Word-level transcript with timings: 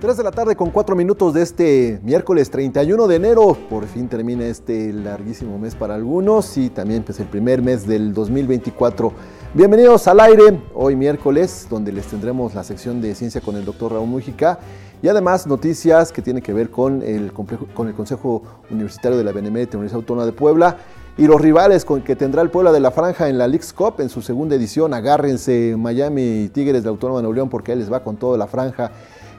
3 0.00 0.16
de 0.16 0.24
la 0.24 0.30
tarde 0.30 0.56
con 0.56 0.70
4 0.70 0.96
minutos 0.96 1.34
de 1.34 1.42
este 1.42 2.00
miércoles 2.02 2.50
31 2.50 3.06
de 3.06 3.16
enero. 3.16 3.54
Por 3.68 3.84
fin 3.84 4.08
termina 4.08 4.46
este 4.46 4.94
larguísimo 4.94 5.58
mes 5.58 5.74
para 5.74 5.94
algunos 5.94 6.56
y 6.56 6.70
también 6.70 7.02
pues 7.02 7.20
el 7.20 7.26
primer 7.26 7.60
mes 7.60 7.86
del 7.86 8.14
2024. 8.14 9.12
Bienvenidos 9.52 10.08
al 10.08 10.20
aire, 10.20 10.58
hoy 10.72 10.96
miércoles, 10.96 11.66
donde 11.68 11.92
les 11.92 12.06
tendremos 12.06 12.54
la 12.54 12.64
sección 12.64 13.02
de 13.02 13.14
ciencia 13.14 13.42
con 13.42 13.56
el 13.56 13.66
doctor 13.66 13.92
Raúl 13.92 14.08
Mújica 14.08 14.58
y 15.02 15.08
además 15.08 15.46
noticias 15.46 16.12
que 16.12 16.22
tienen 16.22 16.42
que 16.42 16.54
ver 16.54 16.70
con 16.70 17.02
el, 17.02 17.30
con 17.74 17.86
el 17.86 17.94
Consejo 17.94 18.42
Universitario 18.70 19.18
de 19.18 19.24
la 19.24 19.32
Benemérita 19.32 19.76
Universidad 19.76 20.00
Autónoma 20.00 20.24
de 20.24 20.32
Puebla 20.32 20.78
y 21.18 21.26
los 21.26 21.38
rivales 21.38 21.84
con 21.84 22.00
que 22.00 22.16
tendrá 22.16 22.40
el 22.40 22.48
Puebla 22.48 22.72
de 22.72 22.80
la 22.80 22.90
Franja 22.90 23.28
en 23.28 23.36
la 23.36 23.46
League's 23.46 23.74
Cup 23.74 23.96
en 23.98 24.08
su 24.08 24.22
segunda 24.22 24.56
edición. 24.56 24.94
Agárrense 24.94 25.74
Miami 25.76 26.48
Tigres 26.54 26.84
de 26.84 26.88
Autónoma 26.88 27.18
de 27.18 27.24
Nuevo 27.24 27.34
León 27.34 27.50
porque 27.50 27.72
él 27.72 27.80
les 27.80 27.92
va 27.92 28.02
con 28.02 28.16
toda 28.16 28.38
la 28.38 28.46
franja 28.46 28.92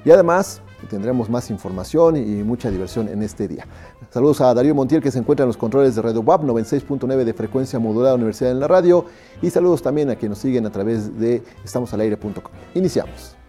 y 0.04 0.12
además 0.12 0.62
tendremos 0.90 1.30
más 1.30 1.50
información 1.50 2.18
y 2.18 2.44
mucha 2.44 2.70
diversión 2.70 3.08
en 3.08 3.22
este 3.24 3.48
día. 3.48 3.66
Saludos 4.10 4.42
a 4.42 4.54
Darío 4.54 4.76
Montiel 4.76 5.02
que 5.02 5.12
se 5.12 5.20
encuentra 5.20 5.44
en 5.44 5.48
los 5.48 5.58
controles 5.58 5.96
de 5.96 6.02
Radio 6.02 6.22
WAP 6.22 6.44
96.9 6.44 7.24
de 7.24 7.34
frecuencia 7.34 7.80
modulada 7.80 8.16
Universidad 8.16 8.52
en 8.52 8.60
la 8.60 8.68
Radio 8.68 9.06
y 9.42 9.50
saludos 9.50 9.82
también 9.82 10.10
a 10.10 10.16
quienes 10.16 10.38
nos 10.38 10.40
siguen 10.40 10.66
a 10.66 10.72
través 10.72 11.18
de 11.20 11.44
estamosalaire.com. 11.64 12.52
Iniciamos. 12.74 13.41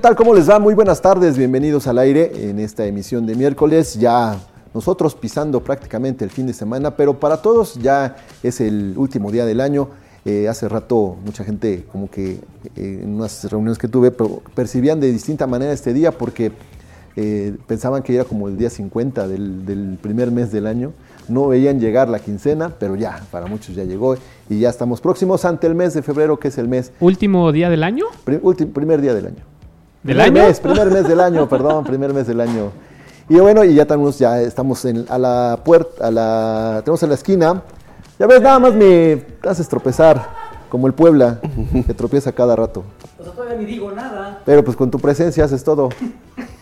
Tal? 0.00 0.16
¿Cómo 0.16 0.34
les 0.34 0.48
va? 0.48 0.58
Muy 0.58 0.72
buenas 0.72 1.02
tardes, 1.02 1.36
bienvenidos 1.36 1.86
al 1.86 1.98
aire 1.98 2.48
en 2.48 2.58
esta 2.58 2.86
emisión 2.86 3.26
de 3.26 3.34
miércoles. 3.34 3.98
Ya 4.00 4.38
nosotros 4.72 5.14
pisando 5.14 5.62
prácticamente 5.62 6.24
el 6.24 6.30
fin 6.30 6.46
de 6.46 6.54
semana, 6.54 6.96
pero 6.96 7.20
para 7.20 7.42
todos 7.42 7.74
ya 7.74 8.16
es 8.42 8.62
el 8.62 8.94
último 8.96 9.30
día 9.30 9.44
del 9.44 9.60
año. 9.60 9.88
Eh, 10.24 10.48
hace 10.48 10.70
rato 10.70 11.16
mucha 11.22 11.44
gente 11.44 11.84
como 11.92 12.10
que 12.10 12.40
eh, 12.76 13.00
en 13.02 13.14
unas 13.14 13.44
reuniones 13.50 13.76
que 13.76 13.88
tuve 13.88 14.10
percibían 14.54 15.00
de 15.00 15.12
distinta 15.12 15.46
manera 15.46 15.72
este 15.72 15.92
día 15.92 16.12
porque 16.12 16.52
eh, 17.16 17.56
pensaban 17.66 18.02
que 18.02 18.14
era 18.14 18.24
como 18.24 18.48
el 18.48 18.56
día 18.56 18.70
50 18.70 19.28
del, 19.28 19.66
del, 19.66 19.98
primer 20.00 20.30
mes 20.30 20.50
del 20.50 20.66
año. 20.66 20.92
No 21.28 21.48
veían 21.48 21.78
llegar 21.78 22.08
la 22.08 22.20
quincena, 22.20 22.72
pero 22.78 22.96
ya, 22.96 23.22
para 23.30 23.46
muchos 23.46 23.76
ya 23.76 23.84
llegó 23.84 24.16
y 24.48 24.60
ya 24.60 24.70
estamos 24.70 25.02
próximos 25.02 25.44
ante 25.44 25.66
el 25.66 25.74
mes 25.74 25.92
de 25.92 26.00
febrero, 26.00 26.38
que 26.38 26.48
es 26.48 26.56
el 26.56 26.68
mes. 26.68 26.90
¿Último 27.00 27.52
día 27.52 27.68
del 27.68 27.82
año? 27.82 28.06
primer 28.24 29.02
día 29.02 29.12
del 29.12 29.26
año. 29.26 29.59
¿Del 30.02 30.16
primer 30.16 30.38
año? 30.38 30.48
Mes, 30.48 30.60
primer 30.60 30.90
mes 30.90 31.08
del 31.08 31.20
año, 31.20 31.46
perdón, 31.46 31.84
primer 31.84 32.14
mes 32.14 32.26
del 32.26 32.40
año. 32.40 32.70
Y 33.28 33.34
bueno, 33.34 33.62
y 33.64 33.74
ya 33.74 33.82
estamos, 33.82 34.18
ya 34.18 34.40
estamos 34.40 34.82
en, 34.86 35.04
a 35.10 35.18
la 35.18 35.60
puerta, 35.62 36.06
a 36.06 36.10
la, 36.10 36.80
tenemos 36.82 37.02
en 37.02 37.10
la 37.10 37.14
esquina. 37.16 37.62
Ya 38.18 38.26
ves, 38.26 38.40
nada 38.40 38.58
más 38.58 38.74
me 38.74 39.22
haces 39.46 39.68
tropezar, 39.68 40.26
como 40.70 40.86
el 40.86 40.94
Puebla, 40.94 41.38
que 41.86 41.92
tropieza 41.92 42.32
cada 42.32 42.56
rato. 42.56 42.82
O 43.18 43.24
sea, 43.24 43.32
todavía 43.34 43.58
ni 43.58 43.66
digo 43.66 43.92
nada. 43.92 44.40
Pero 44.46 44.64
pues 44.64 44.74
con 44.74 44.90
tu 44.90 44.98
presencia 44.98 45.44
haces 45.44 45.62
todo. 45.62 45.90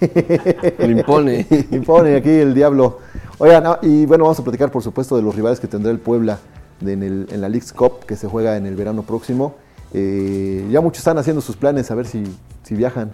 Lo 0.78 0.86
impone. 0.86 1.46
impone 1.70 2.16
aquí 2.16 2.30
el 2.30 2.54
diablo. 2.54 2.98
Oigan, 3.38 3.66
ah, 3.68 3.78
y 3.82 4.04
bueno, 4.04 4.24
vamos 4.24 4.40
a 4.40 4.42
platicar 4.42 4.72
por 4.72 4.82
supuesto 4.82 5.16
de 5.16 5.22
los 5.22 5.36
rivales 5.36 5.60
que 5.60 5.68
tendrá 5.68 5.92
el 5.92 6.00
Puebla 6.00 6.40
en, 6.80 7.04
el, 7.04 7.28
en 7.30 7.40
la 7.40 7.48
League's 7.48 7.72
Cup, 7.72 8.04
que 8.04 8.16
se 8.16 8.26
juega 8.26 8.56
en 8.56 8.66
el 8.66 8.74
verano 8.74 9.04
próximo. 9.04 9.54
Eh, 9.94 10.66
ya 10.70 10.80
muchos 10.80 10.98
están 10.98 11.18
haciendo 11.18 11.40
sus 11.40 11.56
planes 11.56 11.90
a 11.90 11.94
ver 11.94 12.06
si, 12.06 12.24
si, 12.62 12.74
viajan 12.74 13.12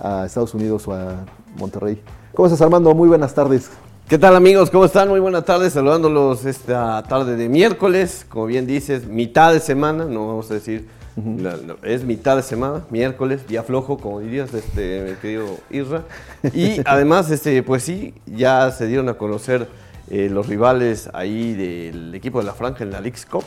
a 0.00 0.24
Estados 0.24 0.54
Unidos 0.54 0.88
o 0.88 0.92
a 0.92 1.24
Monterrey. 1.58 2.00
¿Cómo 2.34 2.46
estás, 2.46 2.62
Armando? 2.62 2.94
Muy 2.94 3.08
buenas 3.08 3.34
tardes. 3.34 3.70
¿Qué 4.08 4.18
tal, 4.18 4.34
amigos? 4.36 4.70
¿Cómo 4.70 4.84
están? 4.84 5.08
Muy 5.08 5.20
buenas 5.20 5.44
tardes. 5.44 5.72
Saludándolos 5.72 6.44
esta 6.44 7.02
tarde 7.04 7.36
de 7.36 7.48
miércoles. 7.48 8.26
Como 8.28 8.46
bien 8.46 8.66
dices, 8.66 9.06
mitad 9.06 9.52
de 9.52 9.60
semana, 9.60 10.04
no 10.04 10.26
vamos 10.26 10.50
a 10.50 10.54
decir, 10.54 10.88
uh 11.16 11.20
-huh. 11.20 11.40
la, 11.40 11.56
la, 11.56 11.76
es 11.82 12.04
mitad 12.04 12.36
de 12.36 12.42
semana, 12.42 12.84
miércoles, 12.90 13.46
día 13.46 13.62
flojo, 13.62 13.98
como 13.98 14.20
dirías, 14.20 14.52
este, 14.52 15.06
mi 15.08 15.16
querido 15.16 15.46
Isra. 15.70 16.04
Y 16.52 16.80
además, 16.84 17.30
este, 17.30 17.62
pues 17.62 17.82
sí, 17.82 18.14
ya 18.26 18.70
se 18.72 18.86
dieron 18.86 19.08
a 19.08 19.14
conocer 19.14 19.68
eh, 20.10 20.28
los 20.30 20.48
rivales 20.48 21.08
ahí 21.14 21.54
del 21.54 22.14
equipo 22.14 22.40
de 22.40 22.44
la 22.44 22.52
Franja 22.52 22.84
en 22.84 22.90
la 22.90 23.00
League's 23.00 23.24
Cup, 23.24 23.44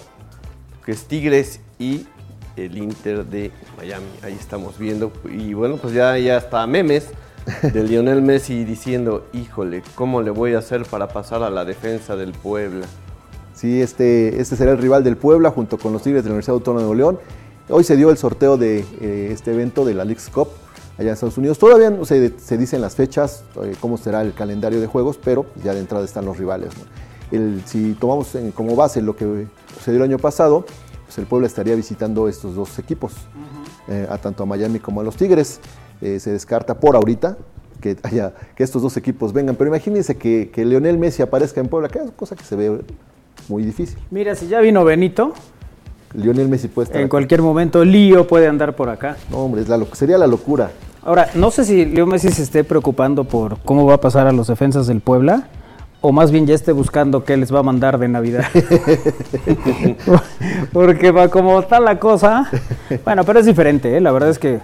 que 0.84 0.92
es 0.92 1.06
Tigres 1.06 1.60
y 1.78 2.08
el 2.58 2.78
Inter 2.78 3.26
de 3.26 3.52
Miami. 3.78 4.06
Ahí 4.24 4.34
estamos 4.34 4.78
viendo. 4.78 5.12
Y 5.30 5.54
bueno, 5.54 5.78
pues 5.78 5.94
ya, 5.94 6.18
ya 6.18 6.38
está 6.38 6.66
memes 6.68 7.10
de 7.62 7.84
Lionel 7.84 8.22
Messi 8.22 8.64
diciendo, 8.66 9.26
híjole, 9.34 9.84
¿cómo 9.96 10.22
le 10.22 10.32
voy 10.32 10.54
a 10.54 10.60
hacer 10.60 10.84
para 10.86 11.08
pasar 11.08 11.44
a 11.44 11.50
la 11.50 11.66
defensa 11.66 12.16
del 12.16 12.32
Puebla? 12.32 12.86
Sí, 13.54 13.82
este, 13.82 14.40
este 14.40 14.56
será 14.56 14.72
el 14.72 14.78
rival 14.78 15.04
del 15.04 15.18
Puebla 15.18 15.50
junto 15.52 15.78
con 15.78 15.94
los 15.94 16.04
Tigres 16.04 16.24
de 16.24 16.30
la 16.30 16.34
Universidad 16.34 16.56
Autónoma 16.56 16.82
de 16.82 16.86
Nuevo 16.86 16.96
León. 16.96 17.20
Hoy 17.70 17.84
se 17.84 17.96
dio 17.96 18.10
el 18.12 18.18
sorteo 18.18 18.58
de 18.58 18.86
eh, 19.02 19.30
este 19.32 19.52
evento 19.52 19.84
de 19.84 19.94
la 19.94 20.06
Cup 20.34 20.50
allá 20.98 21.10
en 21.10 21.14
Estados 21.14 21.38
Unidos. 21.38 21.58
Todavía 21.58 21.90
no 21.90 22.06
se, 22.06 22.38
se 22.40 22.58
dicen 22.58 22.82
las 22.82 22.96
fechas, 22.96 23.44
eh, 23.64 23.76
cómo 23.80 23.98
será 23.98 24.22
el 24.22 24.34
calendario 24.34 24.80
de 24.80 24.88
juegos, 24.88 25.20
pero 25.24 25.46
ya 25.64 25.74
de 25.74 25.80
entrada 25.80 26.06
están 26.06 26.26
los 26.26 26.38
rivales. 26.38 26.70
si 27.66 27.94
tomamos 27.94 28.38
como 28.54 28.76
base 28.76 29.02
lo 29.02 29.16
que 29.16 29.48
sucedió 29.76 29.98
el 29.98 30.04
año 30.12 30.18
pasado, 30.18 30.66
pues 31.08 31.18
el 31.18 31.26
Puebla 31.26 31.48
estaría 31.48 31.74
visitando 31.74 32.28
estos 32.28 32.54
dos 32.54 32.78
equipos, 32.78 33.14
uh 33.14 33.90
-huh. 33.90 33.94
eh, 33.94 34.08
a 34.10 34.20
tanto 34.20 34.44
a 34.44 34.46
Miami 34.46 34.80
como 34.80 35.02
a 35.02 35.04
los 35.04 35.16
Tigres. 35.16 35.60
Eh, 36.02 36.20
se 36.20 36.32
descarta 36.32 36.80
por 36.80 36.96
ahorita 36.96 37.38
que, 37.82 37.98
haya, 38.04 38.34
que 38.56 38.64
estos 38.64 38.82
dos 38.84 38.98
equipos 38.98 39.34
vengan, 39.34 39.56
pero 39.56 39.70
imagínense 39.70 40.16
que, 40.16 40.52
que 40.54 40.64
Leonel 40.64 41.00
Messi 41.00 41.24
aparezca 41.24 41.60
en 41.60 41.70
Puebla, 41.70 41.90
que 41.90 42.00
es 42.00 42.12
cosa 42.12 42.36
que 42.36 42.44
se 42.44 42.56
ve 42.56 42.82
muy 43.48 43.64
difícil. 43.64 43.98
Mira, 44.12 44.36
si 44.36 44.48
ya 44.48 44.60
vino 44.60 44.84
Benito, 44.84 45.34
Lionel 46.14 46.48
Messi 46.50 46.68
puede 46.68 46.88
estar 46.88 47.02
en 47.02 47.08
cualquier 47.08 47.42
momento 47.42 47.84
Lío 47.84 48.28
puede 48.28 48.48
andar 48.48 48.76
por 48.76 48.90
acá. 48.90 49.18
No, 49.32 49.40
hombre, 49.40 49.62
es 49.62 49.70
la, 49.70 49.84
sería 49.94 50.18
la 50.18 50.28
locura. 50.28 50.72
Ahora, 51.04 51.30
no 51.36 51.52
sé 51.52 51.64
si 51.64 51.86
Leo 51.86 52.06
Messi 52.06 52.30
se 52.30 52.44
esté 52.44 52.64
preocupando 52.64 53.24
por 53.24 53.60
cómo 53.62 53.86
va 53.86 53.96
a 53.96 54.02
pasar 54.02 54.28
a 54.28 54.34
los 54.34 54.48
defensas 54.48 54.88
del 54.88 55.00
Puebla 55.00 55.48
o 56.02 56.12
más 56.12 56.32
bien 56.32 56.46
ya 56.46 56.56
esté 56.56 56.72
buscando 56.72 57.24
qué 57.24 57.38
les 57.38 57.54
va 57.54 57.60
a 57.60 57.64
mandar 57.64 57.98
de 57.98 58.08
Navidad. 58.08 58.46
Porque 60.74 61.12
va 61.12 61.30
como 61.30 61.60
está 61.60 61.80
la 61.80 62.00
cosa. 62.00 62.50
Bueno, 63.04 63.24
pero 63.24 63.40
es 63.40 63.46
diferente, 63.46 63.98
¿eh? 63.98 64.02
la 64.02 64.12
verdad 64.12 64.30
es 64.30 64.40
que 64.40 64.60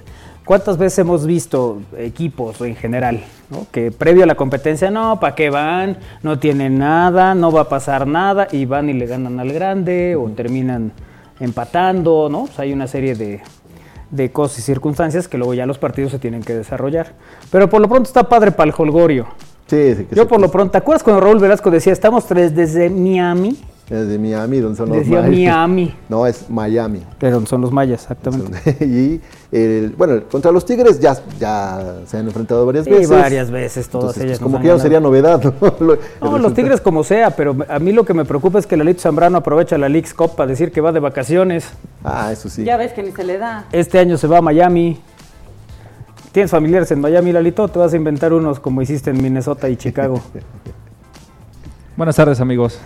¿cuántas 0.45 0.77
veces 0.77 0.99
hemos 0.99 1.25
visto 1.25 1.81
equipos 1.97 2.61
en 2.61 2.75
general 2.75 3.23
¿no? 3.49 3.65
que 3.71 3.91
previo 3.91 4.23
a 4.23 4.27
la 4.27 4.35
competencia, 4.35 4.91
no, 4.91 5.19
¿para 5.19 5.35
qué 5.35 5.49
van? 5.49 5.97
No 6.21 6.39
tienen 6.39 6.77
nada, 6.77 7.33
no 7.33 7.51
va 7.51 7.61
a 7.61 7.69
pasar 7.69 8.05
nada 8.05 8.47
y 8.51 8.65
van 8.65 8.89
y 8.89 8.93
le 8.93 9.07
ganan 9.07 9.39
al 9.39 9.51
grande 9.51 10.15
o 10.15 10.29
terminan 10.29 10.91
empatando, 11.39 12.29
¿no? 12.29 12.47
Hay 12.57 12.73
una 12.73 12.87
serie 12.87 13.15
de, 13.15 13.41
de 14.11 14.31
cosas 14.31 14.59
y 14.59 14.61
circunstancias 14.61 15.27
que 15.27 15.37
luego 15.37 15.55
ya 15.55 15.65
los 15.65 15.79
partidos 15.79 16.11
se 16.11 16.19
tienen 16.19 16.43
que 16.43 16.53
desarrollar. 16.53 17.13
Pero 17.51 17.69
por 17.69 17.81
lo 17.81 17.89
pronto 17.89 18.07
está 18.07 18.29
padre 18.29 18.51
para 18.51 18.69
el 18.69 18.75
holgorio. 18.77 19.27
Sí, 19.73 19.95
sí, 19.95 20.03
que 20.05 20.15
Yo 20.15 20.27
por 20.27 20.39
lo 20.39 20.49
pronto, 20.51 20.71
¿te 20.73 20.77
acuerdas 20.77 21.01
cuando 21.03 21.19
Raúl 21.21 21.39
Velasco 21.39 21.71
decía, 21.71 21.93
estamos 21.93 22.25
tres 22.25 22.55
desde 22.55 22.89
Miami? 22.89 23.57
Desde 23.89 24.17
Miami, 24.17 24.59
donde 24.59 24.77
son 24.77 24.89
los 24.89 24.99
Decía 24.99 25.21
mayas. 25.21 25.31
Miami. 25.31 25.95
No, 26.09 26.25
es 26.25 26.49
Miami. 26.49 27.01
De 27.19 27.31
donde 27.31 27.49
son 27.49 27.61
los 27.61 27.71
mayas, 27.71 28.01
exactamente. 28.03 28.77
y 28.85 29.19
el, 29.51 29.89
bueno, 29.97 30.21
contra 30.31 30.51
los 30.51 30.63
Tigres 30.65 30.99
ya, 30.99 31.17
ya 31.39 31.97
se 32.05 32.17
han 32.17 32.25
enfrentado 32.27 32.65
varias 32.65 32.85
Sí, 32.85 32.91
veces. 32.91 33.09
varias 33.09 33.51
veces, 33.51 33.89
todas 33.89 34.15
Entonces, 34.15 34.23
ellas. 34.23 34.39
pues, 34.39 34.41
nos 34.41 34.51
como 34.51 34.61
que 34.61 34.67
ya 34.67 34.73
no 34.73 34.79
sería 34.79 34.99
novedad. 34.99 35.43
¿no? 35.43 35.53
No, 35.59 35.67
los 35.87 35.97
resultado. 36.21 36.53
Tigres 36.53 36.79
como 36.81 37.03
sea, 37.03 37.31
pero 37.31 37.55
a 37.67 37.79
mí 37.79 37.91
lo 37.91 38.05
que 38.05 38.13
me 38.13 38.23
preocupa 38.25 38.57
es 38.59 38.65
que 38.67 38.77
Lalito 38.77 39.01
Zambrano 39.01 39.37
aprovecha 39.39 39.77
la 39.77 39.89
League's 39.89 40.13
Cup 40.13 40.35
para 40.35 40.47
decir 40.47 40.71
que 40.71 40.79
va 40.79 40.91
de 40.91 40.99
vacaciones. 41.01 41.65
Ah, 42.03 42.31
eso 42.31 42.47
sí. 42.49 42.63
Ya 42.63 42.77
ves 42.77 42.93
que 42.93 43.03
ni 43.03 43.11
se 43.11 43.23
le 43.23 43.37
da. 43.37 43.65
Este 43.71 43.99
año 43.99 44.17
se 44.17 44.27
va 44.27 44.37
a 44.37 44.41
Miami. 44.41 45.01
¿Tienes 46.33 46.51
familiares 46.51 46.91
en 46.91 46.99
Miami, 46.99 47.31
Lalito? 47.31 47.67
Te 47.69 47.79
vas 47.79 47.93
a 47.93 47.95
inventar 47.95 48.33
unos 48.33 48.59
como 48.59 48.81
hiciste 48.81 49.11
en 49.11 49.21
Minnesota 49.21 49.69
y 49.69 49.77
Chicago. 49.77 50.19
Buenas 51.95 52.15
tardes, 52.15 52.41
amigos. 52.41 52.79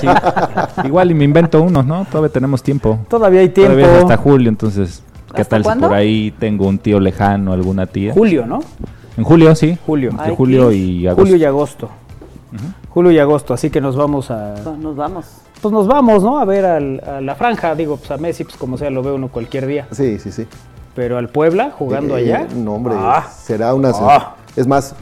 Sí, 0.00 0.08
igual 0.84 1.12
y 1.12 1.14
me 1.14 1.22
invento 1.24 1.62
unos, 1.62 1.86
¿no? 1.86 2.04
Todavía 2.10 2.32
tenemos 2.32 2.62
tiempo. 2.64 2.98
Todavía 3.08 3.40
hay 3.42 3.50
tiempo. 3.50 3.74
Todavía 3.74 3.96
es 3.96 4.02
hasta 4.02 4.16
julio, 4.16 4.48
entonces, 4.48 5.04
¿qué 5.34 5.42
¿Hasta 5.42 5.56
tal 5.56 5.62
cuándo? 5.62 5.86
si 5.86 5.88
por 5.88 5.96
ahí 5.96 6.34
tengo 6.36 6.66
un 6.66 6.78
tío 6.78 6.98
lejano, 6.98 7.52
alguna 7.52 7.86
tía? 7.86 8.12
Julio, 8.12 8.44
¿no? 8.46 8.58
En 9.16 9.22
julio, 9.22 9.54
sí. 9.54 9.78
Julio. 9.86 10.10
Entre 10.10 10.26
Ay, 10.30 10.34
julio 10.36 10.72
y 10.72 11.06
agosto. 11.06 11.22
Julio 11.22 11.36
y 11.36 11.44
agosto. 11.44 11.90
Julio 12.88 13.12
y 13.12 13.18
agosto, 13.20 13.54
así 13.54 13.70
que 13.70 13.80
nos 13.80 13.94
vamos 13.94 14.32
a... 14.32 14.54
Pues 14.64 14.76
nos 14.78 14.96
vamos. 14.96 15.26
Pues 15.62 15.72
nos 15.72 15.86
vamos, 15.86 16.24
¿no? 16.24 16.40
A 16.40 16.44
ver 16.44 16.64
al- 16.66 17.00
a 17.06 17.20
la 17.20 17.36
franja, 17.36 17.76
digo, 17.76 17.98
pues 17.98 18.10
a 18.10 18.16
Messi, 18.16 18.42
pues 18.42 18.56
como 18.56 18.76
sea, 18.76 18.90
lo 18.90 19.00
ve 19.04 19.12
uno 19.12 19.28
cualquier 19.28 19.66
día. 19.66 19.86
Sí, 19.92 20.18
sí, 20.18 20.32
sí. 20.32 20.46
Pero 20.94 21.18
al 21.18 21.28
Puebla, 21.28 21.70
jugando 21.76 22.16
Eh, 22.16 22.22
allá. 22.32 22.46
No, 22.54 22.74
hombre, 22.74 22.94
ah, 22.96 23.28
será 23.42 23.74
una... 23.74 23.90
Ah. 23.94 24.34
Es 24.56 24.66
más, 24.66 24.94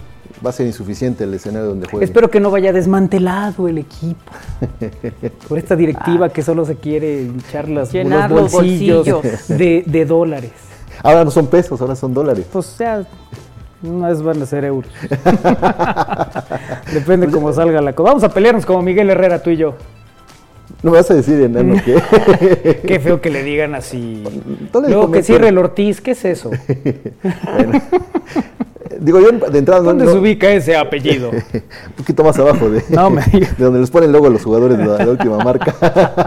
va 0.44 0.50
a 0.50 0.52
ser 0.52 0.67
insuficiente 0.67 1.25
el 1.25 1.35
escenario 1.35 1.69
donde 1.69 1.88
juegue. 1.88 2.05
Espero 2.05 2.31
que 2.31 2.40
no 2.40 2.50
vaya 2.50 2.73
desmantelado 2.73 3.69
el 3.69 3.79
equipo. 3.79 4.31
Por 5.49 5.58
esta 5.58 5.75
directiva 5.76 6.29
que 6.29 6.43
solo 6.43 6.64
se 6.64 6.76
quiere 6.76 7.23
echar 7.23 7.69
las, 7.69 7.93
Llenar 7.93 8.31
los 8.31 8.43
los 8.43 8.52
bolsillos. 8.52 9.23
De, 9.49 9.82
de 9.87 10.05
dólares. 10.05 10.52
Ahora 11.02 11.25
no 11.25 11.31
son 11.31 11.46
pesos, 11.46 11.81
ahora 11.81 11.96
son 11.96 12.12
dólares. 12.12 12.46
Pues 12.52 12.76
ya, 12.79 13.05
una 13.82 14.08
vez 14.08 14.20
van 14.23 14.43
a 14.43 14.46
ser 14.46 14.64
euros. 14.64 14.90
Depende 16.93 17.29
cómo 17.31 17.52
salga 17.52 17.81
la 17.81 17.93
cosa. 17.94 18.11
Vamos 18.11 18.25
a 18.25 18.29
pelearnos 18.31 18.67
como 18.67 18.82
Miguel 18.82 19.11
Herrera, 19.11 19.43
tú 19.43 19.50
y 19.50 19.56
yo. 19.56 19.75
No 20.83 20.93
me 20.93 20.99
vas 20.99 21.11
a 21.11 21.15
decir, 21.15 21.41
enano, 21.41 21.75
que... 21.85 22.81
Qué 22.87 23.01
feo 23.01 23.21
que 23.21 23.31
le 23.31 23.43
digan 23.43 23.75
así. 23.75 24.23
Luego 24.73 25.11
que 25.11 25.23
cierre 25.25 25.49
el 25.49 25.59
Ortiz, 25.59 26.01
¿qué 26.01 26.13
es 26.13 26.25
eso? 26.25 26.51
Bueno. 27.57 27.83
Digo, 29.01 29.21
yo 29.21 29.33
de 29.33 29.59
entrada 29.59 29.81
no... 29.81 29.89
¿Dónde 29.89 30.05
no- 30.05 30.13
se 30.13 30.19
ubica 30.19 30.51
ese 30.53 30.77
apellido? 30.77 31.31
Un 31.31 31.93
poquito 31.97 32.23
más 32.25 32.39
abajo 32.39 32.71
de, 32.71 32.83
No 32.91 33.11
me 33.11 33.23
digas. 33.25 33.57
de 33.59 33.65
donde 33.65 33.81
les 33.81 33.91
ponen 33.91 34.11
luego 34.13 34.29
los 34.29 34.43
jugadores 34.45 34.79
de 34.79 34.87
la, 34.87 34.99
la 34.99 35.11
última 35.11 35.39
marca, 35.39 35.75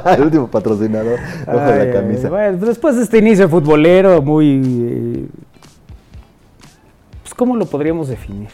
el 0.17 0.21
último 0.23 0.47
patrocinador, 0.47 1.17
abajo 1.47 1.71
de 1.71 1.77
la 1.77 1.83
ay, 1.83 1.91
camisa. 1.91 2.29
bueno, 2.29 2.57
después 2.65 2.95
de 2.97 3.03
este 3.03 3.17
inicio 3.19 3.47
futbolero 3.49 4.21
muy... 4.21 4.61
eh, 4.63 5.25
pues, 7.23 7.33
¿Cómo 7.35 7.55
lo 7.55 7.65
podríamos 7.65 8.07
definir? 8.09 8.49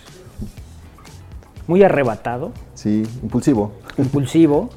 Muy 1.68 1.84
arrebatado, 1.84 2.52
Sí, 2.76 3.04
impulsivo, 3.24 3.72
impulsivo. 3.98 4.70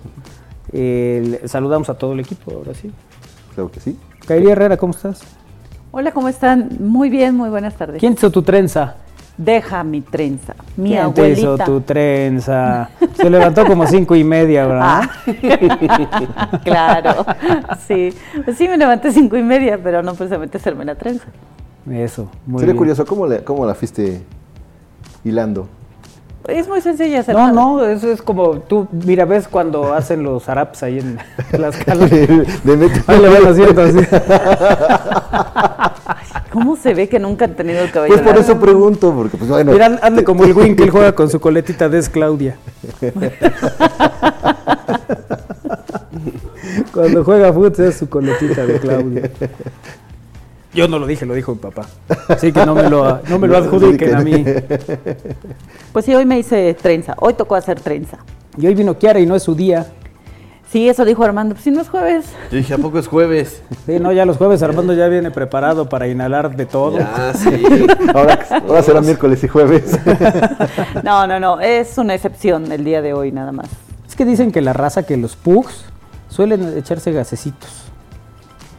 Eh, 0.72 1.42
saludamos 1.46 1.88
a 1.90 1.94
todo 1.94 2.12
el 2.12 2.20
equipo, 2.20 2.52
ahora 2.52 2.74
sí. 2.74 2.90
claro 3.54 3.70
que 3.70 3.80
sí. 3.80 3.98
Kairi 4.26 4.48
Herrera, 4.50 4.76
¿cómo 4.76 4.92
estás? 4.92 5.22
Hola, 5.90 6.12
¿cómo 6.12 6.28
están? 6.28 6.68
Muy 6.78 7.10
bien, 7.10 7.34
muy 7.34 7.50
buenas 7.50 7.74
tardes. 7.74 7.98
¿Quién 7.98 8.14
te 8.14 8.20
hizo 8.20 8.30
tu 8.30 8.42
trenza? 8.42 8.94
Deja 9.36 9.82
mi 9.82 10.02
trenza. 10.02 10.54
Mi 10.76 10.90
¿Quién 10.90 11.14
te 11.14 11.30
hizo 11.30 11.46
abuelita. 11.54 11.64
tu 11.64 11.80
trenza? 11.80 12.90
Se 13.14 13.28
levantó 13.30 13.64
como 13.66 13.86
cinco 13.86 14.14
y 14.14 14.22
media, 14.22 14.66
¿verdad? 14.66 15.00
Ah, 15.02 16.60
claro, 16.64 17.24
sí. 17.88 18.12
Pues 18.44 18.56
sí, 18.56 18.68
me 18.68 18.76
levanté 18.76 19.10
cinco 19.12 19.36
y 19.36 19.42
media, 19.42 19.78
pero 19.82 20.02
no 20.02 20.14
precisamente 20.14 20.58
hacerme 20.58 20.84
la 20.84 20.94
trenza. 20.94 21.24
Eso, 21.90 22.28
muy 22.46 22.60
Sería 22.60 22.72
bien. 22.74 22.76
curioso, 22.78 23.04
¿cómo, 23.06 23.26
le, 23.26 23.42
¿cómo 23.42 23.64
la 23.66 23.74
fuiste 23.74 24.22
hilando? 25.24 25.68
Es 26.48 26.66
muy 26.68 26.80
sencilla 26.80 27.20
hacer. 27.20 27.34
No, 27.34 27.52
no, 27.52 27.84
eso 27.84 28.10
es 28.10 28.22
como 28.22 28.54
tú, 28.60 28.88
mira, 28.92 29.24
ves 29.24 29.46
cuando 29.46 29.92
hacen 29.94 30.22
los 30.22 30.44
zarapes 30.44 30.82
ahí 30.82 30.98
en 30.98 31.18
las 31.60 31.76
calas. 31.76 32.10
De 32.10 32.46
met- 32.64 33.04
Ahí 33.06 33.20
le 33.20 33.28
van 33.28 33.46
haciendo 33.46 33.82
así. 33.82 33.98
¿Cómo 36.52 36.76
se 36.76 36.94
ve 36.94 37.08
que 37.08 37.18
nunca 37.20 37.44
han 37.44 37.54
tenido 37.54 37.80
el 37.82 37.90
cabello 37.92 38.14
Pues 38.14 38.20
por 38.22 38.34
largo? 38.34 38.42
eso 38.42 38.58
pregunto, 38.60 39.12
porque 39.14 39.36
pues 39.36 39.48
bueno, 39.50 39.70
Mira, 39.72 39.98
hazle 40.02 40.24
como 40.24 40.44
el 40.44 40.52
win 40.52 40.74
que 40.74 40.82
él 40.84 40.90
juega 40.90 41.12
con 41.14 41.30
su 41.30 41.38
coletita 41.40 41.88
de 41.88 41.98
es 41.98 42.08
Claudia. 42.08 42.56
Cuando 46.92 47.24
juega 47.24 47.52
fútbol 47.52 47.72
es 47.78 47.96
su 47.96 48.08
coletita 48.08 48.66
de 48.66 48.78
Claudia. 48.80 49.30
Yo 50.72 50.86
no 50.86 50.98
lo 50.98 51.06
dije, 51.06 51.26
lo 51.26 51.34
dijo 51.34 51.52
mi 51.52 51.58
papá. 51.58 51.86
Así 52.28 52.52
que 52.52 52.64
no 52.64 52.74
me 52.74 52.88
lo, 52.88 53.20
no 53.28 53.38
me 53.38 53.48
lo 53.48 53.56
adjudiquen 53.58 54.14
a 54.14 54.20
mí. 54.20 54.44
Pues 55.92 56.04
sí, 56.04 56.14
hoy 56.14 56.24
me 56.24 56.38
hice 56.38 56.74
trenza. 56.74 57.14
Hoy 57.18 57.34
tocó 57.34 57.56
hacer 57.56 57.80
trenza. 57.80 58.18
Y 58.56 58.66
hoy 58.66 58.74
vino 58.74 58.96
Kiara 58.96 59.18
y 59.20 59.26
no 59.26 59.34
es 59.34 59.42
su 59.42 59.54
día. 59.54 59.88
Sí, 60.70 60.88
eso 60.88 61.04
dijo 61.04 61.24
Armando. 61.24 61.54
Pues 61.56 61.64
si 61.64 61.72
no 61.72 61.80
es 61.80 61.88
jueves. 61.88 62.26
Yo 62.52 62.58
dije, 62.58 62.74
¿a 62.74 62.78
poco 62.78 63.00
es 63.00 63.08
jueves? 63.08 63.62
Sí, 63.86 63.98
no, 63.98 64.12
ya 64.12 64.24
los 64.24 64.36
jueves 64.36 64.62
Armando 64.62 64.92
ya 64.92 65.08
viene 65.08 65.32
preparado 65.32 65.88
para 65.88 66.06
inhalar 66.06 66.54
de 66.54 66.66
todo. 66.66 66.98
Ya, 66.98 67.34
sí. 67.34 67.50
ahora, 68.14 68.38
ahora 68.68 68.82
será 68.82 69.00
miércoles 69.00 69.42
y 69.42 69.48
jueves. 69.48 69.98
No, 71.02 71.26
no, 71.26 71.40
no. 71.40 71.60
Es 71.60 71.98
una 71.98 72.14
excepción 72.14 72.70
el 72.70 72.84
día 72.84 73.02
de 73.02 73.12
hoy 73.12 73.32
nada 73.32 73.50
más. 73.50 73.66
Es 74.08 74.14
que 74.14 74.24
dicen 74.24 74.52
que 74.52 74.60
la 74.60 74.72
raza, 74.72 75.02
que 75.04 75.16
los 75.16 75.34
pugs 75.34 75.84
suelen 76.28 76.76
echarse 76.78 77.10
gasecitos. 77.10 77.89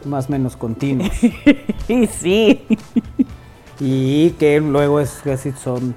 Más 0.06 0.28
o 0.30 0.32
menos 0.32 0.56
continuos. 0.56 1.10
Y 1.88 2.08
sí. 2.20 2.62
y 3.80 4.32
que 4.32 4.60
luego 4.60 5.00
es 5.00 5.22
casi 5.24 5.52
son 5.52 5.96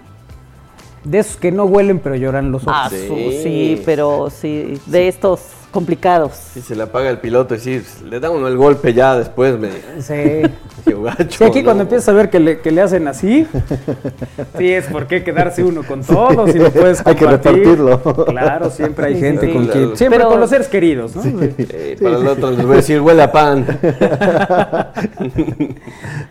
de 1.05 1.19
esos 1.19 1.37
que 1.37 1.53
no 1.53 1.65
huelen 1.65 1.99
pero 1.99 2.17
lloran 2.17 2.51
los 2.51 2.63
ojos. 2.67 2.75
Ah, 2.75 2.89
Sí. 2.91 3.07
su- 3.09 3.43
sí, 3.43 3.83
pero 3.85 4.31
sí, 4.31 4.81
de 4.87 5.09
estos 5.09 5.41
complicados. 5.75 6.33
Si 6.55 6.63
se 6.63 6.75
le 6.75 6.85
apaga 6.85 7.11
el 7.11 7.19
piloto 7.19 7.55
y 7.55 7.59
sí, 7.59 7.83
le 8.09 8.21
da 8.21 8.31
uno 8.31 8.49
el 8.49 8.57
golpe 8.57 8.95
ya 8.95 9.15
después, 9.19 9.59
me 9.59 9.69
Sí. 10.01 10.43
gacho. 11.05 11.39
Sí, 11.39 11.45
aquí 11.45 11.59
¿no? 11.61 11.65
cuando 11.65 11.83
empiezas 11.83 12.09
a 12.09 12.13
ver 12.13 12.31
que 12.31 12.39
le, 12.41 12.61
que 12.61 12.71
le 12.71 12.81
hacen 12.81 13.09
así, 13.09 13.47
sí 14.57 14.73
es 14.73 14.87
por 14.87 15.07
qué 15.07 15.23
quedarse 15.25 15.63
uno 15.65 15.83
con 15.83 16.03
todos 16.05 16.55
y 16.55 16.59
lo 16.59 16.71
puedes 16.71 17.05
Hay 17.07 17.15
que 17.17 17.25
compartir. 17.25 17.53
repartirlo. 17.79 18.25
Claro, 18.27 18.71
siempre 18.71 19.07
hay 19.07 19.19
gente 19.21 19.47
sí. 19.47 19.53
con 19.53 19.65
Claro. 19.65 19.81
quien... 19.81 19.97
Siempre 19.97 20.19
Pero- 20.21 20.31
con 20.31 20.41
los 20.41 20.49
seres 20.51 20.69
queridos, 20.69 21.17
¿no? 21.17 21.23
Para 21.23 22.17
el 22.19 22.27
otro 22.29 22.51
les 22.53 22.65
voy 22.65 22.73
a 22.75 22.77
decir, 22.77 23.01
huele 23.01 23.23
a 23.23 23.33
pan. 23.33 23.67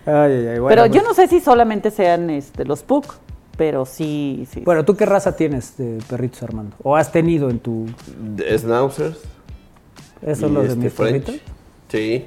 Ay, 0.06 0.32
ay, 0.34 0.48
ay, 0.54 0.60
bueno, 0.60 0.68
pero 0.68 0.86
yo 0.88 0.94
pues- 1.02 1.04
no 1.04 1.14
sé 1.14 1.28
si 1.28 1.40
solamente 1.40 1.92
sean 1.92 2.30
este, 2.30 2.66
los 2.66 2.84
PUC, 2.84 3.06
pero 3.58 3.86
sí, 3.86 4.48
sí. 4.52 4.62
Bueno, 4.66 4.84
¿tú 4.86 4.96
qué 4.96 5.06
raza 5.06 5.36
tienes 5.36 5.78
de 5.78 6.00
perritos, 6.10 6.42
Armando? 6.44 6.76
¿O 6.84 6.96
has 6.96 7.12
tenido 7.12 7.50
en 7.50 7.60
tu... 7.60 7.86
De 8.18 8.58
Schnauzers. 8.58 9.18
¿Esos 10.22 10.40
son 10.40 10.54
los 10.54 10.64
de 10.64 10.70
este, 10.70 10.84
mis 10.84 10.94
French. 10.94 11.26
perritos? 11.26 11.54
Sí. 11.90 12.26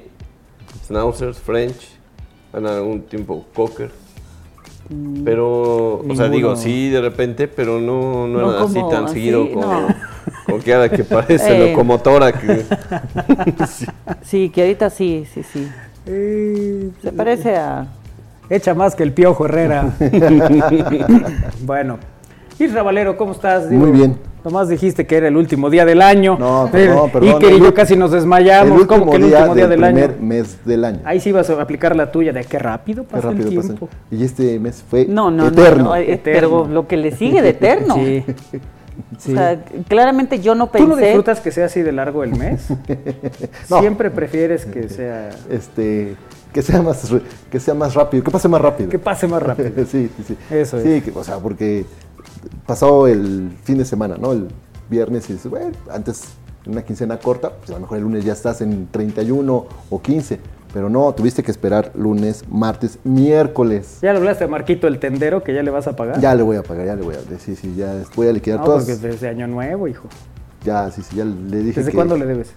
Schnauzers, 0.85 1.39
French. 1.39 1.97
En 2.53 2.65
algún 2.65 3.01
tiempo 3.01 3.45
Cocker. 3.53 3.91
Pero, 5.25 5.99
o 5.99 6.15
sea, 6.15 6.29
digo, 6.29 6.55
sí, 6.55 6.89
de 6.89 7.01
repente, 7.01 7.49
pero 7.49 7.77
no, 7.81 8.25
no, 8.25 8.39
No 8.39 8.51
era 8.53 8.63
así 8.63 8.79
tan 8.89 9.03
así, 9.05 9.15
seguido 9.15 9.51
como, 9.51 9.65
no. 9.81 9.87
como 10.45 10.59
que 10.59 10.73
ahora 10.73 10.87
que 10.89 11.03
parece 11.03 11.57
Eh. 11.57 11.69
locomotora. 11.71 12.31
Que, 12.31 12.63
Sí, 14.21 14.49
que 14.49 14.61
ahorita 14.61 14.89
sí, 14.89 15.25
sí, 15.33 15.43
sí. 15.43 15.67
Eh, 16.05 16.89
Se 17.01 17.11
parece 17.11 17.57
a... 17.57 17.85
Echa 18.49 18.73
más 18.73 18.95
que 18.95 19.03
el 19.03 19.13
Piojo 19.13 19.45
Herrera. 19.45 19.93
bueno. 21.63 21.97
Isra 22.59 22.81
Valero, 22.81 23.17
¿cómo 23.17 23.33
estás? 23.33 23.69
Muy 23.69 23.91
bien. 23.91 24.17
Nomás 24.43 24.69
dijiste 24.69 25.05
que 25.05 25.17
era 25.17 25.27
el 25.27 25.35
último 25.35 25.69
día 25.69 25.85
del 25.85 26.01
año. 26.01 26.37
No, 26.39 26.65
Eh, 26.67 26.69
perdón, 26.71 27.11
perdón. 27.11 27.29
Iker 27.35 27.51
y 27.51 27.55
El 27.57 27.61
yo 27.61 27.73
casi 27.73 27.95
nos 27.95 28.11
el 28.11 28.19
desmayamos. 28.19 28.79
último 28.81 28.99
¿Cómo 29.01 29.11
que 29.11 29.17
el 29.17 29.23
último 29.25 29.53
día 29.55 29.67
del 29.67 29.79
del 29.81 29.89
primer 29.91 30.09
año? 30.11 30.19
mes 30.21 30.57
del 30.65 30.85
año. 30.85 30.99
Ahí 31.03 31.19
sí 31.19 31.31
vas 31.31 31.49
a 31.49 31.61
aplicar 31.61 31.95
la 31.95 32.11
tuya 32.11 32.31
de 32.33 32.43
qué 32.45 32.57
rápido 32.57 33.03
Qué 33.03 33.09
pasa 33.11 33.27
rápido 33.29 33.49
el 33.49 33.55
pasa. 33.57 33.67
tiempo. 33.67 33.89
Y 34.09 34.23
este 34.23 34.59
mes 34.59 34.83
fue 34.89 35.05
No, 35.07 35.29
no, 35.29 35.47
eterno. 35.47 35.83
no, 35.83 35.89
no, 35.89 35.95
eh, 35.97 36.13
Eterno. 36.13 36.63
pero 36.63 36.67
lo 36.73 36.87
que 36.87 36.97
le 36.97 37.11
sigue 37.11 37.41
de 37.43 37.49
eterno. 37.49 37.95
Sí. 37.95 38.23
sí. 39.19 39.31
O 39.33 39.35
sea, 39.35 39.59
claramente 39.87 40.39
yo 40.39 40.55
no 40.55 40.67
¿Tú 40.67 40.71
pensé... 40.71 40.87
no 40.87 40.95
disfrutas 40.95 41.41
que 41.41 41.51
sea 41.51 41.65
así 41.65 41.81
de 41.83 41.91
largo 41.91 42.23
el 42.23 42.35
mes? 42.35 42.67
No. 43.69 43.81
Siempre 43.81 44.09
prefieres 44.09 44.65
que 44.65 44.87
sea... 44.89 45.29
Este, 45.51 46.15
que 46.57 46.63
sea 46.63 46.81
más 46.81 47.07
que 47.51 47.59
sea 47.59 47.75
más 47.75 47.93
rápido, 47.93 48.23
que 48.23 48.31
pase 48.31 48.47
más 48.47 48.59
rápido. 48.59 48.89
Que 48.89 48.97
pase 48.97 49.27
más 49.27 49.43
rápido. 49.43 49.69
sí, 49.85 50.09
sí, 50.17 50.23
sí. 50.27 50.37
Eso 50.49 50.81
Sí, 50.81 50.89
es. 50.93 51.03
que, 51.03 51.11
o 51.11 51.23
sea, 51.23 51.37
porque 51.37 51.85
pasó 52.65 53.05
el 53.05 53.51
fin 53.63 53.77
de 53.77 53.85
semana, 53.85 54.17
¿no? 54.19 54.31
El 54.31 54.47
viernes 54.89 55.29
y 55.29 55.33
dices, 55.33 55.51
bueno, 55.51 55.69
antes 55.91 56.23
una 56.65 56.81
quincena 56.81 57.19
corta, 57.19 57.51
pues 57.51 57.69
a 57.69 57.73
lo 57.73 57.81
mejor 57.81 57.97
el 57.99 58.03
lunes 58.05 58.25
ya 58.25 58.33
estás 58.33 58.61
en 58.61 58.87
31 58.87 59.67
o 59.91 60.01
15, 60.01 60.39
pero 60.73 60.89
no, 60.89 61.13
tuviste 61.13 61.43
que 61.43 61.51
esperar 61.51 61.91
lunes, 61.93 62.43
martes, 62.49 62.97
miércoles. 63.03 63.99
¿Ya 64.01 64.13
le 64.13 64.17
hablaste 64.17 64.45
a 64.45 64.47
Marquito 64.47 64.87
el 64.87 64.97
tendero 64.97 65.43
que 65.43 65.53
ya 65.53 65.61
le 65.61 65.69
vas 65.69 65.85
a 65.85 65.95
pagar? 65.95 66.19
Ya 66.19 66.33
le 66.33 66.41
voy 66.41 66.57
a 66.57 66.63
pagar, 66.63 66.87
ya 66.87 66.95
le 66.95 67.03
voy 67.03 67.13
a 67.13 67.19
sí, 67.39 67.55
sí, 67.55 67.75
ya 67.77 67.93
voy 68.15 68.29
a 68.29 68.31
liquidar 68.33 68.61
No, 68.61 68.65
todas. 68.65 68.85
porque 68.85 68.97
desde 69.09 69.29
Año 69.29 69.45
Nuevo, 69.47 69.87
hijo. 69.87 70.07
Ya, 70.65 70.89
sí, 70.89 71.03
sí, 71.03 71.17
ya 71.17 71.23
le 71.23 71.57
dije 71.59 71.81
¿Desde 71.81 71.91
que- 71.91 71.95
cuándo 71.95 72.17
le 72.17 72.25
debes? 72.25 72.49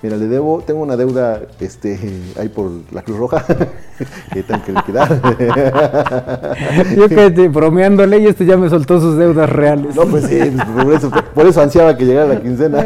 Mira, 0.00 0.16
le 0.16 0.28
debo, 0.28 0.62
tengo 0.64 0.80
una 0.82 0.96
deuda 0.96 1.40
este, 1.58 1.98
ahí 2.38 2.48
por 2.48 2.70
la 2.92 3.02
Cruz 3.02 3.18
Roja 3.18 3.44
que 4.32 4.42
tengo 4.44 4.62
que 4.64 4.72
liquidar. 4.72 5.08
Yo 6.96 7.08
que 7.08 7.48
bromeándole 7.48 8.18
y 8.18 8.26
este 8.26 8.46
ya 8.46 8.56
me 8.56 8.68
soltó 8.68 9.00
sus 9.00 9.16
deudas 9.18 9.50
reales. 9.50 9.96
No, 9.96 10.04
pues 10.06 10.26
sí, 10.26 10.38
por 10.82 10.92
eso, 10.92 11.10
por 11.34 11.46
eso 11.46 11.60
ansiaba 11.60 11.96
que 11.96 12.04
llegara 12.04 12.28
la 12.28 12.40
quincena. 12.40 12.80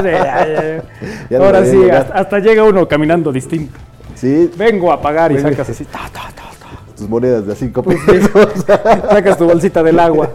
Sí, 0.00 0.08
ya, 0.08 0.46
ya. 0.46 0.82
Ya 1.28 1.38
no 1.38 1.44
Ahora 1.44 1.64
sí, 1.66 1.90
hasta, 1.90 2.14
hasta 2.14 2.38
llega 2.38 2.64
uno 2.64 2.88
caminando 2.88 3.30
distinto. 3.32 3.78
Sí, 4.14 4.50
Vengo 4.56 4.90
a 4.90 5.02
pagar 5.02 5.32
y 5.32 5.38
sacas 5.38 5.68
así. 5.68 5.84
ta, 5.84 6.08
ta, 6.10 6.30
ta, 6.34 6.44
ta. 6.58 6.94
tus 6.96 7.06
monedas 7.06 7.46
de 7.46 7.52
a 7.52 7.54
5 7.54 7.82
Pues 7.82 7.98
pesos. 8.06 8.64
Sacas 8.66 9.36
tu 9.36 9.44
bolsita 9.44 9.82
del 9.82 10.00
agua. 10.00 10.30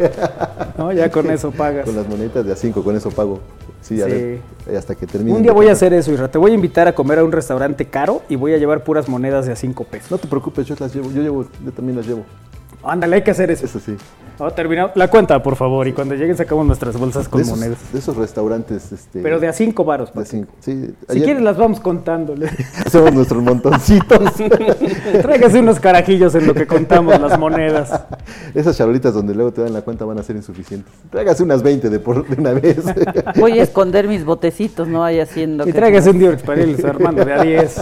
¿no? 0.77 0.91
Ya 0.91 1.09
con 1.09 1.31
eso 1.31 1.49
pagas. 1.49 1.83
Con 1.85 1.95
las 1.95 2.07
monedas 2.07 2.45
de 2.45 2.53
a 2.53 2.55
5, 2.55 2.83
con 2.83 2.95
eso 2.95 3.09
pago. 3.09 3.39
Sí, 3.81 4.01
a 4.01 4.05
Sí. 4.05 4.11
ver, 4.11 4.39
eh, 4.67 4.77
hasta 4.77 4.95
que 4.95 5.07
termine. 5.07 5.35
Un 5.35 5.43
día 5.43 5.51
voy 5.53 5.67
a 5.67 5.71
hacer 5.71 5.91
eso, 5.93 6.11
Isra. 6.11 6.29
Te 6.29 6.37
voy 6.37 6.51
a 6.51 6.53
invitar 6.53 6.87
a 6.87 6.93
comer 6.93 7.19
a 7.19 7.23
un 7.23 7.31
restaurante 7.31 7.85
caro 7.85 8.21
y 8.29 8.35
voy 8.35 8.53
a 8.53 8.57
llevar 8.57 8.83
puras 8.83 9.09
monedas 9.09 9.45
de 9.47 9.53
a 9.53 9.55
5 9.55 9.83
pesos. 9.85 10.11
No 10.11 10.17
te 10.17 10.27
preocupes, 10.27 10.67
yo 10.67 10.75
las 10.79 10.93
llevo, 10.93 11.11
yo 11.11 11.21
llevo, 11.21 11.45
yo 11.65 11.71
también 11.71 11.97
las 11.97 12.05
llevo. 12.07 12.23
Ándale, 12.83 13.17
hay 13.17 13.21
que 13.23 13.31
hacer 13.31 13.49
eso. 13.51 13.65
Eso 13.65 13.79
sí. 13.79 13.95
Oh, 14.43 14.49
terminamos. 14.49 14.93
La 14.95 15.07
cuenta, 15.07 15.43
por 15.43 15.55
favor, 15.55 15.87
y 15.87 15.93
cuando 15.93 16.15
lleguen 16.15 16.35
sacamos 16.35 16.65
nuestras 16.65 16.97
bolsas 16.97 17.27
con 17.29 17.37
de, 17.39 17.43
esos, 17.43 17.57
monedas. 17.59 17.77
de 17.93 17.99
esos 17.99 18.17
restaurantes. 18.17 18.91
Este, 18.91 19.21
Pero 19.21 19.39
de 19.39 19.47
a 19.47 19.53
cinco 19.53 19.83
varos. 19.85 20.11
de 20.15 20.25
cinco. 20.25 20.51
Sí, 20.59 20.95
Si 21.09 21.21
quieres 21.21 21.43
las 21.43 21.57
vamos 21.57 21.79
contando. 21.79 22.33
hacemos 22.85 23.13
nuestros 23.13 23.43
montoncitos. 23.43 24.33
Tráigase 25.21 25.59
unos 25.59 25.79
carajillos 25.79 26.33
en 26.33 26.47
lo 26.47 26.55
que 26.55 26.65
contamos 26.65 27.21
las 27.21 27.37
monedas. 27.37 27.91
Esas 28.55 28.75
charolitas 28.75 29.13
donde 29.13 29.35
luego 29.35 29.51
te 29.53 29.61
dan 29.61 29.73
la 29.73 29.81
cuenta 29.83 30.05
van 30.05 30.17
a 30.17 30.23
ser 30.23 30.35
insuficientes. 30.37 30.91
Tráigase 31.11 31.43
unas 31.43 31.61
20 31.61 31.91
de, 31.91 31.99
por, 31.99 32.27
de 32.27 32.41
una 32.41 32.53
vez. 32.53 32.79
Voy 33.39 33.59
a 33.59 33.63
esconder 33.63 34.07
mis 34.07 34.25
botecitos, 34.25 34.87
no 34.87 35.01
vaya 35.01 35.21
haciendo. 35.21 35.65
Y 35.65 35.67
que- 35.67 35.73
tráigase 35.73 36.09
un 36.09 36.17
Diorix 36.17 36.41
para 36.41 36.61
irles 36.61 36.83
armando 36.83 37.23
de 37.23 37.33
a 37.33 37.43
10. 37.43 37.81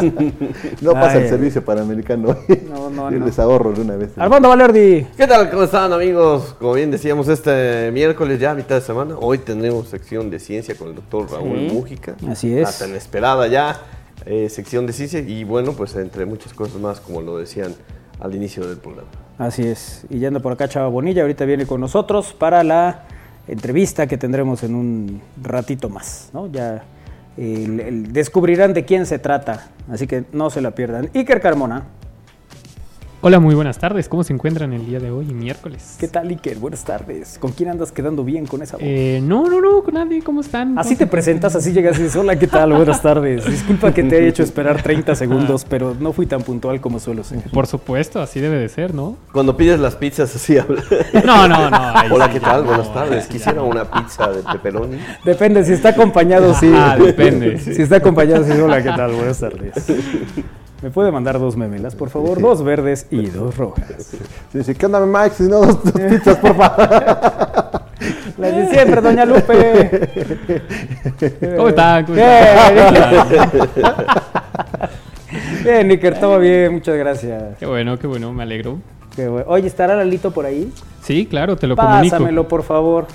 no 0.81 0.91
pasa 0.91 1.11
Ay, 1.11 1.23
el 1.23 1.29
servicio 1.29 1.63
panamericano. 1.63 2.35
No, 2.69 2.89
no, 2.89 3.11
Y 3.15 3.19
no. 3.19 3.25
Les 3.25 3.39
ahorro 3.39 3.71
de 3.71 3.79
una 3.81 3.95
vez. 3.95 4.11
Armando 4.17 4.49
Valerdi. 4.49 5.07
¿Qué 5.15 5.25
tal? 5.25 5.49
¿Cómo 5.49 5.63
están 5.63 5.93
amigos? 5.93 6.48
Como 6.53 6.73
bien 6.73 6.91
decíamos, 6.91 7.27
este 7.27 7.91
miércoles 7.91 8.39
ya, 8.39 8.53
mitad 8.53 8.75
de 8.75 8.81
semana, 8.81 9.15
hoy 9.19 9.37
tendremos 9.39 9.87
sección 9.89 10.29
de 10.29 10.39
ciencia 10.39 10.75
con 10.75 10.89
el 10.89 10.95
doctor 10.95 11.29
Raúl 11.31 11.57
Sí. 11.69 11.73
Mújica. 11.73 12.15
Así 12.29 12.53
es. 12.57 12.63
La 12.79 12.85
tan 12.87 12.95
esperada 12.95 13.47
ya 13.47 13.81
eh, 14.25 14.49
sección 14.49 14.85
de 14.85 14.93
ciencia 14.93 15.19
y 15.19 15.43
bueno, 15.43 15.73
pues 15.73 15.95
entre 15.95 16.25
muchas 16.25 16.53
cosas 16.53 16.79
más, 16.81 16.99
como 16.99 17.21
lo 17.21 17.37
decían 17.37 17.73
al 18.19 18.35
inicio 18.35 18.67
del 18.67 18.77
programa. 18.77 19.07
Así 19.37 19.65
es. 19.65 20.05
Y 20.09 20.19
ya 20.19 20.27
anda 20.27 20.41
por 20.41 20.51
acá 20.51 20.67
Chava 20.67 20.87
Bonilla, 20.89 21.21
ahorita 21.21 21.45
viene 21.45 21.65
con 21.65 21.79
nosotros 21.79 22.33
para 22.37 22.63
la 22.63 23.03
entrevista 23.47 24.05
que 24.07 24.17
tendremos 24.17 24.63
en 24.63 24.75
un 24.75 25.21
ratito 25.41 25.89
más. 25.89 26.29
¿no? 26.33 26.47
Ya 26.51 26.83
el- 27.37 27.79
el- 27.79 28.13
descubrirán 28.13 28.73
de 28.73 28.83
quién 28.83 29.05
se 29.05 29.17
trata, 29.19 29.69
así 29.89 30.05
que 30.07 30.25
no 30.33 30.49
se 30.49 30.59
la 30.61 30.71
pierdan. 30.71 31.09
Iker 31.15 31.39
Carmona, 31.39 31.85
Hola, 33.21 33.41
muy 33.41 33.53
buenas 33.53 33.77
tardes. 33.77 34.07
¿Cómo 34.07 34.23
se 34.23 34.31
encuentran 34.31 34.71
el 34.71 34.85
día 34.85 34.97
de 35.01 35.11
hoy, 35.11 35.25
miércoles? 35.25 35.97
¿qué 35.99 36.07
tal 36.07 36.29
Iker? 36.29 36.57
Buenas 36.57 36.85
tardes. 36.85 37.37
¿Con 37.37 37.51
quién 37.51 37.67
andas 37.67 37.91
quedando 37.91 38.23
bien 38.23 38.45
con 38.45 38.61
esa 38.61 38.77
voz? 38.77 38.83
Eh, 38.85 39.19
no, 39.21 39.49
no, 39.49 39.59
no, 39.59 39.83
con 39.83 39.95
nadie. 39.95 40.21
¿Cómo 40.21 40.39
están? 40.39 40.79
Así 40.79 40.89
¿Cómo 40.91 40.97
te 40.99 41.03
se- 41.03 41.07
presentas, 41.11 41.53
así 41.53 41.73
llegas 41.73 41.99
y 41.99 42.03
dices, 42.03 42.15
hola, 42.15 42.39
¿qué 42.39 42.47
tal? 42.47 42.71
Buenas 42.71 43.01
tardes. 43.01 43.45
Disculpa 43.45 43.93
que 43.93 44.03
te 44.03 44.15
haya 44.15 44.27
hecho 44.27 44.41
esperar 44.43 44.81
30 44.81 45.15
segundos, 45.15 45.65
pero 45.67 45.97
no 45.99 46.13
fui 46.13 46.27
tan 46.27 46.43
puntual 46.43 46.79
como 46.79 47.01
suelo 47.01 47.25
ser. 47.25 47.43
Por 47.51 47.67
supuesto, 47.67 48.21
así 48.21 48.39
debe 48.39 48.55
de 48.57 48.69
ser, 48.69 48.93
¿no? 48.95 49.17
Cuando 49.33 49.57
pides 49.57 49.81
las 49.81 49.97
pizzas 49.97 50.33
así 50.33 50.57
habla. 50.57 50.81
No, 51.25 51.45
no, 51.45 51.69
no. 51.69 51.77
Hola, 52.15 52.27
sí, 52.27 52.31
¿qué 52.35 52.39
tal? 52.39 52.61
no, 52.61 52.67
Buenas 52.69 52.93
tardes. 52.93 53.27
Quisiera 53.27 53.61
una 53.61 53.83
pizza 53.83 54.29
de 54.31 54.43
pepperoni. 54.43 54.97
Depende, 55.25 55.65
si 55.65 55.73
está 55.73 55.89
acompañado, 55.89 56.53
sí. 56.53 56.71
Ah, 56.73 56.95
depende. 56.97 57.57
Si 57.59 57.81
está 57.81 57.97
acompañado, 57.97 58.45
sí. 58.45 58.51
Hola, 58.53 58.81
¿qué 58.81 58.89
tal? 58.89 59.11
Buenas 59.11 59.39
tardes. 59.41 59.73
¿Me 60.81 60.89
puede 60.91 61.11
mandar 61.11 61.39
dos 61.39 61.57
memelas, 61.57 61.95
por 61.95 62.09
favor? 62.09 62.41
Dos 62.41 62.63
verdes 62.63 63.05
y 63.11 63.25
dos 63.27 63.57
rojas. 63.57 64.15
Sí, 64.51 64.63
sí, 64.63 64.75
¿Qué 64.75 64.85
onda, 64.85 64.99
Mike? 65.05 65.35
Si 65.35 65.43
no, 65.43 65.59
dos, 65.59 65.83
dos 65.83 65.93
pizzas, 65.93 66.37
por 66.37 66.55
favor. 66.55 66.89
La 68.37 68.51
de 68.51 68.69
siempre, 68.69 69.01
doña 69.01 69.25
Lupe. 69.25 70.61
¿Cómo 71.57 71.69
están? 71.69 72.05
¿Cómo 72.05 72.15
Bien, 72.15 72.29
bien, 75.63 75.87
Níker, 75.89 76.19
todo 76.19 76.39
bien, 76.39 76.73
muchas 76.73 76.95
gracias. 76.97 77.57
Qué 77.59 77.65
bueno, 77.65 77.97
qué 77.99 78.07
bueno, 78.07 78.31
me 78.31 78.43
alegro. 78.43 78.77
Qué 79.15 79.27
bueno. 79.27 79.45
Oye, 79.49 79.67
¿estará 79.67 79.95
Lalito 79.95 80.31
por 80.31 80.45
ahí? 80.45 80.71
Sí, 81.01 81.25
claro, 81.25 81.57
te 81.57 81.67
lo 81.67 81.75
Pásamelo, 81.75 82.17
comunico. 82.17 82.47
por 82.47 82.63
favor. 82.63 83.07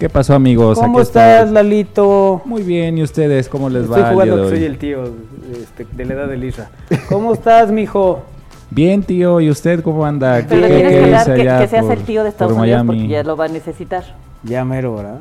¿Qué 0.00 0.08
pasó, 0.08 0.34
amigos? 0.34 0.78
¿Cómo 0.78 0.98
Aquí 0.98 1.02
estás. 1.08 1.50
Lalito? 1.52 2.40
Muy 2.46 2.62
bien, 2.62 2.96
¿y 2.96 3.02
ustedes 3.02 3.48
cómo 3.50 3.68
les 3.68 3.82
Estoy 3.82 4.00
va 4.00 4.04
día 4.08 4.12
jugando 4.14 4.36
que 4.36 4.40
hoy? 4.42 4.48
soy 4.48 4.64
el 4.64 4.78
tío 4.78 5.04
este, 5.52 5.86
de 5.92 6.04
la 6.06 6.14
edad 6.14 6.26
de 6.26 6.36
Lisa. 6.38 6.70
¿Cómo 7.10 7.34
estás, 7.34 7.70
mijo? 7.70 8.22
Bien, 8.70 9.02
tío, 9.02 9.40
¿y 9.42 9.50
usted 9.50 9.82
cómo 9.82 10.06
anda? 10.06 10.42
Pero 10.48 10.66
¿Qué- 10.66 10.74
tienes 10.74 10.92
que 11.24 11.32
hablar 11.32 11.60
que, 11.62 11.68
seas 11.68 11.84
por- 11.84 11.92
el 11.98 12.02
tío 12.04 12.22
de 12.22 12.30
Estados 12.30 12.54
por 12.54 12.62
Unidos 12.62 12.82
Miami? 12.82 12.98
porque 13.02 13.12
ya 13.12 13.22
lo 13.24 13.36
va 13.36 13.44
a 13.44 13.48
necesitar. 13.48 14.04
Ya 14.42 14.64
mero, 14.64 14.96
¿verdad? 14.96 15.18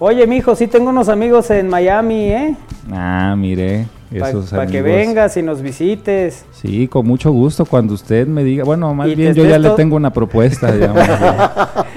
Oye, 0.00 0.26
mijo, 0.26 0.56
sí 0.56 0.66
tengo 0.66 0.90
unos 0.90 1.08
amigos 1.08 1.48
en 1.50 1.68
Miami, 1.68 2.24
¿eh? 2.24 2.56
Ah, 2.92 3.34
mire, 3.38 3.86
Para 4.10 4.28
esos 4.30 4.50
que 4.70 4.82
vengas 4.82 5.36
y 5.36 5.42
nos 5.42 5.62
visites. 5.62 6.44
Sí, 6.52 6.86
con 6.88 7.06
mucho 7.06 7.30
gusto, 7.32 7.64
cuando 7.64 7.94
usted 7.94 8.26
me 8.26 8.44
diga. 8.44 8.64
Bueno, 8.64 8.92
más 8.94 9.14
bien 9.14 9.34
yo 9.34 9.44
ya 9.44 9.58
le 9.58 9.70
tengo 9.70 9.96
una 9.96 10.12
propuesta, 10.12 10.70
bien. 10.72 10.92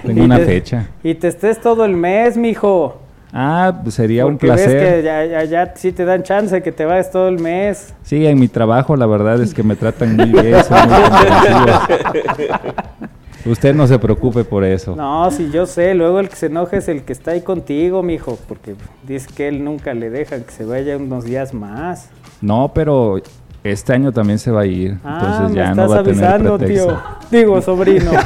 Tengo 0.06 0.24
una 0.24 0.38
te- 0.38 0.46
fecha. 0.46 0.88
Y 1.04 1.16
te 1.16 1.28
estés 1.28 1.60
todo 1.62 1.86
el 1.86 1.96
mes, 1.96 2.38
mijo. 2.38 3.02
Ah, 3.32 3.82
pues 3.84 3.94
sería 3.94 4.26
un 4.26 4.40
Porque 4.40 4.48
ves 4.56 4.62
placer. 4.64 4.96
que 4.98 5.04
ya, 5.04 5.24
ya, 5.26 5.44
ya 5.44 5.74
sí 5.76 5.92
te 5.92 6.04
dan 6.04 6.24
chance 6.24 6.64
que 6.64 6.72
te 6.72 6.84
vayas 6.86 7.12
todo 7.12 7.28
el 7.30 7.38
mes. 7.40 7.94
Sí, 8.02 8.26
en 8.26 8.40
mi 8.40 8.48
trabajo 8.48 8.96
la 8.96 9.06
verdad 9.06 9.40
es 9.40 9.54
que 9.54 9.62
me 9.62 9.76
tratan 9.76 10.16
muy 10.16 10.32
bien, 10.32 10.64
son 10.64 10.90
muy. 10.90 11.00
Usted 13.50 13.74
no 13.76 13.88
se 13.88 13.98
preocupe 14.00 14.44
por 14.44 14.64
eso. 14.64 14.96
No, 14.96 15.30
sí, 15.32 15.50
yo 15.52 15.66
sé. 15.66 15.94
Luego 15.96 16.20
el 16.20 16.30
que 16.30 16.36
se 16.36 16.46
enoja 16.48 16.78
es 16.78 16.88
el 16.88 17.04
que 17.04 17.14
está 17.14 17.32
ahí 17.32 17.42
contigo, 17.42 18.04
mijo. 18.04 18.38
Porque 18.48 18.76
dice 19.04 19.28
que 19.36 19.48
él 19.48 19.64
nunca 19.64 19.94
le 19.94 20.10
deja 20.10 20.40
que 20.40 20.52
se 20.52 20.66
vaya 20.66 20.98
unos 20.98 21.24
días 21.26 21.54
más. 21.54 22.10
No, 22.42 22.72
pero 22.74 23.18
este 23.64 23.94
año 23.94 24.12
también 24.12 24.40
se 24.40 24.52
va 24.52 24.62
a 24.62 24.66
ir. 24.66 24.98
Ah, 25.04 25.20
entonces 25.22 25.50
me 25.50 25.56
ya 25.56 25.64
estás 25.72 25.76
no 25.78 25.90
va 25.90 26.00
a 26.00 26.04
tener 26.04 26.26
avisando, 26.26 26.58
pretexto. 26.58 26.88
tío. 26.88 27.40
Digo, 27.40 27.62
sobrino. 27.62 28.12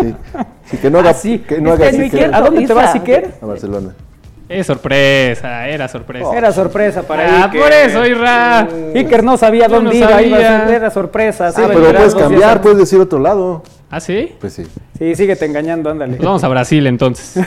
Sí. 0.00 0.14
Sí, 0.64 0.76
que 0.78 0.90
no 0.90 0.98
haga, 0.98 1.10
Ah, 1.10 1.14
sí. 1.14 1.38
que 1.38 1.60
no 1.60 1.74
Es 1.74 1.80
haga 1.80 1.90
Iker- 1.92 2.10
que- 2.10 2.24
¿A 2.24 2.40
dónde 2.40 2.66
te 2.66 2.74
vas. 2.74 2.94
Iker? 2.94 3.34
a 3.40 3.46
Barcelona. 3.46 3.94
Es 4.48 4.66
sorpresa, 4.66 5.68
era 5.68 5.88
sorpresa. 5.88 6.36
Era 6.36 6.52
sorpresa 6.52 7.02
para 7.02 7.24
ah, 7.24 7.44
Iker. 7.46 7.60
por 7.60 7.72
eso, 7.72 8.06
Irra. 8.06 8.68
Iker 8.94 9.24
no 9.24 9.36
sabía 9.36 9.66
Yo 9.68 9.74
dónde 9.76 9.90
no 9.90 9.96
iba, 9.96 10.22
iba 10.22 10.36
a 10.38 10.40
sabía. 10.42 10.66
ser, 10.66 10.74
era 10.76 10.90
sorpresa. 10.90 11.50
se 11.52 11.62
Ah, 11.62 11.68
pero 11.68 11.80
puedes 11.92 12.14
cambiar, 12.14 12.60
puedes 12.62 12.78
decir 12.78 13.00
otro 13.00 13.18
lado. 13.18 13.62
¿Ah, 13.88 14.00
sí? 14.00 14.32
Pues 14.40 14.52
sí. 14.54 14.64
Sí, 14.98 15.14
síguete 15.14 15.44
engañando, 15.44 15.90
ándale. 15.90 16.16
Pues 16.16 16.26
vamos 16.26 16.42
a 16.42 16.48
Brasil 16.48 16.86
entonces. 16.86 17.36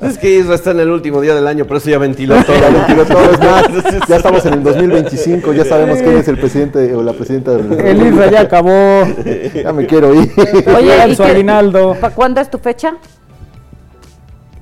Es 0.00 0.16
que 0.18 0.38
Isra 0.38 0.54
está 0.54 0.70
en 0.70 0.80
el 0.80 0.90
último 0.90 1.20
día 1.20 1.34
del 1.34 1.46
año, 1.46 1.66
por 1.66 1.76
eso 1.76 1.90
ya 1.90 1.98
ventiló 1.98 2.42
todo. 2.44 2.56
Ya 2.58 2.70
ventiló 2.70 3.04
todo, 3.04 3.30
es 3.32 3.38
más, 3.38 4.08
ya 4.08 4.16
estamos 4.16 4.44
en 4.46 4.54
el 4.54 4.62
2025, 4.62 5.52
ya 5.52 5.64
sabemos 5.64 5.98
quién 5.98 6.16
es 6.16 6.28
el 6.28 6.38
presidente 6.38 6.94
o 6.94 7.02
la 7.02 7.12
presidenta 7.12 7.52
del 7.52 7.72
El 7.86 8.06
Isra 8.06 8.30
ya 8.30 8.40
acabó. 8.40 8.70
Ya 9.54 9.72
me 9.72 9.86
quiero 9.86 10.14
ir. 10.14 10.30
Oye, 10.76 11.08
¿y 11.08 11.14
su 11.14 11.22
aguinaldo. 11.22 11.96
¿Para 12.00 12.14
cuándo 12.14 12.40
es 12.40 12.50
tu 12.50 12.58
fecha? 12.58 12.94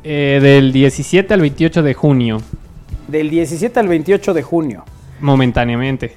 Eh, 0.02 0.40
del 0.42 0.73
17 0.73 1.32
al 1.35 1.40
28 1.40 1.82
de 1.82 1.94
junio, 1.94 2.38
Del 3.06 3.30
17 3.30 3.78
al 3.78 3.88
28 3.88 4.35
de 4.35 4.42
junio. 4.42 4.85
momentáneamente. 5.20 6.16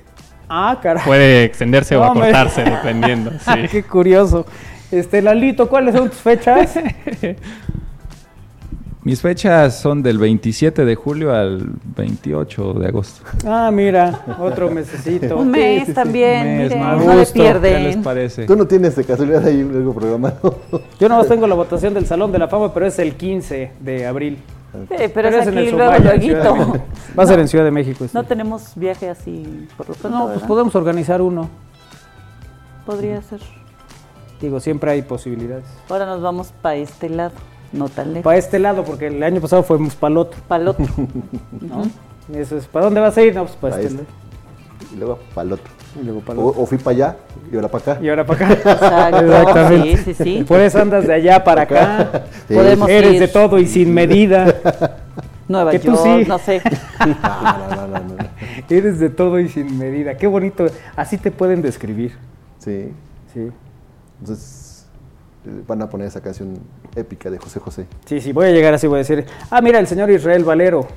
Ah, 0.54 0.78
caray. 0.84 1.04
Puede 1.06 1.46
extenderse 1.46 1.96
o 1.96 2.02
me- 2.02 2.08
acortarse, 2.24 2.64
dependiendo. 2.64 3.32
Sí. 3.40 3.68
Qué 3.72 3.84
curioso. 3.84 4.46
Este, 4.92 5.22
Lalito, 5.22 5.70
¿cuáles 5.70 5.96
son 5.96 6.10
tus 6.10 6.20
fechas? 6.20 6.78
Mis 9.04 9.20
fechas 9.20 9.80
son 9.80 10.04
del 10.04 10.20
27 10.20 10.86
de 10.86 10.94
julio 10.96 11.34
al 11.34 11.72
28 11.96 12.74
de 12.74 12.88
agosto. 12.88 13.24
Ah, 13.48 13.72
mira, 13.74 14.20
otro 14.40 14.70
mesecito. 14.70 15.38
Un 15.38 15.50
mes 15.50 15.88
sí, 15.88 15.94
también, 15.94 16.40
un 16.48 16.58
mes, 16.58 16.70
miren, 16.76 16.80
no 16.82 16.88
le 16.98 16.98
gusto. 16.98 17.08
¿Qué 17.08 17.20
les 17.20 17.32
pierden. 17.32 18.04
parece? 18.04 18.46
Tú 18.46 18.56
no 18.56 18.68
tienes 18.68 18.96
de 18.96 19.04
casualidad 19.04 19.44
ahí 19.44 19.62
algo 19.62 19.96
programado. 19.96 20.60
Yo 21.00 21.10
no 21.10 21.24
tengo 21.24 21.48
la 21.48 21.56
votación 21.56 21.96
del 21.96 22.06
Salón 22.06 22.32
de 22.32 22.38
la 22.38 22.48
Fama, 22.48 22.72
pero 22.72 22.86
es 22.86 23.00
el 23.00 23.16
15 23.16 23.72
de 23.80 24.06
abril. 24.06 24.38
Sí, 24.72 24.96
pero, 25.14 25.28
es 25.30 25.48
aquí 25.48 25.58
el 25.58 25.72
luego, 25.76 25.94
Sumaya, 25.96 26.14
en 26.14 26.28
luego. 26.32 26.56
México. 26.56 26.86
Va 27.20 27.24
a 27.24 27.28
ser 27.28 27.40
en 27.40 27.48
Ciudad 27.48 27.66
de 27.66 27.72
México. 27.72 28.06
este. 28.06 28.18
No 28.18 28.24
tenemos 28.24 28.72
viaje 28.76 29.10
así 29.10 29.68
por 29.76 29.90
lo 29.90 29.96
pronto, 29.96 30.18
No, 30.18 30.24
pues 30.26 30.36
¿verdad? 30.36 30.48
podemos 30.48 30.76
organizar 30.76 31.22
uno. 31.22 31.50
Podría 32.86 33.22
ser. 33.22 33.40
Digo, 34.40 34.60
siempre 34.60 34.92
hay 34.92 35.02
posibilidades. 35.02 35.66
Ahora 35.90 36.06
nos 36.06 36.22
vamos 36.22 36.54
para 36.62 36.76
este 36.76 37.10
lado, 37.10 37.34
no 37.74 37.90
tan 37.90 38.14
lejos. 38.14 38.24
Para 38.24 38.38
este 38.38 38.60
lado, 38.60 38.84
porque 38.84 39.08
el 39.08 39.22
año 39.22 39.40
pasado 39.42 39.62
fuimos 39.64 39.96
para 39.96 40.12
el 40.14 40.18
otro. 40.18 40.40
Para 40.48 40.62
el 40.64 40.68
otro. 40.70 40.86
¿no? 41.62 41.84
Eso 42.36 42.58
es, 42.58 42.66
¿Para 42.68 42.86
dónde 42.86 43.02
vas 43.02 43.18
a 43.18 43.22
ir? 43.24 43.36
No, 43.36 43.44
pues 43.46 43.56
para 43.58 43.76
Pa' 43.76 43.82
este 43.82 43.94
este. 43.94 44.04
lado. 44.04 44.16
Y 44.94 44.96
luego 44.98 45.20
para 45.36 45.48
el 45.48 45.54
otro. 45.54 45.72
Y 46.00 46.04
luego 46.06 46.22
para 46.22 46.40
O, 46.40 46.66
fui 46.66 46.78
para 46.78 46.96
allá 46.96 47.16
y 47.52 47.56
ahora 47.56 47.68
para 47.68 47.92
acá. 47.94 48.02
Y 48.02 48.10
ahora 48.10 48.26
para 48.26 48.46
acá. 48.46 48.54
Exacto, 48.72 49.18
Exactamente. 49.20 49.98
sí, 49.98 50.14
sí, 50.14 50.24
sí. 50.24 50.44
Por 50.48 50.60
eso 50.60 50.82
andas 50.82 51.06
de 51.08 51.14
allá 51.14 51.44
para 51.44 51.64
acá. 51.64 52.24
Sí. 52.48 52.54
Podemos 52.56 52.90
Eres 52.90 53.14
ir. 53.14 53.20
de 53.20 53.28
todo 53.28 53.60
y 53.60 53.68
sin 53.68 53.94
medida. 53.94 54.56
Nueva 55.48 55.72
que 55.72 55.80
tú 55.80 55.88
York, 55.94 56.02
sí. 56.04 56.26
no 56.28 56.38
sé. 56.38 56.62
No, 57.00 57.06
no, 57.08 57.76
no, 57.76 57.88
no, 57.88 58.00
no. 58.00 58.16
Eres 58.70 59.00
de 59.00 59.10
todo 59.10 59.40
y 59.40 59.50
sin 59.50 59.78
medida. 59.78 60.16
Qué 60.16 60.28
bonito. 60.28 60.66
Así 60.96 61.18
te 61.18 61.32
pueden 61.32 61.62
describir. 61.62 62.18
Sí. 62.60 62.94
Sí. 63.34 63.50
Entonces 64.20 64.86
eh, 65.46 65.62
van 65.68 65.82
a 65.82 65.90
poner 65.90 66.08
esa 66.08 66.22
canción 66.22 66.60
épica 66.96 67.30
de 67.30 67.38
José 67.38 67.60
José. 67.60 67.86
Sí, 68.06 68.22
sí, 68.22 68.32
voy 68.32 68.48
a 68.48 68.52
llegar 68.52 68.74
así, 68.74 68.88
voy 68.88 68.98
a 68.98 69.00
decir, 69.00 69.26
ah, 69.50 69.62
mira, 69.62 69.80
el 69.80 69.88
señor 69.88 70.10
Israel 70.12 70.44
Valero 70.44 70.88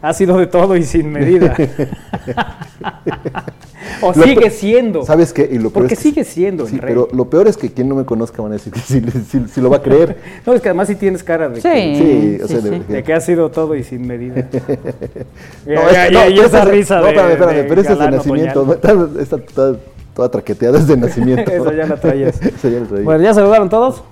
ha 0.00 0.12
sido 0.12 0.38
de 0.38 0.46
todo 0.46 0.76
y 0.76 0.84
sin 0.84 1.10
medida. 1.10 1.54
O 4.02 4.12
Lo 4.14 4.22
sigue 4.24 4.50
siendo. 4.50 5.04
¿Sabes 5.04 5.32
qué? 5.32 5.48
Y 5.50 5.54
lo 5.56 5.70
peor 5.70 5.72
Porque 5.72 5.94
es 5.94 6.00
que- 6.00 6.08
sigue 6.08 6.24
siendo 6.24 6.64
el 6.66 6.70
rey. 6.70 6.80
pero 6.80 7.08
lo 7.12 7.24
peor 7.30 7.48
es 7.48 7.56
que 7.56 7.70
quien 7.72 7.88
no 7.88 7.94
me 7.94 8.04
conozca 8.04 8.42
van 8.42 8.52
a 8.52 8.54
decir 8.54 8.72
que 8.72 8.80
sí 8.80 9.60
lo 9.60 9.70
va 9.70 9.76
a 9.78 9.82
creer. 9.82 10.16
No, 10.46 10.52
es 10.54 10.60
que 10.60 10.68
además 10.68 10.88
sí 10.88 10.94
tienes 10.94 11.22
cara 11.22 11.48
de, 11.48 11.56
Sí, 11.60 11.68
que, 11.68 11.96
Sí, 12.38 12.42
o 12.44 12.46
sí, 12.48 12.52
sea, 12.54 12.62
de- 12.62 12.78
sí. 12.78 12.84
de 12.88 13.02
que 13.02 13.12
ha 13.14 13.20
sido 13.20 13.50
todo 13.50 13.74
y 13.74 13.82
sin 13.84 14.06
medida. 14.06 14.48
No, 15.66 15.72
y, 15.72 15.76
es- 15.94 16.10
y- 16.10 16.14
no, 16.14 16.28
y 16.28 16.34
esa 16.38 16.46
esa- 16.46 16.64
risa 16.64 16.96
no, 16.98 17.02
de, 17.04 17.08
espérame, 17.10 17.30
espérame, 17.32 17.56
de 17.56 17.64
pero 17.64 17.80
ese 17.80 17.92
es 17.92 17.98
de 17.98 18.10
nacimiento. 18.10 18.72
Está, 18.72 18.92
está- 19.20 19.36
está 19.36 19.72
toda 20.14 20.30
traqueteada 20.30 20.78
desde 20.78 20.96
nacimiento. 20.98 21.50
Eso 21.50 21.72
ya 21.72 21.86
la 21.86 21.96
traías. 21.96 22.40
Eso 22.42 22.68
ya 22.68 22.80
lo 22.80 22.86
traía. 22.86 23.04
Bueno, 23.04 23.22
¿ya 23.22 23.34
saludaron 23.34 23.68
todos? 23.68 24.02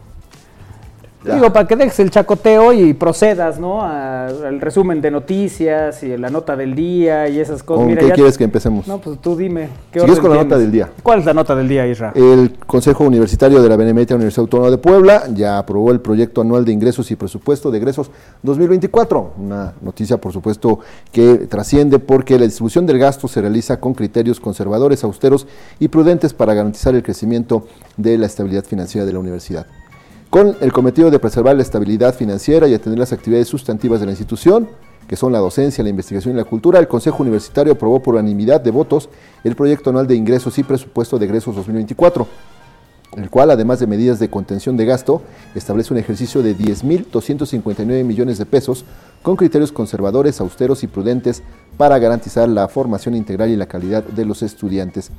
Ya. 1.26 1.35
Digo, 1.35 1.52
para 1.52 1.66
que 1.66 1.75
dejes 1.76 1.99
el 2.00 2.11
chacoteo 2.11 2.73
y 2.73 2.95
procedas, 2.95 3.59
¿no? 3.59 3.83
A- 3.83 4.26
al 4.26 4.61
resumen 4.61 5.00
de 5.00 5.11
noticias 5.11 6.02
y 6.02 6.16
la 6.16 6.30
nota 6.30 6.54
del 6.56 6.75
día 6.75 7.28
y 7.28 7.38
esas 7.40 7.62
cosas. 7.62 7.80
¿Con 7.80 7.87
Mira, 7.88 8.00
qué 8.02 8.09
ya- 8.09 8.14
quieres 8.14 8.38
que 8.38 8.45
empecemos? 8.45 8.87
No, 8.87 8.99
pues 9.00 9.18
tú 9.21 9.35
dime. 9.37 9.68
¿qué 9.90 10.00
Sigues 10.00 10.21
con 10.21 10.30
la 10.30 10.37
tienes? 10.37 10.50
nota 10.50 10.59
del 10.61 10.71
día. 10.73 10.88
¿Cuál 11.02 11.18
es 11.21 11.25
la 11.25 11.35
nota 11.35 11.54
del 11.56 11.68
día, 11.68 11.87
Isra? 11.87 12.12
El 12.14 12.56
Consejo 12.66 13.04
Universitario 13.04 13.62
de 13.62 13.68
la 13.68 13.76
Benemérita 13.76 14.14
Universidad 14.14 14.42
Autónoma 14.42 14.71
de 14.71 14.78
Puebla 14.78 15.25
ya 15.35 15.59
aprobó 15.59 15.90
el 15.90 16.00
proyecto 16.00 16.40
anual 16.42 16.64
de 16.64 16.73
ingresos 16.73 17.11
y 17.11 17.16
presupuesto 17.16 17.71
de 17.71 17.78
egresos 17.78 18.11
2024. 18.42 19.33
Una 19.38 19.73
noticia, 19.83 20.16
por 20.18 20.33
supuesto, 20.33 20.80
que 21.12 21.47
trasciende 21.49 21.99
porque 21.99 22.38
la 22.38 22.45
distribución 22.45 22.87
del 22.87 22.99
gasto 22.99 23.28
se 23.28 23.40
realiza 23.40 23.78
con 23.80 23.95
criterios 23.95 24.40
conservadores, 24.40 25.02
austeros 25.04 25.47
y 25.80 25.88
prudentes 25.88 26.33
para 26.33 26.54
garantizar 26.54 26.95
el 26.95 27.02
crecimiento 27.02 27.66
de 27.97 28.16
la 28.18 28.26
estabilidad 28.26 28.64
financiera 28.64 29.04
de 29.06 29.12
la 29.12 29.18
universidad. 29.18 29.66
Con 30.37 30.55
el 30.61 30.71
cometido 30.71 31.11
de 31.11 31.19
preservar 31.19 31.57
la 31.57 31.62
estabilidad 31.62 32.14
financiera 32.14 32.69
y 32.69 32.75
atender 32.75 32.99
las 32.99 33.14
actividades 33.14 33.49
sustantivas 33.49 34.00
de 34.00 34.05
la 34.05 34.12
institución, 34.12 34.69
que 35.09 35.16
son 35.16 35.33
la 35.33 35.38
docencia, 35.38 35.83
la 35.83 35.88
investigación 35.88 36.35
y 36.35 36.37
la 36.37 36.45
cultura, 36.45 36.78
el 36.78 36.88
Consejo 36.88 37.23
Universitario 37.23 37.73
aprobó 37.73 38.02
por 38.02 38.16
unanimidad 38.16 38.61
de 38.61 38.71
votos 38.71 39.09
el 39.45 39.57
proyecto 39.57 39.88
anual 39.88 40.07
de 40.07 40.14
ingresos 40.14 40.59
y 40.59 40.62
presupuesto 40.62 41.19
de 41.19 41.25
egresos 41.25 41.57
2024 41.57 42.26
el 43.16 43.31
cual, 43.31 43.50
además 43.50 43.81
de 43.81 43.87
medidas 43.87 44.19
de 44.19 44.28
contención 44.28 44.76
de 44.76 44.85
gasto, 44.85 45.23
establece 45.55 45.95
un 45.95 46.00
ejercicio 46.00 46.43
de 46.43 46.55
10.259 46.55 48.05
millones 48.05 48.37
de 48.37 48.45
pesos 48.45 48.85
con 49.23 49.37
criterios 49.37 49.73
conservadores, 49.73 50.38
austeros 50.43 50.83
y 50.83 50.87
prudentes 50.87 51.43
para 51.78 51.99
garantizar 51.99 52.47
la 52.47 52.69
formación 52.69 53.14
integral 53.14 53.49
y 53.49 53.57
la 53.57 53.64
calidad 53.64 54.05
de 54.05 54.26
los 54.26 54.43
estudiantes. 54.43 55.11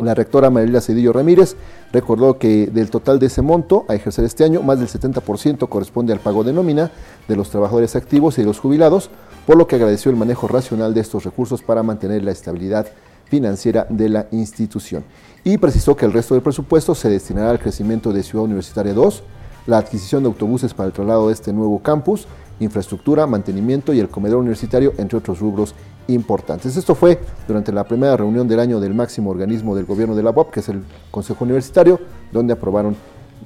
La 0.00 0.14
rectora 0.14 0.48
María 0.48 0.80
Cedillo 0.80 1.12
Ramírez 1.12 1.56
recordó 1.92 2.38
que 2.38 2.68
del 2.68 2.88
total 2.88 3.18
de 3.18 3.26
ese 3.26 3.42
monto 3.42 3.84
a 3.86 3.94
ejercer 3.94 4.24
este 4.24 4.44
año, 4.44 4.62
más 4.62 4.78
del 4.78 4.88
70% 4.88 5.68
corresponde 5.68 6.14
al 6.14 6.20
pago 6.20 6.42
de 6.42 6.54
nómina 6.54 6.90
de 7.28 7.36
los 7.36 7.50
trabajadores 7.50 7.96
activos 7.96 8.38
y 8.38 8.40
de 8.40 8.46
los 8.46 8.60
jubilados, 8.60 9.10
por 9.46 9.56
lo 9.56 9.66
que 9.66 9.76
agradeció 9.76 10.10
el 10.10 10.16
manejo 10.16 10.48
racional 10.48 10.94
de 10.94 11.00
estos 11.00 11.24
recursos 11.24 11.62
para 11.62 11.82
mantener 11.82 12.24
la 12.24 12.30
estabilidad 12.30 12.86
financiera 13.26 13.86
de 13.90 14.08
la 14.08 14.26
institución. 14.30 15.04
Y 15.44 15.58
precisó 15.58 15.94
que 15.96 16.06
el 16.06 16.12
resto 16.14 16.34
del 16.34 16.42
presupuesto 16.42 16.94
se 16.94 17.10
destinará 17.10 17.50
al 17.50 17.60
crecimiento 17.60 18.12
de 18.12 18.22
Ciudad 18.22 18.46
Universitaria 18.46 18.94
2, 18.94 19.22
la 19.66 19.78
adquisición 19.78 20.22
de 20.22 20.28
autobuses 20.28 20.72
para 20.72 20.86
el 20.86 20.94
traslado 20.94 21.28
de 21.28 21.34
este 21.34 21.52
nuevo 21.52 21.78
campus, 21.82 22.26
infraestructura, 22.58 23.26
mantenimiento 23.26 23.92
y 23.92 24.00
el 24.00 24.08
comedor 24.08 24.38
universitario, 24.38 24.94
entre 24.96 25.18
otros 25.18 25.40
rubros 25.40 25.74
importantes. 26.14 26.76
Esto 26.76 26.94
fue 26.94 27.18
durante 27.46 27.72
la 27.72 27.84
primera 27.84 28.16
reunión 28.16 28.46
del 28.48 28.60
año 28.60 28.80
del 28.80 28.94
máximo 28.94 29.30
organismo 29.30 29.74
del 29.74 29.86
gobierno 29.86 30.14
de 30.14 30.22
la 30.22 30.30
UAP, 30.30 30.50
que 30.50 30.60
es 30.60 30.68
el 30.68 30.82
Consejo 31.10 31.44
Universitario, 31.44 32.00
donde 32.32 32.52
aprobaron 32.52 32.96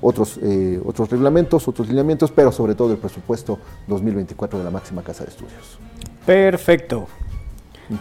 otros, 0.00 0.38
eh, 0.42 0.80
otros 0.84 1.10
reglamentos, 1.10 1.66
otros 1.66 1.88
lineamientos, 1.88 2.30
pero 2.30 2.52
sobre 2.52 2.74
todo 2.74 2.92
el 2.92 2.98
presupuesto 2.98 3.58
2024 3.86 4.58
de 4.58 4.64
la 4.64 4.70
máxima 4.70 5.02
casa 5.02 5.24
de 5.24 5.30
estudios. 5.30 5.78
Perfecto. 6.26 7.06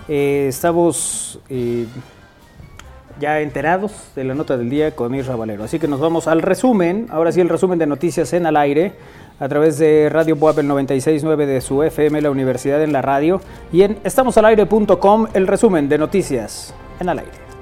Eh, 0.08 0.46
estamos 0.48 1.40
eh, 1.50 1.86
ya 3.20 3.42
enterados 3.42 3.92
de 4.16 4.24
la 4.24 4.34
nota 4.34 4.58
del 4.58 4.70
día 4.70 4.96
con 4.96 5.14
Isra 5.14 5.36
Valero. 5.36 5.64
Así 5.64 5.80
que 5.80 5.88
nos 5.88 6.00
vamos 6.00 6.28
al 6.28 6.42
resumen. 6.42 7.08
Ahora 7.10 7.32
sí, 7.32 7.42
el 7.42 7.50
resumen 7.50 7.80
de 7.80 7.86
noticias 7.86 8.34
en 8.34 8.46
al 8.46 8.58
aire 8.58 8.94
a 9.40 9.50
través 9.50 9.78
de 9.78 10.10
Radio 10.10 10.36
Boab 10.36 10.60
el 10.60 10.68
96.9 10.68 11.46
de 11.46 11.62
su 11.62 11.84
FM, 11.84 12.22
la 12.22 12.32
Universidad 12.32 12.82
en 12.84 12.94
la 12.94 13.02
Radio. 13.02 13.42
Y 13.72 13.84
en 13.84 13.98
estamosalaire.com, 14.04 15.28
el 15.34 15.48
resumen 15.48 15.90
de 15.90 15.98
noticias 15.98 16.74
en 17.00 17.10
al 17.10 17.20
aire. 17.20 17.53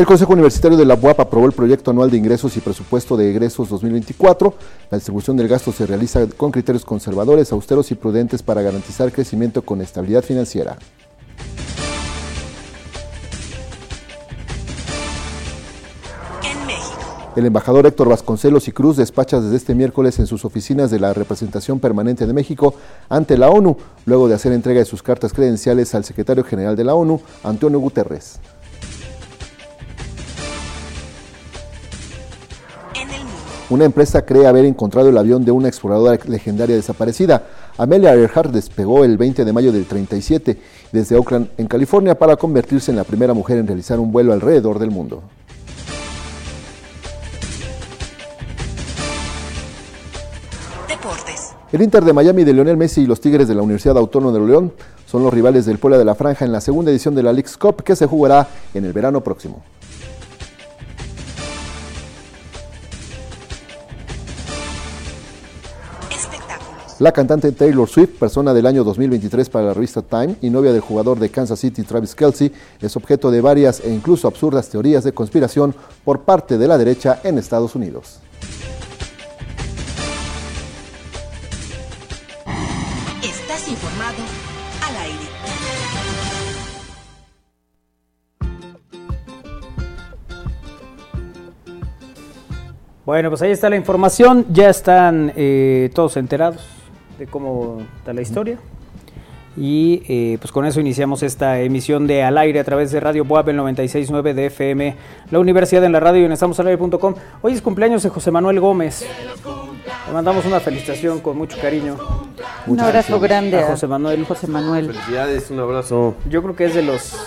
El 0.00 0.06
Consejo 0.06 0.32
Universitario 0.32 0.78
de 0.78 0.86
la 0.86 0.94
UAP 0.94 1.20
aprobó 1.20 1.44
el 1.44 1.52
proyecto 1.52 1.90
anual 1.90 2.10
de 2.10 2.16
ingresos 2.16 2.56
y 2.56 2.60
presupuesto 2.60 3.18
de 3.18 3.28
egresos 3.28 3.68
2024. 3.68 4.54
La 4.90 4.96
distribución 4.96 5.36
del 5.36 5.46
gasto 5.46 5.72
se 5.72 5.84
realiza 5.84 6.26
con 6.38 6.50
criterios 6.50 6.86
conservadores, 6.86 7.52
austeros 7.52 7.90
y 7.90 7.96
prudentes 7.96 8.42
para 8.42 8.62
garantizar 8.62 9.12
crecimiento 9.12 9.60
con 9.60 9.82
estabilidad 9.82 10.22
financiera. 10.22 10.78
El 17.36 17.44
embajador 17.44 17.84
Héctor 17.84 18.08
Vasconcelos 18.08 18.68
y 18.68 18.72
Cruz 18.72 18.96
despacha 18.96 19.38
desde 19.38 19.56
este 19.56 19.74
miércoles 19.74 20.18
en 20.18 20.26
sus 20.26 20.46
oficinas 20.46 20.90
de 20.90 20.98
la 20.98 21.12
representación 21.12 21.78
permanente 21.78 22.26
de 22.26 22.32
México 22.32 22.72
ante 23.10 23.36
la 23.36 23.50
ONU, 23.50 23.76
luego 24.06 24.28
de 24.28 24.34
hacer 24.34 24.52
entrega 24.52 24.80
de 24.80 24.86
sus 24.86 25.02
cartas 25.02 25.34
credenciales 25.34 25.94
al 25.94 26.06
secretario 26.06 26.42
general 26.42 26.74
de 26.74 26.84
la 26.84 26.94
ONU, 26.94 27.20
Antonio 27.44 27.78
Guterres. 27.78 28.40
Una 33.70 33.84
empresa 33.84 34.22
cree 34.26 34.48
haber 34.48 34.64
encontrado 34.64 35.10
el 35.10 35.16
avión 35.16 35.44
de 35.44 35.52
una 35.52 35.68
exploradora 35.68 36.18
legendaria 36.26 36.74
desaparecida. 36.74 37.44
Amelia 37.78 38.16
Earhart 38.16 38.50
despegó 38.50 39.04
el 39.04 39.16
20 39.16 39.44
de 39.44 39.52
mayo 39.52 39.70
del 39.70 39.86
37 39.86 40.58
desde 40.90 41.16
Oakland, 41.16 41.50
en 41.56 41.68
California, 41.68 42.18
para 42.18 42.34
convertirse 42.34 42.90
en 42.90 42.96
la 42.96 43.04
primera 43.04 43.32
mujer 43.32 43.58
en 43.58 43.68
realizar 43.68 44.00
un 44.00 44.10
vuelo 44.10 44.32
alrededor 44.32 44.80
del 44.80 44.90
mundo. 44.90 45.22
Deportes. 50.88 51.50
El 51.70 51.82
Inter 51.82 52.02
de 52.02 52.12
Miami 52.12 52.42
de 52.42 52.52
Lionel 52.52 52.76
Messi 52.76 53.02
y 53.02 53.06
los 53.06 53.20
Tigres 53.20 53.46
de 53.46 53.54
la 53.54 53.62
Universidad 53.62 53.96
Autónoma 53.96 54.36
de 54.36 54.44
León 54.44 54.72
son 55.06 55.22
los 55.22 55.32
rivales 55.32 55.64
del 55.64 55.78
Puebla 55.78 55.96
de 55.96 56.04
la 56.04 56.16
Franja 56.16 56.44
en 56.44 56.50
la 56.50 56.60
segunda 56.60 56.90
edición 56.90 57.14
de 57.14 57.22
la 57.22 57.32
Leagues 57.32 57.56
Cup 57.56 57.84
que 57.84 57.94
se 57.94 58.06
jugará 58.06 58.48
en 58.74 58.84
el 58.84 58.92
verano 58.92 59.20
próximo. 59.20 59.62
La 67.00 67.12
cantante 67.12 67.50
Taylor 67.52 67.88
Swift, 67.88 68.18
persona 68.18 68.52
del 68.52 68.66
año 68.66 68.84
2023 68.84 69.48
para 69.48 69.68
la 69.68 69.72
revista 69.72 70.02
Time 70.02 70.36
y 70.42 70.50
novia 70.50 70.70
del 70.70 70.82
jugador 70.82 71.18
de 71.18 71.30
Kansas 71.30 71.58
City 71.58 71.82
Travis 71.82 72.14
Kelsey, 72.14 72.52
es 72.78 72.94
objeto 72.94 73.30
de 73.30 73.40
varias 73.40 73.80
e 73.80 73.90
incluso 73.90 74.28
absurdas 74.28 74.68
teorías 74.68 75.02
de 75.02 75.12
conspiración 75.12 75.74
por 76.04 76.24
parte 76.24 76.58
de 76.58 76.68
la 76.68 76.76
derecha 76.76 77.18
en 77.24 77.38
Estados 77.38 77.74
Unidos. 77.74 78.20
Estás 83.22 83.66
informado 83.66 84.22
al 84.86 84.96
aire. 85.02 85.24
Bueno, 93.06 93.30
pues 93.30 93.40
ahí 93.40 93.52
está 93.52 93.70
la 93.70 93.76
información. 93.76 94.44
Ya 94.52 94.68
están 94.68 95.32
eh, 95.34 95.90
todos 95.94 96.18
enterados 96.18 96.79
de 97.20 97.26
cómo 97.26 97.82
está 97.98 98.12
la 98.14 98.22
historia. 98.22 98.58
Y 99.56 100.02
eh, 100.08 100.38
pues 100.40 100.52
con 100.52 100.64
eso 100.64 100.80
iniciamos 100.80 101.22
esta 101.22 101.60
emisión 101.60 102.06
de 102.06 102.22
Al 102.22 102.38
Aire 102.38 102.60
a 102.60 102.64
través 102.64 102.92
de 102.92 103.00
Radio 103.00 103.24
Boab 103.24 103.50
el 103.50 103.58
96.9 103.58 104.32
de 104.32 104.46
FM, 104.46 104.96
la 105.30 105.38
Universidad 105.38 105.84
en 105.84 105.92
la 105.92 106.00
Radio 106.00 106.22
y 106.22 106.24
en 106.24 106.32
estamosalaire.com. 106.32 107.14
Hoy 107.42 107.52
es 107.52 107.60
cumpleaños 107.60 108.02
de 108.02 108.08
José 108.08 108.30
Manuel 108.30 108.58
Gómez. 108.58 109.06
Le 110.06 110.12
mandamos 110.14 110.46
una 110.46 110.60
felicitación 110.60 111.20
con 111.20 111.36
mucho 111.36 111.58
cariño. 111.60 111.98
Un 112.66 112.80
abrazo 112.80 113.20
grande 113.20 113.58
a 113.58 113.66
a 113.66 113.70
José 113.72 113.86
Manuel. 113.86 114.24
José 114.24 114.46
Manuel. 114.46 114.86
Felicidades, 114.86 115.50
un 115.50 115.60
abrazo. 115.60 116.14
Yo 116.28 116.42
creo 116.42 116.56
que 116.56 116.64
es 116.64 116.74
de 116.74 116.82
los 116.82 117.18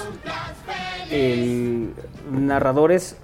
el, 1.12 1.94
narradores 2.32 3.18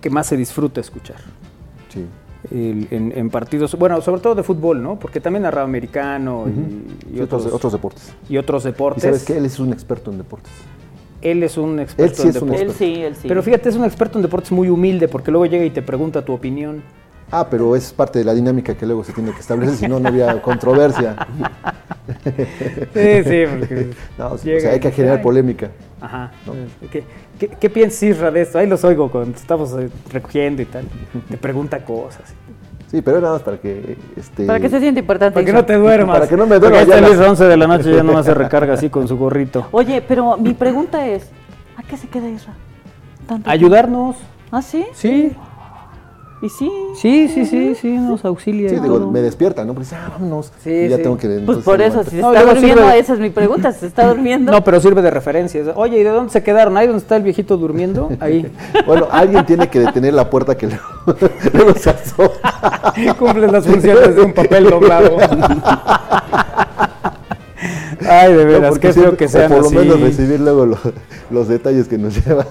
que 0.00 0.10
más 0.10 0.26
se 0.26 0.36
disfruta 0.36 0.80
escuchar. 0.80 1.18
Sí. 1.88 2.04
El- 2.50 2.88
en, 2.90 3.12
en 3.16 3.30
partidos, 3.30 3.76
bueno, 3.78 4.00
sobre 4.00 4.20
todo 4.20 4.34
de 4.34 4.42
fútbol, 4.42 4.82
¿no? 4.82 4.98
Porque 4.98 5.20
también 5.20 5.44
narraba 5.44 5.64
americano 5.64 6.46
y, 6.48 7.14
y 7.14 7.18
Y 7.18 7.20
otros, 7.20 7.42
otros, 7.42 7.54
otros 7.54 7.72
deportes. 7.72 8.12
y 8.28 8.36
otros 8.36 8.64
¿Y 8.64 8.68
deportes. 8.68 9.02
sabes 9.04 9.24
qué? 9.24 9.36
Él 9.36 9.44
es 9.46 9.58
un 9.60 9.72
experto 9.72 10.10
en 10.10 10.18
deportes. 10.18 10.50
Él 11.20 11.42
es 11.44 11.56
un 11.56 11.78
experto 11.78 12.22
sí 12.22 12.28
en 12.28 12.34
deportes. 12.34 12.60
Él 12.62 12.72
sí, 12.72 12.94
él 13.02 13.14
sí. 13.14 13.28
Pero 13.28 13.42
fíjate, 13.44 13.68
es 13.68 13.76
un 13.76 13.84
experto 13.84 14.18
en 14.18 14.22
deportes 14.22 14.50
muy 14.50 14.68
humilde 14.68 15.06
porque 15.06 15.30
luego 15.30 15.46
llega 15.46 15.64
y 15.64 15.70
te 15.70 15.82
pregunta 15.82 16.24
tu 16.24 16.32
opinión. 16.32 16.82
Ah, 17.34 17.46
pero 17.50 17.74
es 17.74 17.92
parte 17.94 18.18
de 18.18 18.26
la 18.26 18.34
dinámica 18.34 18.74
que 18.74 18.84
luego 18.84 19.02
se 19.02 19.12
tiene 19.14 19.32
que 19.32 19.40
establecer, 19.40 19.74
si 19.76 19.88
no, 19.88 19.98
no 19.98 20.08
había 20.08 20.40
controversia. 20.42 21.16
Sí, 22.92 23.24
sí, 23.24 23.44
porque 23.48 23.90
No, 24.18 24.26
o 24.32 24.36
llega 24.38 24.60
sea, 24.60 24.70
hay 24.72 24.80
que 24.80 24.90
generar 24.92 25.16
"Ay". 25.18 25.22
polémica. 25.22 25.68
Ajá. 26.00 26.30
¿Qué, 26.90 27.04
qué, 27.38 27.48
qué 27.48 27.70
piensas, 27.70 28.02
Isra, 28.02 28.30
de 28.30 28.42
esto? 28.42 28.58
Ahí 28.58 28.66
los 28.66 28.84
oigo 28.84 29.10
cuando 29.10 29.36
estamos 29.36 29.72
eh, 29.78 29.88
recogiendo 30.12 30.62
y 30.62 30.66
tal. 30.66 30.84
Te 31.30 31.36
pregunta 31.38 31.82
cosas. 31.84 32.34
Sí, 32.90 33.00
pero 33.00 33.16
era 33.16 33.22
nada 33.28 33.34
más 33.36 33.42
para 33.42 33.56
que... 33.56 33.96
Este, 34.16 34.44
Para 34.44 34.60
que 34.60 34.68
se 34.68 34.78
siente 34.78 35.00
importante. 35.00 35.32
Para 35.32 35.46
que 35.46 35.52
no 35.54 35.64
te 35.64 35.74
duermas. 35.76 36.14
Para 36.18 36.28
que 36.28 36.36
no 36.36 36.46
me 36.46 36.58
duerma, 36.58 36.78
Porque 36.80 36.92
ahí 36.92 37.00
está 37.00 37.10
ya 37.14 37.16
las- 37.18 37.28
11 37.30 37.44
de 37.44 37.56
la 37.56 37.66
noche 37.66 37.94
ya 37.94 38.02
nomás 38.02 38.26
se 38.26 38.34
recarga 38.34 38.74
así 38.74 38.90
con 38.90 39.08
su 39.08 39.16
gorrito. 39.16 39.66
Oye, 39.70 40.02
pero 40.06 40.36
mi 40.36 40.52
pregunta 40.52 41.06
es, 41.06 41.30
¿a 41.76 41.82
qué 41.84 41.96
se 41.96 42.08
queda 42.08 42.28
Isra? 42.28 42.52
Tanto 43.26 43.48
Ayudarnos. 43.48 44.16
¿Ah, 44.50 44.60
sí? 44.60 44.84
Sí, 44.92 45.32
¿Y 46.42 46.48
sí? 46.48 46.70
sí, 46.96 47.28
sí, 47.28 47.46
sí, 47.46 47.74
sí, 47.76 47.88
nos 47.96 48.24
auxilia. 48.24 48.68
Sí, 48.68 48.74
y 48.74 48.80
digo, 48.80 48.98
todo. 48.98 49.10
me 49.12 49.20
despierta, 49.22 49.64
¿no? 49.64 49.74
Dice, 49.74 49.94
ah, 49.94 50.08
vámonos. 50.10 50.50
Sí, 50.62 50.70
y 50.70 50.88
ya 50.88 50.96
sí. 50.96 51.02
tengo 51.04 51.16
que. 51.16 51.28
Pues 51.46 51.58
por 51.58 51.80
eso, 51.80 52.02
si 52.02 52.10
se 52.10 52.16
No, 52.20 52.34
está 52.34 52.52
durmiendo, 52.52 52.82
sirve- 52.82 52.98
esa 52.98 53.12
es 53.14 53.18
mi 53.20 53.30
pregunta, 53.30 53.70
¿se 53.70 53.86
está 53.86 54.08
durmiendo? 54.12 54.50
No, 54.50 54.64
pero 54.64 54.80
sirve 54.80 55.02
de 55.02 55.10
referencia. 55.12 55.62
Oye, 55.76 56.00
¿y 56.00 56.02
de 56.02 56.10
dónde 56.10 56.32
se 56.32 56.42
quedaron? 56.42 56.76
Ahí 56.76 56.88
donde 56.88 57.00
está 57.00 57.14
el 57.16 57.22
viejito 57.22 57.56
durmiendo. 57.56 58.10
Ahí. 58.20 58.50
Bueno, 58.86 59.06
alguien 59.12 59.46
tiene 59.46 59.68
que 59.68 59.78
detener 59.78 60.12
la 60.14 60.28
puerta 60.28 60.56
que 60.56 60.66
luego, 61.06 61.28
luego 61.52 61.74
se 61.74 61.90
asoma. 61.90 62.32
Cumple 63.18 63.46
las 63.46 63.64
funciones 63.66 64.16
de 64.16 64.22
un 64.22 64.32
papel 64.34 64.68
doblado. 64.68 65.16
Ay, 68.08 68.32
de 68.34 68.44
No, 68.44 68.50
veras, 68.50 68.70
porque 68.70 68.88
qué 68.88 68.92
feo 68.94 69.16
que 69.16 69.24
o 69.26 69.28
sean 69.28 69.50
por 69.50 69.60
lo 69.60 69.66
así. 69.66 69.76
menos 69.76 70.00
recibir 70.00 70.40
luego 70.40 70.66
lo- 70.66 70.78
los 71.30 71.48
detalles 71.48 71.88
que 71.88 71.98
nos 71.98 72.14
llevan. 72.26 72.46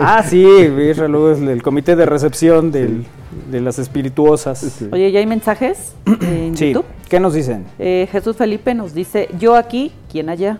Ah, 0.00 0.22
sí, 0.26 0.42
Isra, 0.46 1.08
luego 1.08 1.30
es 1.32 1.40
el 1.40 1.62
comité 1.62 1.96
de 1.96 2.06
recepción 2.06 2.70
del- 2.72 3.04
de 3.50 3.60
las 3.60 3.78
espirituosas. 3.78 4.58
Sí. 4.58 4.88
Oye, 4.92 5.10
¿ya 5.12 5.20
hay 5.20 5.26
mensajes 5.26 5.94
en 6.06 6.54
YouTube? 6.54 6.84
¿Qué 7.08 7.20
nos 7.20 7.34
dicen? 7.34 7.64
Eh, 7.78 8.08
Jesús 8.10 8.36
Felipe 8.36 8.74
nos 8.74 8.94
dice, 8.94 9.28
yo 9.38 9.54
aquí, 9.56 9.92
¿quién 10.10 10.28
allá? 10.28 10.58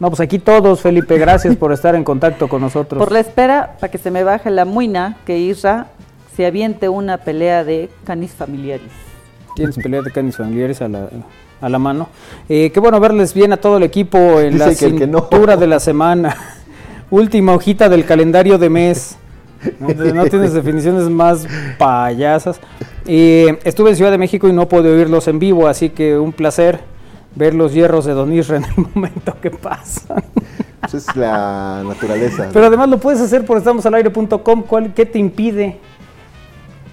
No, 0.00 0.08
pues 0.08 0.20
aquí 0.20 0.38
todos, 0.40 0.80
Felipe, 0.80 1.18
gracias 1.18 1.54
por 1.56 1.72
estar 1.72 1.94
en 1.94 2.02
contacto 2.04 2.48
con 2.48 2.60
nosotros. 2.60 2.98
Por 2.98 3.12
la 3.12 3.20
espera, 3.20 3.76
para 3.78 3.90
que 3.90 3.98
se 3.98 4.10
me 4.10 4.24
baje 4.24 4.50
la 4.50 4.64
muina, 4.64 5.18
que 5.24 5.38
Isra 5.38 5.86
se 6.36 6.46
aviente 6.46 6.88
una 6.88 7.18
pelea 7.18 7.62
de 7.62 7.88
canis 8.04 8.32
familiares. 8.32 8.90
Tienes 9.54 9.76
pelea 9.76 10.02
de 10.02 10.10
canis 10.10 10.36
familiares 10.36 10.82
a 10.82 10.88
la, 10.88 11.08
a 11.60 11.68
la 11.68 11.78
mano. 11.78 12.08
Eh, 12.48 12.70
qué 12.72 12.80
bueno 12.80 13.00
verles 13.00 13.32
bien 13.34 13.52
a 13.52 13.56
todo 13.56 13.76
el 13.78 13.82
equipo 13.84 14.40
en 14.40 14.54
Dice 14.54 14.66
la 14.66 14.74
que 14.74 14.86
el 14.86 14.96
que 14.98 15.06
no. 15.06 15.20
cintura 15.20 15.56
de 15.56 15.66
la 15.66 15.80
semana. 15.80 16.36
Última 17.10 17.52
hojita 17.54 17.88
del 17.88 18.04
calendario 18.04 18.58
de 18.58 18.70
mes. 18.70 19.16
No, 19.80 19.88
no 19.88 20.24
tienes 20.26 20.52
definiciones 20.54 21.08
más 21.08 21.46
payasas. 21.78 22.60
Eh, 23.06 23.58
estuve 23.64 23.90
en 23.90 23.96
Ciudad 23.96 24.10
de 24.10 24.18
México 24.18 24.48
y 24.48 24.52
no 24.52 24.68
pude 24.68 24.90
oírlos 24.92 25.26
en 25.28 25.38
vivo, 25.38 25.66
así 25.68 25.90
que 25.90 26.18
un 26.18 26.32
placer 26.32 26.80
ver 27.34 27.54
los 27.54 27.72
hierros 27.72 28.04
de 28.04 28.12
Don 28.12 28.32
Isra 28.32 28.58
en 28.58 28.64
el 28.64 28.70
momento 28.94 29.36
que 29.40 29.50
pasan. 29.50 30.22
Esa 30.86 30.96
es 30.98 31.16
la 31.16 31.82
naturaleza. 31.86 32.48
Pero 32.52 32.66
además 32.66 32.88
lo 32.90 32.98
puedes 32.98 33.20
hacer 33.20 33.44
por 33.46 33.56
estamosalaire.com. 33.56 34.62
¿Cuál- 34.64 34.92
¿Qué 34.92 35.06
te 35.06 35.18
impide? 35.18 35.80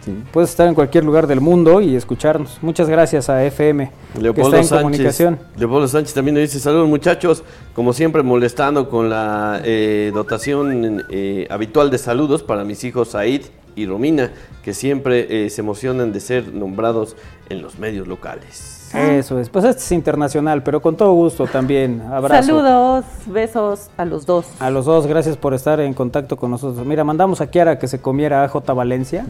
Sí. 0.03 0.23
Puedes 0.31 0.49
estar 0.49 0.67
en 0.67 0.73
cualquier 0.73 1.03
lugar 1.03 1.27
del 1.27 1.41
mundo 1.41 1.79
y 1.79 1.95
escucharnos. 1.95 2.57
Muchas 2.61 2.89
gracias 2.89 3.29
a 3.29 3.43
FM, 3.45 3.91
que 4.13 4.21
Leopoldo 4.21 4.47
está 4.47 4.57
en 4.57 4.65
Sánchez, 4.65 4.81
comunicación. 4.81 5.39
Leopoldo 5.57 5.87
Sánchez 5.87 6.13
también 6.13 6.35
nos 6.35 6.41
dice, 6.41 6.59
saludos 6.59 6.87
muchachos, 6.87 7.43
como 7.75 7.93
siempre 7.93 8.23
molestando 8.23 8.89
con 8.89 9.09
la 9.09 9.61
eh, 9.63 10.11
dotación 10.13 11.03
eh, 11.09 11.47
habitual 11.49 11.91
de 11.91 11.99
saludos 11.99 12.41
para 12.41 12.63
mis 12.63 12.83
hijos 12.83 13.09
Said 13.09 13.43
y 13.75 13.85
Romina, 13.85 14.31
que 14.63 14.73
siempre 14.73 15.45
eh, 15.45 15.49
se 15.49 15.61
emocionan 15.61 16.11
de 16.11 16.19
ser 16.19 16.53
nombrados 16.53 17.15
en 17.49 17.61
los 17.61 17.77
medios 17.77 18.07
locales. 18.07 18.80
Eso 18.93 19.39
es. 19.39 19.49
Pues 19.49 19.65
este 19.65 19.81
es 19.81 19.91
internacional, 19.91 20.63
pero 20.63 20.81
con 20.81 20.95
todo 20.95 21.13
gusto 21.13 21.45
también. 21.47 22.01
Abrazo. 22.11 22.43
Saludos, 22.47 23.05
besos 23.27 23.89
a 23.97 24.05
los 24.05 24.25
dos. 24.25 24.45
A 24.59 24.69
los 24.69 24.85
dos, 24.85 25.07
gracias 25.07 25.37
por 25.37 25.53
estar 25.53 25.79
en 25.79 25.93
contacto 25.93 26.37
con 26.37 26.51
nosotros. 26.51 26.85
Mira, 26.85 27.03
mandamos 27.03 27.41
a 27.41 27.47
Kiara 27.47 27.77
que 27.79 27.87
se 27.87 27.99
comiera 28.01 28.43
a 28.43 28.47
J. 28.47 28.73
Valencia 28.73 29.25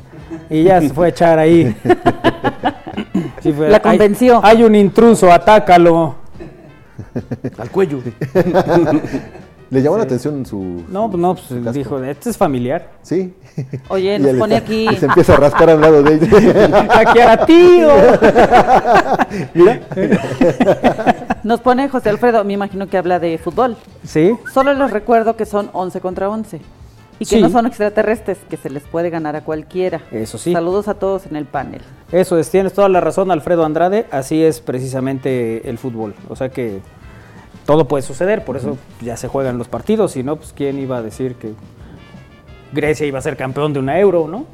y 0.49 0.63
ya 0.63 0.79
se 0.81 0.89
fue 0.89 1.07
a 1.07 1.09
echar 1.09 1.39
ahí. 1.39 1.75
Sí, 3.41 3.51
fue, 3.53 3.69
La 3.69 3.77
"Hay- 3.77 3.81
convenció". 3.97 4.39
Hay, 4.43 4.63
un 4.63 4.75
intruso, 4.75 5.31
atácalo. 5.31 6.13
Al 7.57 7.71
cuello. 7.71 7.99
¿Le 9.71 9.81
llamó 9.81 9.97
la 9.97 10.03
atención 10.03 10.45
su. 10.45 10.83
No, 10.89 11.09
pues 11.09 11.19
no, 11.21 11.33
pues 11.35 11.73
dijo, 11.73 12.03
este 12.03 12.29
es 12.29 12.37
familiar. 12.37 12.89
Sí. 13.01 13.33
Oye, 13.87 14.15
Y 14.19 14.19
nos 14.19 14.35
pone 14.35 14.55
está- 14.57 14.65
aquí, 14.67 14.87
Y 14.91 14.95
se 14.97 15.05
empieza 15.07 15.33
a 15.33 15.37
rascar 15.37 15.69
al 15.71 15.81
lado 15.81 16.03
de 16.03 16.15
ella. 16.15 16.87
A 16.99 17.13
Kiara, 17.13 17.45
tío. 17.45 17.87
Mira. 19.53 19.79
nos 21.43 21.61
pone 21.61 21.87
José 21.89 22.09
Alfredo, 22.09 22.43
me 22.43 22.53
imagino 22.53 22.87
que 22.87 22.97
habla 22.97 23.19
de 23.19 23.37
fútbol. 23.37 23.77
Sí, 24.03 24.33
Solo 24.53 24.73
les 24.73 24.91
recuerdo 24.91 25.35
que 25.35 25.45
son 25.45 25.69
11 25.73 26.01
contra 26.01 26.29
11 26.29 26.57
y 27.19 27.25
que 27.25 27.35
Sí. 27.37 27.41
no 27.41 27.49
son 27.49 27.65
extraterrestres, 27.67 28.39
que 28.49 28.57
se 28.57 28.69
les 28.69 28.83
puede 28.83 29.09
ganar 29.09 29.35
a 29.35 29.41
cualquiera. 29.41 30.01
Eso 30.11 30.37
sí. 30.37 30.53
Saludos 30.53 30.87
a 30.87 30.95
todos 30.95 31.27
en 31.27 31.35
el 31.35 31.45
panel. 31.45 31.81
Eso 32.11 32.37
es, 32.37 32.49
tienes 32.49 32.73
toda 32.73 32.89
la 32.89 32.99
razón, 32.99 33.31
Alfredo 33.31 33.63
Andrade. 33.63 34.05
Así 34.11 34.43
es 34.43 34.59
precisamente 34.59 35.69
el 35.69 35.77
fútbol. 35.77 36.13
O 36.29 36.35
sea 36.35 36.49
que 36.49 36.81
todo 37.65 37.87
puede 37.87 38.01
suceder, 38.01 38.43
por 38.43 38.57
eso 38.57 38.77
ya 39.01 39.17
se 39.17 39.27
juegan 39.27 39.57
los 39.57 39.67
partidos. 39.67 40.13
Si 40.13 40.23
no, 40.23 40.35
pues 40.35 40.53
quién 40.53 40.79
iba 40.79 40.97
a 40.97 41.01
decir 41.01 41.35
que 41.35 41.53
Grecia 42.73 43.05
iba 43.05 43.19
a 43.19 43.21
ser 43.21 43.37
campeón 43.37 43.73
de 43.73 43.79
una 43.79 43.99
euro, 43.99 44.27
¿no? 44.27 44.45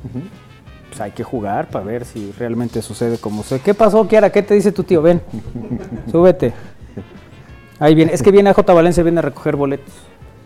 Pues 0.89 1.01
hay 1.01 1.11
que 1.11 1.23
jugar 1.23 1.67
para 1.69 1.85
ver 1.85 2.05
si 2.05 2.31
realmente 2.37 2.81
sucede 2.81 3.17
como 3.17 3.43
se. 3.43 3.59
¿Qué 3.59 3.73
pasó, 3.73 4.07
Kiara? 4.07 4.31
¿Qué 4.31 4.41
te 4.41 4.53
dice 4.53 4.71
tu 4.71 4.83
tío? 4.83 5.01
Ven, 5.01 5.21
súbete. 6.11 6.53
Ahí 7.79 7.93
viene, 7.93 8.13
es 8.13 8.23
que 8.23 8.31
viene 8.31 8.49
a 8.49 8.53
J. 8.53 8.73
Valencia, 8.73 9.03
viene 9.03 9.19
a 9.19 9.21
recoger 9.23 9.55
boletos 9.55 9.93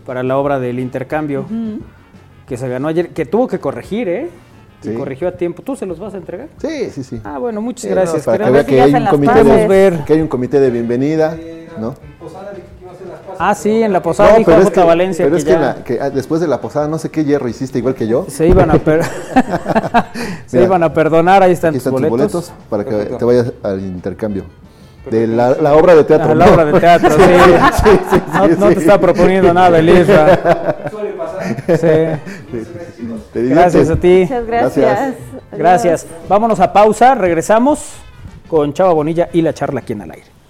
para 0.05 0.23
la 0.23 0.37
obra 0.37 0.59
del 0.59 0.79
intercambio 0.79 1.45
que 2.47 2.57
se 2.57 2.67
ganó 2.67 2.89
ayer, 2.89 3.09
que 3.09 3.25
tuvo 3.25 3.47
que 3.47 3.59
corregir, 3.59 4.09
¿eh? 4.09 4.29
Y 4.83 4.87
Sí. 4.87 4.93
corrigió 4.95 5.27
a 5.27 5.31
tiempo. 5.33 5.61
¿Tú 5.61 5.75
se 5.75 5.85
los 5.85 5.99
vas 5.99 6.13
a 6.13 6.17
entregar? 6.17 6.47
Sí, 6.59 6.89
sí, 6.89 7.03
sí. 7.03 7.21
Ah, 7.23 7.37
bueno, 7.37 7.61
muchas 7.61 7.83
Sí, 7.83 7.89
gracias. 7.89 8.25
no, 8.25 8.31
para 8.33 8.37
que 8.37 8.43
Queremos- 8.43 8.53
vea 8.53 8.63
si 8.63 8.69
que 8.69 8.81
hay 8.81 8.93
un 8.95 9.03
las 9.03 9.11
comité 9.11 9.33
Queremos 9.33 9.53
paces. 9.53 9.69
ver. 9.69 9.97
que 10.05 10.13
hay 10.13 10.21
un 10.21 10.27
comité 10.27 10.59
de 10.59 10.69
bienvenida, 10.71 11.37
¿no? 11.79 11.95
Ah, 13.43 13.55
sí, 13.55 13.81
en 13.81 13.91
la 13.93 14.01
posada 14.03 14.31
No, 14.33 14.37
dijo 14.39 14.51
pero 14.51 14.61
es 14.63 14.69
que, 14.69 14.79
Valencia 14.83 15.25
pero 15.25 15.35
que 15.35 15.39
es 15.39 15.45
que, 15.45 15.49
ya 15.51 15.55
en 15.57 15.61
la- 15.63 15.83
que, 15.83 15.99
ah, 15.99 16.09
después 16.11 16.41
de 16.41 16.47
la 16.47 16.61
posada 16.61 16.87
no 16.87 16.99
sé 16.99 17.09
qué 17.09 17.23
hierro 17.25 17.47
hiciste 17.47 17.79
igual 17.79 17.95
que 17.95 18.07
yo. 18.07 18.25
se 18.29 18.47
iban 18.47 18.69
a 18.69 18.75
per- 18.75 19.03
se 20.45 20.57
Mira, 20.57 20.65
iban 20.67 20.83
a 20.83 20.93
perdonar, 20.93 21.41
ahí 21.41 21.51
están, 21.53 21.69
Aquí 21.69 21.77
tus, 21.79 21.87
están 21.87 21.93
tus 22.01 22.09
boletos. 22.09 22.33
boletos 22.33 22.53
para 22.69 22.83
que 22.85 23.15
te 23.15 23.25
vayas 23.25 23.51
al 23.63 23.79
intercambio. 23.79 24.43
De 25.09 25.25
la, 25.25 25.55
la 25.55 25.73
obra 25.73 25.95
de 25.95 26.03
teatro. 26.03 26.31
A 26.31 26.35
la 26.35 26.45
¿no? 26.45 26.53
obra 26.53 26.65
de 26.65 26.79
teatro, 26.79 27.09
sí. 27.17 27.23
Sí, 27.83 27.89
sí, 28.11 28.21
no, 28.31 28.45
sí, 28.47 28.55
no 28.59 28.67
te 28.67 28.79
está 28.79 28.99
proponiendo 28.99 29.51
nada, 29.51 29.79
Elisa. 29.79 30.37
Sí. 31.67 31.87
Te 33.33 33.43
Gracias 33.43 33.89
a 33.89 33.95
ti. 33.95 34.21
Muchas 34.21 34.45
gracias. 34.45 34.75
Gracias. 34.75 35.15
Gracias. 35.51 36.07
Vámonos 36.27 36.59
a 36.59 36.73
pausa, 36.73 37.15
regresamos 37.15 37.93
con 38.47 38.73
Chava 38.73 38.93
Bonilla 38.93 39.29
y 39.31 39.41
la 39.41 39.53
charla 39.53 39.79
aquí 39.79 39.93
en 39.93 40.01
el 40.01 40.11
aire. 40.11 40.40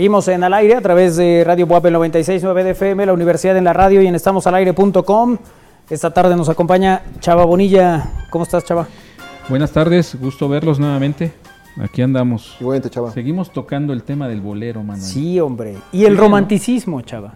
Seguimos 0.00 0.26
en 0.28 0.42
al 0.42 0.54
aire 0.54 0.76
a 0.76 0.80
través 0.80 1.16
de 1.18 1.44
Radio 1.44 1.66
Buap 1.66 1.84
96.9 1.84 2.62
de 2.62 2.70
FM, 2.70 3.04
la 3.04 3.12
Universidad 3.12 3.54
en 3.58 3.64
la 3.64 3.74
Radio 3.74 4.00
y 4.00 4.06
en 4.06 4.14
estamosalaire.com. 4.14 5.36
Esta 5.90 6.10
tarde 6.10 6.34
nos 6.36 6.48
acompaña 6.48 7.02
Chava 7.20 7.44
Bonilla. 7.44 8.10
¿Cómo 8.30 8.44
estás, 8.44 8.64
Chava? 8.64 8.88
Buenas 9.50 9.72
tardes, 9.72 10.16
gusto 10.18 10.48
verlos 10.48 10.80
nuevamente. 10.80 11.34
Aquí 11.78 12.00
andamos. 12.00 12.56
Igualmente, 12.60 12.88
chava. 12.88 13.10
Seguimos 13.10 13.52
tocando 13.52 13.92
el 13.92 14.02
tema 14.02 14.26
del 14.26 14.40
bolero, 14.40 14.82
Manuel. 14.82 15.02
Sí, 15.06 15.38
hombre. 15.38 15.76
Y 15.92 16.06
el 16.06 16.12
Sí, 16.12 16.16
¿no? 16.16 16.20
romanticismo, 16.22 17.02
Chava. 17.02 17.34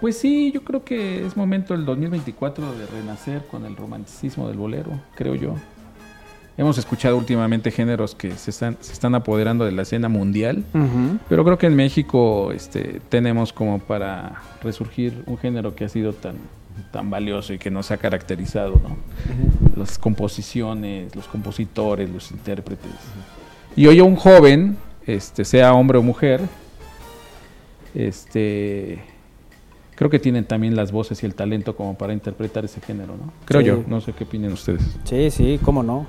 Pues 0.00 0.18
sí, 0.18 0.50
yo 0.50 0.64
creo 0.64 0.82
que 0.82 1.24
es 1.24 1.36
momento 1.36 1.74
el 1.74 1.84
2024 1.84 2.72
de 2.74 2.86
renacer 2.86 3.46
con 3.48 3.64
el 3.66 3.76
romanticismo 3.76 4.48
del 4.48 4.56
bolero, 4.56 4.90
creo 5.14 5.36
yo. 5.36 5.54
Hemos 6.56 6.78
escuchado 6.78 7.16
últimamente 7.16 7.72
géneros 7.72 8.14
que 8.14 8.32
se 8.36 8.50
están, 8.50 8.76
se 8.80 8.92
están 8.92 9.14
apoderando 9.16 9.64
de 9.64 9.72
la 9.72 9.82
escena 9.82 10.08
mundial, 10.08 10.64
pero 11.28 11.44
creo 11.44 11.58
que 11.58 11.66
en 11.66 11.74
México 11.74 12.52
este, 12.52 13.00
tenemos 13.08 13.52
como 13.52 13.80
para 13.80 14.40
resurgir 14.62 15.24
un 15.26 15.36
género 15.36 15.74
que 15.74 15.84
ha 15.84 15.88
sido 15.88 16.12
tan, 16.12 16.36
tan 16.92 17.10
valioso 17.10 17.52
y 17.52 17.58
que 17.58 17.70
nos 17.72 17.90
ha 17.90 17.96
caracterizado, 17.96 18.80
¿no? 18.82 18.96
Las 19.76 19.98
composiciones, 19.98 21.16
los 21.16 21.26
compositores, 21.26 22.08
los 22.08 22.30
intérpretes. 22.30 22.92
Y 23.74 23.88
hoy 23.88 24.00
un 24.00 24.14
joven, 24.14 24.76
este, 25.06 25.44
sea 25.44 25.74
hombre 25.74 25.98
o 25.98 26.02
mujer, 26.02 26.40
este, 27.94 29.00
creo 29.96 30.08
que 30.08 30.20
tienen 30.20 30.44
también 30.44 30.76
las 30.76 30.92
voces 30.92 31.20
y 31.24 31.26
el 31.26 31.34
talento 31.34 31.74
como 31.74 31.98
para 31.98 32.12
interpretar 32.12 32.64
ese 32.64 32.80
género, 32.80 33.16
¿no? 33.16 33.32
Creo 33.44 33.60
Sí. 33.60 33.66
yo, 33.66 33.84
no 33.88 34.00
sé 34.00 34.12
qué 34.12 34.22
opinen 34.22 34.52
ustedes. 34.52 34.82
Sí, 35.02 35.32
sí, 35.32 35.58
cómo 35.62 35.82
no. 35.82 36.06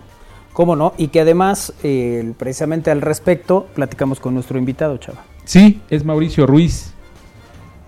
Cómo 0.55 0.77
no. 0.77 0.93
Y 0.97 1.09
que 1.09 1.19
además, 1.19 1.73
eh, 1.83 2.31
precisamente 2.39 2.89
al 2.89 3.01
respecto, 3.01 3.67
platicamos 3.75 4.21
con 4.21 4.33
nuestro 4.33 4.57
invitado, 4.57 4.95
Chava. 4.95 5.25
Sí, 5.43 5.81
es 5.89 6.05
Mauricio 6.05 6.47
Ruiz, 6.47 6.93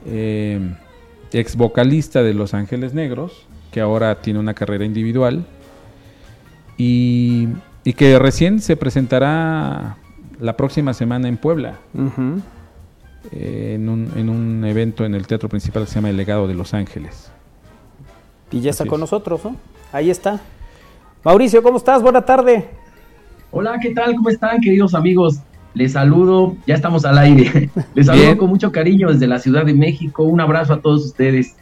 eh, 0.06 0.60
ex 1.32 1.56
vocalista 1.56 2.24
de 2.24 2.34
Los 2.34 2.54
Ángeles 2.54 2.94
Negros, 2.94 3.48
que 3.72 3.80
ahora 3.80 4.22
tiene 4.22 4.40
una 4.40 4.54
carrera 4.54 4.84
individual 4.84 5.46
y, 6.78 7.48
y 7.86 7.94
que 7.94 8.20
recién 8.20 8.60
se 8.60 8.76
presentará 8.76 9.96
la 10.42 10.58
próxima 10.58 10.94
semana 10.94 11.30
en 11.30 11.38
Puebla, 11.38 11.80
eh, 13.32 13.76
en, 13.76 13.88
un, 13.88 14.12
en 14.18 14.30
un 14.30 14.66
evento 14.66 15.06
en 15.06 15.16
el 15.16 15.26
Teatro 15.26 15.48
Principal 15.48 15.86
que 15.86 15.90
se 15.90 15.96
llama 15.96 16.10
El 16.10 16.18
Legado 16.18 16.50
de 16.50 16.54
Los 16.54 16.74
Ángeles. 16.74 17.32
Y 18.52 18.60
ya 18.60 18.72
está 18.72 18.86
con 18.86 18.96
es. 18.96 19.00
nosotros, 19.00 19.46
¿no? 19.46 19.56
Ahí 19.94 20.10
está. 20.10 20.42
Mauricio, 21.28 21.62
¿cómo 21.62 21.76
estás? 21.76 22.02
Buena 22.02 22.22
tarde. 22.22 22.70
Hola, 23.52 23.78
¿qué 23.82 23.94
tal? 23.94 24.16
¿Cómo 24.16 24.30
están, 24.30 24.62
queridos 24.62 24.96
amigos? 24.96 25.40
Les 25.74 25.92
saludo, 25.92 26.56
ya 26.66 26.76
estamos 26.76 27.04
al 27.04 27.18
aire. 27.18 27.70
Les 27.96 28.06
saludo 28.06 28.24
Bien. 28.24 28.38
con 28.38 28.48
mucho 28.48 28.72
cariño 28.72 29.12
desde 29.12 29.28
la 29.28 29.38
Ciudad 29.38 29.66
de 29.66 29.74
México. 29.74 30.24
Un 30.24 30.40
abrazo 30.40 30.76
a 30.76 30.80
todos 30.80 31.06
ustedes. 31.06 31.58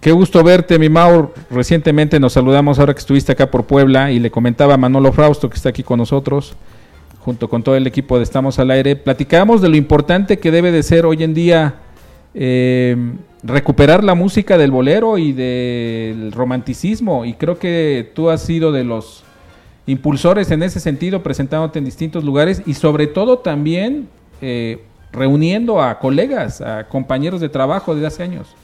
Qué 0.00 0.10
gusto 0.10 0.42
verte, 0.42 0.80
mi 0.80 0.88
Maur. 0.88 1.32
Recientemente 1.48 2.18
nos 2.18 2.32
saludamos 2.32 2.80
ahora 2.80 2.92
que 2.92 2.98
estuviste 2.98 3.30
acá 3.30 3.52
por 3.52 3.66
Puebla 3.66 4.10
y 4.10 4.18
le 4.18 4.32
comentaba 4.32 4.74
a 4.74 4.78
Manolo 4.78 5.12
Frausto 5.12 5.48
que 5.48 5.54
está 5.54 5.68
aquí 5.68 5.84
con 5.84 5.98
nosotros, 6.00 6.56
junto 7.20 7.48
con 7.48 7.62
todo 7.62 7.76
el 7.76 7.86
equipo 7.86 8.16
de 8.16 8.24
Estamos 8.24 8.58
al 8.58 8.72
Aire. 8.72 8.96
Platicábamos 8.96 9.62
de 9.62 9.68
lo 9.68 9.76
importante 9.76 10.40
que 10.40 10.50
debe 10.50 10.72
de 10.72 10.82
ser 10.82 11.06
hoy 11.06 11.22
en 11.22 11.34
día 11.34 11.76
eh, 12.34 12.96
recuperar 13.42 14.02
la 14.02 14.14
música 14.14 14.58
del 14.58 14.70
bolero 14.70 15.18
y 15.18 15.32
del 15.32 16.32
romanticismo. 16.32 17.24
Y 17.24 17.34
creo 17.34 17.58
que 17.58 18.10
tú 18.14 18.30
has 18.30 18.42
sido 18.42 18.72
de 18.72 18.84
los 18.84 19.24
impulsores 19.86 20.50
en 20.50 20.62
ese 20.62 20.80
sentido, 20.80 21.22
presentándote 21.22 21.78
en 21.78 21.84
distintos 21.84 22.24
lugares 22.24 22.62
y 22.66 22.74
sobre 22.74 23.06
todo 23.06 23.38
también 23.38 24.08
eh, 24.40 24.82
reuniendo 25.12 25.80
a 25.80 25.98
colegas, 25.98 26.60
a 26.60 26.88
compañeros 26.88 27.40
de 27.40 27.48
trabajo 27.48 27.94
desde 27.94 28.06
hace 28.06 28.22
años. 28.22 28.54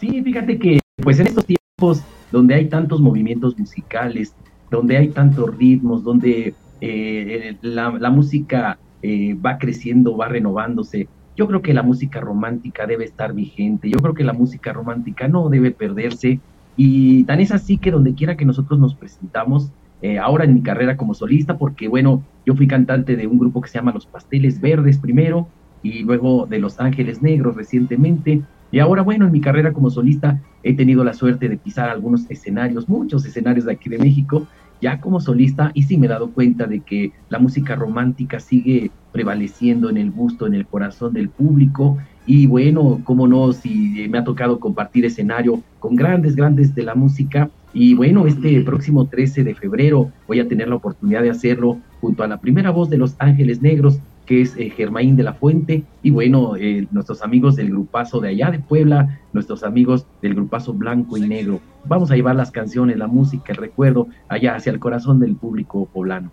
Sí, 0.00 0.22
fíjate 0.22 0.58
que 0.58 0.80
pues 1.02 1.18
en 1.20 1.26
estos 1.26 1.44
tiempos 1.44 2.02
donde 2.32 2.54
hay 2.54 2.66
tantos 2.66 3.00
movimientos 3.00 3.58
musicales, 3.58 4.34
donde 4.70 4.96
hay 4.96 5.08
tantos 5.08 5.56
ritmos, 5.56 6.02
donde 6.02 6.54
eh, 6.80 7.56
la, 7.62 7.90
la 7.90 8.10
música 8.10 8.78
eh, 9.02 9.34
va 9.34 9.58
creciendo, 9.58 10.16
va 10.16 10.28
renovándose, 10.28 11.08
yo 11.36 11.46
creo 11.46 11.62
que 11.62 11.74
la 11.74 11.82
música 11.82 12.20
romántica 12.20 12.86
debe 12.86 13.04
estar 13.04 13.32
vigente, 13.32 13.90
yo 13.90 13.98
creo 13.98 14.14
que 14.14 14.24
la 14.24 14.32
música 14.32 14.72
romántica 14.72 15.28
no 15.28 15.48
debe 15.48 15.70
perderse 15.70 16.40
y 16.76 17.24
tan 17.24 17.40
es 17.40 17.52
así 17.52 17.78
que 17.78 17.90
donde 17.90 18.14
quiera 18.14 18.36
que 18.36 18.44
nosotros 18.44 18.78
nos 18.78 18.94
presentamos, 18.94 19.70
eh, 20.02 20.18
ahora 20.18 20.44
en 20.44 20.54
mi 20.54 20.62
carrera 20.62 20.96
como 20.96 21.14
solista, 21.14 21.56
porque 21.56 21.88
bueno, 21.88 22.22
yo 22.44 22.54
fui 22.54 22.66
cantante 22.66 23.16
de 23.16 23.26
un 23.26 23.38
grupo 23.38 23.60
que 23.60 23.68
se 23.68 23.78
llama 23.78 23.92
Los 23.92 24.06
Pasteles 24.06 24.60
Verdes 24.60 24.98
primero 24.98 25.48
y 25.82 26.02
luego 26.02 26.46
de 26.46 26.58
Los 26.58 26.80
Ángeles 26.80 27.22
Negros 27.22 27.56
recientemente, 27.56 28.42
y 28.72 28.80
ahora, 28.80 29.02
bueno, 29.02 29.26
en 29.26 29.32
mi 29.32 29.40
carrera 29.40 29.72
como 29.72 29.90
solista 29.90 30.40
he 30.62 30.74
tenido 30.74 31.04
la 31.04 31.14
suerte 31.14 31.48
de 31.48 31.56
pisar 31.56 31.88
algunos 31.88 32.28
escenarios, 32.30 32.88
muchos 32.88 33.24
escenarios 33.24 33.64
de 33.64 33.72
aquí 33.72 33.88
de 33.88 33.98
México, 33.98 34.46
ya 34.80 35.00
como 35.00 35.20
solista, 35.20 35.70
y 35.74 35.84
sí 35.84 35.96
me 35.96 36.06
he 36.06 36.10
dado 36.10 36.30
cuenta 36.30 36.66
de 36.66 36.80
que 36.80 37.12
la 37.28 37.38
música 37.38 37.74
romántica 37.74 38.40
sigue 38.40 38.90
prevaleciendo 39.12 39.88
en 39.88 39.96
el 39.96 40.10
gusto, 40.10 40.46
en 40.46 40.54
el 40.54 40.66
corazón 40.66 41.14
del 41.14 41.28
público. 41.28 41.98
Y 42.26 42.46
bueno, 42.46 43.00
cómo 43.04 43.26
no, 43.28 43.52
si 43.52 44.06
me 44.10 44.18
ha 44.18 44.24
tocado 44.24 44.60
compartir 44.60 45.04
escenario 45.04 45.62
con 45.78 45.96
grandes, 45.96 46.36
grandes 46.36 46.74
de 46.74 46.82
la 46.82 46.94
música. 46.94 47.48
Y 47.72 47.94
bueno, 47.94 48.26
este 48.26 48.60
próximo 48.62 49.06
13 49.06 49.44
de 49.44 49.54
febrero 49.54 50.10
voy 50.26 50.40
a 50.40 50.48
tener 50.48 50.68
la 50.68 50.76
oportunidad 50.76 51.22
de 51.22 51.30
hacerlo 51.30 51.78
junto 52.00 52.22
a 52.22 52.28
la 52.28 52.38
primera 52.38 52.70
voz 52.70 52.90
de 52.90 52.98
Los 52.98 53.16
Ángeles 53.18 53.62
Negros, 53.62 54.00
que 54.26 54.42
es 54.42 54.56
eh, 54.56 54.70
Germaín 54.70 55.16
de 55.16 55.22
la 55.22 55.34
Fuente, 55.34 55.84
y 56.02 56.10
bueno, 56.10 56.56
eh, 56.56 56.86
nuestros 56.90 57.22
amigos 57.22 57.56
del 57.56 57.70
grupazo 57.70 58.20
de 58.20 58.30
allá 58.30 58.50
de 58.50 58.58
Puebla, 58.58 59.20
nuestros 59.32 59.62
amigos 59.62 60.06
del 60.20 60.34
grupazo 60.34 60.74
Blanco 60.74 61.16
y 61.16 61.20
Negro. 61.20 61.60
Vamos 61.84 62.10
a 62.10 62.16
llevar 62.16 62.36
las 62.36 62.50
canciones, 62.50 62.96
la 62.96 63.06
música, 63.06 63.52
el 63.52 63.58
recuerdo 63.58 64.08
allá 64.28 64.56
hacia 64.56 64.72
el 64.72 64.80
corazón 64.80 65.20
del 65.20 65.36
público 65.36 65.88
poblano. 65.92 66.30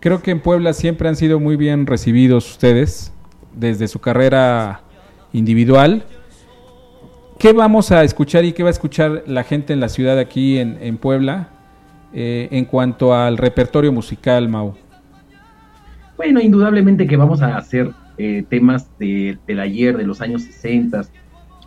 Creo 0.00 0.22
que 0.22 0.30
en 0.30 0.40
Puebla 0.40 0.74
siempre 0.74 1.08
han 1.08 1.16
sido 1.16 1.40
muy 1.40 1.56
bien 1.56 1.86
recibidos 1.86 2.48
ustedes 2.50 3.12
desde 3.56 3.88
su 3.88 3.98
carrera 3.98 4.82
individual. 5.32 6.04
¿Qué 7.38 7.52
vamos 7.52 7.90
a 7.90 8.04
escuchar 8.04 8.44
y 8.44 8.52
qué 8.52 8.62
va 8.62 8.68
a 8.68 8.72
escuchar 8.72 9.24
la 9.26 9.44
gente 9.44 9.72
en 9.72 9.80
la 9.80 9.88
ciudad 9.88 10.18
aquí 10.18 10.58
en, 10.58 10.78
en 10.80 10.98
Puebla 10.98 11.48
eh, 12.12 12.48
en 12.50 12.64
cuanto 12.64 13.14
al 13.14 13.38
repertorio 13.38 13.92
musical, 13.92 14.48
Mau? 14.48 14.74
Bueno, 16.18 16.40
indudablemente 16.40 17.06
que 17.06 17.16
vamos 17.16 17.42
a 17.42 17.56
hacer 17.56 17.96
eh, 18.16 18.44
temas 18.50 18.90
de- 18.98 19.40
del 19.46 19.60
ayer, 19.60 19.96
de 19.96 20.04
los 20.06 20.20
años 20.20 20.44
60, 20.44 21.02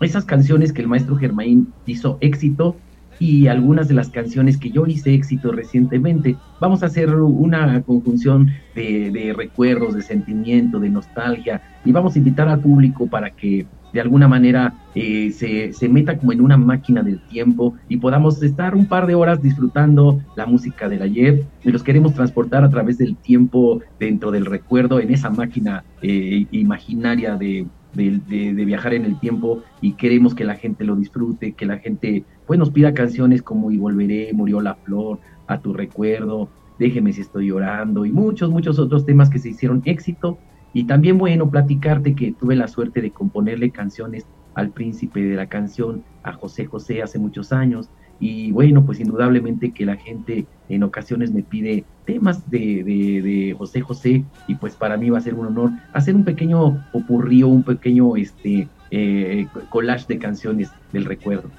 esas 0.02 0.26
canciones 0.26 0.74
que 0.74 0.82
el 0.82 0.90
maestro 0.90 1.16
Germain 1.18 1.76
hizo 1.86 2.18
éxito 2.22 2.84
y 3.18 3.48
algunas 3.48 3.88
de 3.88 3.94
las 3.96 4.10
canciones 4.12 4.58
que 4.60 4.72
yo 4.72 4.88
hice 4.88 5.14
éxito 5.14 5.52
recientemente. 5.54 6.42
Vamos 6.60 6.84
a 6.84 6.88
hacer 6.88 7.16
una 7.16 7.84
conjunción 7.84 8.50
de, 8.74 9.12
de 9.12 9.34
recuerdos, 9.34 9.96
de 9.96 10.04
sentimiento, 10.04 10.80
de 10.82 10.90
nostalgia 10.92 11.62
y 11.84 11.92
vamos 11.94 12.16
a 12.16 12.20
invitar 12.20 12.50
al 12.50 12.62
público 12.62 13.10
para 13.10 13.32
que 13.36 13.70
de 13.92 14.02
alguna 14.02 14.28
manera 14.28 14.80
eh, 14.94 15.32
se, 15.32 15.74
se 15.74 15.90
meta 15.90 16.18
como 16.18 16.32
en 16.34 16.42
una 16.42 16.58
máquina 16.58 17.04
del 17.04 17.22
tiempo 17.22 17.76
y 17.88 17.98
podamos 17.98 18.42
estar 18.44 18.76
un 18.76 18.88
par 18.88 19.08
de 19.08 19.16
horas 19.16 19.42
disfrutando 19.42 20.20
la 20.36 20.46
música 20.46 20.90
del 20.90 21.02
ayer. 21.02 21.48
Y 21.64 21.72
los 21.72 21.84
queremos 21.84 22.14
transportar 22.14 22.64
a 22.64 22.70
través 22.70 22.98
del 22.98 23.18
tiempo 23.20 23.82
dentro 24.00 24.32
del 24.32 24.46
recuerdo 24.46 25.00
en 25.00 25.12
esa 25.12 25.30
máquina 25.30 25.86
eh, 26.02 26.48
imaginaria 26.52 27.36
de, 27.38 27.70
de- 27.94 28.20
de- 28.26 28.54
de 28.54 28.66
viajar 28.66 28.94
en 28.94 29.06
el 29.06 29.20
tiempo. 29.20 29.64
Y 29.82 29.96
queremos 29.96 30.36
que 30.36 30.46
la 30.46 30.56
gente 30.56 30.84
lo 30.86 30.96
disfrute, 30.96 31.56
que 31.56 31.66
la 31.66 31.78
gente 31.80 32.26
pues 32.46 32.60
nos 32.60 32.72
pida 32.72 32.94
canciones 32.94 33.42
como 33.44 33.72
Y 33.72 33.78
volveré, 33.78 34.32
Murió 34.34 34.62
la 34.62 34.76
flor, 34.76 35.20
A 35.48 35.62
tu 35.62 35.74
recuerdo, 35.74 36.52
Déjeme 36.78 37.14
si 37.14 37.22
estoy 37.22 37.48
llorando 37.48 38.06
y 38.06 38.12
muchos, 38.12 38.50
muchos 38.50 38.80
otros 38.80 39.06
temas 39.06 39.30
que 39.30 39.38
se 39.40 39.50
hicieron 39.50 39.82
éxito 39.86 40.42
y 40.74 40.86
también 40.86 41.18
bueno 41.18 41.50
platicarte 41.50 42.16
que 42.16 42.32
tuve 42.32 42.56
la 42.56 42.68
suerte 42.68 43.02
de 43.02 43.12
componerle 43.12 43.72
canciones 43.72 44.26
al 44.54 44.70
príncipe 44.70 45.22
de 45.22 45.36
la 45.36 45.48
canción, 45.48 46.04
a 46.24 46.34
José 46.34 46.66
José 46.66 47.02
hace 47.02 47.20
muchos 47.20 47.52
años. 47.52 47.90
Y 48.20 48.52
bueno, 48.52 48.86
pues 48.86 49.00
indudablemente 49.00 49.72
que 49.72 49.86
la 49.86 49.96
gente 49.96 50.46
en 50.70 50.84
ocasiones 50.84 51.32
me 51.32 51.42
pide 51.42 51.86
temas 52.06 52.50
de, 52.52 52.84
de, 52.84 53.56
José 53.58 53.82
José 53.82 54.24
y 54.48 54.56
pues 54.56 54.76
para 54.76 54.96
mí 54.96 55.10
va 55.10 55.18
a 55.18 55.22
ser 55.22 55.34
un 55.34 55.48
honor 55.48 55.72
hacer 55.92 56.16
un 56.16 56.24
pequeño 56.24 56.86
popurrío, 56.92 57.48
un 57.48 57.64
pequeño 57.64 58.16
este, 58.16 58.68
eh, 58.92 59.48
collage 59.70 60.06
de 60.08 60.20
canciones 60.20 60.70
del 60.94 61.06
recuerdo. 61.06 61.50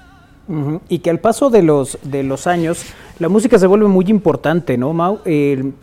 Y 0.89 0.99
que 0.99 1.09
al 1.09 1.19
paso 1.19 1.49
de 1.49 1.63
los, 1.63 1.97
de 2.03 2.23
los 2.23 2.47
años, 2.47 2.85
la 3.19 3.29
música 3.29 3.57
se 3.57 3.65
vuelve 3.65 3.87
muy 3.87 4.05
importante, 4.07 4.77
¿no, 4.77 4.93
Mau? 4.93 5.19
En 5.25 5.73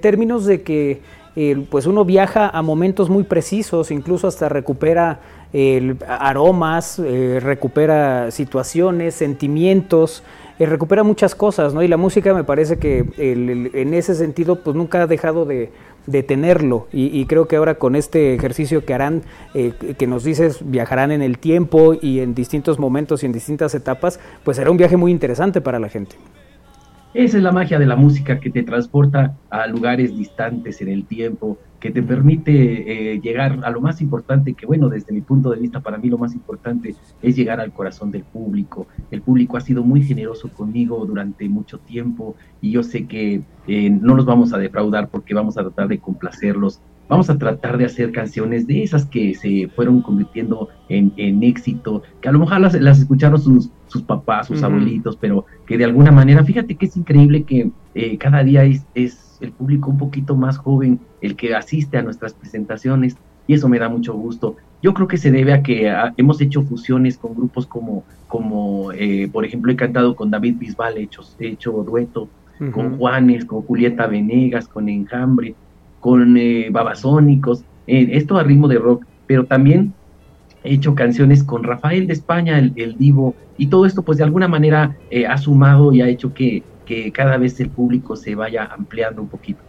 términos 0.00 0.44
de 0.44 0.62
que 0.62 1.00
eh, 1.36 1.64
pues 1.70 1.86
uno 1.86 2.04
viaja 2.04 2.48
a 2.48 2.62
momentos 2.62 3.08
muy 3.10 3.24
precisos, 3.24 3.90
incluso 3.90 4.28
hasta 4.28 4.48
recupera 4.48 5.20
el, 5.52 5.96
aromas, 6.06 6.98
eh, 6.98 7.38
recupera 7.40 8.30
situaciones, 8.30 9.14
sentimientos, 9.14 10.22
eh, 10.58 10.66
recupera 10.66 11.02
muchas 11.02 11.34
cosas, 11.34 11.74
¿no? 11.74 11.82
Y 11.82 11.88
la 11.88 11.96
música 11.96 12.34
me 12.34 12.44
parece 12.44 12.78
que 12.78 13.04
el- 13.18 13.70
en 13.74 13.94
ese 13.94 14.14
sentido 14.14 14.56
pues 14.62 14.76
nunca 14.76 15.02
ha 15.02 15.06
dejado 15.06 15.44
de, 15.44 15.70
tenerlo 16.26 16.88
y, 16.92 17.16
y 17.16 17.26
creo 17.26 17.46
que 17.46 17.54
ahora 17.54 17.76
con 17.76 17.94
este 17.94 18.34
ejercicio 18.34 18.84
que 18.84 18.92
harán, 18.92 19.22
eh, 19.54 19.72
que 19.96 20.06
nos 20.08 20.24
dices 20.24 20.58
viajarán 20.68 21.12
en 21.12 21.22
el 21.22 21.38
tiempo 21.38 21.94
y 21.94 22.18
en 22.18 22.34
distintos 22.34 22.80
momentos 22.80 23.22
y 23.22 23.26
en 23.26 23.32
distintas 23.32 23.72
etapas, 23.76 24.18
pues 24.42 24.56
será 24.56 24.72
un 24.72 24.76
viaje 24.78 24.96
muy 24.96 25.12
interesante 25.12 25.60
para 25.60 25.78
la 25.78 25.88
gente. 25.88 26.16
Esa 27.14 27.36
es 27.36 27.42
la 27.42 27.52
magia 27.52 27.78
de 27.78 27.84
la 27.84 27.94
música 27.96 28.40
que 28.40 28.50
te 28.50 28.62
transporta 28.62 29.38
a 29.50 29.66
lugares 29.66 30.16
distantes 30.16 30.80
en 30.80 30.88
el 30.88 31.06
tiempo, 31.06 31.60
que 31.78 31.90
te 31.90 32.02
permite 32.02 33.12
eh, 33.12 33.20
llegar 33.20 33.60
a 33.64 33.70
lo 33.70 33.82
más 33.82 34.00
importante, 34.00 34.54
que 34.54 34.64
bueno, 34.64 34.88
desde 34.88 35.12
mi 35.12 35.20
punto 35.20 35.50
de 35.50 35.58
vista, 35.60 35.82
para 35.82 35.98
mí 35.98 36.08
lo 36.08 36.16
más 36.16 36.34
importante 36.34 36.96
es 37.20 37.36
llegar 37.36 37.60
al 37.60 37.72
corazón 37.72 38.10
del 38.10 38.24
público. 38.24 38.88
El 39.10 39.22
público 39.22 39.58
ha 39.58 39.60
sido 39.60 39.84
muy 39.84 40.02
generoso 40.02 40.50
conmigo 40.52 41.04
durante 41.04 41.48
mucho 41.50 41.80
tiempo 41.80 42.36
y 42.62 42.70
yo 42.72 42.82
sé 42.82 43.06
que 43.06 43.44
eh, 43.66 43.90
no 43.90 44.14
los 44.14 44.24
vamos 44.24 44.54
a 44.54 44.58
defraudar 44.58 45.10
porque 45.10 45.34
vamos 45.34 45.58
a 45.58 45.62
tratar 45.62 45.88
de 45.88 46.00
complacerlos. 46.00 46.80
Vamos 47.12 47.28
a 47.28 47.36
tratar 47.36 47.76
de 47.76 47.84
hacer 47.84 48.10
canciones 48.10 48.66
de 48.66 48.82
esas 48.82 49.04
que 49.04 49.34
se 49.34 49.68
fueron 49.76 50.00
convirtiendo 50.00 50.70
en, 50.88 51.12
en 51.18 51.42
éxito, 51.42 52.02
que 52.22 52.30
a 52.30 52.32
lo 52.32 52.38
mejor 52.38 52.60
las, 52.60 52.72
las 52.72 53.00
escucharon 53.00 53.38
sus, 53.38 53.68
sus 53.86 54.00
papás, 54.00 54.46
sus 54.46 54.62
abuelitos, 54.62 55.16
pero 55.16 55.44
que 55.66 55.76
de 55.76 55.84
alguna 55.84 56.10
manera, 56.10 56.42
fíjate 56.42 56.74
que 56.74 56.86
es 56.86 56.96
increíble 56.96 57.42
que 57.42 57.70
eh, 57.94 58.16
cada 58.16 58.42
día 58.42 58.64
es, 58.64 58.86
es 58.94 59.36
el 59.42 59.52
público 59.52 59.90
un 59.90 59.98
poquito 59.98 60.36
más 60.36 60.56
joven 60.56 61.00
el 61.20 61.36
que 61.36 61.54
asiste 61.54 61.98
a 61.98 62.02
nuestras 62.02 62.32
presentaciones 62.32 63.18
y 63.46 63.52
eso 63.52 63.68
me 63.68 63.78
da 63.78 63.90
mucho 63.90 64.14
gusto. 64.14 64.56
Yo 64.82 64.94
creo 64.94 65.06
que 65.06 65.18
se 65.18 65.30
debe 65.30 65.52
a 65.52 65.62
que 65.62 65.90
ah, 65.90 66.14
hemos 66.16 66.40
hecho 66.40 66.62
fusiones 66.62 67.18
con 67.18 67.34
grupos 67.34 67.66
como, 67.66 68.04
como 68.26 68.90
eh, 68.92 69.28
por 69.30 69.44
ejemplo, 69.44 69.70
he 69.70 69.76
cantado 69.76 70.16
con 70.16 70.30
David 70.30 70.56
Bisbal, 70.58 70.96
he 70.96 71.02
hecho, 71.02 71.20
he 71.38 71.48
hecho 71.48 71.72
dueto 71.72 72.30
con. 72.72 72.96
Juanes, 72.96 73.44
con 73.44 73.62
Julieta 73.62 74.06
Venegas, 74.06 74.68
con 74.68 74.88
Enjambre, 74.88 75.54
con 76.02 76.36
eh, 76.36 76.68
Babasónicos, 76.72 77.62
eh, 77.86 78.08
esto 78.10 78.36
a 78.36 78.42
ritmo 78.42 78.66
de 78.66 78.76
rock, 78.76 79.04
pero 79.28 79.46
también 79.46 79.94
he 80.64 80.74
hecho 80.74 80.96
canciones 80.96 81.44
con 81.44 81.62
Rafael 81.62 82.08
de 82.08 82.12
España, 82.12 82.58
el, 82.58 82.72
el 82.74 82.98
divo, 82.98 83.36
y 83.56 83.68
todo 83.68 83.86
esto 83.86 84.02
pues 84.02 84.18
de 84.18 84.24
alguna 84.24 84.48
manera 84.48 84.96
eh, 85.10 85.28
ha 85.28 85.38
sumado 85.38 85.92
y 85.92 86.02
ha 86.02 86.08
hecho 86.08 86.34
que, 86.34 86.64
que 86.86 87.12
cada 87.12 87.36
vez 87.36 87.60
el 87.60 87.70
público 87.70 88.16
se 88.16 88.34
vaya 88.34 88.64
ampliando 88.64 89.22
un 89.22 89.28
poquito. 89.28 89.60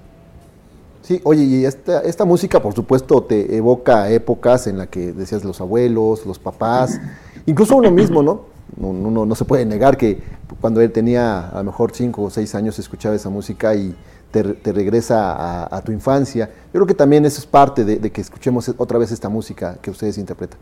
Sí, 1.04 1.22
oye, 1.24 1.44
y 1.44 1.66
esta, 1.66 2.00
esta 2.00 2.26
música, 2.26 2.60
por 2.60 2.74
supuesto, 2.74 3.22
te 3.22 3.56
evoca 3.56 4.10
épocas 4.10 4.66
en 4.66 4.80
las 4.80 4.88
que 4.88 5.14
decías 5.14 5.44
los 5.44 5.62
abuelos, 5.62 6.26
los 6.26 6.40
papás, 6.40 7.00
incluso 7.46 7.76
uno 7.76 7.92
mismo, 7.92 8.24
¿no? 8.24 8.46
No, 8.76 9.26
no, 9.26 9.36
se 9.36 9.46
puede 9.46 9.68
negar 9.68 9.98
que 9.98 10.20
cuando 10.60 10.82
él 10.82 10.92
tenía 10.92 11.50
a 11.50 11.58
lo 11.58 11.66
mejor 11.66 11.92
cinco 11.94 12.24
o 12.24 12.30
seis 12.32 12.56
años 12.56 12.80
escuchaba 12.80 13.14
esa 13.14 13.30
música 13.30 13.76
y 13.76 13.94
te, 14.34 14.44
te 14.44 14.74
regresa 14.74 15.32
a, 15.32 15.78
a 15.78 15.82
tu 15.84 15.92
infancia. 15.92 16.48
Yo 16.66 16.72
creo 16.80 16.88
que 16.88 16.96
también 16.96 17.24
eso 17.24 17.40
es 17.40 17.46
parte 17.46 17.86
de, 17.86 17.98
de 18.00 18.10
que 18.12 18.20
escuchemos 18.20 18.74
otra 18.78 18.98
vez 18.98 19.12
esta 19.12 19.30
música 19.30 19.78
que 19.80 19.92
ustedes 19.92 20.18
interpretan. 20.18 20.60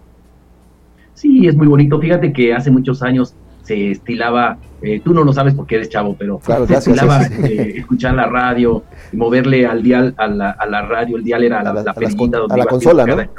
Sí, 1.13 1.47
es 1.47 1.55
muy 1.55 1.67
bonito. 1.67 1.97
Fíjate 1.99 2.33
que 2.33 2.53
hace 2.53 2.69
muchos 2.69 3.01
años 3.01 3.33
se 3.63 3.91
estilaba, 3.91 4.57
eh, 4.81 4.99
tú 5.03 5.13
no 5.13 5.23
lo 5.23 5.31
sabes 5.31 5.53
porque 5.53 5.75
eres 5.75 5.87
chavo, 5.89 6.15
pero 6.19 6.39
Claro, 6.39 6.65
se 6.65 6.73
gracias, 6.73 6.95
estilaba 6.97 7.23
sí, 7.23 7.33
eh, 7.45 7.73
escuchar 7.77 8.15
la 8.15 8.25
radio, 8.25 8.83
moverle 9.13 9.65
al 9.65 9.81
dial, 9.83 10.13
a 10.17 10.27
la, 10.27 10.49
a 10.51 10.65
la 10.65 10.81
radio, 10.81 11.15
el 11.17 11.23
dial 11.23 11.43
era 11.43 11.63
la, 11.63 11.69
A 11.69 11.73
la- 11.73 11.73
la 11.73 11.81
a 11.81 11.85
las 11.85 11.95
perillita 11.95 12.17
con- 12.17 12.31
donde 12.49 12.57
la 12.57 12.63
iba 12.63 12.69
consola. 12.69 13.29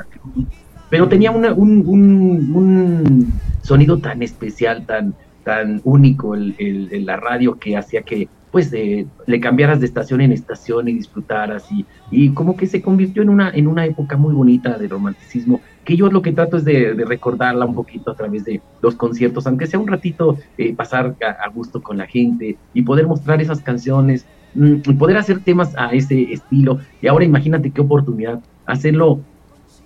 Pero 0.88 1.08
tenía 1.08 1.30
una- 1.30 1.52
un, 1.52 1.82
un- 1.86 2.52
un 2.54 3.32
sonido 3.62 3.98
tan 3.98 4.22
especial, 4.22 4.86
tan, 4.86 5.14
tan 5.44 5.80
único 5.84 6.34
el, 6.34 6.54
el- 6.58 6.88
el- 6.92 7.04
la 7.06 7.16
radio 7.16 7.58
que 7.58 7.76
hacía 7.76 8.02
que 8.02 8.28
pues 8.52 8.72
eh, 8.74 9.06
le 9.26 9.40
cambiaras 9.40 9.80
de 9.80 9.86
estación 9.86 10.20
en 10.20 10.30
estación 10.30 10.86
y 10.86 10.92
disfrutaras 10.92 11.72
y, 11.72 11.86
y 12.10 12.30
como 12.34 12.56
que 12.56 12.66
se 12.66 12.82
convirtió 12.82 13.22
en 13.22 13.30
una, 13.30 13.50
en 13.50 13.66
una 13.66 13.86
época 13.86 14.16
muy 14.16 14.34
bonita 14.34 14.78
de 14.78 14.86
romanticismo 14.86 15.60
que 15.84 15.96
yo 15.96 16.10
lo 16.10 16.22
que 16.22 16.32
trato 16.32 16.58
es 16.58 16.64
de, 16.64 16.94
de 16.94 17.04
recordarla 17.04 17.66
un 17.66 17.74
poquito 17.74 18.10
a 18.10 18.14
través 18.14 18.44
de 18.44 18.60
los 18.80 18.94
conciertos, 18.94 19.46
aunque 19.46 19.66
sea 19.66 19.80
un 19.80 19.88
ratito 19.88 20.38
eh, 20.58 20.74
pasar 20.74 21.16
a, 21.26 21.44
a 21.44 21.48
gusto 21.48 21.82
con 21.82 21.98
la 21.98 22.06
gente 22.06 22.56
y 22.72 22.82
poder 22.82 23.06
mostrar 23.06 23.40
esas 23.40 23.62
canciones 23.62 24.26
mm, 24.54 24.74
y 24.84 24.94
poder 24.94 25.16
hacer 25.16 25.40
temas 25.40 25.74
a 25.76 25.92
ese 25.92 26.32
estilo. 26.32 26.78
Y 27.00 27.08
ahora 27.08 27.24
imagínate 27.24 27.70
qué 27.70 27.80
oportunidad 27.80 28.40
hacerlo 28.66 29.20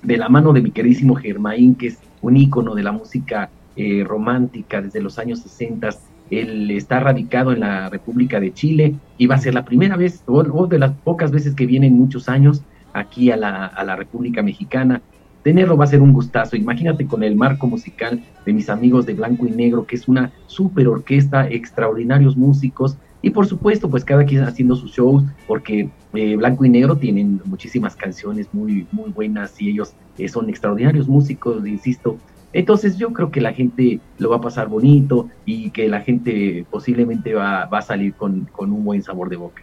de 0.03 0.17
la 0.17 0.29
mano 0.29 0.53
de 0.53 0.61
mi 0.61 0.71
queridísimo 0.71 1.14
Germain, 1.14 1.75
que 1.75 1.89
es 1.89 1.99
un 2.21 2.37
ícono 2.37 2.75
de 2.75 2.83
la 2.83 2.93
música 2.93 3.49
eh, 3.77 4.05
romántica 4.07 4.83
desde 4.83 5.01
los 5.01 5.19
años 5.19 5.41
60. 5.41 5.91
Él 6.31 6.70
está 6.70 7.01
radicado 7.01 7.53
en 7.53 7.61
la 7.61 7.89
República 7.89 8.41
de 8.41 8.53
Chile 8.53 8.95
y 9.18 9.27
va 9.27 9.37
a 9.37 9.39
ser 9.39 9.55
la 9.55 9.64
primera 9.64 9.97
vez, 9.97 10.22
o, 10.27 10.66
de 10.66 10.79
las 10.79 10.93
pocas 10.93 11.31
veces 11.31 11.55
que 11.55 11.66
viene 11.66 11.87
en 11.87 11.95
muchos 11.95 12.29
años 12.29 12.62
aquí 12.93 13.31
a 13.31 13.37
la, 13.37 13.66
a 13.66 13.85
la 13.85 13.97
República 13.97 14.43
Mexicana. 14.43 15.03
Tenerlo 15.43 15.77
va 15.77 15.85
a 15.85 15.89
ser 15.89 16.03
un 16.03 16.12
gustazo. 16.12 16.57
Imagínate 16.57 17.07
con 17.07 17.22
el 17.22 17.37
marco 17.37 17.68
musical 17.68 18.20
de 18.45 18.53
mis 18.53 18.68
amigos 18.68 19.07
de 19.07 19.14
Blanco 19.14 19.47
y 19.47 19.51
Negro, 19.51 19.87
que 19.87 19.95
es 19.95 20.09
una 20.09 20.33
super 20.47 20.89
orquesta, 20.89 21.49
extraordinarios 21.49 22.37
músicos. 22.37 22.97
Y 23.22 23.31
por 23.31 23.47
supuesto, 23.47 23.89
pues 23.89 24.05
cada 24.05 24.24
quien 24.24 24.43
haciendo 24.43 24.74
sus 24.74 24.93
shows, 24.93 25.24
porque 25.47 25.89
eh, 26.14 26.37
Blanco 26.37 26.64
y 26.64 26.68
Negro 26.68 26.97
tienen 26.97 27.41
muchísimas 27.45 27.95
canciones 27.95 28.49
muy, 28.53 28.87
muy 28.91 29.11
buenas 29.11 29.61
y 29.61 29.70
ellos 29.70 29.95
eh, 30.18 30.29
son 30.29 30.49
extraordinarios 30.49 31.09
músicos, 31.09 31.66
insisto. 31.66 32.18
Entonces 32.57 32.97
yo 32.97 33.13
creo 33.13 33.31
que 33.31 33.43
la 33.43 33.53
gente 33.53 34.01
lo 34.17 34.31
va 34.31 34.37
a 34.37 34.41
pasar 34.41 34.69
bonito 34.69 35.29
y 35.45 35.69
que 35.73 35.91
la 35.91 36.01
gente 36.01 36.65
posiblemente 36.71 37.35
va, 37.35 37.67
va 37.67 37.81
a 37.81 37.83
salir 37.83 38.15
con, 38.15 38.49
con 38.51 38.73
un 38.73 38.83
buen 38.83 39.03
sabor 39.03 39.29
de 39.29 39.37
boca. 39.37 39.63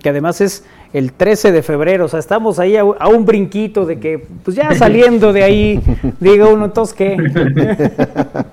Que 0.00 0.08
además 0.08 0.40
es 0.40 0.64
el 0.92 1.12
13 1.12 1.52
de 1.52 1.62
febrero, 1.62 2.06
o 2.06 2.08
sea, 2.08 2.18
estamos 2.18 2.58
ahí 2.58 2.76
a, 2.76 2.80
a 2.80 3.08
un 3.08 3.24
brinquito 3.24 3.86
de 3.86 4.00
que, 4.00 4.26
pues 4.42 4.56
ya 4.56 4.74
saliendo 4.74 5.32
de 5.32 5.44
ahí, 5.44 5.80
diga 6.20 6.48
uno, 6.48 6.64
entonces 6.64 6.96
qué. 6.96 7.16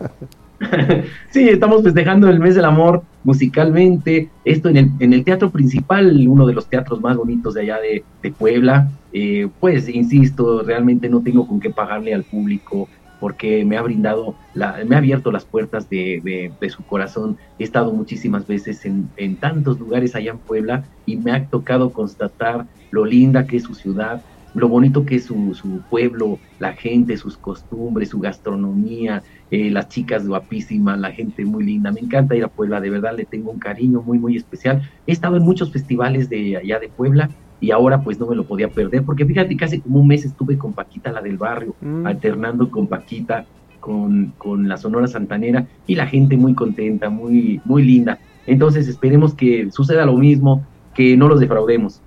Sí, 1.32 1.50
estamos 1.50 1.82
festejando 1.82 2.30
el 2.30 2.40
mes 2.40 2.54
del 2.54 2.66
amor 2.66 3.02
musicalmente. 3.24 4.30
Esto 4.46 4.70
en 4.70 4.78
el, 4.78 4.92
en 5.00 5.14
el 5.14 5.24
teatro 5.24 5.50
principal, 5.50 6.28
uno 6.28 6.46
de 6.46 6.54
los 6.54 6.68
teatros 6.68 7.02
más 7.02 7.18
bonitos 7.18 7.56
de 7.56 7.62
allá 7.62 7.80
de, 7.80 8.04
de 8.22 8.32
Puebla. 8.32 8.92
Eh, 9.12 9.48
pues, 9.60 9.90
insisto, 9.90 10.62
realmente 10.62 11.10
no 11.10 11.22
tengo 11.22 11.48
con 11.48 11.60
qué 11.60 11.72
pagarle 11.72 12.14
al 12.14 12.24
público 12.24 12.88
porque 13.22 13.64
me 13.64 13.78
ha 13.78 13.84
brindado, 13.84 14.34
la, 14.56 14.80
me 14.84 14.96
ha 14.96 14.98
abierto 14.98 15.32
las 15.32 15.46
puertas 15.46 15.88
de, 15.90 16.52
su 16.76 16.84
corazón. 16.84 17.38
He 17.60 17.64
estado 17.64 17.94
muchísimas 17.94 18.48
veces 18.48 18.84
en, 18.84 19.36
tantos 19.36 19.80
lugares 19.80 20.16
allá 20.16 20.32
en 20.32 20.40
Puebla 20.40 20.84
y 21.06 21.18
me 21.18 21.32
ha 21.32 21.46
tocado 21.46 21.92
constatar 21.94 22.66
lo 22.90 23.06
linda 23.06 23.46
que 23.46 23.58
es 23.58 23.64
su 23.64 23.76
ciudad, 23.76 24.24
lo 24.56 24.68
bonito 24.68 25.06
que 25.06 25.18
es 25.18 25.26
su, 25.26 25.54
su 25.54 25.82
pueblo, 25.88 26.40
la 26.58 26.74
gente, 26.74 27.16
sus 27.16 27.38
costumbres, 27.38 28.10
su 28.10 28.20
gastronomía, 28.20 29.22
eh, 29.52 29.70
las 29.70 29.88
chicas 29.88 30.28
guapísimas, 30.28 31.00
la 31.00 31.12
gente 31.12 31.46
muy 31.46 31.64
linda. 31.64 31.92
Me 31.92 32.00
encanta 32.00 32.36
ir 32.36 32.44
a 32.44 32.48
Puebla, 32.48 32.82
de 32.82 32.90
verdad 32.90 33.16
le 33.16 33.26
tengo 33.26 33.52
un 33.52 33.60
cariño 33.60 34.02
muy, 34.02 34.18
muy 34.18 34.36
especial. 34.36 34.82
He 35.06 35.12
estado 35.12 35.38
en 35.38 35.44
muchos 35.44 35.72
festivales 35.72 36.28
de 36.28 36.58
allá 36.58 36.80
de 36.80 36.90
Puebla 36.90 37.30
y 37.62 37.72
ahora 37.72 38.02
pues 38.02 38.20
no 38.20 38.28
me 38.28 38.36
lo 38.36 38.44
podía 38.44 38.68
perder, 38.68 39.04
porque 39.04 39.26
fíjate 39.26 39.56
que 39.56 39.64
hace 39.64 39.80
como 39.80 40.00
un 40.00 40.08
mes 40.08 40.26
estuve 40.26 40.58
con 40.58 40.74
Paquita, 40.74 41.12
la 41.12 41.22
del 41.22 41.38
barrio, 41.38 41.76
Mm. 41.80 42.06
alternando 42.06 42.70
con 42.70 42.88
Paquita, 42.88 43.46
con, 43.80 44.34
con 44.38 44.68
la 44.68 44.78
Sonora 44.78 45.08
Santanera 45.08 45.66
y 45.88 45.96
la 45.96 46.08
gente 46.08 46.36
muy 46.36 46.54
contenta, 46.54 47.10
muy, 47.10 47.62
muy 47.64 47.84
linda. 47.84 48.20
Entonces 48.48 48.88
esperemos 48.88 49.34
que 49.34 49.70
suceda 49.72 50.06
lo 50.06 50.18
mismo, 50.18 50.66
que 50.94 51.16
no 51.16 51.28
los 51.30 51.40
defraudemos. 51.40 52.02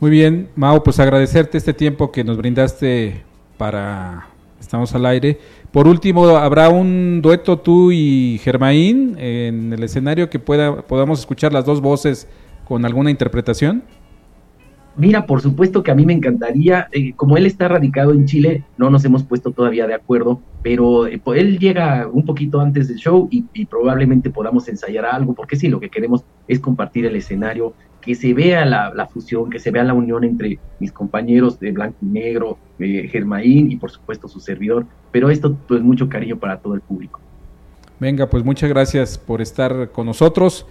Muy 0.00 0.10
bien, 0.10 0.48
Mau, 0.56 0.82
pues 0.82 0.98
agradecerte 0.98 1.58
este 1.58 1.74
tiempo 1.74 2.10
que 2.10 2.24
nos 2.24 2.36
brindaste 2.36 3.22
para 3.56 4.26
Estamos 4.60 4.94
al 4.94 5.06
aire. 5.06 5.38
Por 5.70 5.86
último, 5.86 6.26
¿habrá 6.36 6.68
un 6.68 7.20
dueto 7.22 7.58
tú 7.58 7.92
y 7.92 8.40
Germain 8.42 9.16
en 9.18 9.72
el 9.72 9.82
escenario 9.82 10.28
que 10.28 10.38
pueda 10.38 10.82
podamos 10.82 11.20
escuchar 11.20 11.52
las 11.52 11.64
dos 11.64 11.80
voces 11.80 12.26
con 12.66 12.84
alguna 12.84 13.10
interpretación? 13.10 13.82
Mira, 14.98 15.26
por 15.26 15.40
supuesto 15.40 15.84
que 15.84 15.92
a 15.92 15.94
mí 15.94 16.04
me 16.04 16.12
encantaría, 16.12 16.88
eh, 16.90 17.12
como 17.14 17.36
él 17.36 17.46
está 17.46 17.68
radicado 17.68 18.12
en 18.12 18.26
Chile, 18.26 18.64
no 18.76 18.90
nos 18.90 19.04
hemos 19.04 19.22
puesto 19.22 19.52
todavía 19.52 19.86
de 19.86 19.94
acuerdo, 19.94 20.40
pero 20.60 21.06
eh, 21.06 21.22
él 21.36 21.60
llega 21.60 22.08
un 22.12 22.24
poquito 22.24 22.60
antes 22.60 22.88
del 22.88 22.96
show 22.96 23.28
y, 23.30 23.44
probablemente 23.66 24.28
podamos 24.28 24.68
ensayar 24.68 25.06
algo, 25.06 25.34
porque 25.34 25.54
sí, 25.54 25.68
lo 25.68 25.78
que 25.78 25.88
queremos 25.88 26.24
es 26.48 26.58
compartir 26.58 27.06
el 27.06 27.14
escenario, 27.14 27.74
que 28.00 28.16
se 28.16 28.34
vea 28.34 28.64
la, 28.64 29.06
fusión, 29.06 29.50
que 29.50 29.60
se 29.60 29.70
vea 29.70 29.84
la 29.84 29.94
unión 29.94 30.24
entre 30.24 30.58
mis 30.80 30.90
compañeros 30.90 31.60
de 31.60 31.70
Blanco 31.70 31.98
y 32.02 32.06
Negro, 32.06 32.58
eh, 32.80 33.08
Germain 33.08 33.70
y 33.70 33.76
por 33.76 33.92
supuesto 33.92 34.26
su 34.26 34.40
servidor, 34.40 34.84
pero 35.12 35.30
esto 35.30 35.56
pues 35.68 35.80
mucho 35.80 36.08
cariño 36.08 36.38
para 36.38 36.58
todo 36.58 36.74
el 36.74 36.80
público. 36.80 37.20
Venga, 38.00 38.28
pues 38.28 38.44
muchas 38.44 38.68
gracias 38.68 39.16
por 39.16 39.40
estar 39.40 39.90
con 39.92 40.06
nosotros 40.06 40.66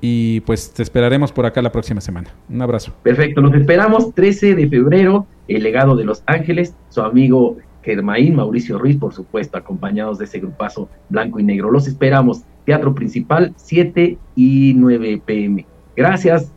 Y 0.00 0.40
pues 0.40 0.72
te 0.72 0.82
esperaremos 0.82 1.32
por 1.32 1.44
acá 1.46 1.60
la 1.60 1.72
próxima 1.72 2.00
semana. 2.00 2.30
Un 2.48 2.62
abrazo. 2.62 2.92
Perfecto, 3.02 3.40
nos 3.40 3.54
esperamos 3.54 4.14
13 4.14 4.54
de 4.54 4.68
febrero, 4.68 5.26
el 5.48 5.62
legado 5.62 5.96
de 5.96 6.04
Los 6.04 6.22
Ángeles, 6.26 6.74
su 6.88 7.00
amigo 7.02 7.56
Germaín, 7.82 8.36
Mauricio 8.36 8.78
Ruiz, 8.78 8.96
por 8.96 9.12
supuesto, 9.12 9.58
acompañados 9.58 10.18
de 10.18 10.26
ese 10.26 10.38
grupazo 10.38 10.88
blanco 11.08 11.40
y 11.40 11.42
negro. 11.42 11.70
Los 11.70 11.88
esperamos, 11.88 12.42
Teatro 12.64 12.94
Principal, 12.94 13.54
7 13.56 14.18
y 14.36 14.74
9 14.76 15.22
pm. 15.24 15.66
Gracias, 15.96 16.52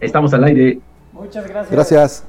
estamos 0.00 0.34
al 0.34 0.44
aire. 0.44 0.80
Muchas 1.12 1.46
gracias. 1.48 1.70
Gracias. 1.70 2.26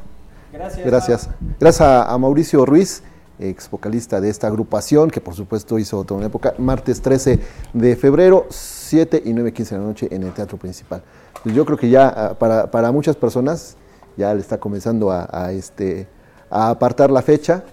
Gracias. 0.51 0.85
Gracias. 0.85 1.29
Gracias 1.59 1.81
a, 1.81 2.13
a 2.13 2.17
Mauricio 2.19 2.63
Ruiz, 2.63 3.03
ex 3.39 3.69
vocalista 3.69 4.21
de 4.21 4.29
esta 4.29 4.47
agrupación, 4.47 5.09
que 5.09 5.19
por 5.21 5.33
supuesto 5.33 5.79
hizo 5.79 6.03
toda 6.03 6.19
una 6.19 6.27
época, 6.27 6.53
martes 6.57 7.01
13 7.01 7.39
de 7.73 7.95
febrero, 7.95 8.45
7 8.49 9.21
y 9.25 9.31
9.15 9.33 9.69
de 9.69 9.77
la 9.77 9.83
noche 9.83 10.07
en 10.11 10.23
el 10.23 10.31
Teatro 10.33 10.57
Principal. 10.57 11.01
Pues 11.41 11.55
yo 11.55 11.65
creo 11.65 11.77
que 11.77 11.89
ya 11.89 12.07
ah, 12.07 12.33
para, 12.37 12.69
para 12.71 12.91
muchas 12.91 13.15
personas 13.15 13.75
ya 14.15 14.33
le 14.33 14.39
está 14.41 14.59
comenzando 14.59 15.11
a, 15.11 15.27
a, 15.31 15.51
este, 15.51 16.07
a 16.49 16.69
apartar 16.69 17.09
la 17.11 17.21
fecha, 17.21 17.63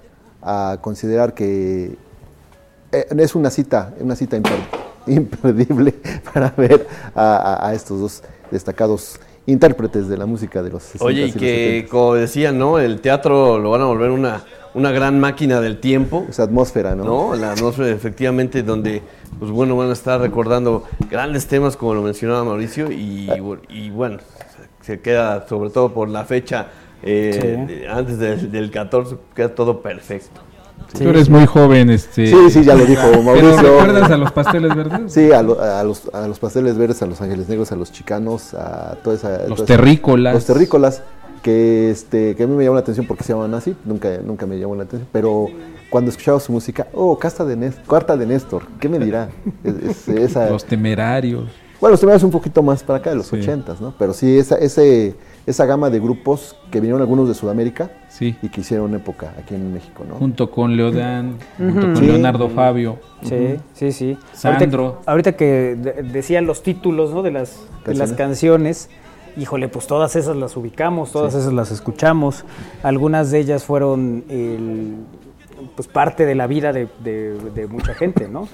a 0.42 0.78
considerar 0.80 1.34
que 1.34 1.96
eh, 2.92 3.06
es 3.18 3.34
una 3.34 3.50
cita, 3.50 3.92
una 4.00 4.16
cita 4.16 4.38
imper- 4.38 4.66
imperdible 5.06 5.94
para 6.34 6.50
ver 6.56 6.86
a, 7.14 7.70
estos 7.74 8.00
dos 8.00 8.22
destacados 8.50 9.20
intérpretes 9.46 10.08
de 10.08 10.16
la 10.16 10.26
música 10.26 10.62
de 10.62 10.70
los 10.70 10.82
60 10.84 11.04
Oye, 11.04 11.26
y 11.26 11.32
que 11.32 11.84
70s. 11.86 11.88
como 11.88 12.14
decían, 12.14 12.58
¿no? 12.58 12.78
El 12.78 13.00
teatro 13.00 13.58
lo 13.58 13.70
van 13.70 13.82
a 13.82 13.84
volver 13.86 14.10
una, 14.10 14.42
una 14.74 14.90
gran 14.92 15.18
máquina 15.20 15.60
del 15.60 15.78
tiempo. 15.80 16.26
esa 16.28 16.44
atmósfera, 16.44 16.94
¿no? 16.94 17.04
¿no? 17.04 17.34
La 17.34 17.52
atmósfera, 17.52 17.88
efectivamente, 17.90 18.62
donde, 18.62 19.02
pues 19.38 19.50
bueno, 19.50 19.76
van 19.76 19.90
a 19.90 19.92
estar 19.92 20.20
recordando 20.20 20.84
grandes 21.10 21.46
temas, 21.46 21.76
como 21.76 21.94
lo 21.94 22.02
mencionaba 22.02 22.44
Mauricio, 22.44 22.90
y, 22.92 23.28
y 23.68 23.90
bueno, 23.90 24.18
se 24.82 25.00
queda 25.00 25.46
sobre 25.48 25.70
todo 25.70 25.92
por 25.92 26.08
la 26.08 26.24
fecha, 26.24 26.68
eh, 27.02 27.38
Sí. 27.66 27.74
de- 27.74 27.88
antes 27.88 28.18
del, 28.18 28.50
del 28.52 28.70
14, 28.70 29.16
queda 29.34 29.54
todo 29.54 29.80
perfecto. 29.82 30.40
Sí, 30.94 31.04
Tú 31.04 31.10
eres 31.10 31.28
muy 31.28 31.46
joven, 31.46 31.90
este. 31.90 32.26
Sí, 32.26 32.50
sí, 32.50 32.64
ya 32.64 32.74
lo 32.74 32.84
dijo 32.84 33.02
¿Pero 33.10 33.22
Mauricio. 33.22 33.56
recuerdas 33.62 34.10
a 34.10 34.16
los 34.16 34.32
pasteles 34.32 34.74
verdes? 34.74 35.12
Sí, 35.12 35.30
a, 35.30 35.42
lo- 35.42 35.60
a 35.60 35.84
los, 35.84 36.08
a 36.12 36.26
los 36.26 36.38
pasteles 36.38 36.76
verdes, 36.78 37.00
a 37.02 37.06
los 37.06 37.20
ángeles 37.20 37.48
negros, 37.48 37.70
a 37.70 37.76
los 37.76 37.92
chicanos, 37.92 38.54
a 38.54 38.96
toda 39.04 39.14
esa... 39.14 39.28
Los 39.30 39.40
toda 39.40 39.54
esa- 39.56 39.64
terrícolas. 39.66 40.34
Los 40.34 40.46
terrícolas, 40.46 41.02
que, 41.42 41.90
este, 41.90 42.34
que 42.36 42.42
a 42.42 42.46
mí 42.46 42.54
me 42.54 42.64
llamó 42.64 42.74
la 42.74 42.80
atención 42.80 43.06
porque 43.06 43.24
se 43.24 43.32
llaman 43.32 43.54
así, 43.54 43.74
nunca, 43.84 44.18
nunca 44.24 44.46
me 44.46 44.58
llamó 44.58 44.74
la 44.74 44.84
atención, 44.84 45.08
pero 45.12 45.46
cuando 45.90 46.10
escuchaba 46.10 46.38
su 46.40 46.52
música, 46.52 46.86
oh, 46.94 47.18
Casta 47.18 47.44
de 47.44 47.56
Néstor, 47.56 47.84
Cuarta 47.86 48.16
de 48.16 48.26
Néstor, 48.26 48.62
¿qué 48.78 48.88
me 48.88 48.98
dirá? 48.98 49.28
Es- 49.64 50.08
es- 50.08 50.08
esa, 50.08 50.50
Los 50.50 50.64
temerarios. 50.64 51.48
bueno, 51.80 51.92
los 51.92 52.00
temas 52.00 52.22
un 52.22 52.30
poquito 52.30 52.62
más 52.62 52.82
para 52.82 52.98
acá, 52.98 53.10
de 53.10 53.16
los 53.16 53.26
Sí. 53.26 53.36
ochentas, 53.36 53.80
¿no? 53.80 53.94
Pero 53.98 54.12
sí, 54.12 54.38
esa, 54.38 54.56
ese, 54.56 55.14
esa 55.46 55.64
gama 55.66 55.88
de 55.90 55.98
grupos 55.98 56.54
que 56.70 56.78
vinieron 56.80 57.00
algunos 57.00 57.26
de 57.26 57.34
Sudamérica 57.34 57.90
Sí. 58.10 58.36
y 58.42 58.48
que 58.50 58.60
hicieron 58.60 58.94
época 58.94 59.32
aquí 59.38 59.54
en 59.54 59.72
México, 59.72 60.04
¿no? 60.06 60.16
Junto 60.16 60.50
con 60.50 60.76
Leodán, 60.76 61.38
junto 61.56 61.80
con 61.80 61.96
Sí. 61.96 62.06
Leonardo 62.06 62.50
Fabio. 62.50 62.98
Sí, 63.22 63.56
sí, 63.74 63.92
sí. 63.92 64.18
Sandro. 64.34 64.84
Ahorita, 65.06 65.10
ahorita 65.10 65.32
que 65.32 65.76
de- 65.76 66.02
decían 66.04 66.44
los 66.46 66.62
títulos 66.62 67.12
¿no? 67.12 67.22
de, 67.22 67.30
las, 67.32 67.56
de 67.86 67.94
las 67.94 68.12
canciones, 68.12 68.90
híjole, 69.36 69.68
pues 69.68 69.86
todas 69.86 70.16
esas 70.16 70.36
las 70.36 70.56
ubicamos, 70.56 71.12
todas 71.12 71.34
esas 71.34 71.52
las 71.52 71.70
escuchamos. 71.70 72.44
Algunas 72.82 73.30
de 73.30 73.38
ellas 73.40 73.64
fueron 73.64 74.24
el, 74.28 74.94
pues 75.76 75.88
parte 75.88 76.24
de 76.26 76.34
la 76.34 76.46
vida 76.46 76.72
de, 76.72 76.88
de- 77.04 77.34
de 77.54 77.66
mucha 77.66 77.94
gente, 77.94 78.28
¿no? 78.28 78.48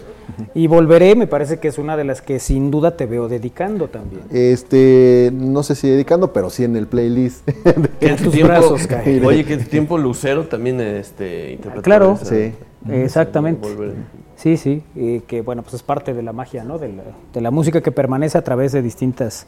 Y 0.55 0.67
Volveré 0.67 1.15
me 1.15 1.27
parece 1.27 1.59
que 1.61 1.69
es 1.69 1.79
una 1.79 1.97
de 1.97 2.05
las 2.05 2.21
que 2.21 2.39
sin 2.41 2.71
duda 2.71 2.97
te 2.97 3.07
veo 3.07 3.29
dedicando 3.29 3.89
también. 3.89 4.23
Este, 4.31 5.31
no 5.33 5.63
sé 5.63 5.75
si 5.77 5.89
dedicando, 5.89 6.33
pero 6.33 6.51
sí 6.51 6.65
en 6.65 6.77
el 6.77 6.87
playlist. 6.87 7.49
En 8.01 8.17
tus 8.17 8.33
tiempo, 8.33 8.49
brazos 8.49 8.87
cae. 8.89 9.25
oye, 9.25 9.45
que 9.45 9.57
tiempo 9.59 9.97
Lucero 9.99 10.45
también 10.47 10.81
este, 10.81 11.53
interpretó 11.53 11.83
Claro. 11.83 12.19
esa- 12.21 12.27
Sí. 12.35 12.53
Exactamente. 12.91 13.69
Volver. 13.69 13.95
Sí, 14.37 14.57
sí, 14.59 14.83
y 14.95 15.21
que 15.21 15.41
bueno, 15.41 15.63
pues 15.63 15.75
es 15.75 15.83
parte 15.83 16.13
de 16.15 16.23
la 16.23 16.33
magia, 16.33 16.63
¿no? 16.63 16.79
De 16.79 16.89
la, 16.89 17.03
de 17.33 17.41
la 17.41 17.51
música 17.51 17.81
que 17.81 17.91
permanece 17.91 18.37
a 18.39 18.45
través 18.45 18.71
de 18.73 18.83
distintas 18.83 19.47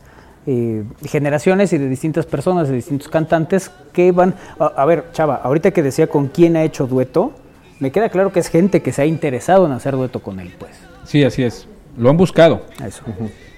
eh, 0.51 0.83
generaciones 1.05 1.75
y 1.75 1.79
de 1.79 1.89
distintas 1.89 2.25
personas, 2.25 2.69
de 2.69 2.75
distintos 2.75 3.09
cantantes 3.09 3.71
que 3.93 4.13
van... 4.13 4.35
A, 4.59 4.65
a 4.65 4.85
ver, 4.87 5.13
Chava, 5.13 5.37
ahorita 5.37 5.73
que 5.73 5.83
decía 5.83 6.07
con 6.07 6.29
quién 6.29 6.57
ha 6.57 6.65
hecho 6.65 6.87
dueto, 6.87 7.35
me 7.81 7.93
queda 7.93 8.09
claro 8.09 8.33
que 8.33 8.41
es 8.41 8.49
gente 8.49 8.81
que 8.81 8.93
se 8.93 9.03
ha 9.03 9.07
interesado 9.07 9.67
en 9.67 9.73
hacer 9.73 9.95
dueto 9.95 10.21
con 10.21 10.41
él, 10.41 10.51
pues. 10.59 10.73
Sí, 11.05 11.23
así 11.23 11.43
es. 11.43 11.69
Lo 11.99 12.09
han 12.09 12.17
buscado. 12.17 12.63
Eso. 12.85 13.03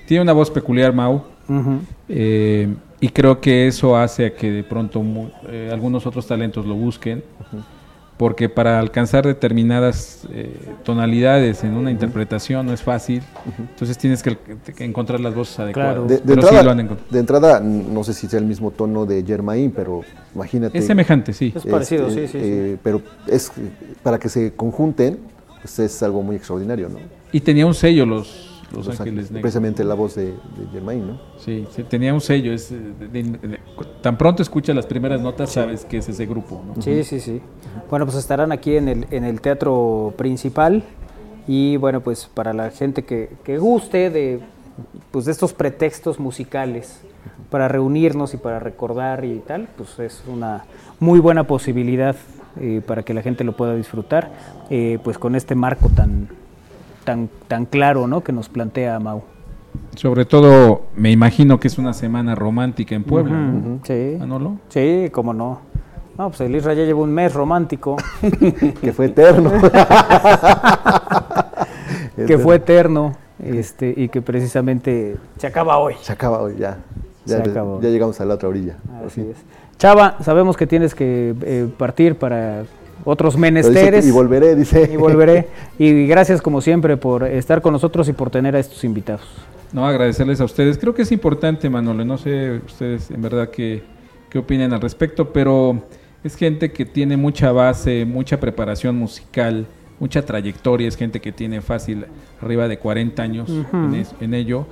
Tiene 0.07 0.23
una 0.23 0.33
voz 0.33 0.51
peculiar, 0.51 0.93
Mau. 0.93 1.23
Eh, 2.09 2.75
y 3.01 3.09
creo 3.11 3.41
que 3.41 3.67
eso 3.67 3.97
hace 3.97 4.27
a 4.27 4.35
que 4.35 4.51
de 4.51 4.63
pronto 4.65 5.03
eh, 5.49 5.71
algunos 5.73 6.07
otros 6.07 6.27
talentos 6.27 6.67
lo 6.67 6.75
busquen. 6.75 7.23
Porque 8.21 8.51
para 8.51 8.79
alcanzar 8.81 9.25
determinadas 9.27 10.27
eh, 10.31 10.55
tonalidades 10.85 11.65
en 11.65 11.73
una 11.75 11.91
interpretación 11.91 12.67
no 12.67 12.75
es 12.75 12.83
fácil. 12.83 13.23
Entonces 13.59 13.97
tienes 13.97 14.23
que, 14.23 14.37
que 14.77 14.85
encontrar 14.85 15.21
las 15.21 15.35
voces 15.35 15.59
adecuadas. 15.59 15.93
Claro. 15.95 16.07
De, 16.07 16.17
de 16.17 16.21
Pero 16.21 16.35
entrada, 16.35 16.59
sí 16.59 16.65
lo 16.67 16.71
han 16.71 16.81
encontrado. 16.81 17.11
de 17.11 17.19
entrada, 17.19 17.61
no 17.61 18.05
sé 18.05 18.13
si 18.13 18.29
sea 18.29 18.39
el 18.39 18.45
mismo 18.45 18.73
tono 18.73 19.07
de 19.07 19.25
Germain, 19.25 19.73
pero 19.75 20.03
imagínate. 20.35 20.77
Es 20.77 20.87
semejante, 20.87 21.33
sí. 21.33 21.51
Es 21.57 21.65
parecido, 21.65 22.09
este, 22.09 22.27
sí, 22.27 22.33
sí, 22.35 22.39
sí. 22.39 22.39
eh, 22.43 22.77
Pero 22.83 23.01
es 23.27 23.51
para 24.03 24.19
que 24.19 24.29
se 24.29 24.53
conjunten, 24.53 25.19
pues 25.63 25.79
es 25.79 26.03
algo 26.03 26.23
muy 26.23 26.37
extraordinario, 26.37 26.91
¿no? 26.91 26.99
Y 27.33 27.41
tenía 27.41 27.65
un 27.65 27.73
sello 27.73 28.05
los, 28.05 28.50
los, 28.75 28.87
Los 28.87 29.01
Ángeles 29.01 29.31
Negros. 29.31 29.43
Precisamente 29.43 29.85
la 29.85 29.95
voz 29.95 30.15
de, 30.15 30.27
de 30.27 30.37
Germain, 30.73 31.07
¿no? 31.07 31.21
Sí, 31.39 31.67
sí, 31.71 31.83
tenía 31.85 32.15
un 32.15 32.21
sello. 32.21 32.53
Es, 32.53 32.71
de- 32.71 32.79
de- 33.09 33.23
de- 33.23 33.61
tan 34.01 34.17
pronto 34.17 34.43
escuchas 34.43 34.75
las 34.77 34.87
primeras 34.87 35.21
notas, 35.21 35.51
sabes 35.51 35.85
que 35.85 35.99
es 35.99 36.09
ese 36.09 36.27
grupo. 36.27 36.63
¿no? 36.77 36.81
Sí, 36.83 37.03
sí, 37.05 37.21
sí. 37.21 37.41
Bueno, 37.89 38.05
pues 38.07 38.17
estarán 38.19 38.53
aquí 38.53 38.77
en 38.77 38.89
el, 38.89 39.07
en 39.11 39.25
el 39.25 39.41
teatro 39.41 40.15
principal 40.17 40.85
y 41.49 41.77
bueno, 41.79 42.01
pues 42.01 42.27
para 42.33 42.53
la 42.53 42.71
gente 42.71 43.05
que, 43.05 43.31
que 43.45 43.59
guste 43.59 44.11
de, 44.11 44.41
pues 45.11 45.25
de 45.25 45.33
estos 45.33 45.53
pretextos 45.53 46.21
musicales 46.21 47.01
para 47.51 47.67
reunirnos 47.69 48.35
y 48.35 48.37
para 48.37 48.61
recordar 48.61 49.25
y 49.25 49.39
tal, 49.41 49.69
pues 49.77 49.99
es 49.99 50.23
una 50.29 50.65
muy 51.01 51.19
buena 51.19 51.45
posibilidad 51.45 52.15
eh, 52.61 52.81
para 52.87 53.03
que 53.03 53.15
la 53.15 53.23
gente 53.23 53.43
lo 53.45 53.57
pueda 53.57 53.75
disfrutar, 53.75 54.31
eh, 54.71 54.99
pues 55.03 55.19
con 55.19 55.35
este 55.35 55.55
marco 55.55 55.89
tan, 55.89 56.29
tan, 57.05 57.29
tan 57.49 57.67
claro, 57.67 58.07
¿no? 58.07 58.23
Que 58.23 58.33
nos 58.33 58.49
plantea 58.49 58.99
Mau. 59.01 59.23
Sobre 59.97 60.25
todo, 60.25 60.83
me 60.97 61.11
imagino 61.11 61.61
que 61.61 61.69
es 61.69 61.79
una 61.79 61.93
semana 61.93 62.35
romántica 62.35 62.95
en 62.95 63.05
Puebla. 63.05 63.33
¿no? 63.37 63.59
Ujú, 63.59 63.81
Sí. 63.85 64.17
Manolo. 64.19 64.57
Sí, 64.69 65.09
cómo 65.13 65.33
no. 65.33 65.61
No, 66.19 66.29
pues 66.29 66.41
el 66.43 66.55
Isra 66.55 66.75
ya 66.75 66.85
lleva 66.85 67.01
un 67.01 67.13
mes 67.13 67.33
romántico. 67.33 67.97
Que 68.81 68.93
fue 68.93 69.07
eterno. 69.07 69.51
que 72.27 72.39
fue 72.39 72.57
eterno 72.57 73.15
este, 73.43 73.93
y 73.97 74.09
que 74.09 74.21
precisamente 74.23 75.17
se 75.39 75.47
acaba 75.47 75.79
hoy. 75.79 75.95
Se 76.03 76.13
acaba 76.13 76.41
hoy, 76.41 76.57
ya. 76.59 76.79
Se 77.25 77.37
Ya, 77.37 77.51
acabó. 77.51 77.81
ya 77.81 77.89
llegamos 77.91 78.21
a 78.21 78.25
la 78.25 78.35
otra 78.35 78.49
orilla. 78.49 78.77
Así 79.07 79.21
es. 79.23 79.37
Chava, 79.79 80.17
sabemos 80.23 80.57
que 80.57 80.67
tienes 80.67 80.95
que 80.95 81.35
eh, 81.43 81.69
partir 81.79 82.17
para 82.17 82.65
otros 83.05 83.37
menesteres. 83.37 84.07
y 84.07 84.11
volveré, 84.11 84.55
dice. 84.57 84.89
Y 84.93 84.97
volveré. 84.97 85.49
Y 85.79 86.07
gracias 86.07 86.41
como 86.43 86.61
siempre 86.61 86.97
por 86.97 87.25
estar 87.25 87.61
con 87.63 87.73
nosotros 87.73 88.09
y 88.09 88.13
por 88.13 88.31
tener 88.31 88.57
a 88.57 88.59
estos 88.59 88.85
invitados. 88.85 89.27
No, 89.73 89.87
agradecerles 89.87 90.41
a 90.41 90.45
ustedes. 90.45 90.79
Creo 90.79 90.95
que 90.95 91.03
es 91.03 91.13
importante, 91.13 91.71
Manolo. 91.71 92.05
No 92.05 92.19
sé 92.19 92.61
ustedes 92.67 93.11
en 93.11 93.23
verdad 93.23 93.51
qué, 93.51 93.83
qué 94.29 94.39
opinan 94.39 94.73
al 94.73 94.81
respecto, 94.81 95.33
pero 95.33 95.85
es 96.25 96.35
gente 96.37 96.73
que 96.73 96.85
tiene 96.85 97.17
mucha 97.17 97.53
base, 97.53 98.05
mucha 98.05 98.41
preparación 98.41 98.97
musical, 98.97 99.67
mucha 100.01 100.23
trayectoria. 100.27 100.89
Es 100.89 100.97
gente 100.97 101.21
que 101.21 101.31
tiene 101.33 101.61
fácil 101.61 102.07
arriba 102.43 102.67
de 102.69 102.79
40 102.79 103.23
años 103.23 103.49
en, 103.73 103.95
es- 103.95 104.15
en 104.21 104.35
ello. 104.35 104.67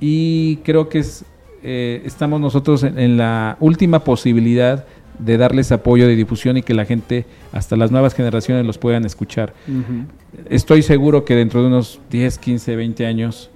Y 0.00 0.56
creo 0.58 0.88
que 0.88 1.00
es, 1.00 1.24
eh, 1.62 2.02
estamos 2.04 2.40
nosotros 2.40 2.82
en, 2.84 2.98
en 2.98 3.16
la 3.16 3.56
última 3.60 3.98
posibilidad 4.04 4.86
de 5.18 5.36
darles 5.36 5.72
apoyo 5.72 6.06
de 6.06 6.16
difusión 6.16 6.56
y 6.56 6.62
que 6.62 6.74
la 6.74 6.84
gente, 6.84 7.26
hasta 7.52 7.76
las 7.76 7.90
nuevas 7.90 8.14
generaciones, 8.14 8.64
los 8.66 8.78
puedan 8.78 9.04
escuchar. 9.04 9.54
Estoy 10.48 10.82
seguro 10.82 11.24
que 11.24 11.34
dentro 11.34 11.62
de 11.62 11.68
unos 11.68 12.00
10, 12.10 12.38
15, 12.38 12.76
20 12.76 13.06
años 13.06 13.50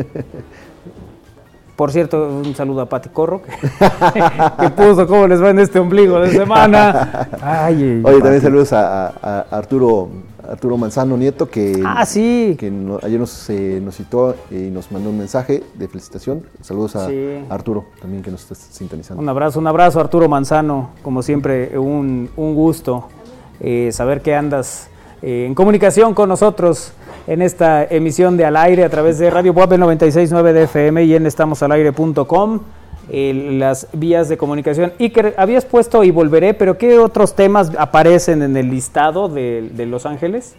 Por 1.80 1.92
cierto, 1.92 2.28
un 2.28 2.54
saludo 2.54 2.82
a 2.82 2.86
Pati 2.90 3.08
Corro, 3.08 3.40
que, 3.40 3.52
que 4.60 4.68
puso 4.68 5.06
cómo 5.06 5.26
les 5.26 5.42
va 5.42 5.48
en 5.48 5.60
este 5.60 5.78
ombligo 5.78 6.20
de 6.20 6.30
semana. 6.30 7.26
Ay, 7.40 7.74
Oye, 7.82 8.02
Pati. 8.02 8.20
también 8.20 8.42
saludos 8.42 8.74
a, 8.74 9.06
a- 9.06 9.46
a 9.50 9.56
Arturo, 9.56 10.10
Arturo 10.46 10.76
Manzano 10.76 11.16
Nieto, 11.16 11.48
que, 11.48 11.82
Ah, 11.82 12.04
sí. 12.04 12.54
que 12.60 12.70
no- 12.70 12.98
ayer 13.02 13.18
nos, 13.18 13.48
eh, 13.48 13.80
nos 13.82 13.96
citó 13.96 14.34
y 14.50 14.56
nos 14.68 14.92
mandó 14.92 15.08
un 15.08 15.16
mensaje 15.16 15.62
de 15.72 15.88
felicitación. 15.88 16.42
Saludos 16.60 16.96
a 16.96 17.06
Sí. 17.08 17.46
Arturo, 17.48 17.86
también 17.98 18.22
que 18.22 18.30
nos 18.30 18.42
está 18.42 18.54
sintonizando. 18.56 19.22
Un 19.22 19.28
abrazo, 19.30 19.58
un 19.58 19.66
abrazo 19.66 20.00
Arturo 20.00 20.28
Manzano, 20.28 20.90
como 21.02 21.22
siempre, 21.22 21.78
un, 21.78 22.28
un 22.36 22.54
gusto 22.54 23.06
eh, 23.58 23.88
saber 23.90 24.20
que 24.20 24.34
andas 24.34 24.89
eh, 25.22 25.44
en 25.46 25.54
comunicación 25.54 26.14
con 26.14 26.28
nosotros 26.28 26.92
en 27.26 27.42
esta 27.42 27.84
emisión 27.84 28.36
de 28.36 28.44
Al 28.44 28.56
Aire 28.56 28.84
a 28.84 28.88
través 28.88 29.18
de 29.18 29.30
Radio 29.30 29.52
Buap 29.52 29.72
96.9 29.72 30.52
de 30.52 30.62
FM 30.64 31.04
y 31.04 31.14
en 31.14 31.26
estamosalaire.com, 31.26 32.60
eh, 33.10 33.56
las 33.58 33.86
vías 33.92 34.28
de 34.28 34.36
comunicación. 34.36 34.92
Y 34.98 35.10
que 35.10 35.34
habías 35.36 35.64
puesto 35.64 36.02
y 36.04 36.10
volveré, 36.10 36.54
pero 36.54 36.78
¿qué 36.78 36.98
otros 36.98 37.34
temas 37.36 37.70
aparecen 37.78 38.42
en 38.42 38.56
el 38.56 38.70
listado 38.70 39.28
de, 39.28 39.70
de 39.74 39.86
Los 39.86 40.06
Ángeles? 40.06 40.54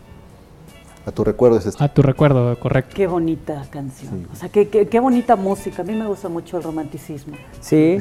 A 1.03 1.11
tu 1.11 1.23
recuerdo 1.23 1.57
es 1.57 1.65
este. 1.65 1.83
A 1.83 1.87
tu 1.91 2.03
recuerdo, 2.03 2.57
correcto. 2.59 2.93
Qué 2.95 3.07
bonita 3.07 3.65
canción. 3.71 4.27
O 4.31 4.35
sea, 4.35 4.49
qué, 4.49 4.67
qué, 4.69 4.87
qué 4.87 4.99
bonita 4.99 5.35
música. 5.35 5.81
A 5.81 5.85
mí 5.85 5.95
me 5.95 6.05
gusta 6.05 6.29
mucho 6.29 6.57
el 6.57 6.63
romanticismo. 6.63 7.35
Sí, 7.59 7.97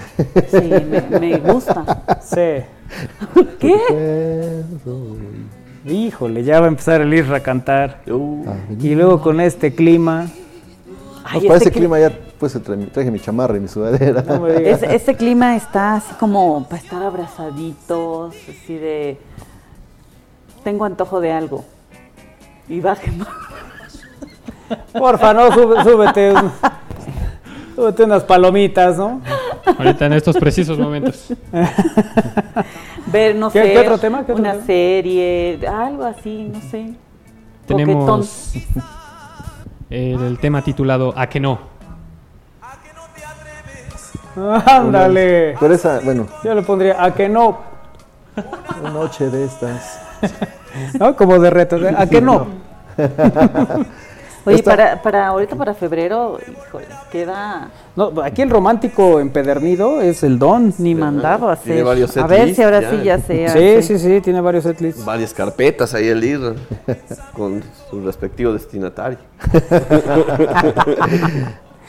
Sí, 0.51 0.59
me, 0.61 1.19
me 1.19 1.39
gusta. 1.39 2.03
sí. 2.23 2.63
¿Qué? 3.59 4.63
Híjole, 5.87 6.45
ya 6.45 6.61
va 6.61 6.67
a 6.67 6.69
empezar 6.69 7.01
el 7.01 7.13
Isra 7.15 7.39
a 7.39 7.41
cantar. 7.41 8.03
Uh, 8.07 8.45
Y 8.81 8.95
luego 8.95 9.21
con 9.21 9.41
este 9.41 9.75
clima. 9.75 10.27
Ay, 11.25 11.41
Pues 11.41 11.45
para 11.47 11.57
este 11.57 11.69
ese 11.69 11.71
cli- 11.71 11.79
clima 11.81 11.99
ya 12.01 12.13
pues 12.39 12.59
traje, 12.93 13.11
mi 13.11 13.21
chamarra 13.21 13.57
y 13.57 13.61
mi 13.61 13.69
sudadera. 13.69 14.23
No 14.23 14.47
ese 14.47 15.15
clima 15.15 15.57
está 15.57 15.95
así 15.97 16.15
como 16.19 16.65
para 16.65 16.77
estar 16.83 17.03
abrazaditos, 17.03 18.35
así 18.49 18.75
de... 18.79 19.19
Tengo 20.65 20.85
antojo 20.87 21.21
de 21.21 21.33
algo. 21.33 21.65
Y 22.69 22.81
bajen. 22.81 23.25
Porfa, 24.93 25.35
no, 25.35 25.51
sube- 25.53 25.83
súbete. 25.85 26.33
súbete 27.75 28.05
unas 28.05 28.25
palomitas, 28.25 28.97
¿no? 28.97 29.21
Ahorita 29.79 30.07
en 30.07 30.13
estos 30.15 30.37
precisos 30.37 30.79
momentos. 30.79 31.33
Ver, 33.07 33.35
no 33.37 33.51
¿Qué- 33.51 33.63
sé, 33.63 33.73
qué 33.73 33.79
otro 33.79 33.99
tema? 33.99 34.19
¿Qué 34.25 34.33
otro 34.33 34.43
una 34.43 34.53
tema? 34.53 34.65
serie, 34.67 35.61
algo 35.67 36.05
así, 36.05 36.45
no 36.53 36.61
sé. 36.71 36.95
Tenemos 37.67 38.53
el, 39.91 40.23
el 40.23 40.39
tema 40.39 40.63
titulado 40.63 41.13
¿A 41.17 41.27
que 41.29 41.41
no? 41.41 41.59
Ándale. 44.67 45.57
Pero 45.59 45.75
esa, 45.75 46.01
bueno, 46.01 46.27
Yo 46.45 46.55
le 46.55 46.63
pondría 46.63 47.03
a 47.03 47.13
que 47.15 47.29
no, 47.29 47.59
una 48.81 48.91
noche 48.91 49.29
de 49.29 49.45
estas. 49.45 50.01
¿no? 50.99 51.17
Como 51.17 51.39
de 51.41 51.51
reto. 51.51 51.77
¿eh? 51.77 51.95
¿A 51.97 52.07
que 52.07 52.21
no? 52.21 52.47
Oye, 54.51 54.59
Esta- 54.59 54.71
para, 54.71 55.03
para 55.03 55.27
ahorita 55.29 55.57
para 55.57 55.75
febrero, 55.75 56.39
híjole, 56.41 56.87
queda 57.11 57.71
No, 57.97 58.13
aquí 58.23 58.43
el 58.43 58.51
romántico 58.51 59.21
empedernido 59.21 60.01
es 60.01 60.23
el 60.23 60.39
don. 60.39 60.73
ni 60.79 60.95
mandado 60.95 61.49
a 61.49 61.57
Tiene 61.57 61.81
hacer. 61.81 61.85
varios 61.87 62.17
a 62.17 62.27
ver 62.27 62.55
si 62.55 62.63
ahora 62.63 62.81
ya. 62.81 62.91
sí 62.91 63.03
ya 63.05 63.19
sé. 63.19 63.49
Sí, 63.83 63.83
sí, 63.87 63.99
sí, 63.99 64.21
tiene 64.21 64.41
varios 64.41 64.65
setlists. 64.65 65.05
varias 65.05 65.33
carpetas 65.35 65.95
ahí 65.95 66.09
el 66.09 66.23
ir 66.25 66.41
con 67.33 67.63
su 67.91 68.01
respectivo 68.05 68.53
destinatario. 68.53 69.19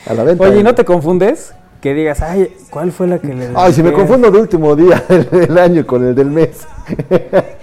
A 0.05 0.14
la 0.14 0.24
venta. 0.24 0.43
Oye, 0.43 0.59
¿y 0.59 0.64
no 0.64 0.74
te 0.76 0.84
confundes? 0.86 1.53
Que 1.82 1.96
digas, 1.96 2.22
ay, 2.22 2.56
¿cuál 2.70 2.92
fue 2.92 3.08
la 3.08 3.18
que 3.18 3.34
le... 3.34 3.50
Ay, 3.56 3.74
si 3.74 3.82
me 3.82 3.92
confundo 3.92 4.30
de 4.30 4.40
último 4.40 4.76
día 4.76 5.04
del, 5.32 5.58
año 5.58 5.86
con 5.86 6.06
el 6.06 6.16
del 6.16 6.30
mes. 6.30 6.68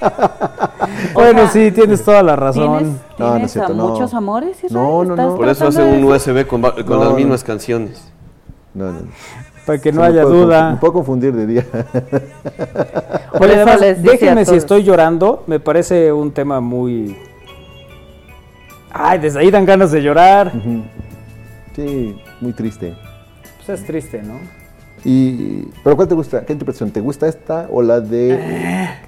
Bueno, 1.14 1.49
sí, 1.49 1.71
tienes 1.71 2.03
toda 2.05 2.23
la 2.23 2.35
¿Tienes, 2.35 2.57
razón. 2.57 3.01
No, 3.19 3.27
no 3.27 3.27
es 3.27 3.33
tienes 3.33 3.53
cierto, 3.53 3.73
a 3.73 3.77
no. 3.77 3.89
muchos 3.89 4.14
amores? 4.14 4.57
Israel? 4.64 4.73
No, 4.73 5.05
no, 5.05 5.14
¿Estás 5.14 5.27
no. 5.27 5.37
Por 5.37 5.49
eso 5.49 5.66
hace 5.66 5.83
un 5.83 6.05
USB 6.05 6.47
con, 6.47 6.62
con 6.62 6.87
No, 6.87 6.99
las 6.99 7.11
no. 7.11 7.14
mismas 7.16 7.45
canciones. 7.45 8.12
No, 8.75 8.87
no, 8.87 8.93
no. 8.93 9.09
Para 9.66 9.79
que 9.79 9.93
no 9.93 10.03
haya 10.03 10.23
duda. 10.23 10.71
Me 10.73 10.77
puedo 10.79 10.95
confundir 10.95 11.35
de 11.35 11.47
día. 11.47 11.66
Oye, 13.39 13.55
además, 13.55 13.81
déjenme 14.03 14.45
si 14.45 14.55
estoy 14.57 14.83
llorando, 14.83 15.45
me 15.47 15.61
parece 15.61 16.12
un 16.12 16.33
tema 16.33 16.61
muy... 16.61 17.16
Ay, 18.91 19.19
desde 19.19 19.41
ahí 19.41 19.51
dan 19.51 19.66
ganas 19.66 19.93
de 19.93 20.01
llorar. 20.03 20.53
Sí, 21.77 22.16
muy 22.41 22.53
triste. 22.53 22.95
Es 23.75 23.85
triste, 23.85 24.23
¿no? 24.23 24.35
Y, 25.05 25.62
¿Pero 25.85 25.95
cuál 25.97 26.09
te 26.09 26.14
gusta? 26.14 26.45
¿Qué 26.45 26.53
interpretación? 26.53 26.91
¿Te 26.91 27.01
gusta 27.01 27.29
esta 27.29 27.69
o 27.71 27.83
la 27.83 28.01
de... 28.01 28.29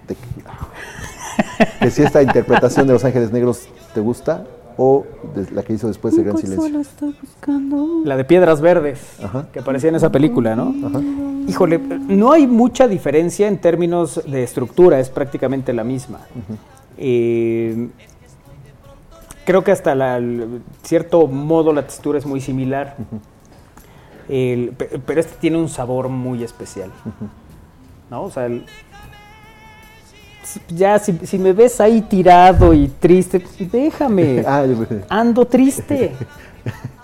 de- 0.06 0.16
que 1.80 1.90
si 1.90 2.02
esta 2.02 2.22
interpretación 2.22 2.86
de 2.86 2.92
Los 2.92 3.04
Ángeles 3.04 3.32
Negros 3.32 3.68
te 3.94 4.00
gusta 4.00 4.44
o 4.76 5.04
de 5.34 5.50
la 5.52 5.62
que 5.62 5.72
hizo 5.74 5.88
después 5.88 6.16
El 6.16 6.24
Gran 6.24 6.38
Silencio? 6.38 6.80
estoy 6.80 7.14
buscando. 7.20 8.02
La 8.04 8.16
de 8.16 8.24
Piedras 8.24 8.60
Verdes, 8.60 9.00
Ajá. 9.22 9.46
que 9.52 9.58
aparecía 9.60 9.88
en 9.90 9.96
esa 9.96 10.10
película, 10.12 10.54
¿no? 10.56 10.74
Ajá. 10.86 11.00
Híjole, 11.48 11.78
no 11.78 12.32
hay 12.32 12.46
mucha 12.46 12.86
diferencia 12.86 13.48
en 13.48 13.58
términos 13.58 14.22
de 14.26 14.42
estructura, 14.42 15.00
es 15.00 15.10
prácticamente 15.10 15.72
la 15.72 15.82
misma. 15.84 16.20
Eh, 16.96 17.88
creo 19.44 19.64
que 19.64 19.72
hasta 19.72 19.94
la, 19.94 20.20
cierto 20.84 21.26
modo 21.26 21.72
la 21.72 21.82
textura 21.82 22.18
es 22.18 22.26
muy 22.26 22.40
similar. 22.40 22.96
El- 24.30 24.74
pero 25.06 25.20
este 25.20 25.34
tiene 25.40 25.58
un 25.58 25.68
sabor 25.68 26.08
muy 26.08 26.42
especial. 26.44 26.90
¿No? 28.10 28.22
O 28.24 28.30
sea, 28.30 28.46
el- 28.46 28.64
ya 30.68 30.98
si, 30.98 31.12
si 31.26 31.38
me 31.38 31.52
ves 31.52 31.80
ahí 31.80 32.00
tirado 32.02 32.72
y 32.72 32.88
triste, 32.88 33.44
déjame. 33.70 34.44
Ando 35.08 35.44
triste. 35.46 36.12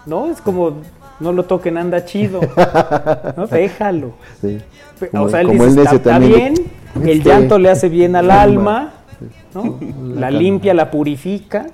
¿No? 0.04 0.30
Es 0.30 0.40
como, 0.40 0.72
no 1.20 1.32
lo 1.32 1.44
toquen, 1.44 1.76
anda 1.78 2.04
chido. 2.04 2.40
¿No? 3.36 3.46
Déjalo. 3.50 4.12
sí. 4.40 4.58
Pe- 4.98 5.08
Como- 5.10 5.24
o 5.24 5.28
sea, 5.28 5.42
él 5.42 5.50
dice, 5.50 5.82
está, 5.94 6.18
bien, 6.18 6.54
el 7.04 7.22
Sí. 7.22 7.28
llanto 7.28 7.58
le 7.58 7.68
hace 7.70 7.88
bien 7.90 8.16
al 8.16 8.30
alma, 8.30 8.94
¿no? 9.54 9.78
la 10.14 10.30
limpia, 10.30 10.72
la 10.72 10.90
purifica, 10.90 11.66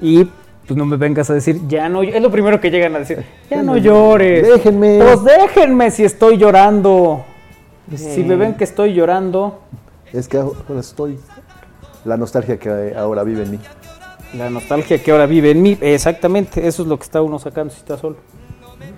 y 0.00 0.26
pues 0.66 0.76
no 0.76 0.86
me 0.86 0.96
vengas 0.96 1.28
a 1.30 1.34
decir, 1.34 1.60
ya 1.68 1.88
no, 1.88 2.02
es 2.02 2.20
lo 2.22 2.30
primero 2.30 2.60
que 2.60 2.70
llegan 2.70 2.94
a 2.96 3.00
decir, 3.00 3.24
ya 3.50 3.62
no 3.62 3.76
llores. 3.76 4.46
Déjenme. 4.46 4.98
Pues 4.98 5.24
déjenme 5.24 5.90
si 5.90 6.04
estoy 6.04 6.38
llorando. 6.38 7.24
Si 7.94 8.24
me 8.24 8.36
ven 8.36 8.54
que 8.54 8.64
estoy 8.64 8.94
llorando, 8.94 9.60
Es 10.12 10.26
que 10.26 10.38
ahora 10.38 10.80
estoy... 10.80 11.18
La 12.04 12.16
nostalgia 12.16 12.58
que 12.58 12.94
ahora 12.96 13.24
vive 13.24 13.42
en 13.42 13.50
mí. 13.52 13.60
la 14.34 14.48
nostalgia 14.50 15.02
que 15.02 15.10
ahora 15.10 15.26
vive 15.26 15.50
en 15.50 15.62
mí, 15.62 15.76
exactamente, 15.80 16.66
eso 16.66 16.82
es 16.82 16.88
lo 16.88 16.98
que 16.98 17.04
está 17.04 17.20
uno 17.22 17.38
sacando 17.38 17.72
si 17.72 17.80
está 17.80 17.96
solo. 17.98 18.16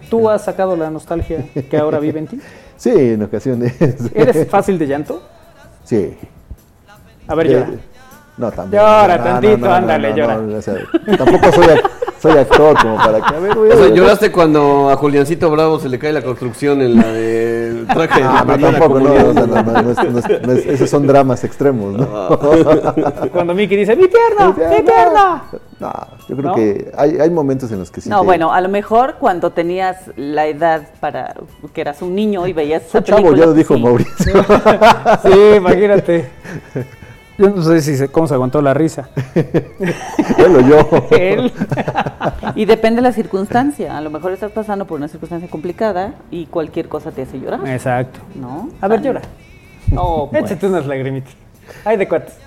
¿Tú 0.08 0.28
has 0.30 0.44
sacado 0.44 0.76
la 0.76 0.90
nostalgia 0.90 1.44
que 1.68 1.76
ahora 1.76 1.98
vive 1.98 2.20
en 2.20 2.26
ti? 2.26 2.40
Sí, 2.76 2.90
en 2.90 3.22
ocasiones. 3.22 3.74
¿Eres 4.14 4.46
fácil 4.50 4.78
de 4.78 4.86
llanto? 4.86 5.22
Sí. 5.84 6.12
A 7.26 7.34
ver, 7.34 7.48
llora. 7.48 7.70
Eh, 7.70 7.78
No, 8.38 8.50
también. 8.52 8.82
Llora 8.82 9.16
No, 9.16 9.24
no, 9.24 9.30
tantito, 9.30 9.56
no, 9.58 9.66
no, 9.68 9.74
ándale, 9.74 10.10
no, 10.10 10.16
llora. 10.16 10.36
no, 10.36 10.58
o 10.58 10.62
sea, 10.62 10.74
tampoco 11.16 11.52
soy, 11.52 11.66
soy 12.20 12.32
actor, 12.38 12.76
como 12.82 12.96
para 12.96 13.20
que, 13.22 13.34
a 13.34 13.38
ver, 13.38 13.54
güey. 13.56 13.70
O 13.72 13.76
sea, 13.76 13.88
lloraste 13.88 14.30
cuando 14.30 14.90
a 14.90 14.96
Juliancito 14.96 15.50
Bravo 15.50 15.78
se 15.80 15.88
le 15.88 15.98
cae 15.98 16.12
la 16.12 16.20
construcción 16.22 16.82
en 16.82 16.96
la 16.96 17.06
del 17.08 17.86
traje 17.86 18.20
de 18.20 18.26
Ah, 18.26 18.44
no, 18.46 18.52
Primera 18.52 18.78
tampoco, 18.78 19.00
no, 19.00 19.06
Comunión. 19.14 19.34
no, 19.34 19.46
no, 19.46 19.62
no, 19.62 19.82
no 19.82 19.90
es- 19.90 20.12
no 20.12 20.18
es- 20.18 20.42
no 20.46 20.52
es- 20.52 20.66
esos 20.66 20.90
son 20.90 21.06
dramas 21.06 21.44
extremos, 21.44 21.94
¿no? 21.94 22.06
Cuando 23.32 23.54
Mickey 23.54 23.78
dice, 23.78 23.96
¡mi 23.96 24.06
pierna! 24.06 24.48
¡Mi 24.48 24.82
pierna! 24.82 25.42
No, 25.80 25.92
yo 26.28 26.36
creo 26.36 26.50
¿No? 26.50 26.54
que 26.54 26.92
hay, 26.96 27.18
hay 27.18 27.30
momentos 27.30 27.70
en 27.72 27.78
los 27.78 27.90
que 27.90 28.00
sí. 28.02 28.08
No, 28.10 28.20
te- 28.20 28.26
bueno, 28.26 28.52
a 28.52 28.60
lo 28.60 28.68
mejor 28.68 29.14
cuando 29.18 29.50
tenías 29.52 29.96
la 30.16 30.46
edad 30.46 30.82
para 31.00 31.34
que 31.72 31.80
eras 31.80 32.02
un 32.02 32.14
niño 32.14 32.46
y 32.46 32.52
veías 32.52 32.82
esa 32.84 33.02
chavo, 33.02 33.18
película, 33.22 33.40
ya 33.40 33.46
lo 33.46 33.54
dijo 33.54 33.74
sí. 33.76 33.82
Mauricio. 33.82 34.44
Sí, 35.22 35.56
imagínate. 35.56 36.28
Yo 37.38 37.50
no 37.50 37.62
sé 37.62 37.80
si 37.82 37.96
se- 37.96 38.08
cómo 38.08 38.26
se 38.26 38.34
aguantó 38.34 38.62
la 38.62 38.72
risa. 38.74 39.08
Él 39.34 40.56
o 40.56 40.60
yo. 40.60 41.06
Él. 41.10 41.52
Y 42.54 42.64
depende 42.64 42.96
de 42.96 43.02
la 43.02 43.12
circunstancia. 43.12 43.96
A 43.96 44.00
lo 44.00 44.10
mejor 44.10 44.32
estás 44.32 44.52
pasando 44.52 44.86
por 44.86 44.98
una 44.98 45.08
circunstancia 45.08 45.48
complicada 45.50 46.14
y 46.30 46.46
cualquier 46.46 46.88
cosa 46.88 47.10
te 47.12 47.22
hace 47.22 47.38
llorar, 47.38 47.60
Exacto. 47.68 48.20
¿no? 48.34 48.70
A 48.80 48.88
ver, 48.88 49.02
llora. 49.02 49.20
No, 49.92 50.28
pues. 50.32 50.44
Échate 50.44 50.66
unas 50.66 50.86
lagrimitas. 50.86 51.34
Ay, 51.84 51.96
de 51.96 52.08
cuates. 52.08 52.34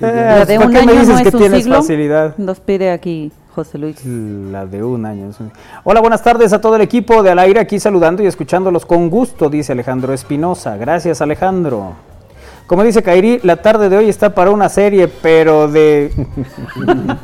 La 0.00 0.44
de 0.44 0.56
¿Para 0.56 0.66
un 0.68 0.72
qué 0.72 0.82
me 0.86 0.92
año 0.92 1.00
dices 1.00 1.08
no 1.08 1.22
que 1.22 1.28
es 1.28 1.34
un 1.34 1.40
tienes 1.40 1.62
siglo. 1.64 1.76
facilidad? 1.78 2.36
Nos 2.38 2.60
pide 2.60 2.92
aquí 2.92 3.32
José 3.58 3.76
Luis. 3.76 4.04
La 4.04 4.66
de 4.66 4.84
un 4.84 5.04
año. 5.04 5.32
Hola, 5.82 6.00
buenas 6.00 6.22
tardes 6.22 6.52
a 6.52 6.60
todo 6.60 6.76
el 6.76 6.82
equipo 6.82 7.24
de 7.24 7.32
Al 7.32 7.40
Aire, 7.40 7.58
aquí 7.58 7.80
saludando 7.80 8.22
y 8.22 8.26
escuchándolos 8.26 8.86
con 8.86 9.10
gusto, 9.10 9.50
dice 9.50 9.72
Alejandro 9.72 10.14
Espinosa. 10.14 10.76
Gracias, 10.76 11.20
Alejandro. 11.20 11.94
Como 12.68 12.84
dice 12.84 13.02
Kairi, 13.02 13.40
la 13.42 13.56
tarde 13.56 13.88
de 13.88 13.96
hoy 13.96 14.08
está 14.08 14.32
para 14.32 14.52
una 14.52 14.68
serie, 14.68 15.08
pero 15.08 15.66
de... 15.66 16.12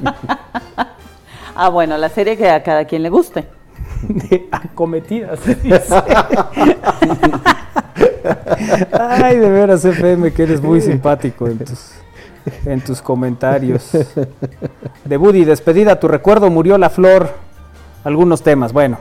Ah, 1.57 1.68
bueno, 1.68 1.97
la 1.99 2.09
serie 2.09 2.37
que 2.37 2.51
a 2.51 2.64
cada 2.64 2.85
quien 2.85 3.05
le 3.05 3.11
guste. 3.11 3.47
de 4.09 4.49
acometidas. 4.51 5.39
dice. 5.62 6.03
Ay, 8.91 9.39
de 9.39 9.49
veras, 9.51 9.85
FM, 9.85 10.32
que 10.32 10.43
eres 10.43 10.61
muy 10.61 10.80
simpático 10.80 11.47
en 11.47 11.59
tus, 11.59 11.95
en 12.66 12.80
tus 12.80 13.01
comentarios. 13.03 13.90
De 15.05 15.16
Buddy, 15.16 15.45
despedida, 15.45 15.99
tu 16.01 16.09
recuerdo 16.09 16.51
murió 16.51 16.78
la 16.78 16.90
flor. 16.90 17.30
Algunos 18.05 18.42
temas. 18.42 18.72
Bueno, 18.72 18.99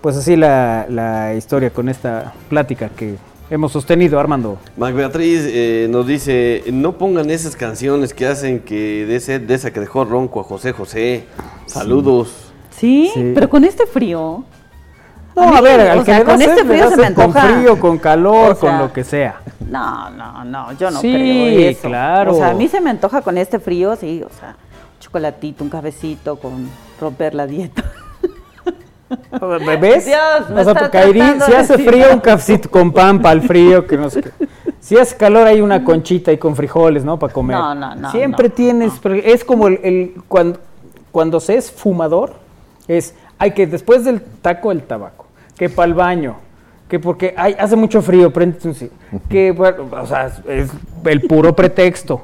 pues 0.00 0.16
así 0.16 0.36
la, 0.36 0.86
la 0.88 1.34
historia 1.34 1.70
con 1.70 1.88
esta 1.88 2.32
plática 2.48 2.88
que 2.88 3.16
hemos 3.50 3.72
sostenido, 3.72 4.18
Armando. 4.18 4.58
Mac 4.76 4.94
Beatriz 4.94 5.42
eh, 5.46 5.86
nos 5.90 6.06
dice, 6.06 6.64
no 6.72 6.92
pongan 6.98 7.30
esas 7.30 7.56
canciones 7.56 8.14
que 8.14 8.26
hacen 8.26 8.60
que 8.60 9.04
de, 9.06 9.16
ese- 9.16 9.38
de 9.38 9.54
esa 9.54 9.70
que 9.70 9.80
dejó 9.80 10.04
ronco 10.04 10.40
a 10.40 10.44
José 10.44 10.72
José. 10.72 11.24
Saludos. 11.66 12.52
¿Sí? 12.70 13.10
Sí. 13.12 13.32
pero 13.34 13.50
con 13.50 13.64
este 13.64 13.86
frío. 13.86 14.44
No, 15.46 15.56
A 15.56 15.60
ver, 15.60 15.80
al 15.80 15.98
que 16.00 16.04
sea, 16.06 16.18
le 16.18 16.24
da 16.24 16.32
con 16.32 16.42
este 16.42 16.64
le 16.64 16.68
frío 16.70 16.90
se 16.90 16.96
me 16.96 17.14
con 17.14 17.24
antoja. 17.26 17.40
frío, 17.48 17.80
con 17.80 17.98
calor, 17.98 18.52
O 18.52 18.54
sea, 18.54 18.70
con 18.70 18.78
lo 18.78 18.92
que 18.92 19.04
sea. 19.04 19.40
No, 19.68 20.10
no, 20.10 20.44
no, 20.44 20.72
yo 20.72 20.90
no 20.90 21.00
Sí, 21.00 21.12
creo 21.12 21.70
eso. 21.70 21.88
claro. 21.88 22.32
O 22.32 22.36
sea, 22.36 22.50
a 22.50 22.54
mí 22.54 22.68
se 22.68 22.80
me 22.80 22.90
antoja 22.90 23.22
con 23.22 23.36
este 23.38 23.58
frío, 23.58 23.94
sí, 23.96 24.22
o 24.24 24.30
sea, 24.38 24.50
un 24.50 25.00
chocolatito, 25.00 25.64
un 25.64 25.70
cafecito 25.70 26.36
con 26.36 26.68
romper 27.00 27.34
la 27.34 27.46
dieta. 27.46 27.84
¿Ves? 29.80 30.04
Dios, 30.04 30.50
me 30.50 30.60
o 30.60 30.64
sea, 30.64 30.72
está 30.74 30.90
Kairi, 30.90 31.20
si 31.20 31.52
hace 31.54 31.76
decir. 31.76 31.88
frío, 31.88 32.06
un 32.12 32.20
cafecito 32.20 32.70
con 32.70 32.92
pan 32.92 33.22
para 33.22 33.32
el 33.32 33.42
frío, 33.42 33.86
que 33.86 33.96
no 33.96 34.10
sé 34.10 34.20
qué. 34.22 34.30
Si 34.80 34.98
hace 34.98 35.16
calor, 35.16 35.46
hay 35.46 35.60
una 35.62 35.82
conchita 35.82 36.30
y 36.30 36.36
con 36.38 36.54
frijoles, 36.54 37.04
¿no? 37.04 37.18
Para 37.18 37.32
comer. 37.32 37.56
No, 37.56 37.74
no, 37.74 37.94
no, 37.94 38.10
Siempre 38.10 38.48
no, 38.48 38.54
tienes, 38.54 38.92
pero 39.02 39.14
es 39.14 39.44
como 39.44 39.68
el, 39.68 39.80
el- 39.82 40.14
cuando, 40.28 40.58
cuando 41.10 41.40
se 41.40 41.56
es 41.56 41.70
fumador, 41.70 42.34
es, 42.86 43.14
hay 43.38 43.52
que 43.52 43.66
después 43.66 44.04
del 44.04 44.20
taco 44.20 44.72
el 44.72 44.82
tabaco, 44.82 45.26
que 45.58 45.68
para 45.68 45.88
el 45.88 45.94
baño, 45.94 46.36
que 46.88 46.98
porque 46.98 47.34
ay, 47.36 47.54
hace 47.58 47.76
mucho 47.76 48.00
frío, 48.00 48.32
prende 48.32 48.58
un 48.64 48.74
ci- 48.74 48.90
que 49.28 49.52
bueno, 49.52 49.88
o 49.90 50.06
sea, 50.06 50.26
es 50.48 50.70
el 51.04 51.20
puro 51.22 51.54
pretexto. 51.54 52.22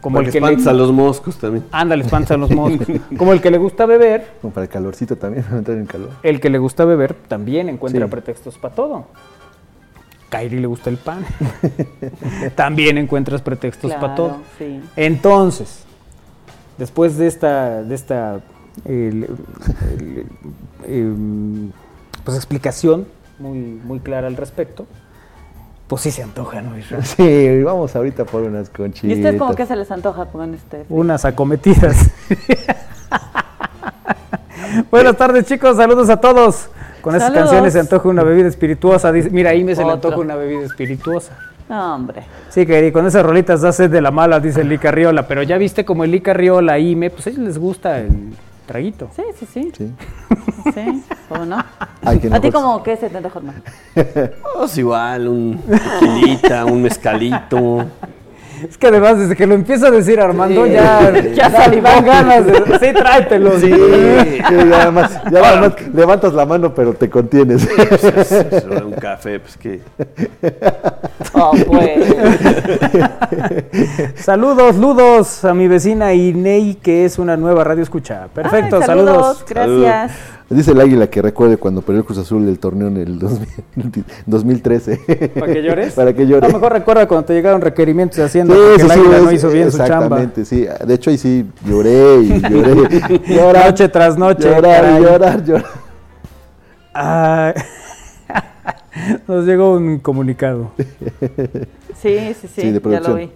Como 0.00 0.20
el 0.20 0.26
que 0.26 0.32
le, 0.32 0.48
espantas 0.48 0.66
a 0.66 0.72
los 0.74 0.92
moscos 0.92 1.38
también. 1.38 1.64
Ándale, 1.72 2.04
espantan 2.04 2.38
los 2.40 2.50
moscos. 2.54 2.86
Como 3.16 3.32
el 3.32 3.40
que 3.40 3.50
le 3.50 3.56
gusta 3.56 3.86
beber, 3.86 4.32
Como 4.42 4.52
para 4.52 4.64
el 4.64 4.70
calorcito 4.70 5.16
también, 5.16 5.44
para 5.46 5.58
entrar 5.58 5.78
en 5.78 5.86
calor. 5.86 6.10
el 6.22 6.40
que 6.40 6.50
le 6.50 6.58
gusta 6.58 6.84
beber 6.84 7.14
también 7.14 7.70
encuentra 7.70 8.04
Sí. 8.04 8.10
pretextos 8.10 8.58
para 8.58 8.74
todo. 8.74 9.06
Kairi 10.28 10.58
le 10.58 10.66
gusta 10.66 10.90
el 10.90 10.96
pan. 10.98 11.24
también 12.56 12.98
encuentras 12.98 13.40
pretextos 13.40 13.92
para 13.94 14.14
todo. 14.14 14.36
sí. 14.58 14.80
Entonces, 14.96 15.84
después 16.76 17.16
de 17.16 17.26
esta, 17.26 17.82
de 17.82 17.94
esta 17.94 18.40
el- 18.84 19.28
el- 19.98 20.26
em, 20.86 21.70
pues 22.24 22.36
explicación 22.36 23.06
muy, 23.38 23.58
muy 23.58 24.00
clara 24.00 24.26
al 24.26 24.36
respecto, 24.36 24.86
pues 25.86 26.02
sí 26.02 26.10
se 26.10 26.22
antoja, 26.22 26.62
¿no? 26.62 26.72
Sí, 27.02 27.62
vamos 27.62 27.94
ahorita 27.94 28.24
por 28.24 28.42
unas 28.42 28.68
¿Y 28.68 28.72
conchitas. 28.72 29.16
ustedes 29.16 29.38
como 29.38 29.54
que 29.54 29.66
se 29.66 29.76
les 29.76 29.90
antoja 29.90 30.26
con 30.26 30.54
este 30.54 30.84
frío? 30.84 30.98
Unas 30.98 31.24
acometidas. 31.24 32.10
Buenas 34.90 35.16
tardes, 35.16 35.46
chicos. 35.46 35.76
Saludos 35.76 36.08
a 36.08 36.18
todos. 36.18 36.68
Con 37.00 37.18
Saludos. 37.18 37.42
canciones 37.42 37.72
se 37.74 37.80
antoja 37.80 38.08
una 38.08 38.22
bebida 38.22 38.48
espirituosa. 38.48 39.12
Dice, 39.12 39.30
mira, 39.30 39.50
ahí 39.50 39.62
me 39.62 39.76
se 39.76 39.84
le 39.84 39.92
antoja 39.92 40.16
una 40.16 40.36
bebida 40.36 40.64
espirituosa. 40.64 41.36
No, 41.68 41.94
hombre. 41.94 42.22
Sí, 42.48 42.66
que 42.66 42.92
con 42.92 43.06
esas 43.06 43.24
rolitas 43.24 43.60
da 43.60 43.72
sed 43.72 43.90
de 43.90 44.00
la 44.00 44.10
mala, 44.10 44.40
dice 44.40 44.62
el 44.62 44.68
Lica 44.68 44.90
Riola. 44.90 45.28
Pero 45.28 45.42
ya 45.42 45.58
viste 45.58 45.84
como 45.84 46.04
el 46.04 46.10
Lica 46.10 46.32
Riola, 46.32 46.78
Ime, 46.78 47.10
pues 47.10 47.26
a 47.26 47.30
ellos 47.30 47.42
les 47.42 47.58
gusta 47.58 48.00
el 48.00 48.34
traguito. 48.66 49.10
Sí, 49.14 49.22
sí, 49.38 49.46
sí. 49.52 49.72
Sí. 49.76 49.92
Sí, 50.72 51.02
¿cómo 51.28 51.44
no? 51.44 51.56
Ay, 52.04 52.16
¿A 52.16 52.20
ti 52.20 52.28
nosotros- 52.28 52.54
como 52.54 52.82
qué 52.82 52.96
se 52.96 53.10
te 53.10 53.16
antoja 53.18 53.40
más? 53.40 53.54
Pues 54.56 54.78
igual, 54.78 55.28
un 55.28 55.60
tequilita, 56.00 56.64
un 56.64 56.82
mezcalito. 56.82 57.84
Es 58.68 58.78
que 58.78 58.86
además, 58.86 59.18
desde 59.18 59.36
que 59.36 59.46
lo 59.46 59.54
empieza 59.54 59.88
a 59.88 59.90
decir 59.90 60.18
Armando, 60.20 60.64
Sí. 60.64 60.72
ya, 60.72 61.12
Ya 61.34 61.50
salivó. 61.50 61.88
ganas 62.02 62.46
de. 62.46 62.54
Sí, 62.80 62.94
tráetelos. 62.94 63.60
Sí, 63.60 63.70
sí, 63.70 64.38
ya 64.40 64.64
nada 64.64 64.90
más, 64.90 65.22
ya 65.24 65.42
nada 65.42 65.60
más 65.60 65.72
levantas 65.92 66.32
la 66.32 66.46
mano, 66.46 66.72
pero 66.72 66.94
te 66.94 67.10
contienes. 67.10 67.68
un 68.86 68.92
café, 68.92 69.40
pues 69.40 69.56
que... 69.58 69.80
Oh, 71.36 71.50
pues. 71.66 72.14
Saludos, 74.16 74.76
ludos 74.76 75.44
a 75.44 75.52
mi 75.52 75.66
vecina 75.68 76.12
Inei, 76.14 76.76
que 76.76 77.04
es 77.04 77.18
una 77.18 77.36
nueva 77.36 77.64
radio 77.64 77.82
escucha. 77.82 78.28
Perfecto, 78.32 78.76
Ay, 78.76 78.82
saludos. 78.84 79.44
Gracias. 79.48 80.12
Dice 80.50 80.72
el 80.72 80.80
águila 80.80 81.06
que 81.08 81.22
recuerde 81.22 81.56
cuando 81.56 81.80
perdió 81.80 82.00
el 82.00 82.04
Cruz 82.06 82.18
Azul 82.18 82.46
el 82.48 82.58
torneo 82.58 82.88
en 82.88 82.98
el 82.98 83.18
2000 83.18 83.48
2013. 84.26 85.30
¿Para 85.40 85.52
que 85.52 85.62
llores? 85.62 85.92
Para 85.96 86.12
que 86.12 86.22
A 86.22 86.24
llore. 86.26 86.46
lo 86.48 86.54
mejor 86.54 86.72
recuerda 86.72 87.08
cuando 87.08 87.26
te 87.26 87.32
llegaron 87.34 87.60
requerimientos 87.60 88.18
de 88.18 88.24
Hacienda 88.24 88.54
Sí, 88.54 88.60
porque 88.60 88.82
el 88.82 88.90
sí, 88.90 88.98
águila 89.00 89.18
no 89.20 89.32
hizo 89.32 89.48
bien 89.50 89.72
su 89.72 89.78
chamba. 89.78 89.94
Exactamente, 90.22 90.44
sí. 90.44 90.66
De 90.86 90.94
hecho, 90.94 91.10
ahí 91.10 91.18
sí 91.18 91.46
lloré 91.66 92.20
y 92.20 92.40
lloré. 92.40 93.20
Llorar, 93.34 93.66
Noche 93.66 93.88
tras 93.88 94.18
noche, 94.18 94.48
Llorar, 94.48 94.82
caray. 94.82 95.02
llorar, 95.02 95.44
llorar. 95.44 95.64
Ay. 96.92 97.54
Nos 99.26 99.44
llegó 99.46 99.74
un 99.74 99.98
comunicado. 99.98 100.70
Sí, 102.00 102.18
sí, 102.40 102.48
sí, 102.54 102.62
Sí, 102.62 102.70
de 102.70 102.80
ya 102.90 103.00
lo 103.00 103.14
vi. 103.14 103.30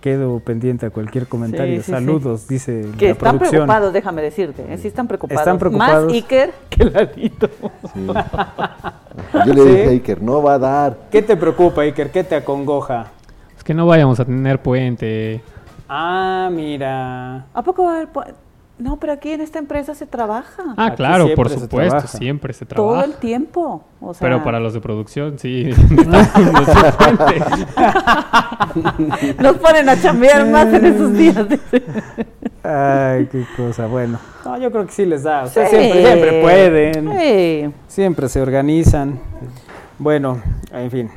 Quedo 0.00 0.38
pendiente 0.40 0.86
a 0.86 0.90
cualquier 0.90 1.26
comentario. 1.26 1.76
Sí, 1.78 1.82
sí, 1.82 1.90
Saludos, 1.90 2.46
dice 2.46 2.86
Que 2.96 3.06
la 3.06 3.10
están 3.12 3.30
producción. 3.38 3.50
preocupados, 3.66 3.92
déjame 3.92 4.22
decirte. 4.22 4.64
¿eh? 4.72 4.78
Sí 4.78 4.86
están 4.88 5.08
preocupados. 5.08 5.40
Están 5.40 5.58
preocupados. 5.58 6.04
Más 6.04 6.12
Iker 6.14 6.52
que 6.70 6.84
Ladito. 6.84 7.48
Yo 9.46 9.54
le 9.54 9.62
Sí. 9.62 9.68
dije 9.68 9.86
a 9.86 9.90
Iker, 9.90 10.22
no 10.22 10.40
va 10.42 10.54
a 10.54 10.58
dar. 10.58 10.96
¿Qué 11.10 11.22
te 11.22 11.36
preocupa, 11.36 11.82
Iker? 11.82 12.10
¿Qué 12.10 12.22
te 12.22 12.36
acongoja? 12.36 13.06
Es 13.56 13.64
que 13.64 13.74
no 13.74 13.86
vayamos 13.86 14.20
a 14.20 14.24
tener 14.24 14.62
puente. 14.62 15.40
Ah, 15.88 16.48
mira. 16.52 17.46
¿A 17.52 17.62
poco 17.62 17.84
va 17.84 17.92
a 17.92 17.96
haber 17.96 18.12
pu- 18.12 18.32
No, 18.78 18.96
pero 18.98 19.12
aquí 19.12 19.30
en 19.32 19.40
esta 19.40 19.58
empresa 19.58 19.94
se 19.94 20.06
trabaja. 20.06 20.62
Ah, 20.76 20.86
Aquí 20.86 20.96
claro, 20.98 21.24
por 21.34 21.48
siempre 21.48 21.54
se 21.54 21.60
supuesto, 21.62 21.90
trabaja. 21.96 22.18
siempre 22.18 22.52
se 22.52 22.64
todo 22.66 22.86
trabaja. 22.90 23.04
el 23.06 23.14
tiempo. 23.14 23.82
O 24.00 24.14
sea, 24.14 24.20
Pero 24.28 24.44
para 24.44 24.60
los 24.60 24.72
de 24.72 24.80
producción, 24.80 25.36
sí. 25.38 25.70
Nos 29.40 29.56
ponen 29.56 29.88
a 29.88 30.00
chambear 30.00 30.46
más 30.46 30.66
en 30.72 30.84
esos 30.84 31.12
días. 31.12 31.46
Ay, 32.62 33.26
qué 33.30 33.44
cosa. 33.56 33.86
Bueno. 33.86 34.18
No, 34.44 34.58
yo 34.58 34.70
creo 34.70 34.86
que 34.86 34.92
sí 34.92 35.04
les 35.06 35.22
da. 35.22 35.44
O 35.44 35.48
sea, 35.48 35.66
Sí. 35.68 35.76
siempre, 35.76 36.02
siempre 36.04 36.42
pueden. 36.42 37.18
Sí. 37.18 37.74
Siempre 37.88 38.28
se 38.28 38.40
organizan. 38.40 39.18
Bueno, 39.98 40.40
en 40.72 40.90
fin. 40.90 41.10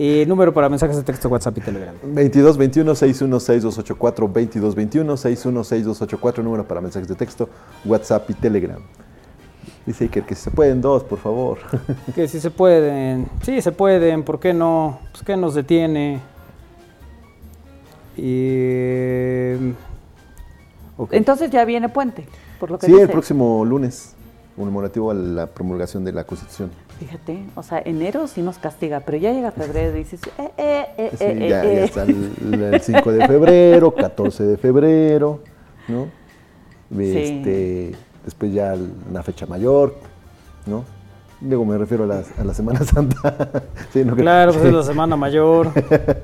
Y 0.00 0.24
número 0.24 0.50
para 0.54 0.70
mensajes 0.70 0.96
de 0.96 1.02
texto, 1.02 1.28
WhatsApp 1.28 1.58
y 1.58 1.60
Telegram. 1.60 1.94
22 2.02 2.56
21 2.56 2.94
61 2.94 3.38
6284 3.38 4.28
22 4.32 4.74
21 4.74 5.16
61 5.18 5.62
6284 5.64 6.42
número 6.42 6.66
para 6.66 6.80
mensajes 6.80 7.06
de 7.06 7.14
texto, 7.14 7.50
WhatsApp 7.84 8.30
y 8.30 8.32
Telegram. 8.32 8.80
Dice 9.84 10.04
Iker 10.04 10.24
que 10.24 10.34
si 10.34 10.44
se 10.44 10.50
pueden 10.52 10.80
dos, 10.80 11.04
por 11.04 11.18
favor. 11.18 11.58
Que 12.14 12.28
si 12.28 12.40
se 12.40 12.50
pueden. 12.50 13.28
Sí, 13.42 13.60
se 13.60 13.72
pueden. 13.72 14.22
¿Por 14.22 14.40
qué 14.40 14.54
no? 14.54 15.00
Pues 15.12 15.22
qué 15.22 15.36
nos 15.36 15.54
detiene. 15.54 16.20
Y 18.16 19.74
Ok. 20.96 21.12
Entonces 21.12 21.50
ya 21.50 21.66
viene 21.66 21.90
puente, 21.90 22.26
por 22.58 22.70
lo 22.70 22.78
que 22.78 22.86
Sí, 22.86 22.92
dice. 22.92 23.04
el 23.04 23.10
próximo 23.10 23.66
lunes, 23.66 24.14
conmemorativo 24.56 25.10
a 25.10 25.14
la 25.14 25.46
promulgación 25.46 26.06
de 26.06 26.12
la 26.12 26.24
Constitución. 26.24 26.70
Fíjate, 27.00 27.44
o 27.56 27.62
sea, 27.62 27.80
enero 27.84 28.26
sí 28.28 28.42
nos 28.42 28.58
castiga, 28.58 29.00
pero 29.00 29.16
ya 29.16 29.32
llega 29.32 29.50
febrero 29.52 29.96
y 29.96 30.00
dices, 30.00 30.20
eh, 30.38 30.50
eh, 30.58 30.86
eh, 30.98 31.10
Sí, 31.18 31.24
eh, 31.24 31.48
ya, 31.48 31.64
eh, 31.64 31.74
ya 31.74 31.80
eh. 31.80 31.84
está 31.84 32.02
el, 32.02 32.62
el 32.74 32.80
5 32.80 33.12
de 33.12 33.26
febrero, 33.26 33.94
14 33.96 34.44
de 34.44 34.56
febrero, 34.58 35.40
¿no? 35.88 36.08
Este, 37.00 37.92
Después 38.24 38.52
ya 38.52 38.74
una 39.08 39.22
fecha 39.22 39.46
mayor, 39.46 39.94
¿no? 40.66 40.84
Luego 41.40 41.64
me 41.64 41.78
refiero 41.78 42.04
a 42.04 42.06
la, 42.06 42.22
a 42.38 42.44
la 42.44 42.52
Semana 42.52 42.80
Santa. 42.84 43.62
Sí, 43.94 44.04
no, 44.04 44.12
cre- 44.14 44.20
Claro, 44.20 44.52
pues 44.52 44.66
es 44.66 44.72
la 44.74 44.82
semana 44.82 45.16
mayor. 45.16 45.68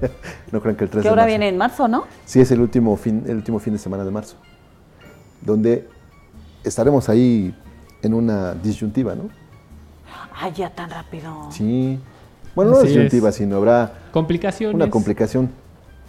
no 0.52 0.60
crean 0.60 0.76
que 0.76 0.84
el 0.84 0.90
3 0.90 1.02
Que 1.02 1.04
de 1.04 1.08
ahora 1.08 1.22
marzo. 1.22 1.26
viene 1.28 1.48
en 1.48 1.56
marzo, 1.56 1.88
¿no? 1.88 2.04
Sí, 2.26 2.40
es 2.40 2.50
el 2.50 2.60
último 2.60 2.94
fin, 2.98 3.24
el 3.26 3.36
último 3.36 3.58
fin 3.60 3.72
de 3.72 3.78
semana 3.78 4.04
de 4.04 4.10
marzo, 4.10 4.36
donde 5.40 5.88
estaremos 6.64 7.08
ahí 7.08 7.54
en 8.02 8.12
una 8.12 8.52
disyuntiva, 8.52 9.14
¿no? 9.14 9.30
Ay, 10.38 10.52
ya 10.52 10.70
tan 10.70 10.90
rápido. 10.90 11.48
Sí. 11.50 11.98
Bueno, 12.54 12.72
no 12.72 12.78
Así 12.78 12.98
es. 12.98 13.34
sino 13.34 13.56
habrá 13.56 13.92
Complicaciones. 14.12 14.74
una 14.74 14.90
complicación 14.90 15.50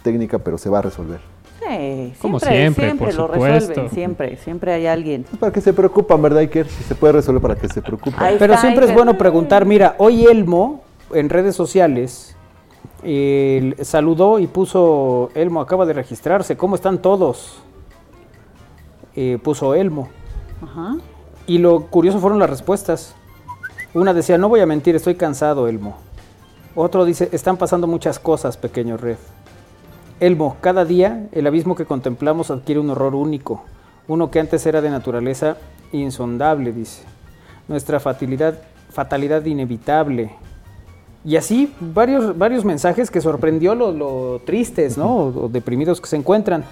técnica, 0.02 0.38
pero 0.38 0.58
se 0.58 0.70
va 0.70 0.78
a 0.78 0.82
resolver. 0.82 1.20
Sí, 1.60 2.14
Como 2.22 2.38
siempre, 2.40 2.86
siempre, 2.86 3.06
por 3.06 3.14
lo 3.14 3.26
supuesto. 3.26 3.58
resuelven, 3.68 3.90
siempre, 3.90 4.36
siempre 4.36 4.72
hay 4.72 4.86
alguien. 4.86 5.24
Para 5.40 5.52
que 5.52 5.60
se 5.60 5.72
preocupan, 5.72 6.22
¿verdad, 6.22 6.38
Iker? 6.38 6.68
Si 6.68 6.84
se 6.84 6.94
puede 6.94 7.14
resolver 7.14 7.42
para 7.42 7.56
que 7.56 7.68
se 7.68 7.82
preocupen. 7.82 8.14
Ahí 8.18 8.36
Pero 8.38 8.54
está, 8.54 8.62
siempre 8.66 8.86
es 8.86 8.94
bueno 8.94 9.18
preguntar, 9.18 9.66
mira, 9.66 9.94
hoy 9.98 10.24
Elmo 10.24 10.82
en 11.12 11.28
redes 11.28 11.56
sociales 11.56 12.36
eh, 13.02 13.74
saludó 13.82 14.38
y 14.38 14.46
puso, 14.46 15.30
Elmo 15.34 15.60
acaba 15.60 15.84
de 15.84 15.92
registrarse, 15.94 16.56
¿cómo 16.56 16.76
están 16.76 16.98
todos? 17.02 17.58
Eh, 19.16 19.38
puso 19.42 19.74
Elmo. 19.74 20.08
Ajá. 20.62 20.96
Y 21.46 21.58
lo 21.58 21.86
curioso 21.86 22.20
fueron 22.20 22.38
las 22.38 22.48
respuestas. 22.48 23.14
Una 23.94 24.12
decía, 24.12 24.36
no 24.36 24.48
voy 24.48 24.60
a 24.60 24.66
mentir, 24.66 24.94
estoy 24.96 25.14
cansado, 25.14 25.66
Elmo. 25.66 25.96
Otro 26.74 27.04
dice, 27.04 27.30
están 27.32 27.56
pasando 27.56 27.86
muchas 27.86 28.18
cosas, 28.18 28.56
pequeño 28.56 28.98
Red. 28.98 29.16
Elmo, 30.20 30.56
cada 30.60 30.84
día 30.84 31.28
el 31.32 31.46
abismo 31.46 31.74
que 31.74 31.86
contemplamos 31.86 32.50
adquiere 32.50 32.80
un 32.80 32.90
horror 32.90 33.14
único, 33.14 33.62
uno 34.06 34.30
que 34.30 34.40
antes 34.40 34.66
era 34.66 34.80
de 34.80 34.90
naturaleza 34.90 35.56
insondable, 35.92 36.72
dice. 36.72 37.02
Nuestra 37.66 37.98
fatalidad, 37.98 38.58
fatalidad 38.90 39.44
inevitable. 39.46 40.32
Y 41.24 41.36
así 41.36 41.72
varios, 41.80 42.36
varios 42.36 42.64
mensajes 42.64 43.10
que 43.10 43.20
sorprendió 43.20 43.74
lo, 43.74 44.40
tristes, 44.44 44.98
¿no? 44.98 45.16
O, 45.16 45.44
o 45.44 45.48
deprimidos 45.48 46.00
que 46.00 46.08
se 46.08 46.16
encuentran. 46.16 46.64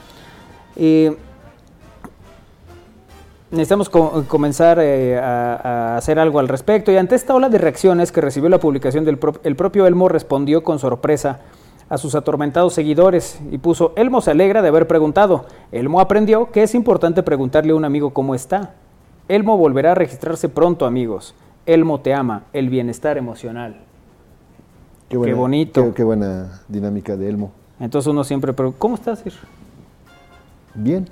Eh, 0.77 1.17
Necesitamos 3.51 3.89
co- 3.89 4.25
comenzar 4.27 4.79
eh, 4.81 5.19
a, 5.19 5.55
a 5.95 5.97
hacer 5.97 6.19
algo 6.19 6.41
al 6.41 6.49
respecto 6.49 6.91
y 6.91 6.97
ante 6.97 7.15
esta 7.15 7.35
ola 7.35 7.49
de 7.49 7.59
reacciones 7.59 8.11
que 8.11 8.21
recibió 8.21 8.49
la 8.49 8.59
publicación 8.59 9.05
del 9.05 9.19
pro- 9.19 9.41
el 9.45 9.55
propio 9.55 9.87
Elmo 9.87 10.09
respondió 10.09 10.65
con 10.65 10.79
sorpresa 10.81 11.41
a 11.89 11.97
sus 11.99 12.17
atormentados 12.17 12.75
seguidores 12.75 13.39
y 13.53 13.59
puso 13.59 13.93
Elmo 13.95 14.21
se 14.21 14.33
alegra 14.33 14.63
de 14.63 14.69
haber 14.69 14.89
preguntado. 14.89 15.47
Elmo 15.71 16.01
aprendió 16.01 16.51
que 16.51 16.65
es 16.65 16.75
importante 16.75 17.23
preguntarle 17.23 17.71
a 17.73 17.77
un 17.77 17.85
amigo 17.85 18.11
cómo 18.11 18.35
está. 18.35 18.75
Elmo 19.29 19.57
volverá 19.57 19.93
a 19.93 19.95
registrarse 19.95 20.49
pronto, 20.49 20.85
amigos. 20.85 21.35
Elmo 21.67 22.01
te 22.01 22.15
ama, 22.15 22.43
el 22.53 22.69
bienestar 22.69 23.17
emocional. 23.17 23.77
Qué 25.09 25.17
bonito. 25.17 25.85
Qué, 25.85 25.95
qué 25.95 26.05
buena 26.05 26.63
dinámica 26.67 27.17
de 27.17 27.29
Elmo. 27.29 27.53
Entonces 27.79 28.09
uno 28.11 28.25
siempre 28.25 28.53
pregunta, 28.53 28.79
¿cómo 28.81 28.97
estás? 28.97 29.21
Sir?" 29.21 29.33
Bien. 30.75 31.09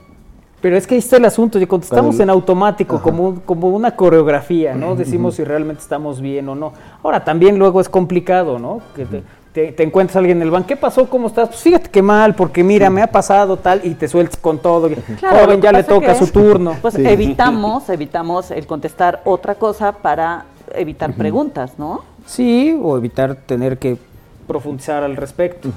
Pero 0.65 0.79
es 0.79 0.87
que 0.87 0.95
ahí 0.95 0.99
está 0.99 1.19
el 1.19 1.27
asunto, 1.27 1.59
y 1.61 1.67
contestamos 1.67 2.19
en 2.21 2.31
automático, 2.31 2.95
Ajá. 2.97 3.03
como, 3.05 3.35
como 3.45 3.69
una 3.69 3.95
coreografía, 3.97 4.75
¿no? 4.75 4.97
Decimos 4.97 5.35
si 5.35 5.45
realmente 5.45 5.83
estamos 5.83 6.23
bien 6.23 6.49
o 6.49 6.55
no. 6.55 6.73
Ahora, 7.03 7.23
también 7.23 7.59
luego 7.59 7.83
es 7.83 7.89
complicado, 7.91 8.59
¿no? 8.59 8.81
Que 8.97 9.05
te, 9.05 9.23
te- 9.53 9.73
te 9.73 9.83
encuentras 9.83 10.17
a 10.17 10.21
alguien 10.21 10.39
en 10.39 10.45
el 10.45 10.51
banco, 10.51 10.69
¿qué 10.69 10.77
pasó? 10.79 11.07
¿Cómo 11.11 11.27
estás? 11.27 11.51
Pues 11.51 11.61
fíjate 11.61 11.91
que 11.91 12.01
mal, 12.01 12.35
porque 12.35 12.65
mira, 12.65 12.89
me 12.89 13.03
ha 13.03 13.09
pasado 13.09 13.59
tal, 13.59 13.83
y 13.85 13.93
te 13.93 14.09
sueltas 14.09 14.39
con 14.39 14.59
todo. 14.59 14.89
Claro, 15.19 15.45
Joven, 15.45 15.61
ya 15.61 15.71
le 15.71 15.83
toca 15.85 16.15
su 16.15 16.29
turno. 16.29 16.77
Pues 16.81 16.95
Sí. 16.95 17.07
evitamos, 17.07 17.91
evitamos 17.91 18.51
el 18.51 18.67
contestar 18.67 19.21
otra 19.27 19.57
cosa 19.57 19.93
para 19.93 20.47
evitar 20.75 21.13
preguntas, 21.13 21.75
¿no? 21.77 22.01
Sí, 22.25 22.75
o 22.83 22.97
evitar 22.97 23.35
tener 23.35 23.77
que 23.77 23.99
profundizar 24.47 25.03
al 25.03 25.15
respecto. 25.17 25.69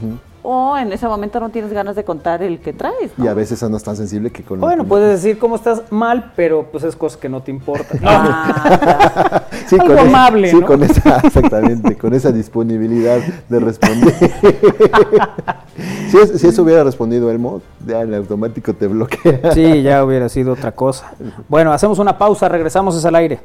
O 0.50 0.78
en 0.78 0.94
ese 0.94 1.06
momento 1.10 1.42
no 1.42 1.50
tienes 1.50 1.74
ganas 1.74 1.98
de 1.98 2.06
contar 2.06 2.42
el 2.42 2.60
que 2.60 2.72
traes. 2.72 3.12
¿no? 3.18 3.26
Y 3.26 3.28
a 3.28 3.34
veces 3.34 3.62
andas 3.64 3.84
tan 3.84 3.98
sensible 3.98 4.30
que 4.32 4.44
con. 4.44 4.62
Bueno, 4.62 4.86
puedes 4.86 5.10
decir 5.22 5.38
cómo 5.40 5.58
estás 5.58 5.84
mal, 5.92 6.32
pero 6.38 6.68
pues 6.72 6.86
es 6.86 6.96
cosa 6.96 7.20
que 7.20 7.28
no 7.28 7.42
te 7.44 7.52
importa. 7.52 7.98
Ah, 8.06 9.44
Sí, 9.68 9.76
algo 9.78 9.88
con 9.88 9.98
esa- 9.98 10.08
amable, 10.08 10.50
sí, 10.50 10.58
¿no? 10.62 10.66
con 10.66 10.84
esa, 10.84 11.18
exactamente, 11.26 11.98
con 11.98 12.14
esa 12.14 12.32
disponibilidad 12.32 13.20
de 13.50 13.60
responder. 13.60 14.14
si, 16.10 16.18
es- 16.18 16.40
si 16.40 16.48
eso 16.48 16.64
hubiera 16.64 16.84
respondido 16.86 17.30
Elmo, 17.30 17.62
ya 17.86 18.02
en 18.02 18.14
automático 18.14 18.74
te 18.74 18.88
bloquea. 18.88 19.52
Sí, 19.54 19.82
ya 19.84 20.04
hubiera 20.06 20.30
sido 20.30 20.54
otra 20.54 20.72
cosa. 20.72 21.12
Bueno, 21.50 21.74
hacemos 21.74 22.00
una 22.00 22.18
pausa, 22.18 22.48
regresamos 22.48 22.96
es 22.96 23.04
al 23.04 23.16
aire. 23.16 23.40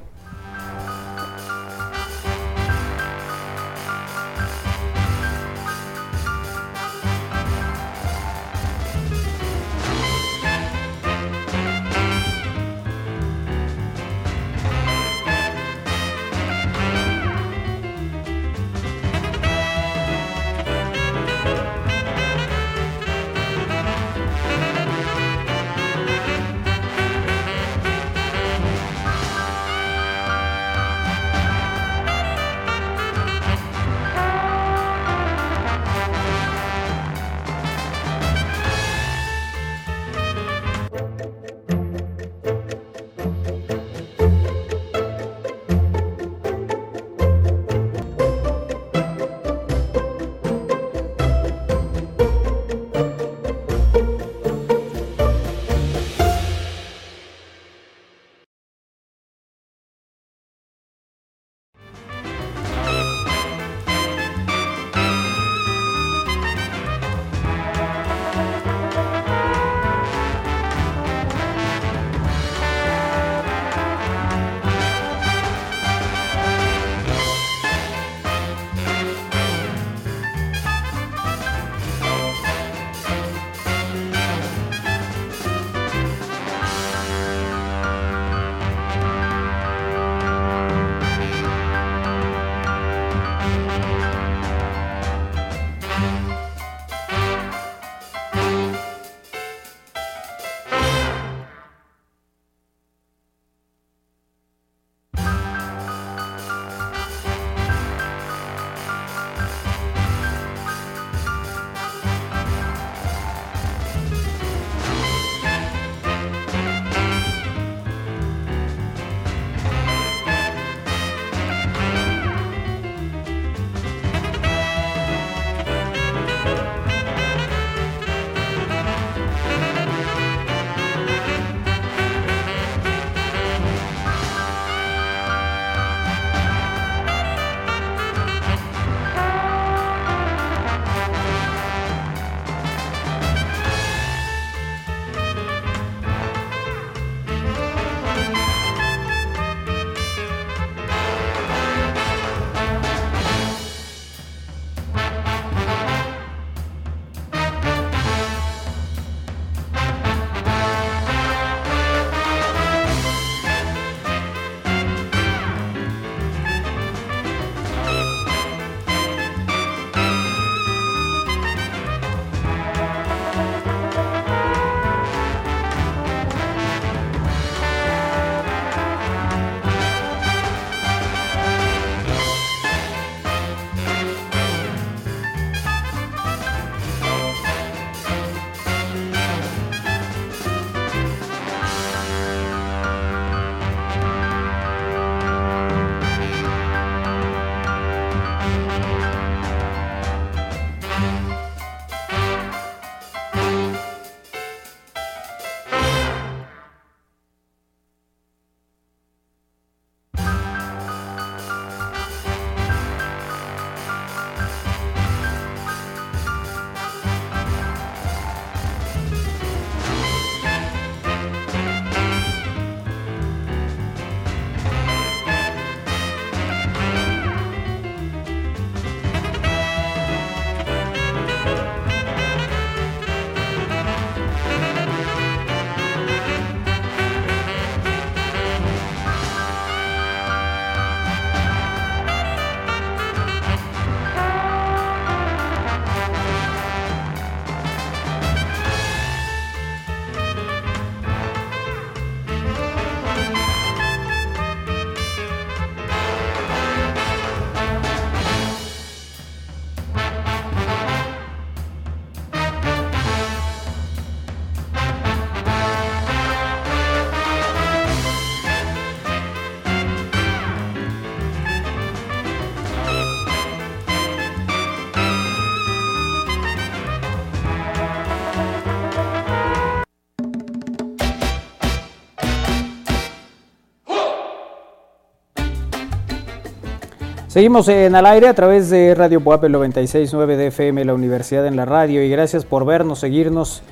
Seguimos 287.33 287.67
en 287.69 287.95
al 287.95 288.05
aire 288.05 288.29
a 288.29 288.35
través 288.35 288.69
de 288.69 288.95
Radio 288.95 289.23
Puap 289.25 289.43
el 289.45 289.55
96.9 289.55 290.37
de 290.37 290.49
FM, 290.49 290.85
la 290.85 290.93
Universidad 290.93 291.47
en 291.47 291.57
la 291.57 291.65
Radio. 291.65 292.05
Y 292.05 292.11
gracias 292.11 292.45
por 292.45 292.67
vernos, 292.67 292.99
seguirnos 292.99 293.63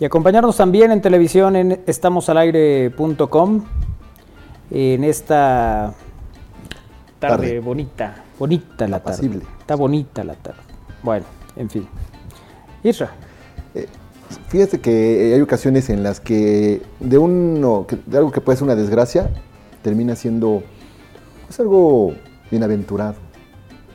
y 0.00 0.06
acompañarnos 0.06 0.56
también 0.56 0.92
en 0.92 1.02
televisión 1.02 1.54
en 1.56 1.82
estamosalaire.com 1.86 3.64
en 4.70 5.04
esta 5.04 5.92
tarde, 7.18 7.36
Tarde. 7.36 7.60
bonita. 7.60 8.14
Bonita 8.38 8.88
la 8.88 9.00
tarde. 9.00 9.42
Está 9.60 9.74
bonita 9.74 10.24
la 10.24 10.32
tarde. 10.32 10.60
Bueno, 11.02 11.26
en 11.56 11.68
fin. 11.68 11.86
Isra. 12.82 13.10
Fíjate 14.48 14.80
que 14.80 15.34
hay 15.34 15.40
ocasiones 15.42 15.90
en 15.90 16.02
las 16.02 16.18
que 16.18 16.80
de 16.98 17.18
uno, 17.18 17.86
de 18.06 18.16
algo 18.16 18.32
que 18.32 18.40
puede 18.40 18.56
ser 18.56 18.64
una 18.64 18.74
desgracia, 18.74 19.28
termina 19.82 20.16
siendo 20.16 20.62
pues, 21.46 21.60
algo 21.60 22.14
bienaventurado, 22.52 23.14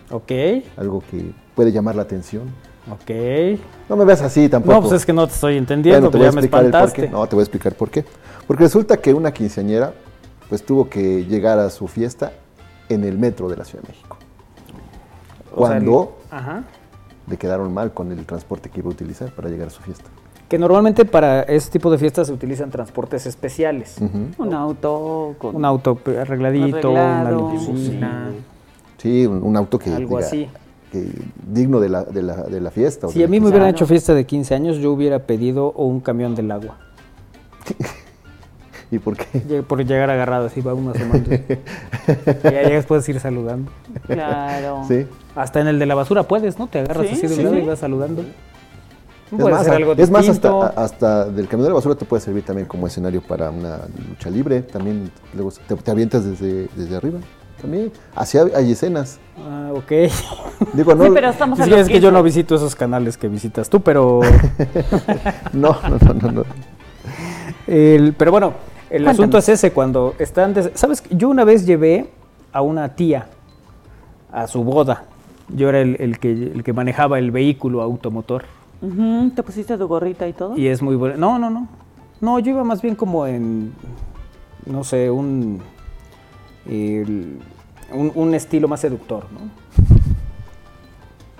Ok, 0.09 0.31
algo 0.77 1.01
que 1.11 1.31
puede 1.55 1.71
llamar 1.71 1.95
la 1.95 2.01
atención. 2.01 2.43
ok. 2.91 3.59
No 3.87 3.95
me 3.95 4.03
veas 4.03 4.21
así 4.21 4.49
tampoco. 4.49 4.73
No, 4.73 4.81
pues 4.81 4.93
es 4.93 5.05
que 5.05 5.13
no 5.13 5.27
te 5.27 5.33
estoy 5.33 5.57
entendiendo, 5.57 6.09
Bueno, 6.09 6.11
te 6.11 6.17
voy 6.17 6.27
a 6.27 6.29
ya 6.31 6.35
me 6.35 6.41
espantaste. 6.41 7.09
No, 7.09 7.25
te 7.27 7.35
voy 7.35 7.41
a 7.41 7.43
explicar 7.43 7.75
por 7.75 7.89
qué. 7.89 8.03
Porque 8.47 8.63
resulta 8.63 8.97
que 8.97 9.13
una 9.13 9.31
quinceañera 9.31 9.93
pues 10.49 10.65
tuvo 10.65 10.89
que 10.89 11.25
llegar 11.25 11.59
a 11.59 11.69
su 11.69 11.87
fiesta 11.87 12.31
en 12.89 13.03
el 13.03 13.17
metro 13.17 13.47
de 13.49 13.57
la 13.57 13.65
Ciudad 13.65 13.83
de 13.83 13.89
México. 13.89 14.17
O 15.53 15.67
sea, 15.67 15.77
el- 15.77 15.83
Cuando 15.85 16.17
Ajá. 16.31 16.63
le 17.29 17.37
quedaron 17.37 17.73
mal 17.73 17.93
con 17.93 18.11
el 18.13 18.25
transporte 18.25 18.69
que 18.69 18.79
iba 18.79 18.87
a 18.89 18.93
utilizar 18.93 19.29
para 19.31 19.49
llegar 19.49 19.67
a 19.67 19.71
su 19.71 19.81
fiesta. 19.81 20.09
Que 20.49 20.57
normalmente 20.57 21.03
para 21.03 21.41
este 21.41 21.71
tipo 21.71 21.91
de 21.91 21.97
fiestas 21.97 22.27
se 22.27 22.33
utilizan 22.33 22.69
transportes 22.71 23.25
especiales. 23.25 23.97
Un 24.37 24.53
auto 24.53 25.35
con 25.37 25.55
Un 25.55 25.65
auto 25.65 25.99
arregladito, 26.19 26.77
Arreglado, 26.95 27.45
una 27.47 27.53
limusina, 27.53 28.29
Sí, 28.97 29.25
un, 29.25 29.43
un 29.43 29.57
auto 29.57 29.77
que, 29.77 29.91
algo 29.91 30.17
diga, 30.17 30.27
así. 30.27 30.47
que 30.91 31.05
digno 31.51 31.79
de 31.79 31.89
la, 31.89 32.03
de 32.03 32.23
la, 32.23 32.35
de 32.43 32.61
la 32.61 32.71
fiesta. 32.71 33.09
Si 33.09 33.21
a 33.23 33.27
mí 33.27 33.39
me 33.39 33.49
hubieran 33.49 33.67
hecho 33.69 33.85
fiesta 33.85 34.13
de 34.13 34.25
15 34.25 34.55
años, 34.55 34.77
yo 34.77 34.91
hubiera 34.91 35.19
pedido 35.19 35.71
un 35.73 35.99
camión 35.99 36.33
del 36.33 36.49
agua. 36.51 36.77
¿Y 38.89 38.99
por 38.99 39.17
qué? 39.17 39.61
Por 39.63 39.83
llegar 39.85 40.09
agarrado, 40.09 40.45
así 40.47 40.61
va 40.61 40.73
uno 40.73 40.91
asomando. 40.91 41.29
y 41.35 41.39
ya 42.43 42.63
llegas, 42.63 42.85
puedes 42.85 43.07
ir 43.09 43.19
saludando. 43.19 43.69
Claro. 44.07 44.83
Sí. 44.87 45.05
Hasta 45.35 45.59
en 45.59 45.67
el 45.67 45.77
de 45.77 45.85
la 45.85 45.93
basura 45.95 46.23
puedes, 46.23 46.57
¿no? 46.57 46.67
Te 46.67 46.79
agarras 46.79 47.07
Sí, 47.07 47.13
así 47.15 47.21
de 47.27 47.33
un 47.33 47.35
sí, 47.35 47.43
lado 47.43 47.55
sí. 47.55 47.61
y 47.61 47.65
vas 47.65 47.79
saludando. 47.79 48.23
Es 49.31 49.37
Puede 49.41 49.55
más, 49.55 49.63
ser 49.65 49.73
algo 49.73 49.93
es 49.97 50.09
más 50.09 50.29
hasta, 50.29 50.67
hasta 50.67 51.25
del 51.25 51.47
camión 51.47 51.65
de 51.65 51.69
la 51.69 51.75
basura 51.75 51.95
te 51.95 52.05
puede 52.05 52.21
servir 52.21 52.43
también 52.43 52.65
como 52.67 52.87
escenario 52.87 53.21
para 53.21 53.49
una 53.49 53.79
lucha 54.09 54.29
libre. 54.29 54.61
También 54.61 55.11
luego 55.33 55.51
te, 55.67 55.75
te 55.75 55.91
avientas 55.91 56.23
desde, 56.23 56.69
desde 56.75 56.95
arriba. 56.95 57.19
También. 57.61 57.91
Así 58.15 58.37
hay, 58.37 58.71
escenas. 58.71 59.19
Ah, 59.37 59.71
ok. 59.73 59.91
Digo, 60.73 60.95
no, 60.95 61.05
Sí, 61.05 61.11
pero 61.13 61.29
estamos 61.29 61.57
Sí, 61.59 61.63
es 61.73 61.87
que 61.87 61.95
yo 61.95 62.09
15. 62.09 62.11
no 62.11 62.23
visito 62.23 62.55
esos 62.55 62.75
canales 62.75 63.17
que 63.17 63.27
visitas 63.27 63.69
tú, 63.69 63.81
pero... 63.81 64.21
no, 65.53 65.75
no, 65.89 65.97
no, 65.97 66.13
no, 66.21 66.31
no. 66.31 66.43
El- 67.65 68.13
pero 68.17 68.31
bueno, 68.31 68.53
el 68.89 69.07
asunto 69.07 69.37
es 69.39 69.49
ese, 69.49 69.71
cuando 69.71 70.15
están... 70.19 70.53
des- 70.53 70.71
¿Sabes? 70.75 71.03
Yo 71.09 71.29
una 71.29 71.43
vez 71.43 71.65
llevé 71.65 72.09
a 72.53 72.61
una 72.61 72.95
tía 72.95 73.27
a 74.31 74.47
su 74.47 74.63
boda. 74.63 75.03
Yo 75.49 75.67
era 75.69 75.81
el, 75.81 75.97
el 75.99 76.19
que, 76.19 76.31
el 76.31 76.63
que 76.63 76.73
manejaba 76.73 77.19
el 77.19 77.31
vehículo 77.31 77.81
automotor. 77.81 78.43
Ujú, 78.81 79.31
¿Te 79.35 79.43
pusiste 79.43 79.77
tu 79.77 79.87
gorrita 79.87 80.27
y 80.27 80.33
todo? 80.33 80.57
Y 80.57 80.67
es 80.67 80.81
muy 80.81 80.95
bueno. 80.95 81.17
No, 81.17 81.39
no, 81.39 81.49
no. 81.49 81.67
No, 82.21 82.39
yo 82.39 82.51
iba 82.51 82.63
más 82.63 82.81
bien 82.81 82.95
como 82.95 83.25
en, 83.27 83.73
no 84.65 84.83
sé, 84.83 85.09
un, 85.09 85.61
el- 86.67 87.39
un, 87.91 88.11
un 88.15 88.33
estilo 88.33 88.67
más 88.67 88.79
seductor, 88.81 89.25
¿no? 89.31 89.39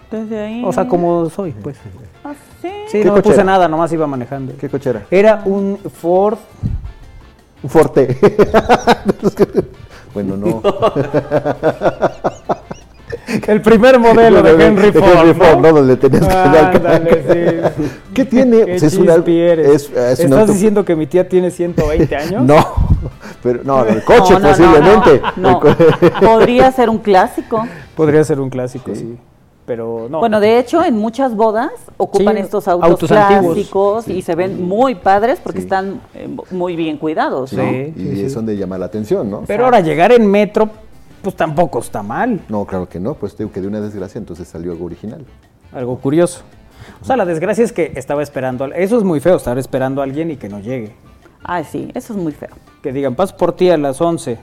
Desde 0.10 0.40
ahí. 0.40 0.64
O 0.66 0.72
sea, 0.72 0.88
como 0.88 1.30
soy, 1.30 1.52
pues. 1.52 1.78
Ah, 2.24 2.34
sí. 2.62 2.70
Sí, 2.88 3.00
¿Qué 3.00 3.06
no 3.06 3.14
me 3.16 3.22
puse 3.22 3.44
nada, 3.44 3.68
nomás 3.68 3.92
iba 3.92 4.08
manejando. 4.08 4.54
¿Qué 4.58 4.70
coche 4.70 4.92
era? 4.92 5.06
Era 5.12 5.42
un 5.46 5.78
Ford 5.78 6.38
Un 7.64 7.70
Forte. 7.70 8.16
bueno, 10.14 10.38
no. 10.38 10.62
El 13.48 13.62
primer 13.62 14.00
modelo 14.00 14.42
de 14.42 14.66
Henry 14.66 14.92
De 14.92 15.00
Ford. 15.00 15.36
Ford, 15.36 15.60
¿no? 15.62 15.72
Donde 15.74 15.98
tenías 15.98 16.26
que 16.28 16.34
dar- 16.34 16.76
Ándale, 16.76 17.24
sí. 17.76 17.84
¿Qué 18.14 18.26
tiene? 18.26 18.58
Qué 18.60 18.66
Pues 18.66 18.84
es 18.84 18.98
una- 18.98 19.16
es- 19.16 19.90
¿Estás 19.90 20.32
auto- 20.32 20.54
diciendo 20.54 20.86
que 20.86 20.96
mi 20.96 21.08
tía 21.08 21.28
tiene 21.28 21.52
120 21.52 22.16
años? 22.16 22.44
No, 22.44 22.66
pero 23.44 23.60
no, 23.64 23.86
el 23.86 24.04
coche 24.04 24.34
No, 24.34 24.40
no, 24.40 24.48
no, 24.48 24.50
posiblemente. 24.50 25.22
No, 25.36 25.60
co- 25.60 25.76
Podría 26.26 26.72
ser 26.72 26.90
un 26.90 27.00
clásico. 27.00 27.68
Podría 27.96 28.24
ser 28.24 28.40
un 28.40 28.50
clásico, 28.50 28.94
sí. 28.96 29.18
Pero 29.66 30.08
no. 30.10 30.20
Bueno, 30.20 30.40
de 30.40 30.60
hecho, 30.60 30.82
en 30.82 30.96
muchas 30.96 31.36
bodas 31.36 31.72
ocupan 31.98 32.36
Sí, 32.36 32.42
estos 32.44 32.70
autos, 32.70 32.90
autos 32.90 33.12
antiguos. 33.12 33.54
clásicos 33.56 34.08
y 34.08 34.22
se 34.22 34.34
ven 34.34 34.66
muy 34.66 34.96
padres 34.96 35.40
porque 35.44 35.60
Sí. 35.60 35.66
están 35.66 36.00
eh, 36.14 36.30
muy 36.52 36.78
bien 36.78 36.96
cuidados, 36.98 37.50
Sí, 37.50 37.58
¿no? 37.58 37.64
Sí, 37.70 38.22
y 38.26 38.30
son 38.30 38.46
de 38.46 38.56
llamar 38.56 38.80
la 38.80 38.86
atención, 38.86 39.30
¿no? 39.30 39.44
Pero 39.46 39.66
ahora 39.66 39.82
llegar 39.82 40.14
en 40.14 40.26
metro, 40.26 40.70
pues 41.28 41.36
tampoco 41.36 41.80
está 41.80 42.02
mal. 42.02 42.40
No, 42.48 42.64
claro 42.66 42.88
que 42.88 43.02
no, 43.02 43.16
pues 43.16 43.38
digo 43.38 43.52
que 43.52 43.60
de 43.60 43.68
una 43.68 43.82
desgracia 43.82 44.18
entonces 44.18 44.48
salió 44.48 44.72
algo 44.72 44.86
original. 44.86 45.26
Algo 45.74 45.98
curioso. 46.00 46.44
O 47.02 47.06
sea, 47.06 47.18
la 47.18 47.26
desgracia 47.26 47.66
es 47.66 47.74
que 47.74 47.92
estaba 47.98 48.24
esperando. 48.24 48.64
al- 48.64 48.72
Eso 48.72 48.98
es 48.98 49.04
muy 49.04 49.20
feo, 49.20 49.36
estar 49.36 49.58
esperando 49.58 50.00
a 50.00 50.06
alguien 50.06 50.32
y 50.32 50.38
que 50.38 50.48
no 50.48 50.62
llegue. 50.62 50.96
Ay, 51.44 51.66
sí, 51.66 51.92
eso 51.94 52.14
es 52.14 52.20
muy 52.20 52.32
feo. 52.32 52.52
Que 52.82 52.94
digan, 52.94 53.16
paso 53.16 53.36
por 53.36 53.52
ti 53.58 53.70
a 53.70 53.76
las 53.78 54.00
11 54.00 54.40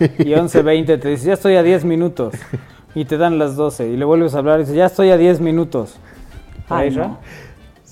y 0.00 0.32
11.20, 0.32 0.98
te 0.98 1.08
dice, 1.10 1.26
ya 1.26 1.34
estoy 1.34 1.56
a 1.56 1.62
10 1.62 1.84
minutos. 1.84 2.34
Y 2.96 3.04
te 3.06 3.18
dan 3.18 3.38
las 3.40 3.56
12 3.56 3.88
y 3.88 3.96
le 3.96 4.04
vuelves 4.04 4.34
a 4.34 4.38
hablar 4.38 4.60
y 4.60 4.62
dices, 4.62 4.76
ya 4.76 4.86
estoy 4.86 5.10
a 5.10 5.16
10 5.18 5.40
minutos. 5.40 5.96
Ay, 6.70 6.90
no. 6.92 7.18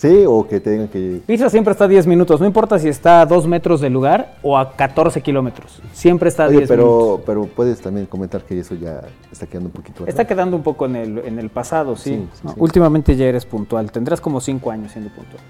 Sí, 0.03 0.25
o 0.27 0.49
que 0.49 0.59
tengan 0.59 0.89
que... 0.89 1.23
Isra 1.29 1.49
siempre 1.49 1.71
está 1.71 1.85
a 1.85 1.89
10 1.89 2.09
minutos, 2.09 2.41
no 2.41 2.47
importa 2.49 2.77
si 2.77 2.89
está 2.89 3.21
a 3.21 3.27
2 3.27 3.47
metros 3.47 3.81
del 3.81 3.93
lugar 3.93 4.35
o 4.43 4.59
a 4.59 4.73
14 4.73 5.21
kilómetros. 5.21 5.81
Siempre 5.93 6.29
está 6.29 6.47
a 6.47 6.49
Oye, 6.49 6.59
10 6.59 6.71
minutos. 6.71 7.21
pero, 7.25 7.45
pero 7.45 7.55
puedes 7.55 7.81
también 7.81 8.07
comentar 8.07 8.43
que 8.43 8.59
eso 8.59 8.75
ya 8.75 9.03
está 9.31 9.47
quedando 9.47 9.69
un 9.69 9.73
poquito 9.73 10.05
Está 10.05 10.27
quedando 10.27 10.57
un 10.57 10.65
poco 10.65 10.87
en 10.87 10.97
el, 10.97 11.19
en 11.19 11.39
el 11.39 11.51
pasado, 11.51 11.95
sí. 11.95 12.17
Sí, 12.17 12.29
sí, 12.33 12.41
¿no? 12.43 12.51
sí. 12.51 12.57
Últimamente 12.59 13.15
ya 13.15 13.27
eres 13.27 13.47
puntual. 13.47 13.93
Tendrás 13.93 14.21
como 14.21 14.41
5 14.41 14.73
años 14.73 14.91
siendo 14.91 15.09
puntual. 15.11 15.41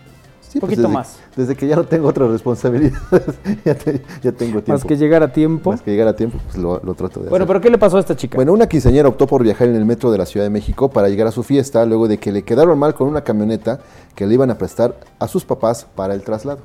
Sí, 0.52 0.60
pues 0.60 0.68
poquito 0.70 0.82
desde- 0.82 0.92
más. 0.94 1.18
Desde 1.34 1.56
que 1.56 1.66
ya 1.66 1.76
no 1.76 1.84
tengo 1.84 2.08
otras 2.08 2.30
responsabilidades, 2.30 3.00
ya, 3.64 3.74
te- 3.74 4.02
ya 4.22 4.32
tengo 4.32 4.60
tiempo. 4.60 4.72
Más 4.72 4.84
que 4.84 4.96
llegar 4.96 5.22
a 5.22 5.32
tiempo. 5.32 5.70
Más 5.70 5.80
que 5.80 5.90
llegar 5.90 6.08
a 6.08 6.14
tiempo, 6.14 6.38
pues 6.44 6.58
lo, 6.58 6.78
lo 6.84 6.94
trato 6.94 7.20
de 7.20 7.30
Bueno, 7.30 7.44
hacer. 7.44 7.46
pero 7.48 7.60
¿qué 7.62 7.70
le 7.70 7.78
pasó 7.78 7.96
a 7.96 8.00
esta 8.00 8.14
chica? 8.14 8.36
Bueno, 8.36 8.52
una 8.52 8.66
quinceañera 8.66 9.08
optó 9.08 9.26
por 9.26 9.42
viajar 9.42 9.68
en 9.68 9.76
el 9.76 9.86
metro 9.86 10.10
de 10.12 10.18
la 10.18 10.26
Ciudad 10.26 10.44
de 10.44 10.50
México 10.50 10.90
para 10.90 11.08
llegar 11.08 11.26
a 11.26 11.30
su 11.32 11.42
fiesta 11.42 11.86
luego 11.86 12.06
de 12.06 12.18
que 12.18 12.32
le 12.32 12.42
quedaron 12.42 12.78
mal 12.78 12.92
con 12.94 13.08
una 13.08 13.22
camioneta 13.22 13.80
que 14.14 14.26
le 14.26 14.34
iban 14.34 14.50
a 14.50 14.58
prestar 14.58 14.94
a 15.18 15.26
sus 15.26 15.44
papás 15.46 15.86
para 15.94 16.12
el 16.14 16.22
traslado. 16.22 16.58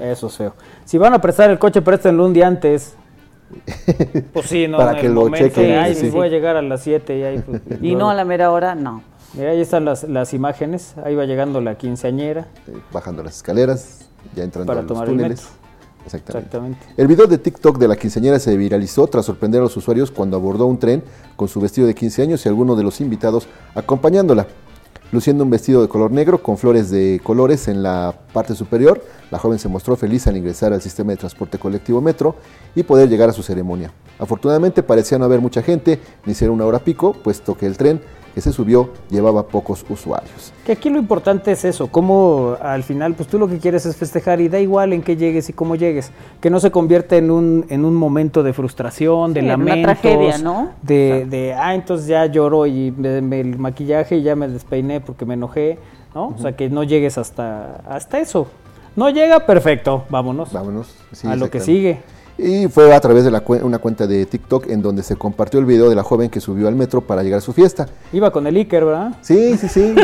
Eso 0.00 0.28
es 0.28 0.36
feo. 0.38 0.54
Si 0.86 0.96
van 0.96 1.12
a 1.12 1.20
prestar 1.20 1.50
el 1.50 1.58
coche, 1.58 1.82
préstenlo 1.82 2.24
un 2.24 2.32
día 2.32 2.46
antes. 2.46 2.94
Pues 4.32 4.46
sí, 4.46 4.66
no. 4.68 4.78
Para 4.78 4.92
en 4.92 5.00
que 5.00 5.06
el 5.08 5.14
lo 5.14 5.22
momento 5.22 5.46
chequen, 5.48 5.78
Ay, 5.78 5.94
sí, 5.94 6.02
sí. 6.06 6.10
voy 6.10 6.28
a 6.28 6.30
llegar 6.30 6.56
a 6.56 6.62
las 6.62 6.82
7 6.82 7.18
y 7.18 7.22
ahí. 7.24 7.38
pues, 7.44 7.60
Y 7.82 7.96
no 7.96 8.08
a 8.08 8.14
la 8.14 8.24
mera 8.24 8.50
hora, 8.50 8.74
no. 8.74 9.02
Mira, 9.34 9.50
ahí 9.50 9.60
están 9.60 9.84
las, 9.84 10.04
las 10.04 10.34
imágenes. 10.34 10.94
Ahí 11.04 11.14
va 11.14 11.24
llegando 11.24 11.60
la 11.60 11.76
quinceañera. 11.76 12.48
eh, 12.66 12.72
bajando 12.92 13.22
las 13.22 13.36
escaleras, 13.36 14.10
ya 14.34 14.42
entrando 14.44 14.66
Para 14.66 14.80
a 14.80 14.82
los 14.82 14.88
tomar 14.88 15.08
túneles. 15.08 15.46
Exactamente. 16.04 16.46
Exactamente. 16.46 16.86
El 16.96 17.06
video 17.06 17.26
de 17.26 17.38
TikTok 17.38 17.78
de 17.78 17.86
la 17.86 17.96
quinceañera 17.96 18.38
se 18.38 18.56
viralizó 18.56 19.06
tras 19.06 19.26
sorprender 19.26 19.60
a 19.60 19.64
los 19.64 19.76
usuarios 19.76 20.10
cuando 20.10 20.36
abordó 20.36 20.66
un 20.66 20.78
tren 20.78 21.02
con 21.36 21.46
su 21.46 21.60
vestido 21.60 21.86
de 21.86 21.94
15 21.94 22.22
años 22.22 22.44
y 22.44 22.48
algunos 22.48 22.76
de 22.76 22.82
los 22.82 23.00
invitados 23.00 23.46
acompañándola. 23.74 24.46
Luciendo 25.12 25.42
un 25.42 25.50
vestido 25.50 25.82
de 25.82 25.88
color 25.88 26.12
negro 26.12 26.40
con 26.40 26.56
flores 26.56 26.88
de 26.88 27.20
colores 27.22 27.66
en 27.66 27.82
la 27.82 28.14
parte 28.32 28.54
superior, 28.54 29.04
la 29.32 29.38
joven 29.38 29.58
se 29.58 29.68
mostró 29.68 29.96
feliz 29.96 30.26
al 30.28 30.36
ingresar 30.36 30.72
al 30.72 30.80
sistema 30.80 31.10
de 31.10 31.16
transporte 31.16 31.58
colectivo 31.58 32.00
Metro 32.00 32.36
y 32.76 32.84
poder 32.84 33.08
llegar 33.08 33.28
a 33.28 33.32
su 33.32 33.42
ceremonia. 33.42 33.92
Afortunadamente 34.20 34.84
parecía 34.84 35.18
no 35.18 35.24
haber 35.24 35.40
mucha 35.40 35.62
gente, 35.62 35.98
ni 36.26 36.34
ser 36.34 36.48
una 36.50 36.64
hora 36.64 36.78
pico, 36.78 37.12
puesto 37.12 37.56
que 37.56 37.66
el 37.66 37.76
tren 37.76 38.00
que 38.34 38.40
se 38.40 38.52
subió 38.52 38.90
llevaba 39.10 39.44
pocos 39.46 39.84
usuarios. 39.88 40.52
Que 40.64 40.72
aquí 40.72 40.88
lo 40.90 40.98
importante 40.98 41.50
es 41.52 41.64
eso, 41.64 41.88
cómo 41.88 42.56
al 42.60 42.82
final, 42.84 43.14
pues 43.14 43.28
tú 43.28 43.38
lo 43.38 43.48
que 43.48 43.58
quieres 43.58 43.86
es 43.86 43.96
festejar 43.96 44.40
y 44.40 44.48
da 44.48 44.60
igual 44.60 44.92
en 44.92 45.02
qué 45.02 45.16
llegues 45.16 45.48
y 45.48 45.52
cómo 45.52 45.74
llegues, 45.74 46.12
que 46.40 46.48
no 46.50 46.60
se 46.60 46.70
convierta 46.70 47.16
en 47.16 47.30
un, 47.30 47.66
en 47.70 47.84
un 47.84 47.94
momento 47.94 48.42
de 48.42 48.52
frustración, 48.52 49.32
de 49.34 49.40
Sí, 49.40 49.46
lamentos, 49.46 49.82
tragedia, 50.00 50.38
¿no? 50.38 50.70
de, 50.82 51.26
de, 51.28 51.54
ah, 51.54 51.74
entonces 51.74 52.06
ya 52.06 52.24
lloro 52.26 52.66
y 52.66 52.92
me, 52.96 53.20
me- 53.20 53.40
el 53.40 53.58
maquillaje 53.58 54.16
y 54.18 54.22
ya 54.22 54.36
me 54.36 54.46
despeiné 54.48 55.00
porque 55.00 55.24
me 55.26 55.34
enojé, 55.34 55.78
¿no? 56.14 56.28
O 56.28 56.38
sea, 56.38 56.56
que 56.56 56.68
no 56.70 56.84
llegues 56.84 57.18
hasta, 57.18 57.76
hasta 57.88 58.20
eso. 58.20 58.46
No 58.96 59.08
llega, 59.10 59.46
perfecto, 59.46 60.04
vámonos 60.10 60.52
Vámonos. 60.52 60.94
sí, 61.12 61.26
a 61.26 61.36
lo 61.36 61.48
que 61.50 61.60
sigue. 61.60 62.00
Y 62.42 62.68
fue 62.68 62.94
a 62.94 63.00
través 63.00 63.24
de 63.24 63.30
la 63.30 63.42
una 63.62 63.78
cuenta 63.78 64.06
de 64.06 64.24
TikTok 64.24 64.70
en 64.70 64.80
donde 64.80 65.02
se 65.02 65.16
compartió 65.16 65.60
el 65.60 65.66
video 65.66 65.90
de 65.90 65.96
la 65.96 66.02
joven 66.02 66.30
que 66.30 66.40
subió 66.40 66.68
al 66.68 66.74
metro 66.74 67.02
para 67.02 67.22
llegar 67.22 67.38
a 67.38 67.42
su 67.42 67.52
fiesta. 67.52 67.86
Iba 68.12 68.30
con 68.30 68.46
el 68.46 68.56
Iker, 68.56 68.84
¿verdad? 68.84 69.12
Sí, 69.20 69.56
sí, 69.58 69.68
sí. 69.68 69.94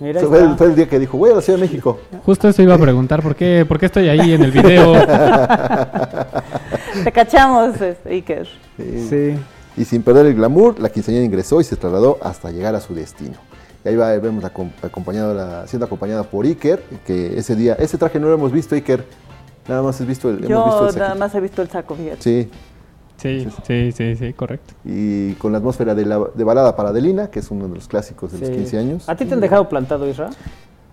Mira, 0.00 0.20
fue, 0.22 0.38
el, 0.38 0.44
está. 0.44 0.56
fue 0.56 0.66
el 0.66 0.74
día 0.74 0.88
que 0.88 0.98
dijo, 0.98 1.16
voy 1.16 1.30
a 1.30 1.36
la 1.36 1.40
Ciudad 1.40 1.58
de 1.58 1.64
México. 1.64 1.98
Justo 2.24 2.48
eso 2.48 2.62
iba 2.62 2.74
a 2.74 2.78
preguntar, 2.78 3.22
¿por 3.22 3.34
qué, 3.34 3.64
por 3.66 3.78
qué 3.78 3.86
estoy 3.86 4.08
ahí 4.08 4.32
en 4.32 4.42
el 4.42 4.50
video? 4.50 4.92
Te 7.04 7.12
cachamos, 7.12 7.76
Iker. 8.04 8.46
Sí. 9.08 9.34
Y 9.76 9.84
sin 9.84 10.02
perder 10.02 10.26
el 10.26 10.34
glamour, 10.34 10.78
la 10.80 10.90
quinceañera 10.90 11.24
ingresó 11.24 11.60
y 11.60 11.64
se 11.64 11.76
trasladó 11.76 12.18
hasta 12.22 12.50
llegar 12.50 12.74
a 12.74 12.80
su 12.80 12.94
destino. 12.94 13.36
Y 13.84 13.88
ahí 13.88 13.96
va, 13.96 14.10
vemos 14.18 14.42
la- 14.44 15.64
siendo 15.66 15.86
acompañada 15.86 16.22
por 16.24 16.44
Iker, 16.44 16.82
que 17.06 17.38
ese 17.38 17.56
día, 17.56 17.74
ese 17.78 17.96
traje 17.96 18.20
no 18.20 18.28
lo 18.28 18.34
hemos 18.34 18.52
visto, 18.52 18.74
Iker. 18.74 19.04
Nada 19.68 19.82
más 19.82 20.00
has 20.00 20.06
visto 20.06 20.28
el, 20.28 20.44
hemos 20.44 20.64
visto 20.64 20.80
Yo 20.82 20.88
el 20.88 20.98
nada 20.98 21.14
más 21.14 21.34
he 21.34 21.40
visto 21.40 21.62
el 21.62 21.68
saco, 21.68 21.94
fíjate. 21.94 22.22
Sí, 22.22 22.50
Sí, 23.16 23.46
sí, 23.64 23.92
sí, 23.92 24.16
sí, 24.16 24.32
correcto. 24.32 24.74
y 24.84 25.34
con 25.34 25.52
la 25.52 25.58
atmósfera 25.58 25.94
de, 25.94 26.04
la, 26.04 26.18
de 26.34 26.42
balada 26.42 26.74
para 26.74 26.88
Adelina, 26.88 27.30
que 27.30 27.38
es 27.38 27.52
uno 27.52 27.68
de 27.68 27.74
los 27.76 27.86
clásicos 27.86 28.32
de 28.32 28.38
los 28.40 28.48
Sí. 28.48 28.54
15 28.54 28.78
años. 28.78 29.08
¿A 29.08 29.14
ti 29.14 29.24
te 29.26 29.34
han 29.34 29.40
dejado 29.40 29.68
plantado, 29.68 30.08
Isra? 30.08 30.30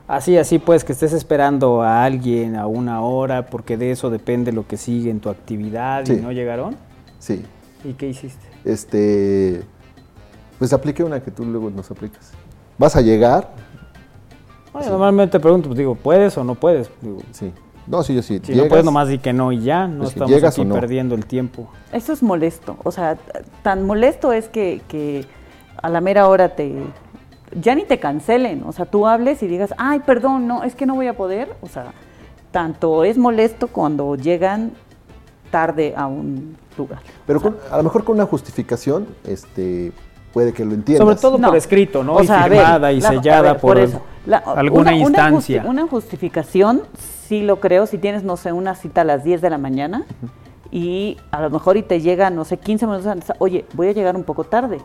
Así, 0.08 0.38
así 0.38 0.60
pues, 0.60 0.84
que 0.84 0.92
estés 0.92 1.14
esperando 1.14 1.82
a 1.82 2.04
alguien 2.04 2.56
a 2.56 2.68
una 2.68 3.02
hora, 3.02 3.48
porque 3.48 3.78
de 3.78 3.90
eso 3.92 4.12
depende 4.12 4.52
lo 4.52 4.68
que 4.68 4.78
sigue 4.78 5.10
en 5.10 5.20
tu 5.22 5.30
actividad 5.30 6.06
y 6.08 6.18
no 6.18 6.32
llegaron. 6.32 6.76
Sí, 7.18 7.44
¿Y 7.84 7.94
qué 7.94 8.10
hiciste? 8.10 8.46
este, 8.64 9.64
pues 10.60 10.72
apliqué 10.74 11.04
una 11.04 11.22
que 11.24 11.32
tú 11.32 11.46
luego 11.46 11.72
nos 11.72 11.90
aplicas. 11.90 12.32
Vas 12.78 12.96
a 12.96 13.02
llegar, 13.02 13.50
Oye, 14.72 14.88
Normalmente 14.88 15.32
te 15.32 15.40
pregunto, 15.40 15.68
pues 15.70 15.80
digo, 15.80 15.96
¿puedes 15.96 16.38
o 16.38 16.44
no 16.44 16.54
puedes? 16.54 16.92
Digo, 17.02 17.18
sí. 17.32 17.52
No, 17.90 18.04
sí, 18.04 18.14
yo 18.16 18.22
sí. 18.22 18.40
si 18.44 18.54
no 18.56 18.68
puedes, 18.68 18.86
nomás 18.86 19.08
di 19.08 19.18
que 19.18 19.34
no 19.34 19.52
y 19.52 19.62
ya, 19.62 19.88
no 19.88 20.04
estamos 20.06 20.30
llegas 20.32 20.54
aquí 20.54 20.64
no. 20.64 20.76
perdiendo 20.76 21.16
el 21.16 21.26
tiempo. 21.26 21.68
Eso 21.92 22.14
es 22.14 22.22
molesto. 22.22 22.78
O 22.84 22.92
sea, 22.92 23.18
tan 23.64 23.86
molesto 23.86 24.32
es 24.32 24.48
que, 24.48 24.82
que 24.88 25.26
a 25.82 25.90
la 25.90 26.00
mera 26.00 26.28
hora 26.28 26.50
te. 26.56 26.72
Ya 27.60 27.74
ni 27.74 27.84
te 27.84 28.00
cancelen. 28.00 28.64
O 28.68 28.72
sea, 28.72 28.86
tú 28.86 29.08
hables 29.08 29.42
y 29.42 29.48
digas, 29.48 29.74
ay, 29.78 30.02
perdón, 30.02 30.46
no, 30.48 30.64
es 30.64 30.76
que 30.76 30.86
no 30.86 30.94
voy 30.94 31.08
a 31.08 31.18
poder. 31.18 31.56
O 31.62 31.68
sea, 31.68 31.94
tanto 32.52 33.04
es 33.04 33.18
molesto 33.18 33.68
cuando 33.68 34.16
llegan 34.16 34.72
tarde 35.50 35.96
a 35.98 36.06
un 36.06 36.56
lugar. 36.78 37.00
Pero 37.26 37.42
con- 37.42 37.58
a 37.72 37.78
lo 37.78 37.84
mejor 37.84 38.04
con 38.04 38.16
una 38.18 38.26
justificación, 38.28 39.08
este, 39.26 39.92
puede 40.32 40.54
que 40.54 40.64
lo 40.64 40.76
entiendas. 40.76 41.04
Sobre 41.08 41.16
todo 41.20 41.40
No. 41.40 41.48
por 41.48 41.58
escrito, 41.58 42.04
¿no? 42.04 42.18
O 42.18 42.22
y 42.24 42.28
sea, 42.28 42.48
ver, 42.48 42.60
firmada 42.60 42.92
y 42.92 43.02
la- 43.02 43.10
sellada 43.10 43.54
ver, 43.54 43.60
por, 43.62 43.80
eso. 43.80 44.00
La- 44.28 44.38
alguna 44.38 44.82
una- 44.82 44.92
una 44.92 44.96
instancia. 45.02 45.64
justi- 45.64 45.70
Una, 45.70 45.88
justificación, 45.88 46.84
sí 47.30 47.44
lo 47.44 47.60
creo, 47.60 47.86
si 47.86 48.00
tienes, 48.00 48.24
no 48.24 48.36
sé, 48.38 48.52
una 48.52 48.74
cita 48.74 49.02
a 49.02 49.04
las 49.04 49.24
10 49.24 49.40
de 49.42 49.52
la 49.52 49.60
mañana 49.60 50.04
y 50.72 51.16
a 51.30 51.42
lo 51.42 51.52
mejor 51.52 51.78
y 51.78 51.84
te 51.84 52.02
llega, 52.02 52.32
no 52.32 52.44
sé, 52.44 52.58
15 52.58 52.88
minutos 52.88 53.06
antes, 53.06 53.32
oye, 53.38 53.66
voy 53.74 53.88
a 53.88 53.92
llegar 53.92 54.16
un 54.16 54.24
poco 54.24 54.44
tarde. 54.44 54.80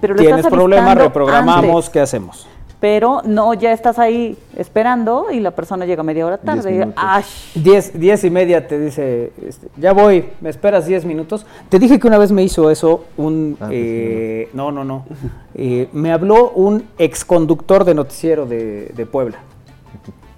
Pero 0.00 0.14
lo 0.14 0.20
Tienes 0.20 0.38
estás 0.38 0.52
problema, 0.52 0.94
reprogramamos, 0.96 1.62
antes, 1.62 1.90
¿qué 1.90 2.00
hacemos? 2.00 2.48
pero 2.80 3.22
no, 3.24 3.54
ya 3.54 3.72
estás 3.72 3.98
ahí 3.98 4.36
esperando 4.56 5.28
y 5.32 5.40
la 5.40 5.52
persona 5.52 5.86
llega 5.86 6.02
media 6.02 6.26
hora 6.26 6.36
Diez 6.36 6.44
tarde. 6.44 6.70
Y, 6.70 6.78
minutos. 6.80 7.02
¡ay! 7.02 7.24
Diez, 7.54 7.98
diez 7.98 8.24
y 8.24 8.30
media 8.30 8.68
te 8.68 8.78
dice, 8.78 9.32
este, 9.46 9.68
ya 9.78 9.94
voy, 9.94 10.26
me 10.42 10.50
esperas 10.50 10.84
diez 10.84 11.06
minutos. 11.06 11.46
Te 11.70 11.78
dije 11.78 11.98
que 11.98 12.06
una 12.06 12.18
vez 12.18 12.30
me 12.30 12.42
hizo 12.42 12.70
eso 12.70 13.06
un... 13.16 13.56
Ah, 13.58 13.68
eh, 13.70 14.50
no, 14.52 14.70
no, 14.70 14.84
no. 14.84 15.06
Eh, 15.54 15.88
me 15.94 16.12
habló 16.12 16.50
un 16.50 16.84
exconductor 16.98 17.84
de 17.84 17.94
noticiero 17.94 18.44
de, 18.44 18.92
de 18.94 19.06
Puebla, 19.06 19.38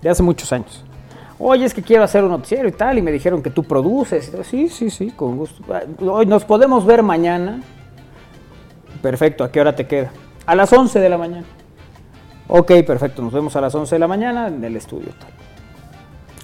de 0.03 0.09
hace 0.09 0.23
muchos 0.23 0.53
años. 0.53 0.86
Oye, 1.39 1.67
es 1.67 1.75
que 1.75 1.83
quiero 1.83 2.03
hacer 2.03 2.25
un 2.25 2.31
noticiero 2.31 2.67
y 2.69 2.73
tal, 2.73 2.99
y 2.99 3.03
me 3.03 3.13
dijeron 3.13 3.43
que 3.43 3.51
tú 3.51 3.63
produces. 3.63 4.33
Sí, 4.45 4.69
sí, 4.69 4.89
sí, 4.89 5.11
con 5.11 5.37
gusto. 5.37 5.63
Ah, 5.73 5.83
Hoy 6.01 6.27
nos 6.27 6.45
podemos 6.45 6.87
ver 6.87 7.03
mañana. 7.03 7.61
Perfecto, 9.03 9.45
¿a 9.45 9.53
qué 9.53 9.61
hora 9.61 9.77
te 9.77 9.87
queda? 9.87 10.11
A 10.47 10.55
las 10.55 10.73
11 10.73 10.99
de 10.99 11.09
la 11.09 11.19
mañana. 11.19 11.47
Ok, 12.49 12.73
perfecto, 12.87 13.23
nos 13.23 13.33
vemos 13.33 13.55
a 13.57 13.61
las 13.61 13.75
11 13.75 13.95
de 13.95 13.99
la 13.99 14.09
mañana 14.09 14.49
en 14.49 14.63
el 14.65 14.77
estudio 14.77 15.09
tal. 15.19 15.31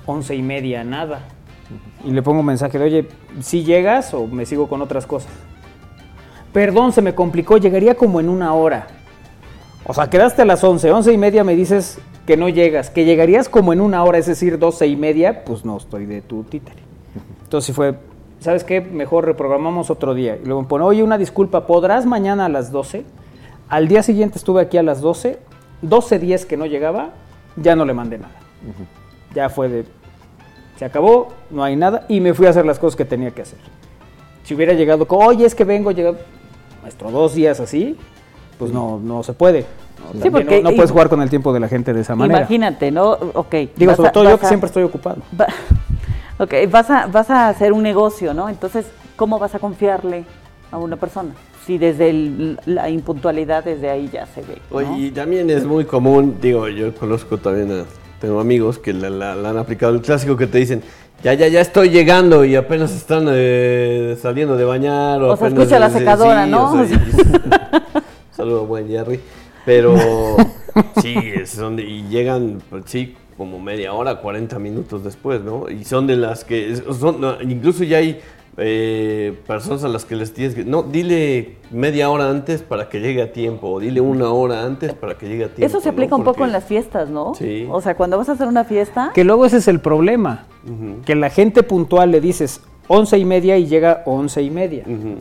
Once 0.04 0.34
y 0.34 0.42
media, 0.42 0.84
nada. 0.84 1.20
Y 2.04 2.10
le 2.10 2.22
pongo 2.22 2.40
un 2.40 2.46
mensaje 2.46 2.78
de, 2.78 2.84
oye, 2.84 3.08
si 3.40 3.64
llegas 3.64 4.12
o 4.12 4.26
me 4.26 4.44
sigo 4.44 4.68
con 4.68 4.82
otras 4.82 5.06
cosas. 5.06 5.32
Perdón, 6.52 6.92
se 6.92 7.00
me 7.00 7.14
complicó, 7.14 7.56
llegaría 7.56 7.94
como 7.94 8.20
en 8.20 8.28
una 8.28 8.52
hora. 8.52 8.88
O 9.84 9.94
sea, 9.94 10.08
quedaste 10.08 10.42
a 10.42 10.44
las 10.44 10.62
11, 10.62 10.92
once 10.92 11.12
y 11.12 11.18
media 11.18 11.42
me 11.42 11.56
dices 11.56 11.98
que 12.26 12.36
no 12.36 12.48
llegas, 12.48 12.90
que 12.90 13.04
llegarías 13.04 13.48
como 13.48 13.72
en 13.72 13.80
una 13.80 14.04
hora, 14.04 14.18
es 14.18 14.26
decir, 14.26 14.58
doce 14.58 14.86
y 14.86 14.96
media, 14.96 15.44
pues 15.44 15.64
no 15.64 15.76
estoy 15.76 16.06
de 16.06 16.20
tu 16.22 16.44
títere. 16.44 16.82
Entonces 17.42 17.66
sí 17.66 17.72
fue, 17.72 17.96
¿sabes 18.38 18.62
qué? 18.62 18.80
Mejor 18.80 19.24
reprogramamos 19.24 19.90
otro 19.90 20.14
día. 20.14 20.36
Y 20.36 20.46
luego 20.46 20.62
me 20.62 20.68
pone, 20.68 20.84
oye, 20.84 21.02
una 21.02 21.18
disculpa, 21.18 21.66
¿podrás 21.66 22.06
mañana 22.06 22.46
a 22.46 22.48
las 22.48 22.70
12? 22.70 23.04
Al 23.68 23.88
día 23.88 24.02
siguiente 24.04 24.38
estuve 24.38 24.62
aquí 24.62 24.78
a 24.78 24.82
las 24.84 25.00
12, 25.00 25.38
12.10 25.82 26.46
que 26.46 26.56
no 26.56 26.66
llegaba, 26.66 27.10
ya 27.56 27.74
no 27.74 27.84
le 27.84 27.92
mandé 27.92 28.18
nada. 28.18 28.34
Ya 29.34 29.48
fue 29.48 29.68
de, 29.68 29.84
se 30.76 30.84
acabó, 30.84 31.32
no 31.50 31.64
hay 31.64 31.74
nada, 31.74 32.06
y 32.08 32.20
me 32.20 32.34
fui 32.34 32.46
a 32.46 32.50
hacer 32.50 32.64
las 32.66 32.78
cosas 32.78 32.96
que 32.96 33.04
tenía 33.04 33.32
que 33.32 33.42
hacer. 33.42 33.58
Si 34.44 34.54
hubiera 34.54 34.74
llegado, 34.74 35.08
con, 35.08 35.26
oye, 35.26 35.44
es 35.44 35.54
que 35.54 35.64
vengo, 35.64 35.90
llega, 35.90 36.14
maestro, 36.82 37.10
dos 37.10 37.34
días 37.34 37.58
así, 37.58 37.96
pues 38.58 38.72
no, 38.72 39.00
no 39.02 39.22
se 39.22 39.32
puede. 39.32 39.60
¿no? 39.60 40.12
Sí, 40.12 40.18
También 40.20 40.32
porque- 40.32 40.62
no, 40.62 40.70
no 40.70 40.76
puedes 40.76 40.90
jugar 40.90 41.08
con 41.08 41.22
el 41.22 41.30
tiempo 41.30 41.52
de 41.52 41.60
la 41.60 41.68
gente 41.68 41.92
de 41.92 42.00
esa 42.00 42.14
manera. 42.14 42.40
Imagínate, 42.40 42.90
¿no? 42.90 43.10
Ok. 43.34 43.54
Digo, 43.76 43.94
sobre 43.94 44.08
a- 44.08 44.12
todo 44.12 44.24
yo 44.24 44.38
que 44.38 44.46
a- 44.46 44.48
siempre 44.48 44.66
estoy 44.66 44.82
ocupado. 44.82 45.18
Va- 45.38 45.46
ok, 46.38 46.54
vas 46.70 46.90
a, 46.90 47.06
vas 47.06 47.30
a 47.30 47.48
hacer 47.48 47.72
un 47.72 47.82
negocio, 47.82 48.34
¿no? 48.34 48.48
Entonces, 48.48 48.86
¿cómo 49.16 49.38
vas 49.38 49.54
a 49.54 49.58
confiarle 49.58 50.24
a 50.70 50.78
una 50.78 50.96
persona? 50.96 51.30
Si 51.66 51.78
desde 51.78 52.10
el- 52.10 52.58
la 52.66 52.90
impuntualidad, 52.90 53.62
desde 53.64 53.88
ahí 53.90 54.08
ya 54.12 54.26
se 54.26 54.40
ve. 54.42 54.58
¿no? 54.70 54.76
Oye, 54.78 54.88
y 55.06 55.10
también 55.12 55.48
es 55.50 55.64
muy 55.64 55.84
común, 55.84 56.36
digo, 56.42 56.68
yo 56.68 56.92
conozco 56.94 57.38
también 57.38 57.70
a, 57.70 57.84
tengo 58.20 58.40
amigos 58.40 58.78
que 58.78 58.92
la, 58.92 59.08
la- 59.10 59.34
la 59.36 59.50
han 59.50 59.58
aplicado 59.58 59.92
el 59.94 60.00
clásico 60.00 60.36
que 60.36 60.46
te 60.48 60.58
dicen, 60.58 60.82
ya, 61.22 61.34
ya, 61.34 61.46
ya 61.46 61.60
estoy 61.60 61.90
llegando 61.90 62.44
y 62.44 62.56
apenas 62.56 62.92
están 62.92 63.26
eh, 63.30 64.18
saliendo 64.20 64.56
de 64.56 64.64
bañar. 64.64 65.22
O, 65.22 65.32
O 65.32 65.36
sea, 65.36 65.46
apenas- 65.46 65.62
escucha 65.62 65.78
la 65.78 65.90
secadora, 65.90 66.44
sí, 66.46 66.50
¿no? 66.50 66.72
o 66.72 66.84
sea, 66.84 66.98
Saludos, 68.42 68.66
buen 68.66 68.88
Jerry. 68.88 69.20
Pero 69.64 69.94
sí, 71.00 71.14
es- 71.16 71.60
y 71.78 72.02
llegan, 72.08 72.60
pues, 72.70 72.82
sí, 72.86 73.14
como 73.36 73.60
media 73.60 73.92
hora, 73.92 74.16
40 74.16 74.58
minutos 74.58 75.04
después, 75.04 75.40
¿no? 75.42 75.70
Y 75.70 75.84
son 75.84 76.08
de 76.08 76.16
las 76.16 76.42
que, 76.42 76.74
son, 76.74 77.20
incluso 77.48 77.84
ya 77.84 77.98
hay 77.98 78.20
eh, 78.56 79.32
personas 79.46 79.84
a 79.84 79.88
las 79.88 80.04
que 80.04 80.16
les 80.16 80.34
tienes 80.34 80.56
que, 80.56 80.64
no, 80.64 80.82
dile 80.82 81.58
media 81.70 82.10
hora 82.10 82.28
antes 82.28 82.62
para 82.62 82.88
que 82.88 82.98
llegue 82.98 83.22
a 83.22 83.32
tiempo, 83.32 83.68
o 83.70 83.78
dile 83.78 84.00
una 84.00 84.32
hora 84.32 84.64
antes 84.64 84.92
para 84.92 85.16
que 85.16 85.28
llegue 85.28 85.44
a 85.44 85.54
tiempo. 85.54 85.64
Eso 85.64 85.78
se 85.80 85.90
¿no? 85.90 85.92
aplica 85.92 86.16
un 86.16 86.24
poco 86.24 86.44
en 86.44 86.50
las 86.50 86.64
fiestas, 86.64 87.10
¿no? 87.10 87.36
Sí. 87.36 87.68
O 87.70 87.80
sea, 87.80 87.94
cuando 87.96 88.18
vas 88.18 88.28
a 88.28 88.32
hacer 88.32 88.48
una 88.48 88.64
fiesta, 88.64 89.12
Que 89.14 89.22
luego 89.22 89.46
ese 89.46 89.58
es 89.58 89.68
el 89.68 89.78
problema. 89.78 90.46
Que 91.06 91.14
la 91.14 91.30
gente 91.30 91.62
puntual 91.62 92.10
le 92.10 92.20
dices 92.20 92.60
once 92.88 93.16
y 93.16 93.24
media 93.24 93.56
y 93.56 93.66
llega 93.68 94.02
once 94.04 94.42
y 94.42 94.50
media. 94.50 94.82
Ujú. 94.84 95.18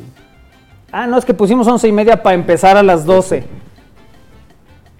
Ah, 0.91 1.07
no, 1.07 1.17
es 1.17 1.25
que 1.25 1.33
pusimos 1.33 1.67
once 1.67 1.87
y 1.87 1.91
media 1.91 2.21
para 2.21 2.35
empezar 2.35 2.77
a 2.77 2.83
las 2.83 3.05
12. 3.05 3.43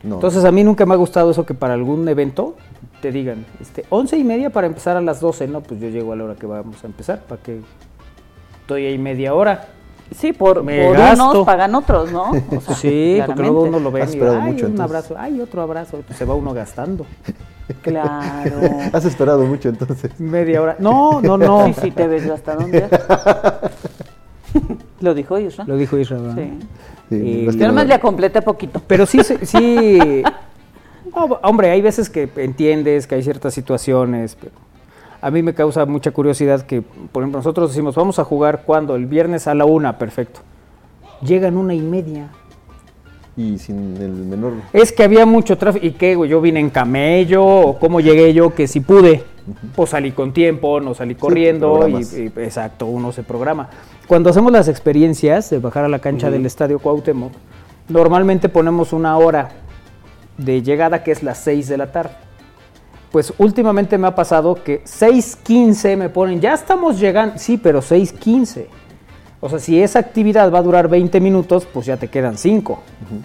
No. 0.03 0.15
Entonces 0.15 0.43
a 0.45 0.51
mí 0.51 0.63
nunca 0.63 0.85
me 0.85 0.93
ha 0.93 0.97
gustado 0.97 1.29
eso 1.31 1.45
que 1.45 1.53
para 1.53 1.73
algún 1.73 2.07
evento 2.07 2.55
te 3.01 3.11
digan, 3.11 3.45
este, 3.59 3.85
once 3.89 4.17
y 4.17 4.23
media 4.23 4.49
para 4.49 4.67
empezar 4.67 4.95
a 4.97 5.01
las 5.01 5.19
12. 5.19 5.47
No, 5.47 5.61
pues 5.61 5.79
yo 5.79 5.89
llego 5.89 6.13
a 6.13 6.15
la 6.15 6.23
hora 6.23 6.35
que 6.35 6.45
vamos 6.45 6.83
a 6.83 6.87
empezar, 6.87 7.19
para 7.21 7.41
que 7.41 7.59
estoy 8.61 8.85
ahí 8.85 8.97
media 8.97 9.33
hora. 9.33 9.67
sí, 10.15 10.33
por, 10.33 10.63
Me 10.63 10.85
por 10.87 10.97
unos 10.97 11.45
pagan 11.45 11.75
otros, 11.75 12.11
¿no? 12.11 12.31
O 12.31 12.61
sea, 12.61 12.75
Sí, 12.75 13.21
porque 13.25 13.41
luego 13.41 13.61
claramente. 13.63 13.69
uno 13.69 13.79
lo 13.79 13.91
ve 13.91 14.01
Has 14.01 14.15
y 14.15 14.19
ay, 14.19 14.25
mucho, 14.25 14.65
un 14.65 14.71
entonces". 14.71 14.79
abrazo, 14.79 15.15
ay, 15.17 15.41
otro 15.41 15.61
abrazo, 15.61 16.01
pues 16.05 16.17
se 16.17 16.25
va 16.25 16.33
uno 16.35 16.53
gastando. 16.53 17.05
Claro. 17.83 18.59
Has 18.91 19.05
esperado 19.05 19.45
mucho 19.45 19.69
entonces. 19.69 20.19
Media 20.19 20.61
hora. 20.61 20.75
No, 20.79 21.21
no, 21.21 21.37
no. 21.37 21.67
Sí, 21.67 21.73
sí, 21.83 21.91
te 21.91 22.05
ves 22.05 22.29
hasta 22.29 22.55
dónde. 22.55 22.85
Lo 25.01 25.13
dijo 25.13 25.37
Isra. 25.39 25.65
Lo 25.65 25.77
dijo 25.77 25.97
Israel. 25.97 26.23
¿verdad? 26.23 26.43
Sí. 26.43 26.67
Sí, 27.09 27.15
Y- 27.15 27.57
Yo 27.57 27.67
nomás 27.67 27.87
le 27.87 27.99
completé 27.99 28.41
poquito. 28.41 28.81
Pero 28.87 29.05
sí, 29.05 29.23
sí, 29.23 29.35
sí. 29.43 30.23
No, 31.15 31.25
hombre, 31.43 31.69
hay 31.71 31.81
veces 31.81 32.09
que 32.09 32.29
entiendes 32.37 33.05
que 33.05 33.15
hay 33.15 33.23
ciertas 33.23 33.53
situaciones, 33.53 34.37
pero 34.39 34.53
a 35.19 35.29
mí 35.29 35.43
me 35.43 35.53
causa 35.53 35.85
mucha 35.85 36.11
curiosidad 36.11 36.61
que, 36.61 36.81
por 36.81 37.23
ejemplo, 37.23 37.39
nosotros 37.39 37.71
decimos, 37.71 37.95
vamos 37.95 38.17
a 38.17 38.23
jugar 38.23 38.63
cuando, 38.65 38.95
el 38.95 39.07
viernes 39.07 39.45
a 39.47 39.53
la 39.53 39.65
una, 39.65 39.97
perfecto. 39.97 40.39
Llegan 41.21 41.57
una 41.57 41.73
y 41.73 41.81
media. 41.81 42.29
Y 43.37 43.57
sin 43.57 43.95
el 43.97 44.11
menor. 44.11 44.53
Es 44.73 44.91
que 44.91 45.03
había 45.03 45.25
mucho 45.25 45.57
tráfico. 45.57 45.85
¿Y 45.85 45.91
qué? 45.91 46.15
güey? 46.15 46.29
Yo 46.29 46.41
vine 46.41 46.59
en 46.59 46.69
camello, 46.69 47.43
o 47.45 47.79
cómo 47.79 47.99
llegué 48.01 48.33
yo, 48.33 48.53
que 48.53 48.67
si 48.67 48.81
pude. 48.81 49.23
Pues 49.75 49.89
salí 49.91 50.11
con 50.11 50.33
tiempo, 50.33 50.79
no 50.81 50.93
salí 50.93 51.15
corriendo, 51.15 51.75
y, 51.75 51.79
programas. 51.79 52.13
y- 52.13 52.25
exacto, 52.41 52.85
uno 52.85 53.11
se 53.11 53.23
programa. 53.23 53.69
Cuando 54.07 54.29
hacemos 54.29 54.51
las 54.51 54.67
experiencias 54.67 55.49
de 55.49 55.59
bajar 55.59 55.85
a 55.85 55.87
la 55.87 55.99
cancha 55.99 56.29
del 56.29 56.45
Estadio 56.45 56.77
Cuauhtémoc, 56.79 57.31
normalmente 57.87 58.49
ponemos 58.49 58.91
una 58.93 59.17
hora 59.17 59.49
de 60.37 60.61
llegada 60.61 61.03
que 61.03 61.11
es 61.11 61.23
las 61.23 61.37
6 61.39 61.69
de 61.69 61.77
la 61.77 61.91
tarde. 61.91 62.11
Pues 63.11 63.33
últimamente 63.37 63.97
me 63.97 64.07
ha 64.07 64.15
pasado 64.15 64.55
que 64.55 64.83
6.15 64.83 65.97
me 65.97 66.09
ponen, 66.09 66.39
ya 66.39 66.53
estamos 66.53 66.99
llegando, 66.99 67.37
sí, 67.37 67.57
pero 67.57 67.81
6.15. 67.81 68.65
O 69.43 69.49
sea, 69.49 69.57
si 69.59 69.81
esa 69.81 69.97
actividad 69.99 70.51
va 70.53 70.59
a 70.59 70.61
durar 70.61 70.87
20 70.87 71.19
minutos, 71.19 71.65
pues 71.65 71.87
ya 71.87 71.97
te 71.97 72.07
quedan 72.09 72.37
5, 72.37 72.79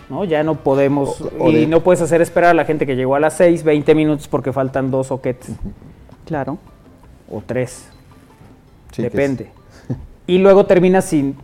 ¿no? 0.09 0.25
Ya 0.25 0.43
no 0.43 0.55
podemos, 0.55 1.21
O- 1.21 1.31
o 1.41 1.51
y 1.51 1.55
de- 1.57 1.67
no 1.67 1.81
puedes 1.83 2.01
hacer 2.01 2.23
esperar 2.23 2.51
a 2.51 2.55
la 2.55 2.65
gente 2.65 2.87
que 2.87 2.97
llegó 2.97 3.15
a 3.17 3.21
las 3.21 3.35
6, 3.35 3.63
20 3.63 3.95
minutos 3.95 4.27
porque 4.27 4.51
faltan 4.53 4.91
dos 4.91 5.09
soquetes, 5.09 5.51
Claro. 6.25 6.57
o 7.31 7.43
tres, 7.45 7.89
Sí, 8.93 9.03
que 9.03 9.09
es- 9.09 9.13
depende. 9.13 9.51
Y 10.27 10.39
luego 10.39 10.65
terminas 10.67 11.05
sin 11.05 11.37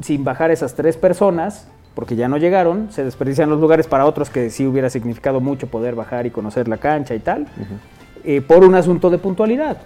sin 0.00 0.24
bajar 0.24 0.50
esas 0.50 0.74
tres 0.74 0.96
personas, 0.96 1.66
porque 1.94 2.16
ya 2.16 2.26
no 2.26 2.38
llegaron, 2.38 2.90
se 2.90 3.04
desperdician 3.04 3.50
los 3.50 3.60
lugares 3.60 3.86
para 3.86 4.06
otros 4.06 4.30
que 4.30 4.48
sí 4.48 4.66
hubiera 4.66 4.88
significado 4.88 5.40
mucho 5.42 5.66
poder 5.66 5.94
bajar 5.94 6.24
y 6.24 6.30
conocer 6.30 6.68
la 6.68 6.78
cancha 6.78 7.14
y 7.14 7.18
tal, 7.18 7.48
eh, 8.24 8.40
por 8.40 8.64
un 8.64 8.74
asunto 8.76 9.10
de 9.10 9.18
puntualidad. 9.18 9.76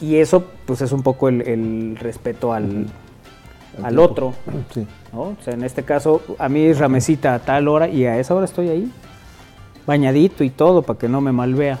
Y 0.00 0.16
eso, 0.18 0.44
pues, 0.64 0.80
es 0.80 0.92
un 0.92 1.02
poco 1.02 1.28
el, 1.28 1.40
el 1.42 1.96
respeto 1.98 2.52
al, 2.52 2.86
al 3.84 3.98
otro. 3.98 4.34
Sí. 4.74 4.86
¿no? 5.12 5.20
O 5.22 5.36
sea, 5.44 5.54
en 5.54 5.64
este 5.64 5.82
caso, 5.84 6.22
a 6.38 6.48
mí 6.48 6.64
es 6.66 6.78
ramecita 6.78 7.34
a 7.34 7.38
tal 7.40 7.66
hora 7.68 7.88
y 7.88 8.04
a 8.06 8.18
esa 8.18 8.34
hora 8.34 8.44
estoy 8.44 8.68
ahí, 8.68 8.92
bañadito 9.86 10.44
y 10.44 10.50
todo, 10.50 10.82
para 10.82 10.98
que 10.98 11.08
no 11.08 11.20
me 11.20 11.32
malvea. 11.32 11.78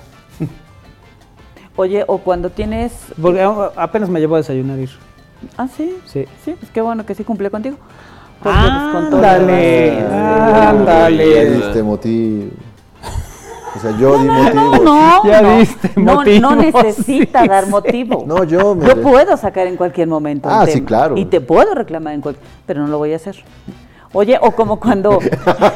Oye, 1.76 2.04
o 2.06 2.18
cuando 2.18 2.50
tienes... 2.50 2.92
Porque 3.20 3.40
a- 3.40 3.70
apenas 3.76 4.08
me 4.10 4.20
llevo 4.20 4.34
a 4.34 4.38
desayunar 4.38 4.78
ir. 4.78 4.90
Ah, 5.56 5.66
sí. 5.74 5.96
Sí. 6.04 6.26
Sí, 6.44 6.54
pues 6.58 6.70
qué 6.72 6.80
bueno 6.80 7.06
que 7.06 7.14
sí 7.14 7.24
cumple 7.24 7.50
contigo. 7.50 7.76
Pues, 8.42 8.54
Ándale, 8.54 9.98
ándale. 10.00 11.50
Diste 11.50 11.82
motivo. 11.82 12.50
O 13.76 13.78
sea, 13.78 13.90
yo 13.98 14.18
di 14.18 14.26
motivo. 14.28 14.54
No, 14.54 14.78
no, 14.82 15.24
Ya 15.24 15.42
no. 15.42 15.58
diste 15.58 15.90
no, 15.96 16.14
motivos, 16.16 16.40
no 16.40 16.56
necesita 16.56 17.42
sí, 17.42 17.48
dar 17.48 17.64
sí. 17.64 17.70
motivo. 17.70 18.24
No, 18.26 18.44
yo 18.44 18.74
me- 18.74 18.86
Yo 18.86 19.00
puedo 19.00 19.36
sacar 19.36 19.66
en 19.68 19.76
cualquier 19.76 20.08
momento. 20.08 20.48
un 20.48 20.54
Ah, 20.54 20.66
sí, 20.66 20.74
tema, 20.74 20.86
claro. 20.86 21.16
Y 21.16 21.26
te 21.26 21.40
puedo 21.40 21.74
reclamar 21.74 22.14
en 22.14 22.20
cualquier. 22.20 22.44
Pero 22.66 22.80
no 22.82 22.88
lo 22.88 22.98
voy 22.98 23.12
a 23.12 23.16
hacer. 23.16 23.36
Oye, 24.12 24.38
o 24.42 24.50
como 24.52 24.80
cuando 24.80 25.20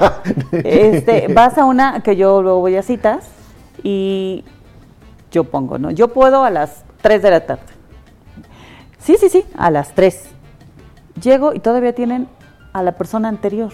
este, 0.53 1.29
vas 1.33 1.57
a 1.59 1.65
una, 1.65 2.01
que 2.03 2.17
yo 2.17 2.43
luego 2.43 2.61
voy 2.61 2.77
a 2.77 2.83
citas 2.83 3.29
y 3.83 4.45
yo 5.31 5.45
pongo, 5.45 5.79
¿no? 5.79 5.91
Yo 5.93 6.09
puedo 6.09 6.43
a 6.45 6.51
las 6.51 6.85
3 7.03 7.23
de 7.23 7.31
la 7.31 7.47
tarde. 7.47 7.63
Sí, 8.99 9.17
sí, 9.21 9.29
sí, 9.29 9.45
a 9.57 9.71
las 9.71 9.95
3. 9.95 10.31
Llego 11.23 11.55
y 11.55 11.61
todavía 11.61 11.95
tienen 11.95 12.27
a 12.73 12.83
la 12.83 12.93
persona 12.93 13.29
anterior. 13.29 13.71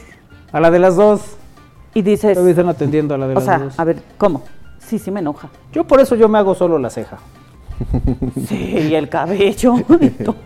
A 0.53 0.61
la 0.61 0.71
de 0.71 0.79
las 0.79 0.97
dos. 0.97 1.23
Y 1.95 2.03
dices, 2.03 2.35
Todavía 2.35 2.51
están 2.53 2.69
atendiendo 2.69 3.15
a 3.15 3.19
la 3.19 3.27
de 3.29 3.37
o 3.37 3.41
sea, 3.41 3.59
dos. 3.59 3.79
a 3.79 3.85
ver, 3.85 3.99
¿cómo? 4.17 4.43
Sí, 4.79 4.99
sí 4.99 5.11
me 5.11 5.21
enoja. 5.21 5.49
Yo 5.73 5.85
por 5.85 6.01
eso 6.01 6.15
yo 6.15 6.29
me 6.29 6.39
hago 6.39 6.55
solo 6.55 6.79
la 6.79 6.91
ceja. 6.91 7.19
Sí, 8.47 8.89
y 8.91 8.95
el 8.95 9.09
cabello 9.09 9.75
y 10.01 10.11
todo. 10.25 10.37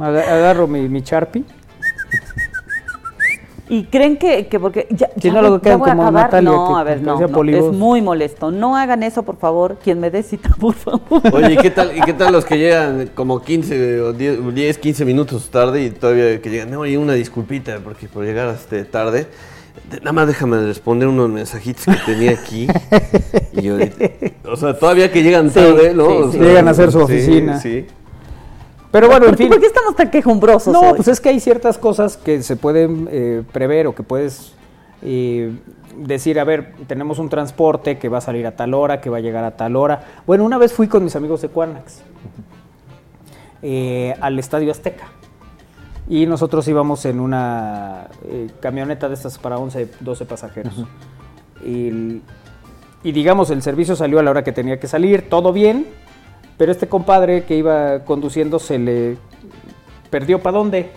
Agarro 0.00 0.66
mi, 0.66 0.88
mi 0.88 1.00
Sharpie. 1.02 1.44
Y 3.68 3.84
creen 3.84 4.18
que, 4.18 4.46
que 4.46 4.60
porque 4.60 4.86
ya, 4.90 5.08
Si 5.16 5.22
ya 5.28 5.32
no, 5.32 5.40
luego 5.40 5.60
ya 5.62 5.76
voy 5.78 5.88
a 5.88 5.92
como 5.94 6.02
acabar. 6.02 6.24
Natalia, 6.24 6.50
no, 6.50 6.68
que 6.68 6.80
a 6.80 6.82
ver, 6.84 7.00
no, 7.00 7.44
es 7.48 7.64
muy 7.72 8.02
molesto. 8.02 8.50
No 8.50 8.76
hagan 8.76 9.02
eso, 9.02 9.22
por 9.22 9.38
favor. 9.38 9.78
Quien 9.82 10.00
me 10.00 10.10
dé 10.10 10.22
cita, 10.22 10.50
por 10.60 10.74
favor. 10.74 11.22
Oye, 11.32 11.54
¿y 11.54 11.56
qué 11.56 11.70
tal, 11.70 11.96
¿y 11.96 12.00
qué 12.02 12.12
tal 12.12 12.32
los 12.32 12.44
que 12.44 12.58
llegan 12.58 13.10
como 13.14 13.40
15 13.42 14.00
o 14.02 14.12
10, 14.12 14.54
10, 14.54 14.78
15 14.78 15.04
minutos 15.06 15.48
tarde 15.50 15.82
y 15.84 15.90
todavía 15.90 16.40
que 16.42 16.50
llegan? 16.50 16.70
No, 16.70 16.80
oye, 16.80 16.98
una 16.98 17.14
disculpita 17.14 17.78
porque 17.82 18.06
por 18.06 18.24
llegar 18.24 18.54
este, 18.54 18.84
tarde. 18.84 19.26
De- 19.90 19.98
Nada 20.00 20.12
más 20.12 20.26
déjame 20.26 20.58
responder 20.66 21.08
unos 21.08 21.30
mensajitos 21.30 21.84
que 21.86 21.96
tenía 22.12 22.32
aquí. 22.32 22.68
Y 23.54 23.62
yo, 23.62 23.76
o 24.50 24.56
sea, 24.56 24.78
todavía 24.78 25.10
que 25.10 25.22
llegan 25.22 25.48
Sí, 25.48 25.54
tarde, 25.54 25.94
¿no? 25.94 26.06
sí, 26.06 26.12
O 26.16 26.32
sí. 26.32 26.38
sea, 26.38 26.46
Llegan 26.46 26.68
a 26.68 26.70
hacer 26.72 26.92
su 26.92 26.98
sí, 26.98 27.04
oficina. 27.04 27.58
Sí. 27.60 27.86
Pero 28.94 29.08
bueno, 29.08 29.24
en 29.26 29.32
¿Por, 29.32 29.38
fin. 29.38 29.48
por 29.48 29.58
qué 29.58 29.66
estamos 29.66 29.96
tan 29.96 30.08
quejumbrosos 30.08 30.72
No, 30.72 30.78
hoy? 30.82 30.94
pues 30.94 31.08
es 31.08 31.20
que 31.20 31.30
hay 31.30 31.40
ciertas 31.40 31.78
cosas 31.78 32.16
que 32.16 32.44
se 32.44 32.54
pueden 32.54 33.08
eh, 33.10 33.42
prever 33.50 33.88
o 33.88 33.94
que 33.96 34.04
puedes 34.04 34.52
eh, 35.02 35.50
decir, 35.96 36.38
a 36.38 36.44
ver, 36.44 36.74
tenemos 36.86 37.18
un 37.18 37.28
transporte 37.28 37.98
que 37.98 38.08
va 38.08 38.18
a 38.18 38.20
salir 38.20 38.46
a 38.46 38.54
tal 38.54 38.72
hora, 38.72 39.00
que 39.00 39.10
va 39.10 39.16
a 39.16 39.20
llegar 39.20 39.42
a 39.42 39.56
tal 39.56 39.74
hora. 39.74 40.04
Bueno, 40.28 40.44
una 40.44 40.58
vez 40.58 40.72
fui 40.72 40.86
con 40.86 41.02
mis 41.02 41.16
amigos 41.16 41.42
de 41.42 41.48
Cuanax 41.48 42.02
eh, 43.62 44.14
al 44.20 44.38
Estadio 44.38 44.70
Azteca. 44.70 45.08
Y 46.08 46.26
nosotros 46.26 46.68
íbamos 46.68 47.04
en 47.04 47.18
una 47.18 48.06
camioneta 48.60 49.08
de 49.08 49.14
estas 49.14 49.38
para 49.38 49.58
11, 49.58 49.88
12 49.98 50.24
pasajeros. 50.24 50.72
y 51.64 52.22
digamos, 53.02 53.50
el 53.50 53.60
servicio 53.60 53.96
salió 53.96 54.20
a 54.20 54.22
la 54.22 54.30
hora 54.30 54.44
que 54.44 54.52
tenía 54.52 54.78
que 54.78 54.86
salir, 54.86 55.28
todo 55.28 55.52
bien, 55.52 55.84
pero 56.56 56.72
este 56.72 56.88
compadre 56.88 57.44
que 57.44 57.56
iba 57.56 58.04
conduciendo 58.04 58.58
se 58.58 58.78
le 58.78 59.16
perdió 60.10 60.40
para 60.40 60.58
dónde. 60.58 60.90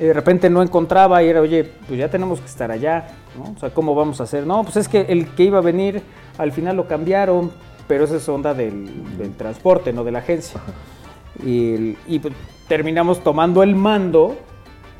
Y 0.00 0.04
de 0.04 0.12
repente 0.12 0.50
no 0.50 0.62
encontraba 0.62 1.22
y 1.22 1.28
era, 1.28 1.40
oye, 1.40 1.64
pues 1.86 1.98
ya 1.98 2.08
tenemos 2.08 2.40
que 2.40 2.46
estar 2.46 2.70
allá, 2.70 3.08
¿no? 3.36 3.52
O 3.56 3.58
sea, 3.58 3.70
¿cómo 3.70 3.94
vamos 3.94 4.20
a 4.20 4.24
hacer? 4.24 4.46
No, 4.46 4.62
pues 4.64 4.76
es 4.76 4.88
que 4.88 5.02
el 5.02 5.28
que 5.34 5.44
iba 5.44 5.58
a 5.58 5.62
venir 5.62 6.02
al 6.38 6.52
final 6.52 6.76
lo 6.76 6.88
cambiaron, 6.88 7.52
pero 7.86 8.04
esa 8.04 8.16
es 8.16 8.28
onda 8.28 8.54
del, 8.54 9.16
del 9.18 9.34
transporte, 9.36 9.92
no 9.92 10.02
de 10.02 10.12
la 10.12 10.20
agencia. 10.20 10.60
Y, 11.44 12.18
pues, 12.18 12.34
terminamos 12.68 13.22
tomando 13.22 13.62
el 13.62 13.74
mando. 13.74 14.36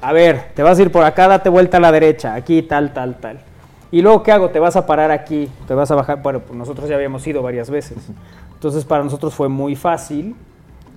A 0.00 0.12
ver, 0.12 0.50
te 0.54 0.62
vas 0.62 0.78
a 0.78 0.82
ir 0.82 0.90
por 0.90 1.04
acá, 1.04 1.28
date 1.28 1.48
vuelta 1.48 1.76
a 1.76 1.80
la 1.80 1.92
derecha, 1.92 2.34
aquí, 2.34 2.62
tal, 2.62 2.92
tal, 2.92 3.16
tal. 3.18 3.40
Y 3.90 4.00
luego, 4.02 4.22
¿qué 4.22 4.32
hago? 4.32 4.48
Te 4.50 4.58
vas 4.58 4.74
a 4.76 4.86
parar 4.86 5.10
aquí, 5.10 5.48
te 5.66 5.74
vas 5.74 5.90
a 5.90 5.94
bajar. 5.94 6.22
Bueno, 6.22 6.40
pues 6.40 6.58
nosotros 6.58 6.88
ya 6.88 6.96
habíamos 6.96 7.26
ido 7.26 7.42
varias 7.42 7.70
veces. 7.70 7.98
Entonces, 8.62 8.84
para 8.84 9.02
nosotros 9.02 9.34
fue 9.34 9.48
muy 9.48 9.74
fácil 9.74 10.36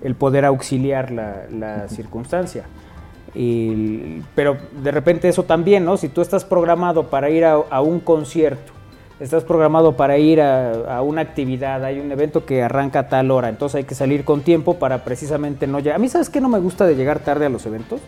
el 0.04 0.14
poder 0.14 0.46
auxiliar 0.46 1.10
la, 1.10 1.46
la 1.52 1.88
circunstancia. 1.90 2.66
Y- 3.34 4.22
pero 4.36 4.56
de 4.84 4.92
repente 4.92 5.28
eso 5.28 5.42
también, 5.46 5.84
¿no? 5.84 5.98
Si 5.98 6.10
tú 6.10 6.22
estás 6.22 6.46
programado 6.46 7.08
para 7.08 7.32
ir 7.32 7.44
a, 7.44 7.54
a 7.54 7.82
un 7.82 8.00
concierto, 8.02 8.72
estás 9.20 9.44
programado 9.44 9.98
para 9.98 10.20
ir 10.20 10.42
a, 10.42 10.98
a 10.98 11.02
una 11.02 11.22
actividad, 11.22 11.84
hay 11.84 12.00
un 12.00 12.12
evento 12.12 12.46
que 12.46 12.62
arranca 12.62 13.00
a 13.00 13.10
tal 13.10 13.32
hora, 13.32 13.50
entonces 13.50 13.78
hay 13.78 13.84
que 13.86 13.96
salir 13.96 14.26
con 14.26 14.42
tiempo 14.42 14.76
para 14.76 15.04
precisamente 15.04 15.66
no 15.66 15.80
llegar. 15.80 15.96
A 15.96 16.00
mí, 16.00 16.08
¿sabes 16.08 16.30
qué 16.30 16.40
no 16.40 16.50
me 16.50 16.60
gusta 16.60 16.86
de 16.86 16.96
llegar 16.96 17.18
tarde 17.22 17.48
a 17.48 17.50
los 17.50 17.66
eventos? 17.66 18.00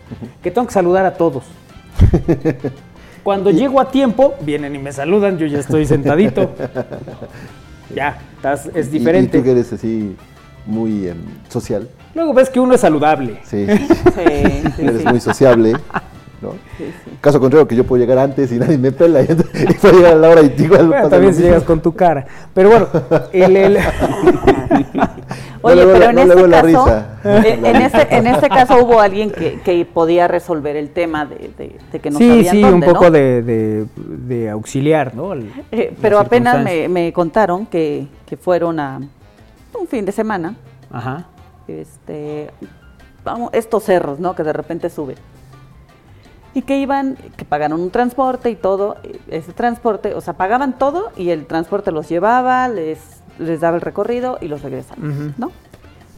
Que 0.43 0.51
tengo 0.51 0.67
que 0.67 0.73
saludar 0.73 1.07
a 1.07 1.15
todos. 1.15 1.45
Cuando 3.23 3.49
llego 3.49 3.81
a 3.81 3.89
tiempo, 3.89 4.35
vienen 4.41 4.75
y 4.75 4.77
me 4.77 4.91
saludan, 4.91 5.39
yo 5.39 5.47
ya 5.47 5.57
estoy 5.57 5.87
sentadito. 5.87 6.51
Ya, 7.95 8.19
estás- 8.53 8.75
es 8.75 8.91
diferente. 8.91 9.37
Y, 9.37 9.41
tú 9.41 9.45
que 9.45 9.51
eres 9.51 9.71
así 9.73 10.15
muy 10.65 11.07
em, 11.07 11.17
social. 11.49 11.87
Luego 12.15 12.33
ves 12.33 12.49
que 12.49 12.59
uno 12.59 12.73
es 12.73 12.81
saludable. 12.81 13.39
Sí, 13.43 13.65
Sí, 13.67 13.77
sí, 14.75 14.81
eres 14.81 15.01
sí. 15.01 15.07
muy 15.07 15.19
sociable. 15.19 15.73
¿no? 16.41 16.51
Sí, 16.77 16.85
sí. 17.03 17.11
Caso 17.19 17.39
contrario, 17.39 17.67
que 17.67 17.75
yo 17.75 17.83
puedo 17.83 17.99
llegar 17.99 18.19
antes 18.19 18.51
y 18.51 18.59
nadie 18.59 18.77
me 18.77 18.91
pela. 18.91 19.21
Y, 19.23 19.25
puedo 19.81 19.95
llegar 19.97 20.13
a 20.13 20.15
la 20.15 20.29
hora 20.29 20.41
y 20.43 20.53
igual 20.61 20.87
Bueno, 20.87 21.09
también 21.09 21.33
si 21.33 21.41
llegas 21.41 21.63
con 21.63 21.81
tu 21.81 21.93
cara. 21.95 22.27
Pero 22.53 22.69
bueno, 22.69 22.87
el, 23.33 23.57
el- 23.57 23.77
Oye, 25.61 25.85
No 25.85 25.93
pero 25.93 25.99
la- 25.99 26.09
en 26.21 26.27
no 26.27 26.33
este 26.33 26.49
caso, 26.49 26.87
eh, 27.25 27.59
en 27.63 27.75
este, 27.77 28.15
en 28.15 28.27
este 28.27 28.49
caso 28.57 28.83
hubo 28.83 28.99
alguien 28.99 29.31
que, 29.31 29.59
que 29.61 29.85
podía 29.85 30.27
resolver 30.27 30.75
el 30.75 30.89
tema 30.91 31.25
de, 31.25 31.51
de- 31.57 31.79
de 31.91 31.99
que 31.99 32.09
no 32.11 32.17
sí, 32.19 32.27
sabían 32.45 32.55
sí, 32.55 32.61
dónde, 32.61 32.87
un 32.87 32.93
poco 32.93 33.05
¿no? 33.05 33.11
de, 33.11 33.85
de- 33.97 34.49
auxiliar, 34.49 35.15
¿no? 35.15 35.31
Al- 35.31 35.51
Eh, 35.71 35.95
pero 36.01 36.19
apenas 36.19 36.63
me, 36.63 36.87
me 36.87 37.11
contaron 37.13 37.65
que, 37.65 38.07
que 38.25 38.37
fueron 38.37 38.79
a 38.79 38.99
un 39.79 39.87
fin 39.87 40.05
de 40.05 40.11
semana, 40.11 40.55
Ajá. 40.91 41.25
este, 41.67 42.49
vamos, 43.23 43.49
estos 43.53 43.83
cerros, 43.83 44.19
¿no? 44.19 44.35
Que 44.35 44.43
de 44.43 44.53
repente 44.53 44.89
suben. 44.89 45.17
Y 46.53 46.63
que 46.63 46.79
iban, 46.79 47.17
que 47.35 47.45
pagaron 47.45 47.79
un 47.81 47.91
transporte 47.91 48.49
y 48.49 48.55
todo, 48.55 48.95
eh, 49.03 49.19
ese 49.29 49.53
transporte, 49.53 50.15
o 50.15 50.21
sea, 50.21 50.33
pagaban 50.33 50.79
todo 50.79 51.11
y 51.15 51.29
el 51.29 51.45
transporte 51.45 51.91
los 51.91 52.09
llevaba, 52.09 52.67
les, 52.67 53.16
les 53.39 53.61
daba 53.61 53.75
el 53.75 53.81
recorrido 53.81 54.37
y 54.41 54.47
los 54.47 54.61
regresaban. 54.61 55.33
¿no? 55.37 55.51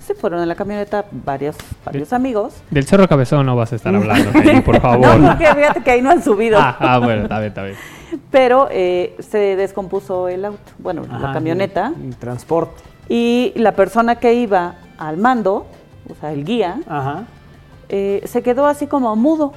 Se 0.06 0.16
fueron 0.16 0.42
en 0.42 0.48
la 0.48 0.56
camioneta 0.56 1.06
varios, 1.12 1.56
varios 1.86 2.14
amigos. 2.14 2.56
Del 2.72 2.86
Cerro 2.86 3.08
Cabezón 3.08 3.46
no 3.46 3.56
vas 3.56 3.72
a 3.74 3.76
estar 3.76 3.94
hablando, 3.96 4.32
por 4.64 4.80
favor. 4.82 5.20
No, 5.20 5.28
porque 5.30 5.46
fíjate 5.46 5.84
que 5.84 5.92
ahí 5.92 6.02
no 6.02 6.10
han 6.10 6.24
subido. 6.24 6.58
ah, 6.60 6.76
ah, 6.80 6.98
bueno, 7.00 7.24
está 7.24 7.38
bien, 7.40 7.50
está 7.50 7.64
bien. 7.64 7.76
Pero 8.32 8.68
eh, 8.72 9.16
se 9.20 9.56
descompuso 9.56 10.28
el 10.28 10.46
auto, 10.46 10.72
bueno, 10.80 11.04
la 11.08 11.16
Ajá, 11.18 11.34
camioneta. 11.34 11.94
El, 11.96 12.06
el 12.06 12.16
transporte. 12.16 12.82
Y 13.08 13.54
la 13.56 13.74
persona 13.74 14.16
que 14.16 14.34
iba 14.34 14.76
al 14.98 15.18
mando, 15.18 15.68
o 16.10 16.16
sea, 16.20 16.32
el 16.34 16.44
guía, 16.44 16.80
Ajá. 16.88 17.26
eh, 17.90 18.22
se 18.26 18.42
quedó 18.42 18.66
así 18.66 18.88
como 18.88 19.16
mudo. 19.16 19.54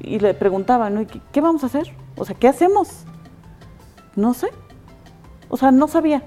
Y 0.00 0.18
le 0.18 0.34
preguntaban, 0.34 0.94
¿no? 0.94 1.02
¿Y 1.02 1.06
¿qué, 1.06 1.20
qué 1.30 1.40
vamos 1.40 1.62
a 1.62 1.66
hacer? 1.66 1.92
O 2.16 2.24
sea, 2.24 2.34
¿qué 2.34 2.48
hacemos? 2.48 3.04
No 4.16 4.34
sé. 4.34 4.48
O 5.48 5.56
sea, 5.56 5.70
no 5.70 5.86
sabía. 5.86 6.22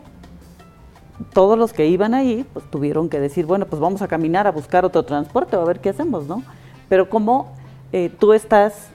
Todos 1.34 1.58
los 1.58 1.72
que 1.74 1.88
iban 1.88 2.14
ahí, 2.14 2.46
pues 2.54 2.66
tuvieron 2.70 3.08
que 3.10 3.20
decir, 3.20 3.46
bueno, 3.46 3.66
pues 3.66 3.80
vamos 3.80 4.02
a 4.02 4.08
caminar 4.08 4.48
a 4.48 4.52
buscar 4.52 4.84
otro 4.86 5.04
transporte 5.04 5.56
o 5.56 5.62
a 5.62 5.66
ver 5.66 5.80
qué 5.80 5.90
hacemos, 5.90 6.28
¿no? 6.28 6.44
Pero 6.90 7.10
como 7.10 7.54
eh, 7.94 8.12
tú 8.20 8.34
estás, 8.34 8.88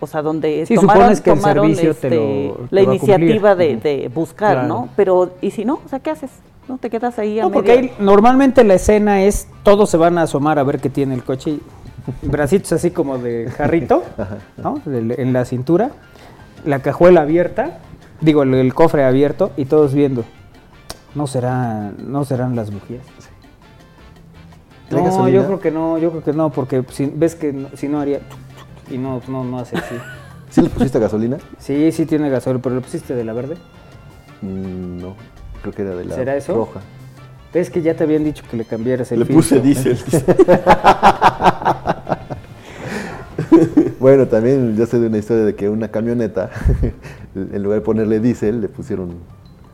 o 0.00 0.06
sea, 0.06 0.22
donde 0.22 0.66
Sí, 0.66 0.74
tomaron, 0.74 1.02
supones 1.02 1.20
que 1.20 1.30
el 1.30 1.36
tomaron, 1.38 1.64
servicio 1.74 1.94
te 1.94 2.06
este, 2.08 2.48
lo- 2.48 2.54
te 2.68 2.74
la 2.74 2.82
iniciativa 2.82 3.54
de, 3.54 4.10
buscar, 4.12 4.52
Claro. 4.54 4.68
¿no? 4.68 4.88
Pero, 4.96 5.30
¿y 5.40 5.50
si 5.52 5.64
no? 5.64 5.80
O 5.84 5.88
sea, 5.88 6.00
¿qué 6.00 6.10
haces? 6.10 6.30
¿No? 6.68 6.78
Te 6.78 6.90
quedas 6.90 7.16
ahí 7.20 7.38
a 7.38 7.44
No, 7.44 7.52
porque 7.52 7.70
ahí 7.72 7.92
normalmente 8.00 8.64
la 8.64 8.74
escena 8.74 9.22
es, 9.22 9.46
todos 9.62 9.88
se 9.88 9.96
van 9.96 10.18
a 10.18 10.22
asomar 10.22 10.58
a 10.58 10.64
ver 10.64 10.80
qué 10.80 10.90
tiene 10.90 11.14
el 11.14 11.22
coche, 11.22 11.52
y 12.22 12.26
bracitos 12.26 12.72
así 12.72 12.90
como 12.90 13.18
de 13.18 13.48
jarrito, 13.50 14.02
¿no? 14.56 14.80
En 14.86 15.32
la 15.32 15.44
cintura, 15.44 15.90
la 16.64 16.80
cajuela 16.80 17.20
abierta, 17.20 17.78
digo, 18.20 18.42
el, 18.42 18.52
el 18.54 18.74
cofre 18.74 19.04
abierto 19.04 19.52
y 19.56 19.66
todos 19.66 19.94
viendo. 19.94 20.24
No 21.16 21.26
será, 21.26 21.92
no 21.98 22.24
serán 22.24 22.54
las 22.54 22.70
bujías. 22.70 23.04
¿Trae 24.88 25.02
No, 25.02 25.08
gasolina? 25.08 25.36
yo 25.40 25.46
creo 25.46 25.60
que 25.60 25.70
no, 25.70 25.98
yo 25.98 26.10
creo 26.10 26.22
que 26.22 26.32
no, 26.32 26.50
porque 26.50 26.84
si, 26.90 27.06
ves 27.06 27.34
que 27.34 27.52
no- 27.52 27.68
si 27.74 27.88
no 27.88 27.98
haría 28.00 28.20
y 28.90 28.98
no, 28.98 29.20
no, 29.26 29.42
no 29.42 29.58
hace 29.58 29.78
así. 29.78 29.94
¿Sí 30.50 30.60
le 30.62 30.68
pusiste 30.68 30.98
gasolina? 31.00 31.38
Sí, 31.58 31.90
sí 31.90 32.06
tiene 32.06 32.28
gasoil, 32.30 32.60
pero 32.60 32.74
le 32.76 32.80
pusiste 32.82 33.14
de 33.14 33.24
la 33.24 33.32
verde. 33.32 33.56
Mm, 34.42 34.98
no, 35.00 35.16
creo 35.62 35.74
que 35.74 35.82
era 35.82 35.94
de 35.96 36.04
la 36.04 36.14
¿Será 36.14 36.36
eso? 36.36 36.54
roja. 36.54 36.80
Ves 37.52 37.70
que 37.70 37.80
ya 37.80 37.94
te 37.96 38.04
habían 38.04 38.22
dicho 38.22 38.44
que 38.50 38.56
le 38.58 38.64
cambiaras 38.66 39.10
el 39.10 39.20
Le 39.20 39.26
puse 39.26 39.60
diésel. 39.60 39.98
Bueno, 43.98 44.26
también 44.28 44.76
yo 44.76 44.86
sé 44.86 45.00
de 45.00 45.06
una 45.08 45.18
historia 45.18 45.44
de 45.44 45.54
que 45.54 45.68
una 45.68 45.88
camioneta, 45.88 46.50
en 47.34 47.62
lugar 47.62 47.80
de 47.80 47.84
ponerle 47.84 48.20
diésel, 48.20 48.60
le 48.60 48.68
pusieron... 48.68 49.14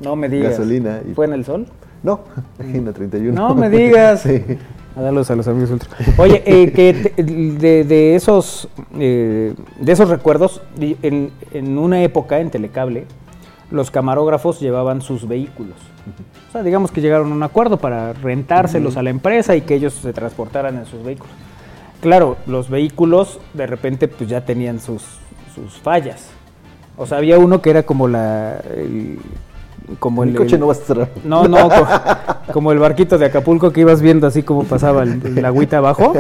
No 0.03 0.17
me 0.17 0.29
digas. 0.29 0.51
Gasolina 0.53 1.01
y- 1.09 1.15
¿Fue 1.15 1.27
en 1.27 1.33
el 1.35 1.45
sol? 1.45 1.67
No, 2.03 2.21
en 2.59 2.85
la 2.85 2.93
31. 2.93 3.33
No 3.35 3.55
me 3.55 3.71
digas. 3.71 4.23
Sí. 4.27 4.43
A 4.95 5.01
darlos 5.01 5.31
a 5.31 5.37
los 5.37 5.49
amigos 5.49 5.71
ultra. 5.71 5.89
Oye, 6.19 6.43
eh, 6.45 6.71
que 6.71 6.93
te- 6.93 7.23
de, 7.25 7.83
de 7.85 8.15
esos 8.15 8.69
eh, 8.99 9.55
de 9.81 9.93
esos 9.93 10.11
recuerdos, 10.11 10.61
en, 10.79 11.31
en 11.53 11.79
una 11.79 12.03
época 12.03 12.41
en 12.41 12.51
Telecable, 12.51 13.07
los 13.71 13.91
camarógrafos 13.91 14.61
llevaban 14.61 15.01
sus 15.01 15.27
vehículos. 15.27 15.77
O 16.51 16.53
sea, 16.53 16.63
digamos 16.63 16.91
que 16.91 17.01
llegaron 17.01 17.33
a 17.33 17.35
un 17.35 17.43
acuerdo 17.43 17.79
para 17.79 18.13
rentárselos 18.13 18.99
a 18.99 19.03
la 19.03 19.09
empresa 19.09 19.57
y 19.57 19.63
que 19.63 19.77
ellos 19.77 19.95
se 19.95 20.13
transportaran 20.13 20.77
en 20.77 20.85
sus 20.85 21.03
vehículos. 21.03 21.33
Claro, 22.03 22.37
los 22.47 22.69
vehículos 22.69 23.41
de 23.55 23.67
repente 23.67 24.09
pues 24.09 24.29
ya 24.29 24.45
tenían 24.45 24.79
sus, 24.79 25.03
sus 25.55 25.73
fallas. 25.81 26.29
O 26.99 27.07
sea, 27.07 27.17
había 27.17 27.39
uno 27.39 27.63
que 27.63 27.71
era 27.71 27.85
como 27.85 28.09
la... 28.09 28.59
el- 28.77 29.19
como 29.99 30.23
Mi 30.25 30.31
el, 30.31 30.37
coche 30.37 30.59
no 30.59 30.67
va 30.67 30.73
a 30.73 30.77
estar... 30.77 31.09
no, 31.25 31.47
no, 31.49 31.69
co- 31.69 31.87
como 32.53 32.73
el 32.73 32.79
barquito 32.79 33.19
de 33.19 33.27
Acapulco 33.27 33.73
que 33.73 33.81
ibas 33.83 34.01
viendo 34.03 34.27
así 34.27 34.43
como 34.43 34.65
pasaba 34.65 35.03
el, 35.03 35.21
el 35.39 35.45
agüita 35.45 35.79
abajo, 35.79 36.13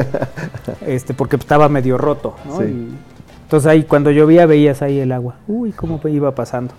este, 0.87 1.15
porque 1.15 1.37
estaba 1.37 1.69
medio 1.69 1.99
roto, 1.99 2.35
¿no? 2.47 2.59
Sí. 2.59 2.65
Y 2.65 2.95
entonces 3.45 3.71
ahí 3.71 3.83
cuando 3.83 4.11
llovía 4.11 4.47
veías 4.47 4.81
ahí 4.81 4.99
el 4.99 5.13
agua, 5.13 5.35
uy, 5.47 5.73
cómo 5.73 6.01
iba 6.09 6.35
pasando. 6.35 6.73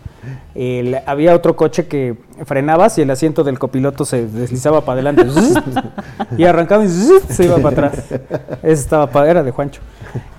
El- 0.55 0.97
había 1.05 1.35
otro 1.35 1.55
coche 1.55 1.85
que 1.85 2.15
frenabas 2.45 2.97
y 2.97 3.03
el 3.03 3.11
asiento 3.11 3.43
del 3.43 3.59
copiloto 3.59 4.05
se 4.05 4.25
deslizaba 4.27 4.81
para 4.81 4.93
adelante 5.01 5.27
y 6.37 6.45
arrancaba 6.45 6.83
y 6.83 6.89
se 7.29 7.45
iba 7.45 7.57
para 7.57 7.87
atrás. 7.89 8.05
Ese 8.63 8.73
estaba 8.81 9.05
pa- 9.07 9.29
era 9.29 9.43
de 9.43 9.51
Juancho. 9.51 9.81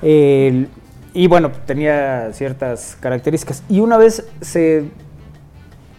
El- 0.02 0.68
y 1.16 1.28
bueno, 1.28 1.52
tenía 1.66 2.30
ciertas 2.32 2.96
características. 2.98 3.62
Y 3.68 3.78
una 3.78 3.96
vez 3.96 4.26
se 4.40 4.86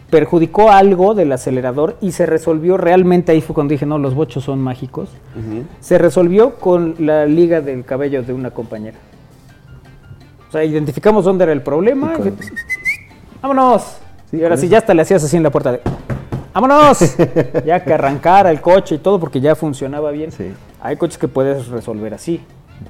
perjudicó 0.10 0.72
algo 0.72 1.14
del 1.16 1.32
acelerador 1.32 1.98
y 2.02 2.12
se 2.12 2.26
resolvió 2.26 2.78
realmente, 2.78 3.32
ahí 3.32 3.42
fue 3.42 3.54
cuando 3.54 3.72
dije, 3.72 3.86
no, 3.86 3.98
los 3.98 4.14
bochos 4.16 4.44
son 4.44 4.60
mágicos, 4.62 5.10
se 5.80 5.98
resolvió 5.98 6.56
con 6.56 6.96
la 7.00 7.26
liga 7.26 7.62
del 7.62 7.84
cabello 7.86 8.22
de 8.24 8.34
una 8.34 8.52
compañera. 8.52 8.98
O 10.48 10.52
sea, 10.52 10.64
identificamos 10.64 11.26
dónde 11.26 11.44
era 11.44 11.54
el 11.54 11.62
problema. 11.62 12.14
Y 12.14 12.18
con- 12.18 12.28
y- 12.30 12.34
¡Vámonos! 13.42 13.98
Sí, 14.32 14.38
y 14.38 14.44
ahora 14.44 14.58
sí, 14.58 14.68
ya 14.70 14.78
hasta 14.78 14.94
le 14.94 15.02
hacías 15.02 15.24
así 15.24 15.36
en 15.38 15.44
la 15.44 15.50
puerta 15.52 15.72
de... 15.74 15.82
¡Vámonos! 16.54 17.00
ya 17.66 17.84
que 17.84 17.94
arrancara 17.94 18.50
el 18.52 18.62
coche 18.62 18.96
y 18.96 18.98
todo 19.00 19.20
porque 19.20 19.42
ya 19.42 19.56
funcionaba 19.56 20.12
bien. 20.12 20.32
Sí. 20.32 20.52
Hay 20.82 20.96
coches 20.98 21.18
que 21.18 21.28
puedes 21.28 21.68
resolver 21.68 22.14
así, 22.14 22.40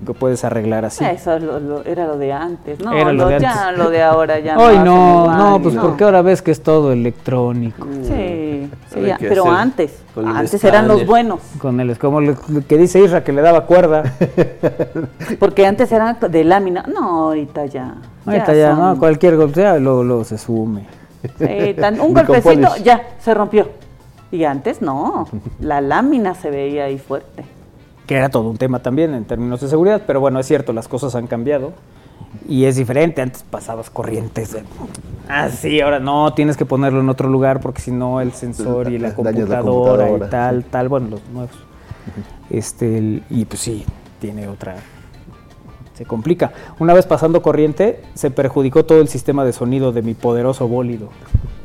que 0.06 0.14
puedes 0.14 0.44
arreglar 0.44 0.86
así. 0.86 1.04
Eso 1.06 1.36
es 1.36 1.44
lo- 1.44 1.60
lo- 1.60 1.84
era 1.86 2.06
lo 2.06 2.18
de 2.18 2.32
antes. 2.34 2.80
No, 2.80 2.92
Era 2.94 3.12
lo 3.14 3.28
de 3.28 3.40
ya 3.40 3.68
antes. 3.70 3.78
lo 3.84 3.90
de 3.90 4.04
ahora 4.04 4.40
ya 4.40 4.56
hacen 4.68 4.84
no, 4.84 5.36
no, 5.36 5.62
pues 5.62 5.76
no. 5.76 5.82
porque 5.82 6.04
ahora 6.04 6.22
ves 6.22 6.42
que 6.42 6.52
es 6.52 6.62
todo 6.62 6.92
electrónico. 6.92 7.88
Sí, 8.04 8.70
ya, 9.06 9.18
pero 9.20 9.44
hacer 9.44 9.54
antes, 9.56 10.04
con 10.14 10.28
el 10.28 10.36
antes 10.36 10.64
eran 10.64 10.88
los 10.88 11.06
buenos, 11.06 11.40
Con 11.60 11.80
es 11.90 11.98
como 12.00 12.22
lo 12.22 12.36
lo 12.50 12.62
que 12.68 12.78
dice 12.78 13.00
Isra, 13.00 13.24
que 13.24 13.32
le 13.32 13.42
daba 13.42 13.66
cuerda. 13.66 14.04
porque 15.40 15.66
antes 15.66 15.92
eran 15.92 16.18
de 16.30 16.44
lámina. 16.44 16.84
No, 16.88 17.26
ahorita 17.28 17.66
ya. 17.66 17.96
Ahorita 18.26 18.54
ya, 18.54 18.76
son- 18.76 18.80
¿no? 18.80 19.00
Cualquier 19.00 19.38
golpe, 19.38 19.62
ya 19.62 19.76
lo, 19.78 20.04
lo 20.04 20.24
se 20.24 20.38
sume. 20.38 20.86
Sí, 21.38 21.74
tan- 21.80 22.00
un 22.02 22.14
golpecito, 22.14 22.76
ya, 22.84 23.02
se 23.20 23.34
rompió. 23.34 23.70
Y 24.32 24.44
antes 24.44 24.82
no, 24.82 25.28
la 25.60 25.82
lámina 25.82 26.34
se 26.36 26.50
veía 26.50 26.86
ahí 26.86 26.98
fuerte. 26.98 27.46
Que 28.08 28.16
era 28.16 28.30
todo 28.30 28.50
un 28.50 28.58
tema 28.58 28.80
también 28.80 29.14
en 29.16 29.26
términos 29.26 29.62
de 29.62 29.68
seguridad, 29.68 30.04
pero 30.06 30.20
bueno, 30.20 30.40
es 30.40 30.46
cierto, 30.48 30.74
las 30.74 30.88
cosas 30.88 31.16
han 31.16 31.28
cambiado. 31.28 31.74
Y 32.48 32.66
es 32.66 32.76
diferente, 32.76 33.22
antes 33.22 33.44
pasabas 33.44 33.90
corrientes. 33.90 34.54
de- 34.54 34.64
Ah, 35.28 35.50
sí, 35.50 35.82
ahora 35.82 36.00
no, 36.00 36.34
tienes 36.34 36.56
que 36.58 36.66
ponerlo 36.66 37.00
en 37.00 37.10
otro 37.10 37.28
lugar 37.30 37.60
porque 37.62 37.82
si 37.82 37.92
no 37.92 38.22
el 38.22 38.32
sensor 38.34 38.92
y 38.92 39.00
la 39.00 39.16
computadora, 39.16 40.06
y 40.28 40.30
tal, 40.30 40.64
tal, 40.66 40.88
bueno, 40.90 41.08
los 41.12 41.22
nuevos. 41.30 41.56
Este, 42.50 42.98
el- 42.98 43.24
y 43.30 43.46
pues 43.46 43.62
sí, 43.62 43.84
tiene 44.20 44.48
otra... 44.48 44.76
Se 45.96 46.06
complica. 46.06 46.52
Una 46.80 46.94
vez 46.94 47.06
pasando 47.06 47.42
corriente, 47.42 48.02
se 48.16 48.30
perjudicó 48.30 48.86
todo 48.86 49.00
el 49.00 49.08
sistema 49.08 49.46
de 49.46 49.54
sonido 49.54 49.94
de 49.94 50.02
mi 50.02 50.14
poderoso 50.14 50.68
bólido. 50.68 51.10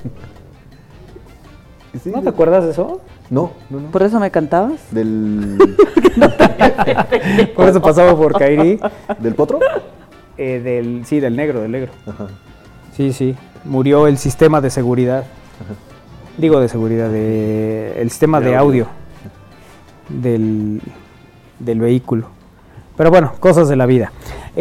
Sí, 2.02 2.10
¿No 2.14 2.22
te 2.22 2.28
acuerdas 2.28 2.64
de 2.64 2.70
eso? 2.70 3.00
No, 3.30 3.52
no, 3.70 3.80
no. 3.80 3.90
¿Por 3.90 4.02
eso 4.02 4.18
me 4.18 4.30
cantabas? 4.30 4.80
¿Del, 4.90 5.56
Por 7.54 7.68
eso 7.68 7.80
pasaba 7.80 8.16
por 8.16 8.36
Kairi. 8.36 8.80
¿Del 9.20 9.34
potro? 9.36 9.60
Eh, 10.36 10.60
del, 10.60 11.04
sí, 11.06 11.20
del 11.20 11.36
negro, 11.36 11.60
del 11.60 11.70
negro. 11.70 11.92
Ajá. 12.06 12.26
Sí, 12.96 13.12
sí. 13.12 13.36
Murió 13.64 14.06
el 14.08 14.18
sistema 14.18 14.60
de 14.60 14.70
seguridad. 14.70 15.24
Digo 16.38 16.60
de 16.60 16.68
seguridad, 16.68 17.08
de, 17.10 18.00
el 18.00 18.10
sistema 18.10 18.40
de, 18.40 18.50
De 18.50 18.56
audio, 18.56 18.86
audio. 18.86 20.20
del, 20.22 20.80
del 21.58 21.80
vehículo. 21.80 22.26
Pero 22.96 23.10
bueno, 23.10 23.34
cosas 23.38 23.68
de 23.68 23.76
la 23.76 23.86
vida. 23.86 24.10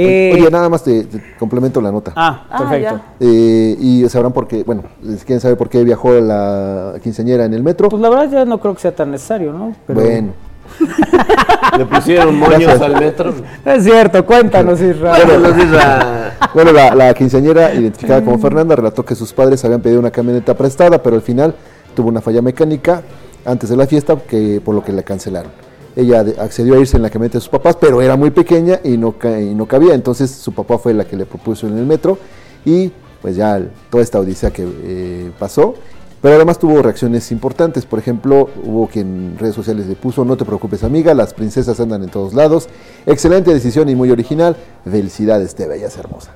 Eh, 0.01 0.31
Oye, 0.33 0.49
nada 0.49 0.69
más 0.69 0.83
te, 0.83 1.03
te 1.03 1.21
complemento 1.37 1.81
la 1.81 1.91
nota. 1.91 2.13
ah, 2.15 2.45
Ah, 2.49 2.57
perfecto. 2.59 3.01
Eh, 3.19 3.75
y 3.79 4.07
sabrán 4.09 4.31
por 4.31 4.47
qué, 4.47 4.63
bueno, 4.63 4.83
quién 5.25 5.39
sabe 5.41 5.55
por 5.55 5.67
qué 5.69 5.83
viajó 5.83 6.13
la 6.13 6.93
quinceañera 7.03 7.45
en 7.45 7.53
el 7.53 7.63
metro. 7.63 7.89
Pues 7.89 8.01
la 8.01 8.09
verdad 8.09 8.29
ya 8.31 8.45
no 8.45 8.59
creo 8.59 8.73
que 8.75 8.81
sea 8.81 8.95
tan 8.95 9.11
necesario, 9.11 9.51
¿no? 9.51 9.75
Pero- 9.87 9.99
Bueno, 10.01 10.33
Le 11.77 11.85
pusieron 11.85 12.37
moños 12.37 12.59
Gracias. 12.61 12.81
al 12.81 12.99
metro. 12.99 13.33
Es 13.65 13.83
cierto, 13.83 14.25
cuéntanos, 14.25 14.79
Israel. 14.81 15.23
Bueno, 15.25 15.65
la- 15.73 16.33
Bueno, 16.53 16.71
la, 16.71 16.95
la 16.95 17.13
quinceañera, 17.13 17.73
identificada 17.73 18.23
como 18.23 18.37
Fernanda, 18.39 18.75
relató 18.75 19.03
que 19.03 19.15
sus 19.15 19.33
padres 19.33 19.63
habían 19.65 19.81
pedido 19.81 19.99
una 19.99 20.11
camioneta 20.11 20.53
prestada, 20.55 21.01
pero 21.01 21.15
al 21.15 21.21
final 21.21 21.53
tuvo 21.95 22.09
una 22.09 22.21
falla 22.21 22.41
mecánica 22.41 23.01
antes 23.45 23.69
de 23.69 23.75
la 23.77 23.85
fiesta, 23.87 24.15
que, 24.27 24.61
por 24.63 24.75
lo 24.75 24.83
que 24.83 24.91
la 24.93 25.03
cancelaron. 25.03 25.51
Ella 25.95 26.25
accedió 26.39 26.75
a 26.75 26.79
irse 26.79 26.97
en 26.97 27.03
la 27.03 27.09
camioneta 27.09 27.37
de 27.37 27.41
sus 27.41 27.49
papás, 27.49 27.77
pero 27.79 28.01
era 28.01 28.15
muy 28.15 28.29
pequeña 28.29 28.79
y 28.83 28.97
no, 28.97 29.15
y 29.23 29.53
no 29.53 29.65
cabía, 29.65 29.93
entonces 29.93 30.31
su 30.31 30.53
papá 30.53 30.77
fue 30.77 30.93
la 30.93 31.05
que 31.05 31.17
le 31.17 31.25
propuso 31.25 31.67
en 31.67 31.77
el 31.77 31.85
metro 31.85 32.17
y 32.65 32.91
pues 33.21 33.35
ya 33.35 33.61
toda 33.89 34.03
esta 34.03 34.19
odisea 34.19 34.51
que 34.51 34.67
eh, 34.83 35.31
pasó. 35.37 35.75
Pero 36.21 36.35
además 36.35 36.59
tuvo 36.59 36.81
reacciones 36.81 37.31
importantes, 37.31 37.85
por 37.85 37.97
ejemplo, 37.97 38.49
hubo 38.65 38.87
quien 38.87 39.07
en 39.07 39.37
redes 39.39 39.55
sociales 39.55 39.87
le 39.87 39.95
puso, 39.95 40.25
no 40.25 40.35
te 40.35 40.43
preocupes 40.43 40.83
amiga, 40.83 41.13
las 41.13 41.33
princesas 41.33 41.79
andan 41.79 42.03
en 42.03 42.09
todos 42.09 42.33
lados, 42.33 42.67
excelente 43.05 43.53
decisión 43.53 43.87
y 43.87 43.95
muy 43.95 44.11
original, 44.11 44.57
felicidades, 44.83 45.55
te 45.55 45.65
veías 45.65 45.97
hermosa. 45.97 46.31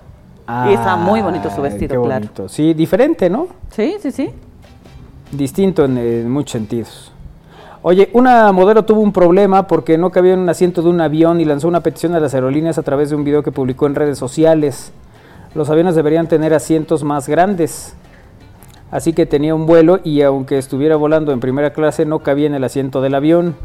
Y 0.70 0.74
está 0.74 0.96
muy 0.96 1.22
bonito 1.22 1.50
su 1.54 1.62
vestido, 1.62 2.02
qué 2.02 2.08
claro. 2.08 2.26
bonito. 2.26 2.50
Sí, 2.50 2.74
diferente, 2.74 3.30
¿no? 3.30 3.48
Sí, 3.72 3.96
sí, 4.02 4.12
sí. 4.12 4.30
distinto 5.32 5.84
en, 5.84 5.98
en 5.98 6.30
muchos 6.30 6.52
sentidos. 6.54 7.13
Oye, 7.86 8.10
una 8.14 8.50
modelo 8.54 8.86
tuvo 8.86 9.02
un 9.02 9.12
problema 9.12 9.68
porque 9.68 9.98
no 9.98 10.10
cabía 10.10 10.36
en 10.36 10.40
un 10.40 10.48
asiento 10.48 10.82
de 10.82 10.88
un 10.88 11.02
avión 11.02 11.42
y 11.42 11.46
lanzó 11.46 11.68
una 11.68 11.82
petición 11.82 12.16
a 12.16 12.22
las 12.22 12.34
aerolíneas 12.34 12.78
a 12.78 12.84
través 12.84 13.10
de 13.10 13.18
un 13.18 13.26
video 13.26 13.44
que 13.44 13.52
publicó 13.52 13.88
en 13.88 13.96
redes 13.96 14.18
sociales. 14.18 14.94
Los 15.54 15.70
aviones 15.70 15.94
deberían 15.94 16.30
tener 16.30 16.54
asientos 16.54 17.04
más 17.04 17.28
grandes. 17.28 17.94
Así 18.90 19.12
que 19.12 19.26
tenía 19.26 19.54
un 19.54 19.66
vuelo 19.66 20.00
y 20.02 20.22
aunque 20.22 20.58
estuviera 20.58 20.96
volando 20.96 21.34
en 21.34 21.42
primera 21.42 21.74
clase 21.74 22.06
no 22.06 22.20
cabía 22.20 22.48
en 22.48 22.54
el 22.54 22.64
asiento 22.64 23.02
del 23.02 23.16
avión. 23.16 23.58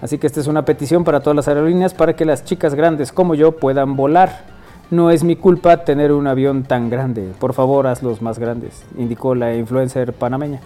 Así 0.00 0.18
que 0.18 0.28
esta 0.28 0.38
es 0.38 0.46
una 0.46 0.64
petición 0.64 1.02
para 1.02 1.18
todas 1.18 1.34
las 1.34 1.48
aerolíneas 1.48 1.94
para 1.94 2.14
que 2.14 2.24
las 2.24 2.44
chicas 2.44 2.76
grandes 2.76 3.10
como 3.10 3.34
yo 3.34 3.56
puedan 3.56 3.96
volar. 3.96 4.44
No 4.92 5.10
es 5.10 5.24
mi 5.24 5.34
culpa 5.34 5.78
tener 5.78 6.12
un 6.12 6.28
avión 6.28 6.62
tan 6.62 6.90
grande. 6.90 7.32
Por 7.40 7.54
favor, 7.54 7.88
hazlos 7.88 8.22
más 8.22 8.38
grandes, 8.38 8.84
indicó 8.96 9.34
la 9.34 9.56
influencer 9.56 10.12
panameña. 10.12 10.60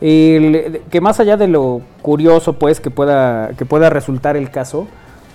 El- 0.00 0.82
que 0.90 1.00
más 1.00 1.20
allá 1.20 1.36
de 1.36 1.48
lo 1.48 1.80
curioso, 2.02 2.54
pues, 2.54 2.80
que 2.80 2.90
pueda, 2.90 3.50
que 3.56 3.64
pueda 3.64 3.90
resultar 3.90 4.36
el 4.36 4.50
caso, 4.50 4.86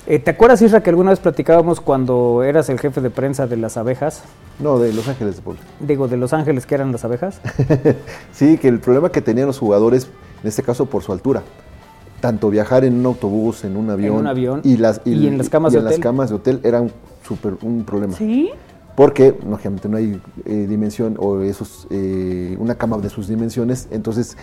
eh, 0.08 0.20
¿te 0.20 0.32
acuerdas, 0.32 0.62
Isra, 0.62 0.82
que 0.84 0.90
alguna 0.90 1.12
vez 1.12 1.20
platicábamos 1.20 1.80
cuando 1.82 2.44
eras 2.44 2.70
el 2.70 2.80
jefe 2.80 3.02
de 3.02 3.10
prensa 3.10 3.48
de 3.48 3.58
las 3.58 3.78
abejas? 3.78 4.24
No, 4.60 4.78
de 4.80 4.94
Los 4.94 5.08
Ángeles 5.08 5.38
de 5.38 5.42
Puebla. 5.42 5.62
Digo, 5.80 6.08
de 6.08 6.18
Los 6.18 6.34
Ángeles, 6.34 6.66
que 6.66 6.76
eran 6.76 6.92
las 6.92 7.04
abejas. 7.06 7.42
sí, 8.32 8.58
que 8.58 8.68
el 8.68 8.80
problema 8.80 9.12
que 9.12 9.22
tenían 9.22 9.48
los 9.48 9.58
jugadores, 9.60 10.10
en 10.44 10.48
este 10.48 10.64
caso 10.64 10.86
por 10.86 11.02
su 11.04 11.12
altura, 11.12 11.42
tanto 12.20 12.50
viajar 12.52 12.84
en 12.86 13.00
un 13.00 13.06
autobús, 13.08 13.64
en 13.64 13.76
un 13.78 13.90
avión, 13.90 14.16
un 14.18 14.28
avión, 14.28 14.62
y, 14.64 14.78
las, 14.78 15.02
y 15.06 15.28
en 15.28 15.38
las 15.40 15.50
camas 15.50 15.74
y 15.74 15.76
de 15.76 15.80
en 15.80 15.86
las 15.86 15.94
hotel. 15.94 16.04
camas 16.04 16.30
de 16.30 16.36
hotel 16.36 16.60
era 16.64 16.82
un, 16.82 16.92
súper- 17.28 17.58
un 17.64 17.84
problema. 17.84 18.14
Sí. 18.14 18.52
Porque, 19.02 19.34
lógicamente, 19.50 19.90
no 19.90 19.98
hay 19.98 20.22
eh, 20.46 20.68
dimensión 20.70 21.16
o 21.20 21.40
esos, 21.42 21.88
eh, 21.90 22.56
una 22.60 22.76
cama 22.76 22.98
de 23.00 23.10
sus 23.10 23.28
dimensiones, 23.28 23.88
entonces 23.90 24.38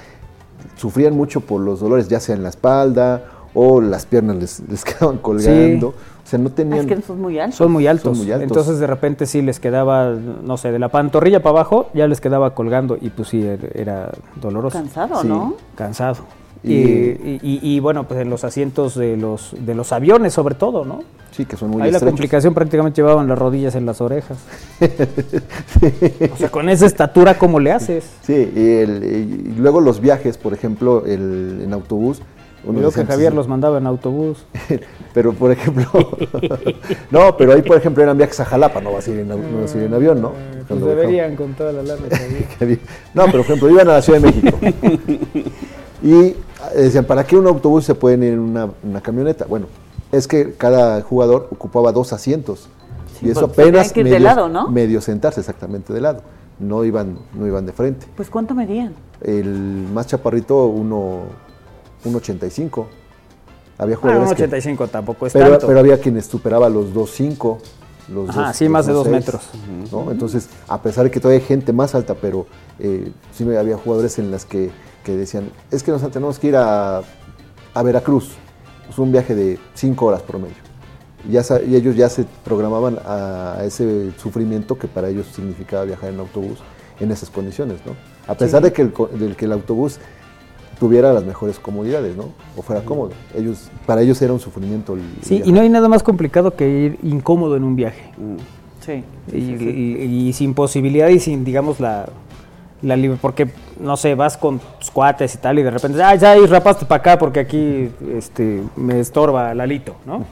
sufrían 0.77 1.15
mucho 1.17 1.41
por 1.43 1.61
los 1.61 1.79
dolores, 1.79 2.09
ya 2.09 2.19
sea 2.19 2.35
en 2.35 2.43
la 2.43 2.49
espalda 2.49 3.23
o 3.55 3.81
las 3.81 4.05
piernas 4.07 4.35
les, 4.35 4.61
les 4.69 4.85
quedaban 4.89 5.19
colgando. 5.19 5.89
O 5.91 5.95
sea, 6.25 6.41
no 6.41 6.51
tenían... 6.51 6.81
Es 6.81 6.87
que 6.87 7.01
son 7.03 7.21
muy 7.21 7.39
altos. 7.39 7.55
Son 7.57 7.71
muy 7.71 7.87
altos. 7.87 8.19
muy 8.19 8.33
altos. 8.33 8.49
Entonces 8.49 8.81
de 8.81 8.89
repente 8.89 9.27
sí 9.27 9.43
les 9.43 9.61
quedaba, 9.61 10.11
no 10.11 10.57
sé, 10.57 10.73
de 10.73 10.81
la 10.81 10.89
pantorrilla 10.89 11.41
para 11.41 11.51
abajo 11.61 11.89
ya 11.95 12.09
les 12.09 12.21
quedaba 12.21 12.53
colgando 12.57 12.99
y 13.01 13.11
pues 13.11 13.29
sí, 13.29 13.41
er- 13.41 13.71
era 13.77 14.11
doloroso. 14.41 14.77
Cansado, 14.77 15.23
Sí. 15.23 15.29
¿no? 15.29 15.55
Cansado. 15.77 16.17
Y- 16.65 16.73
Y, 16.73 16.81
y- 16.81 17.41
y- 17.43 17.61
y, 17.77 17.81
bueno, 17.81 18.07
pues 18.09 18.21
en 18.21 18.31
los 18.31 18.43
asientos 18.45 18.95
de 18.97 19.17
los, 19.17 19.55
de 19.61 19.75
los 19.75 19.93
aviones 19.93 20.33
sobre 20.35 20.55
todo, 20.57 20.85
¿no? 20.85 21.01
Sí, 21.31 21.45
que 21.45 21.57
son 21.57 21.71
muy 21.71 21.83
Ahí 21.83 21.93
la 21.93 22.01
complicación 22.01 22.53
prácticamente 22.53 23.01
llevaban 23.01 23.29
las 23.29 23.39
rodillas 23.39 23.75
en 23.77 23.87
las 23.87 24.01
orejas. 24.01 24.39
O 26.33 26.37
sea, 26.37 26.51
con 26.51 26.69
esa 26.69 26.87
estatura, 26.87 27.39
¿cómo 27.39 27.61
le 27.61 27.71
haces? 27.73 28.05
Sí, 28.23 28.51
y, 28.55 28.61
el- 28.61 29.55
luego 29.59 29.81
los 29.81 30.01
viajes, 30.01 30.37
por 30.37 30.53
ejemplo, 30.53 31.05
el, 31.07 31.61
en 31.65 31.73
autobús. 31.73 32.21
uno 32.65 32.79
Creo 32.79 32.91
que 32.91 33.05
Javier 33.05 33.33
los 33.35 33.47
mandaba 33.47 33.79
en 33.79 33.87
autobús. 33.87 34.45
Pero, 35.15 35.33
por 35.33 35.53
ejemplo, 35.53 35.85
no, 37.11 37.37
pero 37.37 37.53
ahí, 37.53 37.63
por 37.63 37.77
ejemplo, 37.77 38.03
eran 38.05 38.17
viajes 38.19 38.39
a 38.41 38.45
Jalapa, 38.45 38.81
no 38.81 38.93
vas 38.93 39.07
a 39.09 39.11
ir 39.11 39.21
en, 39.21 39.29
no 39.29 39.37
vas 39.63 39.75
a 39.75 39.79
ir 39.79 39.85
en 39.85 39.95
avión, 39.95 40.21
¿no? 40.23 40.31
Pues 40.31 40.65
Cuando 40.69 40.87
deberían 40.87 41.35
con 41.35 41.55
toda 41.55 41.73
la 41.73 41.83
lana. 41.83 42.03
No, 43.15 43.25
pero 43.27 43.39
por 43.39 43.41
ejemplo, 43.41 43.71
iban 43.71 43.89
a 43.89 43.95
la 43.95 44.03
Ciudad 44.03 44.21
de 44.21 44.27
México. 44.27 44.59
Y 46.03 46.35
decían, 46.75 47.05
¿para 47.05 47.25
qué 47.25 47.37
un 47.37 47.47
autobús 47.47 47.85
se 47.85 47.95
pueden 47.95 48.23
ir 48.23 48.33
en 48.35 48.39
una, 48.41 48.69
una 48.83 49.01
camioneta? 49.01 49.45
Bueno, 49.47 49.67
es 50.13 50.27
que 50.29 50.55
cada 50.55 51.01
jugador 51.03 51.49
ocupaba 51.53 51.93
dos 51.93 52.13
asientos. 52.13 52.69
y 53.21 53.31
eso 53.31 53.47
apenas 53.47 53.89
tenían 53.89 53.91
que 53.93 54.01
ir 54.01 54.05
de 54.07 54.11
medio, 54.13 54.25
lado, 54.25 54.49
¿no? 54.49 54.69
medio 54.71 55.01
sentarse 55.01 55.41
exactamente 55.41 55.93
de 55.93 56.01
lado. 56.01 56.23
No 56.61 56.85
iban, 56.85 57.19
no 57.35 57.47
iban 57.47 57.67
de 57.67 57.73
frente. 57.73 58.07
Pues 58.17 58.31
¿cuánto 58.31 58.55
medían? 58.55 58.95
El 59.21 59.87
más 59.93 60.07
chaparrito, 60.09 60.67
uno, 60.67 61.23
1.85. 62.05 62.87
Había 63.79 63.95
Ah, 63.95 63.99
jugadores 64.01 64.31
un 64.31 64.37
que- 64.37 64.43
85 64.45 64.89
tampoco 64.89 65.27
es 65.27 65.33
pero, 65.33 65.51
tanto. 65.51 65.67
pero 65.69 65.79
había 65.79 66.01
quienes 66.01 66.27
superaba 66.27 66.69
los 66.69 66.93
2.5, 66.93 67.59
los 68.13 68.29
Ajá, 68.31 68.47
dos- 68.49 68.57
sí, 68.57 68.65
los 68.65 68.73
más 68.73 68.87
de 68.87 68.93
dos 68.93 69.07
2.6, 69.07 69.11
metros. 69.11 69.43
¿no? 69.93 70.11
Entonces, 70.11 70.49
a 70.67 70.83
pesar 70.83 71.05
de 71.05 71.11
que 71.13 71.21
todavía 71.21 71.41
hay 71.41 71.47
gente 71.47 71.73
más 71.73 71.95
alta, 71.95 72.15
pero 72.15 72.47
eh, 72.81 73.13
sí 73.33 73.45
me- 73.45 73.57
había 73.57 73.77
jugadores 73.77 74.19
en 74.19 74.31
las 74.33 74.45
que, 74.45 74.71
que 75.09 75.17
decían, 75.17 75.51
es 75.71 75.83
que 75.83 75.91
nos 75.91 76.03
tenemos 76.11 76.39
que 76.39 76.49
ir 76.49 76.57
a, 76.57 77.01
a 77.73 77.83
Veracruz. 77.83 78.33
Es 78.91 78.99
un 78.99 79.11
viaje 79.11 79.35
de 79.35 79.59
5 79.75 80.05
horas 80.05 80.21
promedio. 80.23 80.57
Y, 81.27 81.33
ya, 81.33 81.43
y 81.67 81.75
ellos 81.77 81.97
ya 81.97 82.11
se 82.11 82.27
programaban 82.45 82.99
a, 83.07 83.61
ese 83.65 84.11
sufrimiento 84.19 84.79
que 84.79 84.87
para 84.87 85.09
ellos 85.09 85.27
significaba 85.35 85.85
viajar 85.85 86.11
en 86.11 86.21
autobús 86.21 86.59
en 87.01 87.11
esas 87.11 87.31
condiciones, 87.31 87.79
¿no? 87.87 87.93
A 88.27 88.35
pesar 88.35 88.63
de, 88.63 88.71
que 88.73 88.83
el, 88.83 88.93
del 89.19 89.35
que 89.35 89.47
el 89.47 89.53
autobús 89.53 89.99
tuviera 90.79 91.11
las 91.15 91.25
mejores 91.25 91.59
comodidades, 91.59 92.15
¿no? 92.15 92.27
O 92.55 92.61
fuera 92.61 92.83
cómodo. 92.83 93.13
Ellos, 93.35 93.71
para 93.87 94.03
ellos 94.03 94.21
era 94.21 94.35
un 94.35 94.41
sufrimiento. 94.41 94.93
el- 94.93 95.01
el 95.01 95.07
Sí, 95.23 95.41
y 95.43 95.53
no 95.53 95.63
hay 95.63 95.71
nada 95.71 95.89
más 95.89 96.03
complicado 96.03 96.55
que 96.55 96.69
ir 96.69 96.99
incómodo 97.03 97.57
en 97.57 97.65
un 97.65 97.77
viaje. 97.77 98.13
Sí. 98.85 99.03
Y, 99.33 99.39
y- 99.39 100.29
y 100.29 100.33
sin 100.35 100.53
posibilidad 100.53 101.09
y 101.09 101.19
sin, 101.19 101.45
digamos, 101.45 101.81
la, 101.81 102.11
la 102.83 102.97
libre, 102.97 103.19
porque, 103.21 103.49
no 103.81 103.97
sé, 103.97 104.15
vas 104.15 104.37
con 104.37 104.61
tus 104.79 104.91
cuates 104.91 105.35
y 105.35 105.39
tal, 105.39 105.59
y 105.59 105.63
de 105.63 105.71
repente, 105.71 106.03
ay, 106.03 106.19
ya, 106.19 106.37
y 106.37 106.47
rapaste 106.47 106.87
para 106.87 107.01
acá 107.01 107.19
porque 107.19 107.41
aquí 107.41 107.91
este, 108.17 108.63
me 108.77 109.01
estorba 109.01 109.53
Lalito, 109.55 109.97
¿no? 110.07 110.25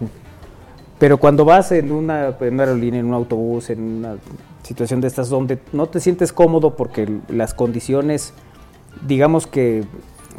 Pero 0.99 1.19
cuando 1.19 1.45
vas 1.45 1.73
en 1.73 1.93
una, 1.93 2.35
en 2.41 2.55
una 2.55 2.63
aerolínea, 2.63 3.01
en 3.01 3.07
un 3.07 3.15
autobús, 3.15 3.69
en 3.71 3.81
una 3.83 4.17
situación 4.63 5.01
de 5.01 5.09
estas 5.09 5.29
donde 5.29 5.59
no 5.73 5.87
te 5.89 6.01
sientes 6.01 6.33
cómodo 6.33 6.75
porque 6.75 7.19
las 7.29 7.53
condiciones, 7.53 8.33
digamos 9.07 9.47
que 9.47 9.85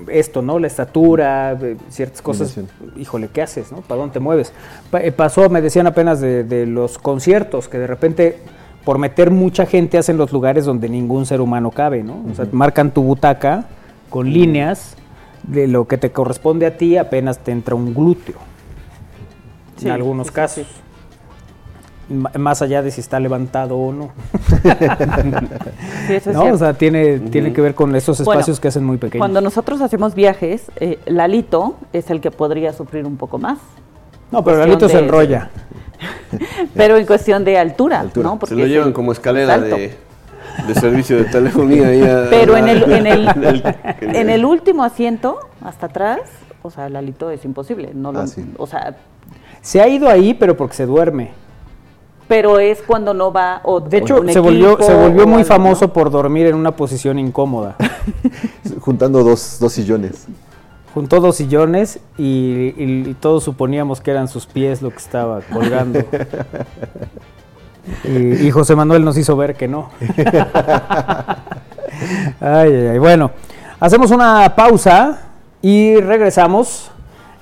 esto, 0.08 0.42
¿no? 0.42 0.60
La 0.60 0.68
estatura, 0.68 1.54
eh, 1.62 1.76
ciertas 1.90 2.22
cosas, 2.22 2.56
híjole, 2.98 3.30
¿qué 3.34 3.42
haces, 3.42 3.72
no? 3.72 3.82
¿Para 3.82 4.00
dónde 4.00 4.14
te 4.14 4.20
mueves? 4.20 4.54
Pa- 4.92 5.02
eh, 5.02 5.12
pasó, 5.12 5.50
me 5.50 5.62
decían 5.62 5.88
apenas 5.88 6.22
de, 6.22 6.44
de 6.44 6.66
los 6.66 6.98
conciertos, 6.98 7.68
que 7.68 7.78
de 7.80 7.88
repente 7.88 8.40
por 8.88 9.00
meter 9.00 9.32
mucha 9.32 9.66
gente 9.66 9.98
hacen 9.98 10.16
los 10.16 10.32
lugares 10.32 10.64
donde 10.64 10.88
ningún 10.88 11.26
ser 11.26 11.42
humano 11.42 11.72
cabe, 11.72 12.04
¿no? 12.04 12.24
O 12.32 12.34
sea, 12.34 12.48
marcan 12.54 12.92
tu 12.92 13.04
butaca 13.04 13.66
con 14.10 14.32
líneas 14.32 14.96
de 15.44 15.68
lo 15.68 15.90
que 15.90 15.98
te 15.98 16.14
corresponde 16.14 16.66
a 16.66 16.78
ti, 16.78 16.96
apenas 16.96 17.40
te 17.40 17.52
entra 17.52 17.76
un 17.76 17.94
glúteo. 17.94 18.38
Sí, 19.76 19.88
en 19.88 19.92
algunos 19.92 20.28
sí, 20.28 20.34
casos. 20.34 20.68
Más 22.40 22.62
allá 22.62 22.82
de 22.82 22.92
si 22.92 23.02
está 23.02 23.20
levantado 23.20 23.76
o 23.78 23.92
no. 23.92 24.12
Sí, 26.08 26.14
eso 26.14 26.30
es 26.30 26.36
¿No? 26.38 26.42
cierto. 26.44 26.56
O 26.56 26.58
sea, 26.58 26.74
tiene, 26.74 27.20
tiene 27.20 27.52
que 27.52 27.60
ver 27.60 27.76
con 27.76 27.94
esos 27.94 28.24
Bueno, 28.24 28.40
espacios 28.40 28.62
que 28.62 28.70
hacen 28.70 28.86
muy 28.86 28.96
pequeños. 28.96 29.22
Cuando 29.22 29.42
nosotros 29.42 29.82
hacemos 29.82 30.16
viajes, 30.16 30.72
eh, 30.78 30.98
Lalito 31.08 31.76
es 31.92 32.10
el 32.10 32.22
que 32.22 32.32
podría 32.32 32.72
sufrir 32.72 33.06
un 33.06 33.18
poco 33.18 33.38
más. 33.38 33.58
no, 34.32 34.46
pero 34.46 34.60
Lalito 34.60 34.88
se 34.88 34.96
de- 34.96 35.04
enrolla. 35.04 35.50
Pero 36.76 36.98
en 36.98 37.06
cuestión 37.06 37.44
de 37.44 37.58
altura, 37.58 38.00
Altura. 38.00 38.30
¿no? 38.30 38.40
Se 38.48 38.56
lo 38.56 38.66
llevan 38.66 38.94
como 38.94 39.12
escalera 39.12 39.58
de, 39.60 39.96
de 40.68 40.76
servicio 40.76 41.18
de 41.18 41.26
telefonía. 41.26 41.88
ahí 41.88 42.02
a- 42.04 42.28
Pero 42.30 42.58
en 42.58 42.68
el, 42.70 42.84
en 42.92 43.08
el, 43.08 43.28
el- 44.02 44.16
en 44.16 44.30
el 44.30 44.46
último 44.46 44.84
asiento, 44.84 45.40
hasta 45.64 45.88
atrás, 45.88 46.20
o 46.62 46.70
sea, 46.72 46.90
Lalito 46.90 47.30
es 47.32 47.44
imposible. 47.46 47.92
No 47.94 48.12
lo, 48.12 48.20
Ah, 48.22 48.28
sí. 48.28 48.46
O 48.58 48.68
sea, 48.68 48.96
Se 49.62 49.82
ha 49.82 49.88
ido 49.88 50.10
ahí, 50.10 50.34
pero 50.34 50.56
porque 50.58 50.76
se 50.76 50.86
duerme. 50.86 51.32
pero 52.28 52.60
es 52.60 52.82
cuando 52.82 53.14
no 53.14 53.32
va. 53.32 53.62
O, 53.64 53.80
De 53.80 53.98
hecho, 53.98 54.18
se 54.28 54.40
volvió, 54.40 54.74
equipo 54.74 54.84
se 54.84 54.94
volvió 54.94 55.24
o 55.24 55.28
muy 55.28 55.42
algo, 55.42 55.48
famoso 55.48 55.88
¿no? 55.88 55.94
por 55.94 56.12
dormir 56.12 56.48
en 56.48 56.56
una 56.56 56.72
posición 56.76 57.18
incómoda. 57.20 57.76
Juntando 58.82 59.24
dos, 59.24 59.58
dos 59.60 59.72
sillones. 59.74 60.28
Juntó 60.98 61.20
dos 61.20 61.36
sillones 61.36 62.00
y, 62.18 62.74
y- 62.76 63.10
y 63.10 63.14
todos 63.20 63.44
suponíamos 63.44 64.02
que 64.02 64.10
eran 64.10 64.28
sus 64.28 64.48
pies 64.48 64.82
lo 64.82 64.90
que 64.90 64.98
estaba 64.98 65.42
colgando. 65.42 66.00
y, 68.04 68.48
y 68.48 68.50
José 68.50 68.76
Manuel 68.76 69.06
nos 69.06 69.16
hizo 69.16 69.38
ver 69.38 69.54
que 69.54 69.68
no. 69.68 69.92
ay, 72.42 72.74
ay, 72.74 72.88
ay. 72.94 72.98
Bueno, 72.98 73.30
hacemos 73.80 74.10
una 74.10 74.56
pausa 74.56 75.20
y 75.62 75.98
regresamos. 75.98 76.90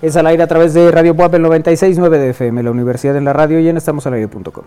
Es 0.01 0.17
al 0.17 0.27
aire 0.27 0.43
a 0.43 0.47
través 0.47 0.73
de 0.73 0.91
Radio 0.91 1.15
Puebla 1.15 1.39
96.9 1.39 2.09
de 2.09 2.29
FM, 2.31 2.61
la 2.61 2.71
Universidad 2.71 3.15
en 3.15 3.23
la 3.23 3.31
Radio 3.31 3.61
y 3.61 3.69
en 3.69 3.77
estamosalaire.com. 3.77 4.65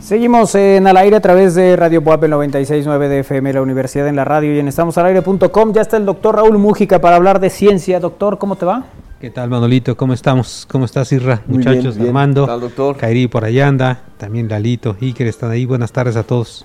Seguimos 0.00 0.54
en 0.56 0.86
al 0.86 0.96
aire 0.96 1.16
a 1.16 1.20
través 1.20 1.54
de 1.54 1.76
Radio 1.76 2.02
Puapel 2.02 2.30
969 2.30 3.08
de 3.08 3.20
FM, 3.20 3.52
la 3.52 3.62
Universidad 3.62 4.08
en 4.08 4.16
la 4.16 4.24
Radio 4.24 4.54
y 4.54 4.58
en 4.58 4.68
estamosalaire.com. 4.68 5.72
Ya 5.72 5.80
está 5.80 5.96
el 5.96 6.04
doctor 6.04 6.36
Raúl 6.36 6.58
Mújica 6.58 7.00
para 7.00 7.16
hablar 7.16 7.40
de 7.40 7.50
ciencia. 7.50 8.00
Doctor, 8.00 8.36
¿cómo 8.36 8.56
te 8.56 8.66
va? 8.66 8.84
¿Qué 9.20 9.30
tal, 9.30 9.48
Manolito? 9.48 9.96
¿Cómo 9.96 10.12
estamos? 10.12 10.66
¿Cómo 10.70 10.84
estás, 10.84 11.12
Irra? 11.12 11.42
Muchachos, 11.46 11.96
bien, 11.96 12.08
Armando, 12.08 12.46
bien. 12.46 12.60
doctor? 12.60 12.96
Kairi 12.96 13.28
por 13.28 13.44
allá 13.44 13.68
anda, 13.68 14.00
también 14.18 14.48
Lalito, 14.48 14.96
Iker 15.00 15.28
están 15.28 15.52
ahí. 15.52 15.64
Buenas 15.64 15.92
tardes 15.92 16.16
a 16.16 16.24
todos. 16.24 16.64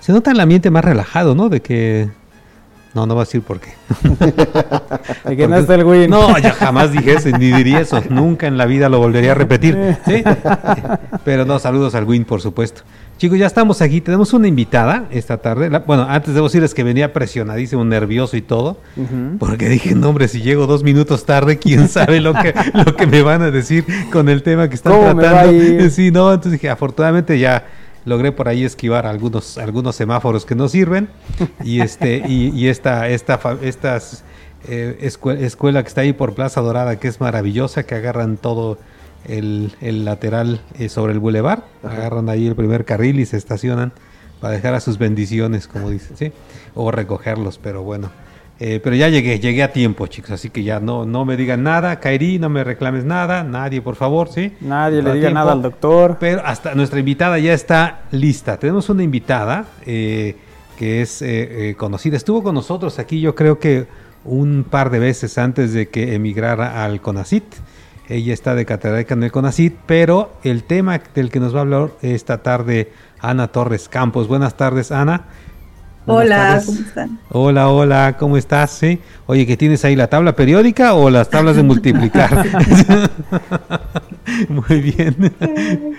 Se 0.00 0.12
nota 0.12 0.32
el 0.32 0.40
ambiente 0.40 0.70
más 0.70 0.84
relajado, 0.84 1.36
¿no? 1.36 1.48
De 1.48 1.62
que 1.62 2.10
no, 2.94 3.06
no 3.06 3.16
va 3.16 3.22
a 3.22 3.24
decir 3.24 3.42
por 3.42 3.58
qué. 3.60 3.70
De 5.28 5.36
que 5.36 5.48
no 5.48 5.56
está 5.56 5.74
el 5.74 5.84
Win. 5.84 6.08
No, 6.08 6.38
ya 6.38 6.52
jamás 6.52 6.92
dije 6.92 7.14
eso, 7.14 7.28
ni 7.36 7.50
diría 7.50 7.80
eso. 7.80 8.00
Nunca 8.08 8.46
en 8.46 8.56
la 8.56 8.66
vida 8.66 8.88
lo 8.88 8.98
volvería 8.98 9.32
a 9.32 9.34
repetir. 9.34 9.76
¿sí? 10.06 10.22
Pero 11.24 11.44
no, 11.44 11.58
saludos 11.58 11.94
al 11.96 12.04
Win, 12.04 12.24
por 12.24 12.40
supuesto. 12.40 12.82
Chicos, 13.18 13.38
ya 13.38 13.46
estamos 13.46 13.80
aquí. 13.82 14.00
Tenemos 14.00 14.32
una 14.32 14.46
invitada 14.48 15.06
esta 15.10 15.38
tarde. 15.38 15.70
La- 15.70 15.80
bueno, 15.80 16.06
antes 16.08 16.34
debo 16.34 16.46
decirles 16.46 16.72
que 16.74 16.84
venía 16.84 17.12
presionadísimo, 17.12 17.84
nervioso 17.84 18.36
y 18.36 18.42
todo. 18.42 18.78
Porque 19.38 19.68
dije, 19.68 19.94
no, 19.94 20.10
hombre, 20.10 20.28
si 20.28 20.42
llego 20.42 20.66
dos 20.66 20.82
minutos 20.84 21.24
tarde, 21.26 21.58
quién 21.58 21.88
sabe 21.88 22.20
lo 22.20 22.32
que, 22.34 22.54
lo 22.74 22.94
que 22.96 23.06
me 23.06 23.22
van 23.22 23.42
a 23.42 23.50
decir 23.50 23.84
con 24.12 24.28
el 24.28 24.42
tema 24.42 24.68
que 24.68 24.76
están 24.76 24.92
¿Cómo 24.92 25.14
me 25.14 25.22
va 25.24 25.30
a 25.30 25.42
tratando. 25.44 25.90
Sí, 25.90 26.10
no, 26.10 26.28
entonces 26.32 26.52
dije, 26.52 26.70
afortunadamente 26.70 27.38
ya 27.38 27.64
logré 28.04 28.32
por 28.32 28.48
ahí 28.48 28.64
esquivar 28.64 29.06
algunos, 29.06 29.58
algunos 29.58 29.96
semáforos 29.96 30.44
que 30.44 30.54
no 30.54 30.68
sirven. 30.68 31.08
Y 31.62 31.80
este, 31.80 32.22
y, 32.26 32.50
y 32.50 32.68
esta, 32.68 33.08
esta, 33.08 33.40
estas 33.62 34.24
eh, 34.68 34.98
escue- 35.02 35.38
escuela 35.40 35.82
que 35.82 35.88
está 35.88 36.02
ahí 36.02 36.12
por 36.12 36.34
Plaza 36.34 36.60
Dorada, 36.60 36.98
que 36.98 37.08
es 37.08 37.20
maravillosa, 37.20 37.84
que 37.84 37.94
agarran 37.94 38.36
todo 38.36 38.78
el, 39.26 39.74
el 39.80 40.04
lateral 40.04 40.60
eh, 40.78 40.88
sobre 40.88 41.12
el 41.14 41.18
bulevar, 41.18 41.64
agarran 41.82 42.28
ahí 42.28 42.46
el 42.46 42.54
primer 42.54 42.84
carril 42.84 43.20
y 43.20 43.26
se 43.26 43.36
estacionan 43.36 43.92
para 44.40 44.54
dejar 44.54 44.74
a 44.74 44.80
sus 44.80 44.98
bendiciones, 44.98 45.66
como 45.66 45.88
dicen, 45.88 46.16
¿sí? 46.18 46.32
O 46.74 46.90
recogerlos, 46.90 47.58
pero 47.58 47.82
bueno. 47.82 48.10
Eh, 48.60 48.80
pero 48.82 48.94
ya 48.94 49.08
llegué, 49.08 49.40
llegué 49.40 49.64
a 49.64 49.72
tiempo, 49.72 50.06
chicos, 50.06 50.30
así 50.30 50.48
que 50.48 50.62
ya 50.62 50.78
no, 50.78 51.04
no 51.04 51.24
me 51.24 51.36
digan 51.36 51.64
nada, 51.64 51.98
Kairi, 51.98 52.38
no 52.38 52.48
me 52.48 52.62
reclames 52.62 53.04
nada, 53.04 53.42
nadie, 53.42 53.82
por 53.82 53.96
favor, 53.96 54.28
¿sí? 54.28 54.52
Nadie 54.60 55.02
le 55.02 55.12
diga 55.14 55.26
tiempo. 55.26 55.34
nada 55.34 55.52
al 55.52 55.62
doctor. 55.62 56.18
Pero 56.20 56.42
hasta 56.44 56.74
nuestra 56.74 57.00
invitada 57.00 57.38
ya 57.38 57.52
está 57.52 58.02
lista. 58.12 58.56
Tenemos 58.56 58.88
una 58.88 59.02
invitada 59.02 59.64
eh, 59.84 60.36
que 60.78 61.02
es 61.02 61.22
eh, 61.22 61.70
eh, 61.70 61.74
conocida. 61.74 62.16
Estuvo 62.16 62.42
con 62.42 62.54
nosotros 62.54 62.98
aquí, 62.98 63.20
yo 63.20 63.34
creo 63.34 63.58
que 63.58 63.86
un 64.24 64.64
par 64.68 64.90
de 64.90 64.98
veces 64.98 65.36
antes 65.38 65.72
de 65.72 65.88
que 65.88 66.14
emigrara 66.14 66.84
al 66.84 67.00
CONACIT. 67.00 67.44
Ella 68.06 68.34
está 68.34 68.54
de 68.54 68.66
catedrática 68.66 69.14
en 69.14 69.22
el 69.22 69.32
CONACIT, 69.32 69.76
pero 69.86 70.32
el 70.44 70.64
tema 70.64 71.00
del 71.14 71.30
que 71.30 71.40
nos 71.40 71.54
va 71.54 71.58
a 71.58 71.62
hablar 71.62 71.90
esta 72.02 72.42
tarde 72.42 72.92
Ana 73.20 73.48
Torres 73.48 73.88
Campos. 73.88 74.28
Buenas 74.28 74.56
tardes, 74.56 74.92
Ana. 74.92 75.24
Hola, 76.06 76.36
tardes. 76.36 76.66
¿cómo 76.66 76.78
están? 76.80 77.18
Hola, 77.30 77.68
hola, 77.70 78.16
¿cómo 78.18 78.36
estás? 78.36 78.70
Sí. 78.72 79.00
Oye, 79.26 79.46
¿que 79.46 79.56
tienes 79.56 79.84
ahí 79.84 79.96
la 79.96 80.08
tabla 80.08 80.36
periódica 80.36 80.92
o 80.94 81.08
las 81.08 81.30
tablas 81.30 81.56
de 81.56 81.62
multiplicar? 81.72 82.46
Muy 84.48 84.80
bien, 84.80 85.32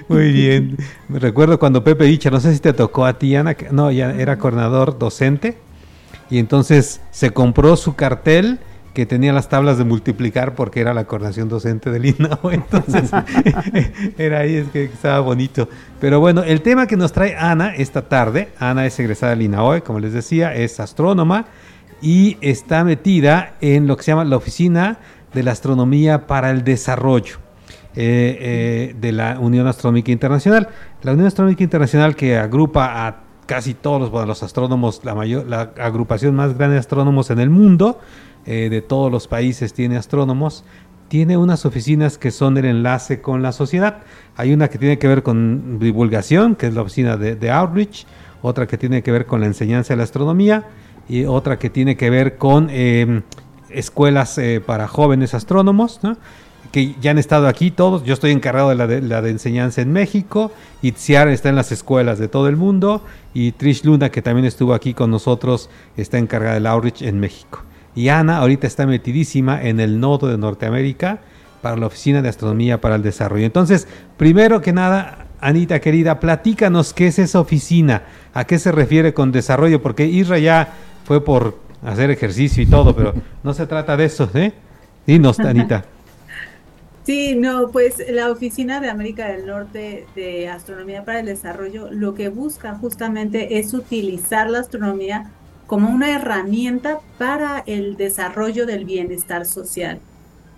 muy 0.10 0.32
bien. 0.32 0.78
Me 1.08 1.20
recuerdo 1.20 1.58
cuando 1.60 1.84
Pepe 1.84 2.06
Dicha, 2.06 2.30
no 2.32 2.40
sé 2.40 2.54
si 2.54 2.60
te 2.60 2.74
tocó 2.74 3.06
a 3.06 3.18
ti, 3.18 3.36
Ana, 3.36 3.54
que- 3.54 3.70
no, 3.72 3.92
ya 3.92 4.12
era 4.12 4.38
coordinador 4.40 4.98
docente, 4.98 5.58
y 6.30 6.40
entonces 6.40 7.02
se 7.12 7.30
compró 7.32 7.78
su 7.78 7.96
cartel 7.96 8.60
que 8.96 9.06
tenía 9.06 9.34
las 9.34 9.50
tablas 9.50 9.78
de 9.78 9.84
multiplicar 9.84 10.56
porque 10.56 10.80
era 10.80 10.94
la 10.94 11.04
coordinación 11.04 11.50
docente 11.50 11.92
del 11.92 12.06
INAO, 12.06 12.40
entonces 12.52 13.12
era 14.18 14.40
ahí, 14.40 14.56
es 14.56 14.70
que 14.70 14.86
estaba 14.86 15.20
bonito. 15.20 15.70
Pero 16.00 16.20
bueno, 16.20 16.42
el 16.42 16.62
tema 16.62 16.88
que 16.88 16.96
nos 16.96 17.12
trae 17.12 17.36
Ana 17.36 17.76
esta 17.76 18.04
tarde, 18.08 18.50
Ana 18.58 18.86
es 18.86 18.98
egresada 19.00 19.32
del 19.32 19.44
INAOE, 19.44 19.82
como 19.82 20.00
les 20.00 20.14
decía, 20.14 20.56
es 20.56 20.80
astrónoma 20.80 21.46
y 22.02 22.38
está 22.40 22.84
metida 22.86 23.56
en 23.60 23.86
lo 23.86 23.98
que 23.98 24.04
se 24.04 24.12
llama 24.12 24.24
la 24.24 24.38
Oficina 24.38 24.98
de 25.34 25.44
la 25.44 25.52
Astronomía 25.52 26.26
para 26.26 26.50
el 26.50 26.64
Desarrollo 26.64 27.38
eh, 27.96 28.38
eh, 28.40 28.96
de 29.00 29.12
la 29.12 29.40
Unión 29.40 29.68
Astronómica 29.68 30.12
Internacional. 30.12 30.70
La 31.04 31.12
Unión 31.12 31.28
Astronómica 31.28 31.64
Internacional 31.64 32.16
que 32.16 32.38
agrupa 32.38 33.08
a 33.08 33.26
casi 33.46 33.74
todos 33.74 34.00
los, 34.00 34.10
bueno, 34.10 34.28
los 34.28 34.44
astrónomos, 34.44 35.02
la, 35.04 35.16
mayor, 35.16 35.48
la 35.48 35.74
agrupación 35.78 36.36
más 36.36 36.58
grande 36.58 36.76
de 36.76 36.80
astrónomos 36.80 37.30
en 37.30 37.40
el 37.40 37.50
mundo, 37.50 38.00
eh, 38.46 38.70
de 38.70 38.82
todos 38.82 39.12
los 39.12 39.28
países 39.28 39.74
tiene 39.74 39.98
astrónomos, 39.98 40.64
tiene 41.08 41.38
unas 41.38 41.66
oficinas 41.66 42.18
que 42.18 42.32
son 42.32 42.58
el 42.58 42.66
enlace 42.66 43.22
con 43.22 43.42
la 43.42 43.52
sociedad. 43.52 43.98
Hay 44.36 44.54
una 44.54 44.70
que 44.70 44.78
tiene 44.78 44.98
que 44.98 45.08
ver 45.08 45.24
con 45.24 45.80
divulgación, 45.80 46.56
que 46.56 46.68
es 46.68 46.74
la 46.74 46.82
oficina 46.82 47.18
de, 47.18 47.52
Outreach, 47.52 48.06
otra 48.42 48.68
que 48.68 48.78
tiene 48.78 49.04
que 49.04 49.12
ver 49.12 49.26
con 49.26 49.42
la 49.42 49.48
enseñanza 49.48 49.94
de 49.94 49.98
la 49.98 50.04
astronomía 50.04 50.66
y 51.08 51.26
otra 51.26 51.60
que 51.60 51.70
tiene 51.70 51.96
que 51.96 52.10
ver 52.10 52.38
con 52.38 52.68
eh, 52.72 53.22
escuelas 53.70 54.38
eh, 54.38 54.62
para 54.66 54.88
jóvenes 54.88 55.34
astrónomos, 55.34 56.00
¿no? 56.02 56.18
que 56.72 56.96
ya 57.00 57.12
han 57.12 57.18
estado 57.18 57.48
aquí 57.48 57.72
todos. 57.72 58.04
Yo 58.04 58.14
estoy 58.14 58.32
encargado 58.32 58.70
de 58.70 58.76
la 58.76 58.88
de, 58.88 59.02
la 59.02 59.20
enseñanza 59.20 59.82
en 59.82 59.94
México. 59.94 60.52
Itziar 60.82 61.30
está 61.30 61.50
en 61.50 61.56
las 61.56 61.72
escuelas 61.72 62.20
de 62.20 62.28
todo 62.28 62.50
el 62.50 62.58
mundo. 62.58 63.02
Y 63.34 63.54
Trish 63.54 63.86
Luna, 63.86 64.10
que 64.10 64.22
también 64.22 64.46
estuvo 64.46 64.74
aquí 64.74 64.94
con 64.94 65.10
nosotros, 65.10 65.70
está 65.96 66.18
encargada 66.18 66.56
del 66.56 66.68
outreach 66.68 67.02
en 67.02 67.20
México. 67.20 67.64
Y 67.96 68.10
Ana 68.10 68.38
ahorita 68.38 68.68
está 68.68 68.86
metidísima 68.86 69.64
en 69.64 69.80
el 69.80 70.00
nodo 70.00 70.28
de 70.28 70.38
Norteamérica 70.38 71.20
para 71.62 71.78
la 71.78 71.88
Oficina 71.88 72.22
de 72.22 72.30
Astronomía 72.30 72.80
para 72.82 72.96
el 72.96 73.02
Desarrollo. 73.02 73.46
Entonces, 73.46 73.88
primero 74.18 74.62
que 74.62 74.74
nada, 74.74 75.26
Anita 75.40 75.80
querida, 75.80 76.20
platícanos 76.20 76.94
qué 76.94 77.08
es 77.08 77.20
esa 77.20 77.40
oficina, 77.40 78.04
a 78.34 78.46
qué 78.46 78.60
se 78.60 78.72
refiere 78.72 79.14
con 79.14 79.32
desarrollo, 79.32 79.82
porque 79.82 80.06
Isra 80.06 80.38
ya 80.38 80.74
fue 81.06 81.24
por 81.24 81.58
hacer 81.84 82.12
ejercicio 82.12 82.62
y 82.62 82.66
todo, 82.66 82.96
pero 82.96 83.14
no 83.44 83.54
se 83.54 83.66
trata 83.66 83.96
de 83.96 84.06
eso, 84.06 84.30
¿eh? 84.34 84.54
Dinos, 85.08 85.40
Anita. 85.40 85.86
Sí, 87.06 87.36
no, 87.36 87.70
pues 87.70 88.04
la 88.10 88.32
Oficina 88.32 88.80
de 88.80 88.90
América 88.90 89.28
del 89.28 89.46
Norte 89.46 90.08
de 90.16 90.50
Astronomía 90.50 91.06
para 91.06 91.20
el 91.20 91.28
Desarrollo 91.28 91.92
lo 91.92 92.16
que 92.16 92.30
busca 92.30 92.74
justamente 92.80 93.60
es 93.60 93.76
utilizar 93.76 94.50
la 94.50 94.58
astronomía 94.62 95.30
como 95.68 95.90
una 95.90 96.12
herramienta 96.12 97.00
para 97.18 97.64
el 97.66 97.98
desarrollo 97.98 98.66
del 98.66 98.86
bienestar 98.86 99.46
social. 99.46 100.00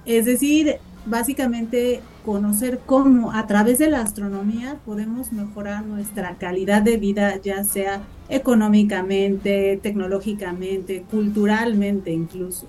Es 0.05 0.25
decir, 0.25 0.77
básicamente 1.05 2.01
conocer 2.25 2.79
cómo 2.85 3.31
a 3.31 3.47
través 3.47 3.79
de 3.79 3.89
la 3.89 4.01
astronomía 4.01 4.77
podemos 4.85 5.31
mejorar 5.31 5.85
nuestra 5.85 6.35
calidad 6.35 6.81
de 6.81 6.97
vida, 6.97 7.39
ya 7.41 7.63
sea 7.63 8.01
económicamente, 8.29 9.79
tecnológicamente, 9.81 11.05
culturalmente 11.09 12.11
incluso. 12.11 12.67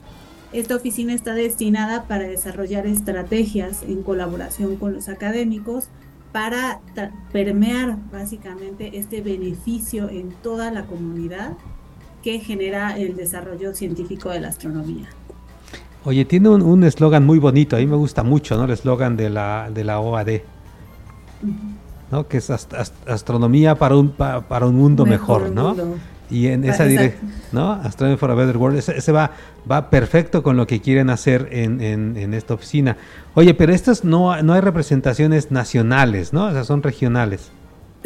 Esta 0.52 0.77
oficina 0.77 1.12
está 1.12 1.35
destinada 1.35 2.05
para 2.05 2.28
desarrollar 2.28 2.86
estrategias 2.86 3.82
en 3.82 4.02
colaboración 4.02 4.77
con 4.77 4.94
los 4.94 5.09
académicos 5.09 5.89
para 6.32 6.81
permear 7.32 7.98
básicamente 8.12 8.98
este 8.98 9.20
beneficio 9.20 10.09
en 10.09 10.31
toda 10.43 10.70
la 10.70 10.86
comunidad 10.86 11.56
que 12.23 12.40
genera 12.40 12.99
el 12.99 13.16
desarrollo 13.16 13.74
científico 13.74 14.31
de 14.31 14.40
la 14.40 14.49
astronomía. 14.49 15.07
Oye, 16.05 16.24
tiene 16.24 16.49
un 16.49 16.85
eslogan 16.85 17.27
muy 17.27 17.39
bonito, 17.39 17.77
a 17.77 17.78
mí 17.81 17.86
me 17.86 17.97
gusta 17.97 18.23
mucho, 18.23 18.57
¿no? 18.57 18.65
El 18.65 18.70
eslogan 18.70 19.16
de 19.16 19.31
la, 19.31 19.70
de 19.73 19.85
la 19.85 20.01
OAD, 20.01 20.28
¿no? 22.11 22.27
Que 22.28 22.39
es 22.39 22.51
ast- 22.51 22.73
ast- 22.74 22.95
astronomía 23.09 23.74
para 23.74 23.97
un, 23.97 24.11
pa- 24.11 24.40
para 24.43 24.66
un 24.66 24.77
mundo 24.77 25.05
mejor, 25.05 25.51
¿no? 25.51 25.69
mundo. 25.74 25.97
Y 26.31 26.49
en 26.49 26.65
esa 26.65 26.85
dirección, 26.85 27.32
¿no? 27.53 27.73
Astronomy 27.73 28.19
for 28.19 28.31
a 28.31 28.35
Better 28.35 28.57
World, 28.59 28.78
ese, 28.78 28.97
ese 28.99 29.12
va, 29.12 29.31
va 29.70 29.89
perfecto 29.89 30.43
con 30.43 30.57
lo 30.59 30.66
que 30.66 30.81
quieren 30.81 31.09
hacer 31.11 31.49
en, 31.53 31.81
en- 31.81 32.16
en 32.19 32.35
esta 32.35 32.55
oficina. 32.55 32.97
Oye, 33.35 33.55
pero 33.55 33.73
estas 33.73 34.05
no, 34.05 34.40
no 34.43 34.53
hay 34.53 34.61
representaciones 34.61 35.51
nacionales, 35.51 36.32
¿no? 36.35 36.47
O 36.47 36.53
sea, 36.53 36.65
son 36.65 36.82
regionales. 36.82 37.51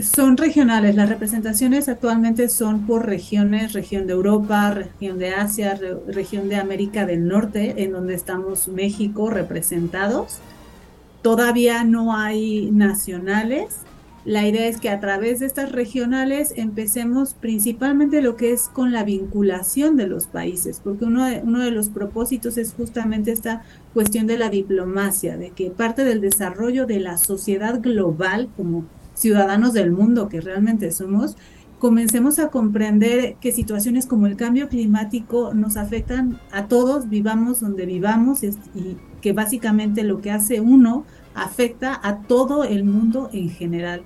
Son 0.02 0.36
regionales, 0.36 0.96
las 0.96 1.08
representaciones 1.08 1.88
actualmente 1.88 2.48
son 2.48 2.86
por 2.86 3.06
regiones, 3.06 3.72
región 3.72 4.06
de 4.08 4.14
Europa, 4.14 4.72
región 4.72 5.18
de 5.18 5.30
Asia, 5.30 5.74
re- 5.74 5.96
región 6.08 6.48
de 6.48 6.56
América 6.56 7.06
del 7.06 7.28
Norte, 7.28 7.84
en 7.84 7.92
donde 7.92 8.14
estamos 8.14 8.66
México 8.66 9.30
representados. 9.30 10.38
Todavía 11.22 11.84
no 11.84 12.16
hay 12.16 12.70
nacionales. 12.72 13.76
La 14.24 14.46
idea 14.46 14.66
es 14.66 14.78
que 14.78 14.88
a 14.88 14.98
través 14.98 15.40
de 15.40 15.46
estas 15.46 15.70
regionales 15.70 16.52
empecemos 16.56 17.34
principalmente 17.34 18.22
lo 18.22 18.36
que 18.36 18.52
es 18.52 18.68
con 18.68 18.92
la 18.92 19.04
vinculación 19.04 19.96
de 19.96 20.08
los 20.08 20.26
países, 20.26 20.80
porque 20.82 21.04
uno 21.04 21.26
de, 21.26 21.42
uno 21.44 21.60
de 21.60 21.70
los 21.70 21.90
propósitos 21.90 22.58
es 22.58 22.72
justamente 22.72 23.30
esta 23.30 23.62
cuestión 23.94 24.26
de 24.26 24.38
la 24.38 24.48
diplomacia, 24.48 25.36
de 25.36 25.50
que 25.50 25.70
parte 25.70 26.02
del 26.04 26.20
desarrollo 26.20 26.86
de 26.86 26.98
la 26.98 27.18
sociedad 27.18 27.80
global 27.80 28.48
como 28.56 28.84
ciudadanos 29.14 29.72
del 29.72 29.90
mundo 29.90 30.28
que 30.28 30.40
realmente 30.40 30.90
somos, 30.90 31.36
comencemos 31.82 32.38
a 32.38 32.46
comprender 32.48 33.34
que 33.40 33.50
situaciones 33.50 34.06
como 34.06 34.28
el 34.28 34.36
cambio 34.36 34.68
climático 34.68 35.52
nos 35.52 35.76
afectan 35.76 36.38
a 36.52 36.68
todos, 36.68 37.08
vivamos 37.08 37.58
donde 37.58 37.86
vivamos, 37.86 38.44
y, 38.44 38.52
que 39.20 39.32
básicamente 39.32 40.04
lo 40.04 40.20
que 40.20 40.30
hace 40.30 40.60
uno 40.60 41.04
afecta 41.34 41.98
a 42.02 42.18
todo 42.18 42.62
el 42.62 42.84
mundo 42.84 43.30
en 43.32 43.50
general. 43.50 44.02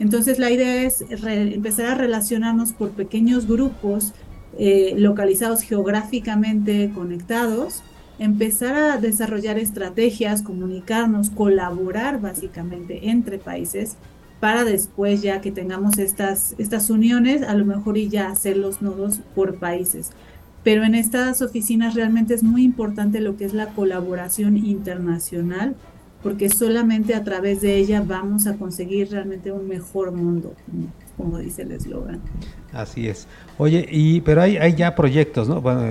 Entonces 0.00 0.40
la 0.40 0.50
idea 0.50 0.82
es 0.82 1.04
empezar 1.08 1.86
a 1.86 1.94
relacionarnos 1.94 2.72
por 2.72 2.90
pequeños 2.90 3.46
grupos 3.46 4.12
eh, 4.58 4.94
localizados 4.96 5.62
geográficamente 5.62 6.90
conectados, 6.92 7.84
empezar 8.18 8.74
a 8.74 8.98
desarrollar 8.98 9.56
estrategias, 9.56 10.42
comunicarnos, 10.42 11.30
colaborar 11.30 12.20
básicamente 12.20 13.10
entre 13.10 13.38
países 13.38 13.96
para 14.40 14.64
después 14.64 15.22
ya 15.22 15.40
que 15.40 15.52
tengamos 15.52 15.98
estas, 15.98 16.54
estas 16.58 16.90
uniones, 16.90 17.42
a 17.42 17.54
lo 17.54 17.64
mejor 17.64 17.98
y 17.98 18.08
ya 18.08 18.30
hacer 18.30 18.56
los 18.56 18.82
nodos 18.82 19.20
por 19.34 19.56
países. 19.56 20.10
Pero 20.64 20.84
en 20.84 20.94
estas 20.94 21.40
oficinas 21.42 21.94
realmente 21.94 22.34
es 22.34 22.42
muy 22.42 22.64
importante 22.64 23.20
lo 23.20 23.36
que 23.36 23.44
es 23.44 23.54
la 23.54 23.68
colaboración 23.68 24.56
internacional, 24.56 25.76
porque 26.22 26.50
solamente 26.50 27.14
a 27.14 27.24
través 27.24 27.60
de 27.60 27.76
ella 27.76 28.02
vamos 28.06 28.46
a 28.46 28.56
conseguir 28.56 29.10
realmente 29.10 29.52
un 29.52 29.66
mejor 29.68 30.12
mundo, 30.12 30.54
como 31.16 31.38
dice 31.38 31.62
el 31.62 31.72
eslogan. 31.72 32.20
Así 32.72 33.08
es. 33.08 33.26
Oye, 33.56 33.86
y 33.90 34.20
pero 34.20 34.42
hay, 34.42 34.58
hay 34.58 34.74
ya 34.74 34.94
proyectos, 34.94 35.48
¿no? 35.48 35.62
Bueno, 35.62 35.82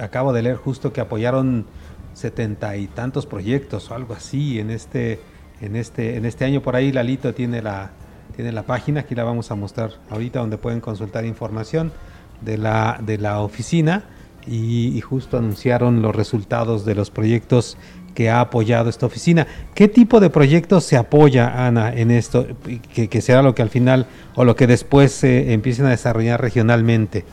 acabo 0.00 0.32
de 0.32 0.42
leer 0.42 0.56
justo 0.56 0.92
que 0.92 1.00
apoyaron 1.00 1.66
setenta 2.14 2.76
y 2.76 2.86
tantos 2.86 3.26
proyectos 3.26 3.90
o 3.90 3.94
algo 3.94 4.14
así 4.14 4.60
en 4.60 4.70
este, 4.70 5.18
en 5.60 5.76
este, 5.76 6.16
en 6.16 6.24
este 6.24 6.44
año. 6.44 6.62
Por 6.62 6.76
ahí 6.76 6.92
Lalito 6.92 7.34
tiene 7.34 7.62
la, 7.62 7.90
tiene 8.34 8.52
la 8.52 8.62
página, 8.62 9.00
aquí 9.00 9.14
la 9.14 9.24
vamos 9.24 9.50
a 9.50 9.54
mostrar 9.54 9.92
ahorita, 10.10 10.40
donde 10.40 10.58
pueden 10.58 10.80
consultar 10.80 11.24
información 11.24 11.92
de 12.40 12.58
la, 12.58 13.00
de 13.04 13.18
la 13.18 13.40
oficina 13.40 14.04
y, 14.46 15.00
justo 15.00 15.38
anunciaron 15.38 16.02
los 16.02 16.14
resultados 16.14 16.84
de 16.84 16.94
los 16.94 17.10
proyectos 17.10 17.76
que 18.14 18.30
ha 18.30 18.40
apoyado 18.40 18.90
esta 18.90 19.06
oficina. 19.06 19.46
¿Qué 19.74 19.86
tipo 19.86 20.18
de 20.18 20.30
proyectos 20.30 20.84
se 20.84 20.96
apoya, 20.96 21.66
Ana, 21.66 21.92
en 21.92 22.10
esto? 22.10 22.46
Que, 22.94 23.08
que 23.08 23.20
será 23.20 23.42
lo 23.42 23.54
que 23.54 23.62
al 23.62 23.70
final 23.70 24.06
o 24.34 24.44
lo 24.44 24.56
que 24.56 24.66
después 24.66 25.22
empiecen 25.22 25.86
a 25.86 25.90
desarrollar 25.90 26.40
regionalmente. 26.40 27.24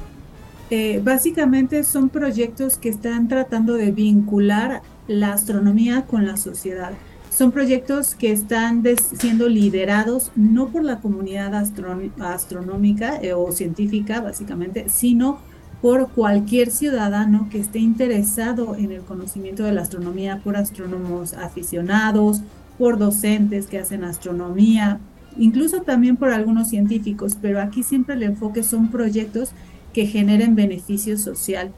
Eh, 0.69 0.99
básicamente 1.01 1.83
son 1.83 2.09
proyectos 2.09 2.77
que 2.77 2.89
están 2.89 3.29
tratando 3.29 3.75
de 3.75 3.91
vincular 3.91 4.81
la 5.07 5.31
astronomía 5.31 6.05
con 6.05 6.27
la 6.27 6.35
sociedad. 6.35 6.91
Son 7.37 7.51
proyectos 7.51 8.15
que 8.15 8.31
están 8.31 8.83
siendo 9.15 9.47
liderados 9.47 10.31
no 10.35 10.69
por 10.69 10.83
la 10.83 11.01
comunidad 11.01 11.53
astronómica 11.53 13.19
eh, 13.21 13.33
o 13.33 13.51
científica, 13.51 14.21
básicamente, 14.21 14.87
sino 14.89 15.37
por 15.79 16.09
cualquier 16.13 16.71
ciudadano 16.71 17.47
que 17.51 17.59
esté 17.59 17.77
interesado 17.77 18.75
en 18.75 18.91
el 18.91 19.01
conocimiento 19.01 19.61
de 19.65 19.71
la 19.71 19.83
astronomía, 19.83 20.41
por 20.43 20.57
astrónomos 20.57 21.35
aficionados, 21.35 22.41
por 22.79 22.97
docentes 22.97 23.67
que 23.67 23.77
hacen 23.77 24.03
astronomía, 24.03 24.99
incluso 25.37 25.83
también 25.83 26.17
por 26.17 26.31
algunos 26.31 26.69
científicos, 26.69 27.37
pero 27.39 27.61
aquí 27.61 27.83
siempre 27.83 28.15
el 28.15 28.23
enfoque 28.23 28.63
son 28.63 28.89
proyectos 28.89 29.51
que 29.93 30.07
generen 30.07 30.55
beneficio 30.55 31.19
social. 31.19 31.71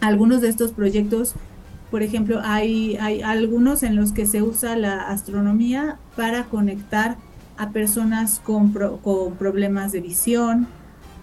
Algunos 0.00 0.40
de 0.40 0.48
estos 0.48 0.72
proyectos, 0.72 1.36
por 1.94 2.02
ejemplo, 2.02 2.40
hay, 2.42 2.96
hay 2.96 3.22
algunos 3.22 3.84
en 3.84 3.94
los 3.94 4.10
que 4.10 4.26
se 4.26 4.42
usa 4.42 4.74
la 4.74 5.02
astronomía 5.10 5.96
para 6.16 6.42
conectar 6.42 7.16
a 7.56 7.70
personas 7.70 8.40
con, 8.42 8.72
con 8.72 9.34
problemas 9.36 9.92
de 9.92 10.00
visión, 10.00 10.66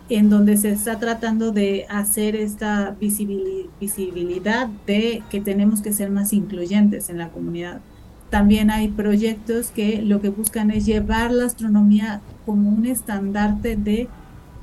en 0.07 0.29
donde 0.29 0.55
se 0.55 0.71
está 0.71 0.97
tratando 0.97 1.51
de 1.51 1.85
hacer 1.89 2.37
esta 2.37 2.95
visibilidad 3.01 4.69
de 4.87 5.23
que 5.29 5.41
tenemos 5.41 5.81
que 5.81 5.91
ser 5.91 6.09
más 6.09 6.31
incluyentes 6.31 7.09
en 7.09 7.17
la 7.17 7.27
comunidad. 7.27 7.81
También 8.29 8.71
hay 8.71 8.87
proyectos 8.87 9.71
que 9.71 10.01
lo 10.01 10.21
que 10.21 10.29
buscan 10.29 10.71
es 10.71 10.85
llevar 10.85 11.33
la 11.33 11.47
astronomía 11.47 12.21
como 12.45 12.69
un 12.69 12.85
estandarte 12.85 13.75
de 13.75 14.07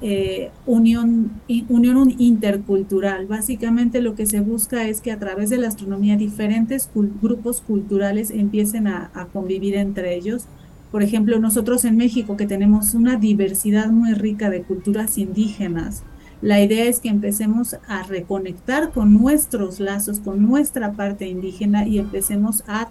eh, 0.00 0.50
unión, 0.66 1.32
intercultural. 1.48 3.26
Básicamente 3.26 4.00
lo 4.00 4.14
que 4.14 4.26
se 4.26 4.40
busca 4.40 4.88
es 4.88 5.00
que 5.00 5.12
a 5.12 5.18
través 5.18 5.50
de 5.50 5.58
la 5.58 5.68
astronomía 5.68 6.16
diferentes 6.16 6.88
grupos 6.94 7.60
culturales 7.60 8.30
empiecen 8.30 8.86
a 8.86 9.28
convivir 9.32 9.76
entre 9.76 10.14
ellos 10.14 10.46
por 10.90 11.02
ejemplo, 11.02 11.38
nosotros 11.38 11.84
en 11.84 11.96
México 11.96 12.36
que 12.36 12.46
tenemos 12.46 12.94
una 12.94 13.16
diversidad 13.16 13.88
muy 13.88 14.14
rica 14.14 14.48
de 14.48 14.62
culturas 14.62 15.18
indígenas, 15.18 16.02
la 16.40 16.60
idea 16.60 16.84
es 16.84 17.00
que 17.00 17.08
empecemos 17.08 17.76
a 17.88 18.04
reconectar 18.04 18.90
con 18.90 19.12
nuestros 19.12 19.80
lazos, 19.80 20.20
con 20.20 20.46
nuestra 20.46 20.92
parte 20.92 21.26
indígena 21.26 21.86
y 21.86 21.98
empecemos 21.98 22.62
a 22.68 22.88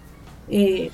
eh, 0.49 0.91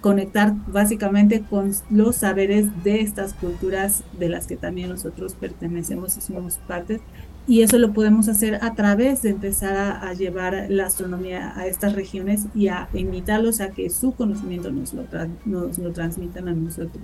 conectar 0.00 0.54
básicamente 0.66 1.42
con 1.42 1.72
los 1.90 2.16
saberes 2.16 2.66
de 2.84 3.00
estas 3.00 3.34
culturas 3.34 4.02
de 4.18 4.28
las 4.28 4.46
que 4.46 4.56
también 4.56 4.88
nosotros 4.88 5.34
pertenecemos 5.34 6.16
y 6.16 6.20
somos 6.20 6.58
parte 6.66 7.00
y 7.46 7.62
eso 7.62 7.78
lo 7.78 7.92
podemos 7.92 8.28
hacer 8.28 8.60
a 8.62 8.74
través 8.74 9.22
de 9.22 9.30
empezar 9.30 9.74
a, 9.76 10.12
llevar 10.14 10.66
la 10.68 10.86
astronomía 10.86 11.52
a 11.56 11.66
estas 11.66 11.94
regiones 11.94 12.46
y 12.54 12.68
a 12.68 12.88
invitarlos 12.94 13.60
a 13.60 13.70
que 13.70 13.90
su 13.90 14.12
conocimiento 14.14 14.70
nos 14.70 14.92
lo, 14.92 15.04
nos 15.46 15.78
lo 15.78 15.90
transmitan 15.90 16.48
a 16.48 16.52
nosotros. 16.52 17.02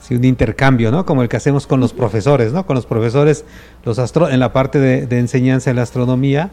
Sí, 0.00 0.16
un 0.16 0.24
intercambio, 0.24 0.90
¿no? 0.90 1.06
Como 1.06 1.22
el 1.22 1.28
que 1.28 1.36
hacemos 1.36 1.66
con 1.66 1.78
los 1.80 1.92
profesores, 1.92 2.52
¿no? 2.52 2.66
Con 2.66 2.76
los 2.76 2.86
profesores, 2.86 3.44
los 3.84 3.98
astro 3.98 4.28
en 4.28 4.40
la 4.40 4.52
parte 4.52 4.78
de, 4.78 5.06
de 5.06 5.18
enseñanza 5.18 5.70
de 5.70 5.74
la 5.74 5.82
astronomía, 5.82 6.50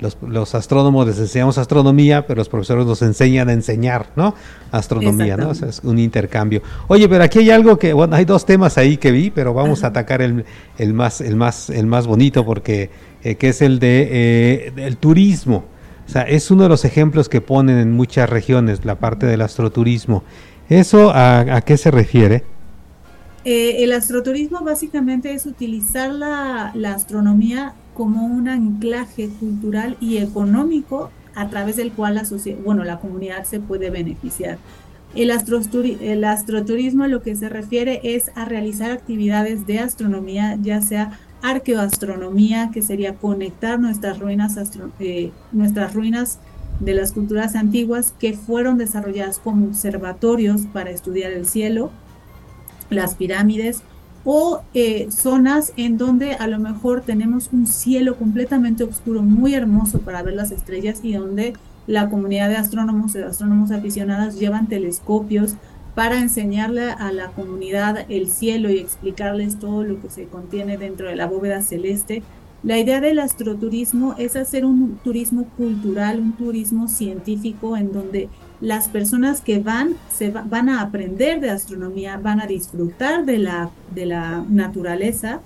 los, 0.00 0.54
astrónomos 0.54 1.06
les 1.06 1.18
enseñamos 1.18 1.58
astronomía, 1.58 2.26
pero 2.26 2.38
los 2.38 2.48
profesores 2.48 2.86
nos 2.86 3.02
enseñan 3.02 3.48
a 3.48 3.52
enseñar, 3.52 4.10
¿no? 4.16 4.34
Astronomía, 4.70 5.36
¿no? 5.36 5.52
es 5.52 5.80
un 5.82 5.98
intercambio. 5.98 6.62
Oye, 6.88 7.08
pero 7.08 7.24
aquí 7.24 7.38
hay 7.38 7.50
algo 7.50 7.78
que, 7.78 7.92
bueno, 7.92 8.16
hay 8.16 8.24
dos 8.24 8.44
temas 8.44 8.78
ahí 8.78 8.96
que 8.96 9.10
vi, 9.10 9.30
pero 9.30 9.54
vamos 9.54 9.84
a 9.84 9.88
atacar 9.88 10.22
el, 10.22 10.44
el, 10.78 10.94
más, 10.94 11.20
el, 11.20 11.36
más, 11.36 11.70
el 11.70 11.86
más 11.86 12.06
bonito, 12.06 12.44
porque, 12.44 12.90
eh, 13.22 13.36
que 13.36 13.48
es 13.48 13.62
el 13.62 13.78
de 13.78 14.08
eh, 14.10 14.72
el 14.76 14.96
turismo. 14.98 15.64
O 16.06 16.10
sea, 16.10 16.22
es 16.22 16.50
uno 16.50 16.64
de 16.64 16.68
los 16.68 16.84
ejemplos 16.84 17.28
que 17.28 17.40
ponen 17.40 17.78
en 17.78 17.92
muchas 17.92 18.30
regiones, 18.30 18.84
la 18.84 18.96
parte 18.96 19.26
del 19.26 19.40
astroturismo. 19.42 20.22
¿Eso 20.68 21.10
a, 21.14 21.60
qué 21.64 21.76
se 21.76 21.90
refiere? 21.90 22.44
Eh, 23.48 23.84
el 23.84 23.92
astroturismo 23.92 24.58
básicamente 24.62 25.32
es 25.32 25.46
utilizar 25.46 26.10
la, 26.10 26.72
astronomía 26.92 27.74
como 27.94 28.26
un 28.26 28.48
anclaje 28.48 29.28
cultural 29.38 29.96
y 30.00 30.16
económico 30.16 31.12
a 31.36 31.48
través 31.48 31.76
del 31.76 31.92
cual 31.92 32.16
la, 32.16 32.24
bueno, 32.64 32.82
la 32.82 32.98
comunidad 32.98 33.44
se 33.44 33.60
puede 33.60 33.90
beneficiar. 33.90 34.58
El, 35.14 35.30
el 35.30 36.24
astroturismo 36.24 37.04
a 37.04 37.08
lo 37.08 37.22
que 37.22 37.36
se 37.36 37.48
refiere 37.48 38.00
es 38.02 38.32
a 38.34 38.46
realizar 38.46 38.90
actividades 38.90 39.64
de 39.64 39.78
astronomía, 39.78 40.58
ya 40.60 40.80
sea 40.82 41.16
arqueoastronomía, 41.40 42.72
que 42.74 42.82
sería 42.82 43.14
conectar 43.14 43.78
nuestras 43.78 44.18
ruinas, 44.18 44.56
eh, 44.98 45.30
nuestras 45.52 45.94
ruinas 45.94 46.40
de 46.80 46.94
las 46.94 47.12
culturas 47.12 47.54
antiguas 47.54 48.12
que 48.18 48.32
fueron 48.32 48.76
desarrolladas 48.76 49.38
como 49.38 49.66
observatorios 49.66 50.62
para 50.72 50.90
estudiar 50.90 51.30
el 51.30 51.46
cielo, 51.46 51.92
las 52.90 53.14
pirámides, 53.14 53.82
o 54.24 54.62
eh, 54.74 55.06
zonas 55.10 55.72
en 55.76 55.98
donde 55.98 56.32
a 56.32 56.48
lo 56.48 56.58
mejor 56.58 57.02
tenemos 57.02 57.48
un 57.52 57.68
cielo 57.68 58.16
completamente 58.16 58.82
oscuro, 58.82 59.22
muy 59.22 59.54
hermoso 59.54 60.00
para 60.00 60.22
ver 60.22 60.34
las 60.34 60.50
estrellas 60.50 60.98
y 61.04 61.12
donde 61.12 61.54
la 61.86 62.10
comunidad 62.10 62.48
de 62.48 62.56
astrónomos 62.56 63.14
y 63.14 63.18
astrónomos 63.18 63.70
aficionados 63.70 64.38
llevan 64.38 64.66
telescopios 64.66 65.54
para 65.94 66.18
enseñarle 66.18 66.90
a 66.90 67.12
la 67.12 67.28
comunidad 67.28 68.04
el 68.08 68.28
cielo 68.28 68.68
y 68.68 68.78
explicarles 68.78 69.60
todo 69.60 69.84
lo 69.84 70.00
que 70.02 70.10
se 70.10 70.24
contiene 70.24 70.76
dentro 70.76 71.08
de 71.08 71.16
la 71.16 71.26
bóveda 71.26 71.62
celeste. 71.62 72.24
La 72.64 72.78
idea 72.78 73.00
del 73.00 73.20
astroturismo 73.20 74.16
es 74.18 74.34
hacer 74.34 74.64
un 74.64 74.98
turismo 75.04 75.46
cultural, 75.56 76.18
un 76.18 76.32
turismo 76.32 76.88
científico 76.88 77.76
en 77.76 77.92
donde 77.92 78.28
las 78.60 78.88
personas 78.88 79.40
que 79.40 79.58
van 79.58 79.94
se 80.10 80.30
van 80.30 80.68
a 80.68 80.80
aprender 80.80 81.40
de 81.40 81.50
astronomía, 81.50 82.18
van 82.18 82.40
a 82.40 82.46
disfrutar 82.46 83.24
de 83.24 83.38
la, 83.38 83.70
de 83.94 84.06
la 84.06 84.44
naturaleza 84.48 85.40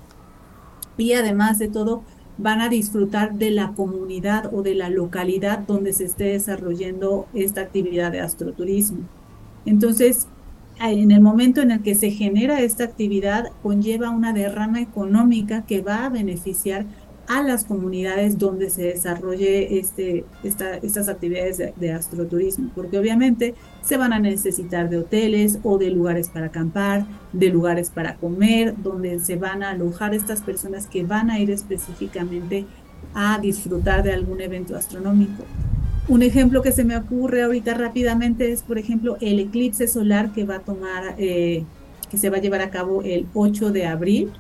y 0.97 1.15
además 1.15 1.59
de 1.59 1.69
todo 1.69 2.03
van 2.39 2.61
a 2.61 2.69
disfrutar 2.69 3.35
de 3.35 3.51
la 3.51 3.73
comunidad 3.73 4.53
o 4.55 4.63
de 4.63 4.75
la 4.75 4.89
localidad 4.89 5.59
donde 5.59 5.93
se 5.93 6.05
esté 6.05 6.25
desarrollando 6.25 7.27
esta 7.35 7.61
actividad 7.61 8.13
de 8.13 8.21
astroturismo. 8.21 9.01
Entonces, 9.67 10.27
en 10.81 11.11
el 11.11 11.21
momento 11.21 11.61
en 11.61 11.71
el 11.71 11.83
que 11.83 11.95
se 11.95 12.11
genera 12.11 12.61
esta 12.61 12.85
actividad, 12.85 13.53
conlleva 13.63 14.11
una 14.11 14.33
derrama 14.33 14.81
económica 14.81 15.63
que 15.67 15.83
va 15.83 16.07
a 16.07 16.09
beneficiar 16.09 16.87
a 17.31 17.45
las 17.45 17.65
comunidades 17.65 18.39
donde 18.39 18.71
se 18.71 18.83
desarrolle 18.83 19.79
este, 19.79 20.25
estas 20.43 21.09
actividades 21.09 21.59
de, 21.77 21.93
astroturismo, 21.93 22.73
porque 22.75 22.99
obviamente 22.99 23.55
se 23.85 23.97
van 23.97 24.13
a 24.13 24.19
necesitar 24.19 24.91
de 24.91 24.99
hoteles 24.99 25.61
o 25.63 25.79
de 25.79 25.91
lugares 25.91 26.29
para 26.29 26.47
acampar, 26.47 27.07
de 27.33 27.51
lugares 27.51 27.89
para 27.89 28.17
comer, 28.17 28.75
donde 28.83 29.21
se 29.21 29.37
van 29.37 29.63
a 29.63 29.71
alojar 29.71 30.13
estas 30.13 30.41
personas 30.41 30.89
que 30.89 31.05
van 31.05 31.31
a 31.31 31.39
ir 31.39 31.53
específicamente 31.53 32.67
a 33.15 33.39
disfrutar 33.39 34.03
de 34.03 34.13
algún 34.13 34.41
evento 34.41 34.75
astronómico. 34.75 35.45
Un 36.09 36.23
ejemplo 36.23 36.63
que 36.63 36.73
se 36.73 36.83
me 36.83 36.97
ocurre 36.97 37.45
ahorita 37.45 37.75
rápidamente 37.75 38.51
es, 38.51 38.63
por 38.63 38.77
ejemplo, 38.77 39.17
el 39.21 39.39
eclipse 39.39 39.87
solar 39.87 40.33
que 40.33 40.45
va 40.45 40.57
a 40.57 40.61
tomar 40.61 41.15
eh, 41.17 41.63
que 42.11 42.19
se 42.19 42.29
va 42.29 42.39
a 42.39 42.41
llevar 42.41 42.61
a 42.61 42.71
cabo 42.71 43.03
el 43.03 43.29
8 43.35 43.71
de 43.71 43.87
abril, 43.87 44.33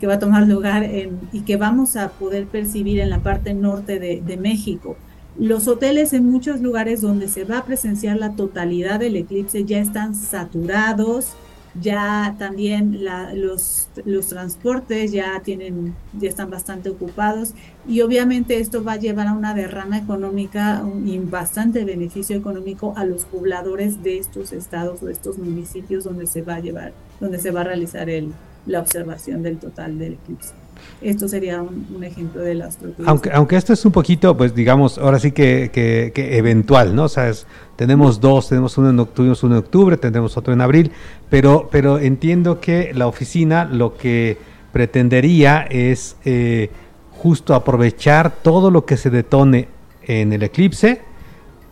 que 0.00 0.06
va 0.06 0.14
a 0.14 0.18
tomar 0.18 0.46
lugar 0.46 0.84
en, 0.84 1.18
y 1.32 1.40
que 1.40 1.56
vamos 1.56 1.96
a 1.96 2.10
poder 2.10 2.46
percibir 2.46 3.00
en 3.00 3.10
la 3.10 3.20
parte 3.20 3.54
norte 3.54 3.98
de, 3.98 4.36
México. 4.36 4.96
Los 5.38 5.68
hoteles 5.68 6.12
en 6.12 6.30
muchos 6.30 6.60
lugares 6.60 7.00
donde 7.00 7.28
se 7.28 7.44
va 7.44 7.58
a 7.58 7.64
presenciar 7.64 8.16
la 8.16 8.32
totalidad 8.32 9.00
del 9.00 9.16
eclipse 9.16 9.64
ya 9.64 9.78
están 9.78 10.14
saturados, 10.14 11.34
ya 11.80 12.36
también 12.38 13.04
los, 13.34 13.88
los 14.04 14.28
transportes 14.28 15.12
ya 15.12 15.40
tienen, 15.40 15.94
ya 16.18 16.28
están 16.28 16.48
bastante 16.48 16.88
ocupados 16.88 17.52
y 17.86 18.00
obviamente 18.00 18.60
esto 18.60 18.82
va 18.82 18.92
a 18.92 18.96
llevar 18.96 19.26
a 19.26 19.32
una 19.32 19.52
derrama 19.52 19.98
económica 19.98 20.82
y 21.04 21.18
bastante 21.18 21.84
beneficio 21.84 22.36
económico 22.36 22.94
a 22.96 23.04
los 23.04 23.24
pobladores 23.24 24.02
de 24.02 24.18
estos 24.18 24.52
estados 24.52 25.02
o 25.02 25.10
estos 25.10 25.38
municipios 25.38 26.04
donde 26.04 26.26
se 26.26 26.40
va 26.40 26.56
a 26.56 26.60
llevar, 26.60 26.92
donde 27.20 27.38
se 27.38 27.50
va 27.50 27.60
a 27.60 27.64
realizar 27.64 28.08
el, 28.08 28.32
la 28.66 28.80
observación 28.80 29.42
del 29.42 29.58
total 29.58 29.98
del 29.98 30.14
eclipse. 30.14 30.52
Esto 31.00 31.28
sería 31.28 31.62
un, 31.62 32.04
ejemplo 32.04 32.42
del 32.42 32.62
astroturismo. 32.62 33.08
Aunque, 33.10 33.30
aunque 33.32 33.56
esto 33.56 33.72
es 33.72 33.84
un 33.84 33.92
poquito, 33.92 34.36
pues 34.36 34.54
digamos, 34.54 34.98
ahora 34.98 35.18
sí 35.18 35.32
que, 35.32 35.70
que- 35.72 36.12
que 36.14 36.36
eventual, 36.36 36.94
¿no? 36.94 37.04
O 37.04 37.08
sea, 37.08 37.30
tenemos 37.76 38.20
dos, 38.20 38.48
tenemos 38.48 38.76
uno 38.78 38.90
en, 38.90 39.06
tuvimos 39.06 39.42
uno 39.42 39.54
en 39.56 39.60
octubre, 39.60 39.96
tendremos 39.96 40.36
otro 40.36 40.52
en 40.52 40.60
abril, 40.60 40.92
pero, 41.30 41.68
pero 41.70 41.98
entiendo 41.98 42.60
que 42.60 42.92
la 42.94 43.06
oficina 43.06 43.64
lo 43.64 43.96
que 43.96 44.36
pretendería 44.72 45.62
es 45.70 46.16
eh, 46.24 46.70
justo 47.12 47.54
aprovechar 47.54 48.30
todo 48.42 48.70
lo 48.70 48.84
que 48.84 48.96
se 48.96 49.10
detone 49.10 49.68
en 50.02 50.32
el 50.32 50.42
eclipse 50.42 51.00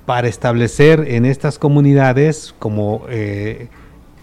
para 0.07 0.29
establecer 0.29 1.05
en 1.09 1.25
estas 1.25 1.59
comunidades 1.59 2.55
como 2.59 3.05
eh, 3.09 3.69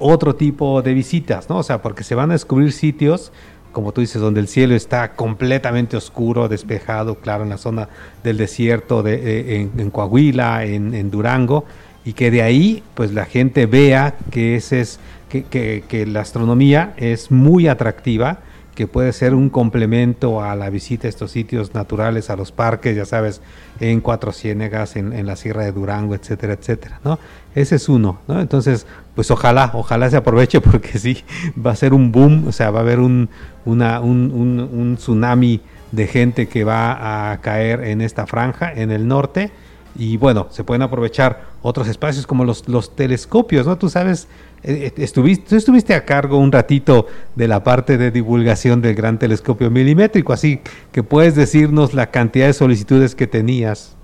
otro 0.01 0.35
tipo 0.35 0.81
de 0.81 0.93
visitas, 0.93 1.49
¿no? 1.49 1.57
O 1.57 1.63
sea, 1.63 1.81
porque 1.81 2.03
se 2.03 2.15
van 2.15 2.31
a 2.31 2.33
descubrir 2.33 2.71
sitios, 2.73 3.31
como 3.71 3.93
tú 3.93 4.01
dices, 4.01 4.21
donde 4.21 4.41
el 4.41 4.47
cielo 4.47 4.75
está 4.75 5.13
completamente 5.13 5.95
oscuro, 5.95 6.49
despejado, 6.49 7.15
claro, 7.15 7.43
en 7.43 7.49
la 7.49 7.57
zona 7.57 7.87
del 8.23 8.37
desierto, 8.37 9.01
de, 9.03 9.15
eh, 9.61 9.69
en, 9.77 9.89
Coahuila, 9.91 10.65
en, 10.65 11.09
Durango, 11.09 11.63
y 12.03 12.13
que 12.13 12.31
de 12.31 12.41
ahí, 12.41 12.83
pues 12.95 13.13
la 13.13 13.25
gente 13.25 13.65
vea 13.67 14.15
que 14.31 14.55
ese 14.55 14.81
es, 14.81 14.99
que, 15.29 15.43
que- 15.43 15.83
que 15.87 16.05
la 16.05 16.19
astronomía 16.21 16.93
es 16.97 17.31
muy 17.31 17.67
atractiva, 17.69 18.39
que 18.75 18.87
puede 18.87 19.13
ser 19.13 19.35
un 19.35 19.49
complemento 19.49 20.41
a 20.41 20.55
la 20.55 20.69
visita 20.69 21.07
a 21.07 21.09
estos 21.09 21.31
sitios 21.31 21.73
naturales, 21.73 22.29
a 22.29 22.35
los 22.35 22.51
parques, 22.51 22.95
ya 22.95 23.05
sabes, 23.05 23.41
en 23.79 24.01
Cuatro 24.01 24.31
Ciénegas, 24.31 24.95
en 24.95 25.25
la 25.25 25.35
Sierra 25.35 25.63
de 25.63 25.71
Durango, 25.73 26.15
etcétera, 26.15 26.53
etcétera, 26.53 26.99
¿no? 27.03 27.19
Ese 27.53 27.75
es 27.75 27.89
uno, 27.89 28.19
¿no? 28.27 28.39
Entonces, 28.39 28.87
pues 29.15 29.29
ojalá, 29.29 29.71
ojalá 29.73 30.09
se 30.09 30.17
aproveche 30.17 30.61
porque 30.61 30.97
sí, 30.99 31.17
va 31.63 31.71
a 31.71 31.75
ser 31.75 31.93
un 31.93 32.11
boom, 32.11 32.47
o 32.47 32.51
sea, 32.51 32.71
va 32.71 32.79
a 32.79 32.81
haber 32.83 32.99
un, 32.99 33.29
una, 33.65 33.99
un, 33.99 34.31
un- 34.33 34.69
un 34.71 34.95
tsunami 34.95 35.61
de 35.91 36.07
gente 36.07 36.47
que 36.47 36.63
va 36.63 37.31
a 37.31 37.41
caer 37.41 37.81
en 37.83 37.99
esta 38.01 38.25
franja, 38.25 38.71
en 38.73 38.91
el 38.91 39.07
norte, 39.07 39.51
y 39.93 40.15
bueno, 40.15 40.47
se 40.51 40.63
pueden 40.63 40.81
aprovechar 40.83 41.41
otros 41.61 41.89
espacios 41.89 42.25
como 42.25 42.45
los, 42.45 42.69
los 42.69 42.95
telescopios, 42.95 43.67
¿no? 43.67 43.77
Tú 43.77 43.89
sabes, 43.89 44.29
eh, 44.63 44.93
eh, 44.97 45.03
estuviste, 45.03 45.49
tú 45.49 45.55
estuviste 45.57 45.93
a 45.93 46.05
cargo 46.05 46.37
un 46.37 46.53
ratito 46.53 47.07
de 47.35 47.49
la 47.49 47.61
parte 47.65 47.97
de 47.97 48.09
divulgación 48.11 48.81
del 48.81 48.95
gran 48.95 49.19
telescopio 49.19 49.69
milimétrico, 49.69 50.31
así 50.31 50.61
que 50.93 51.03
puedes 51.03 51.35
decirnos 51.35 51.93
la 51.93 52.09
cantidad 52.09 52.47
de 52.47 52.53
solicitudes 52.53 53.15
que 53.15 53.27
tenías. 53.27 53.97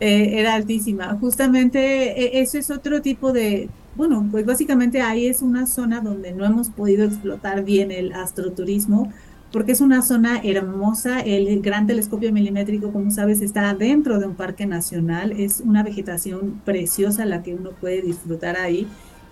Eh, 0.00 0.38
era 0.40 0.54
altísima. 0.54 1.16
Justamente 1.18 1.78
eh, 2.22 2.42
eso 2.42 2.58
es 2.58 2.70
otro 2.70 3.00
tipo 3.00 3.32
de, 3.32 3.70
bueno, 3.94 4.28
pues 4.30 4.44
básicamente 4.44 5.00
ahí 5.00 5.26
es 5.26 5.40
una 5.40 5.66
zona 5.66 6.00
donde 6.00 6.32
no 6.32 6.44
hemos 6.44 6.68
podido 6.68 7.04
explotar 7.04 7.64
bien 7.64 7.90
el 7.90 8.12
astroturismo, 8.12 9.10
porque 9.52 9.72
es 9.72 9.80
una 9.80 10.02
zona 10.02 10.40
hermosa. 10.44 11.20
El 11.20 11.62
gran 11.62 11.86
telescopio 11.86 12.30
milimétrico, 12.30 12.92
como 12.92 13.10
sabes, 13.10 13.40
está 13.40 13.74
dentro 13.74 14.18
de 14.18 14.26
un 14.26 14.34
parque 14.34 14.66
nacional. 14.66 15.32
Es 15.32 15.60
una 15.60 15.82
vegetación 15.82 16.60
preciosa 16.64 17.24
la 17.24 17.42
que 17.42 17.54
uno 17.54 17.70
puede 17.70 18.02
disfrutar 18.02 18.58
ahí 18.58 18.86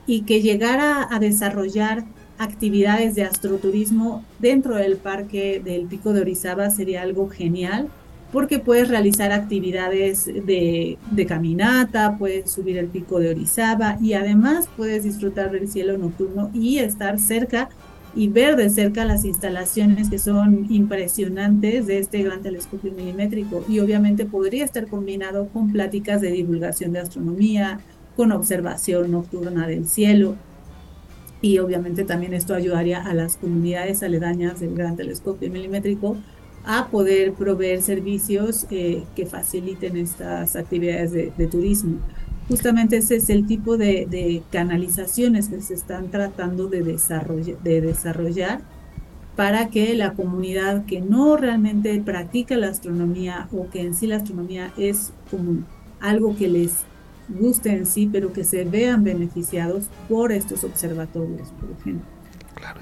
y 0.07 0.23
que 0.23 0.41
llegara 0.41 1.07
a 1.11 1.19
desarrollar 1.19 2.05
actividades 2.39 3.15
de 3.15 3.25
astroturismo 3.25 4.25
dentro 4.39 4.77
del 4.77 4.97
parque 4.97 5.61
del 5.63 5.87
Pico 5.87 6.13
de 6.13 6.23
Orizaba 6.23 6.71
sería 6.71 7.03
algo 7.03 7.29
genial 7.29 7.89
porque 8.35 8.59
puedes 8.59 8.89
realizar 8.89 9.31
actividades 9.31 10.25
de, 10.25 10.99
caminata, 11.29 12.17
puedes 12.19 12.51
subir 12.51 12.79
el 12.79 12.89
pico 12.89 13.21
de 13.21 13.31
Orizaba 13.31 13.97
y 14.03 14.15
además 14.15 14.69
puedes 14.77 15.05
disfrutar 15.05 15.53
del 15.53 15.69
cielo 15.69 15.97
nocturno 15.97 16.51
y 16.53 16.79
estar 16.79 17.21
cerca 17.21 17.69
y 18.13 18.27
ver 18.27 18.57
de 18.57 18.71
cerca 18.71 19.05
las 19.05 19.25
instalaciones 19.25 20.11
que 20.11 20.19
son 20.19 20.67
impresionantes 20.69 21.87
de 21.87 22.01
este 22.01 22.25
gran 22.25 22.43
telescopio 22.43 22.91
milimétrico. 22.91 23.65
Y 23.69 23.79
obviamente 23.79 24.25
podría 24.25 24.65
estar 24.65 24.89
combinado 24.89 25.47
con 25.51 25.71
pláticas 25.71 26.21
de 26.21 26.33
divulgación 26.33 26.93
de 26.93 26.99
astronomía, 26.99 27.79
con 28.17 28.33
observación 28.33 29.13
nocturna 29.13 29.69
del 29.69 29.87
cielo. 29.87 30.35
Y 31.41 31.59
obviamente 31.59 32.03
también 32.03 32.35
esto 32.35 32.55
ayudaría 32.55 33.01
a 33.01 33.15
las 33.15 33.37
comunidades 33.37 34.03
aledañas 34.03 34.59
del 34.59 34.75
gran 34.75 34.97
telescopio 34.97 35.49
milimétrico 35.53 36.17
a 36.67 36.89
poder 36.89 37.33
proveer 37.35 37.83
servicios 37.83 38.67
eh, 38.71 39.03
que 39.15 39.27
faciliten 39.27 39.97
estas 39.97 40.57
actividades 40.57 41.13
de, 41.13 41.33
de 41.37 41.47
turismo. 41.47 41.99
Justamente 42.49 42.99
ese 42.99 43.17
es 43.17 43.31
el 43.31 43.47
tipo 43.47 43.77
de, 43.77 44.07
de 44.07 44.43
canalizaciones 44.51 45.49
que 45.49 45.61
se 45.63 45.75
están 45.75 46.11
tratando 46.11 46.67
de, 46.69 46.85
desarroll- 46.85 47.59
de 47.63 47.81
desarrollar 47.81 48.61
para 49.37 49.69
que 49.69 49.95
la 49.95 50.13
comunidad 50.13 50.85
que 50.87 51.01
no 51.01 51.37
realmente 51.37 52.01
practica 52.05 52.57
la 52.57 52.69
astronomía 52.69 53.49
o 53.53 53.69
que 53.69 53.81
en 53.81 53.95
sí 53.95 54.07
la 54.07 54.17
astronomía 54.17 54.73
es 54.77 55.13
como 55.31 55.65
algo 56.01 56.37
que 56.37 56.49
les 56.49 56.73
guste 57.29 57.73
en 57.73 57.87
sí, 57.87 58.09
pero 58.13 58.33
que 58.33 58.45
se 58.45 58.65
vean 58.65 59.03
beneficiados 59.03 59.87
por 60.09 60.31
estos 60.31 60.63
observatorios, 60.63 61.49
por 61.59 61.71
ejemplo. 61.81 62.14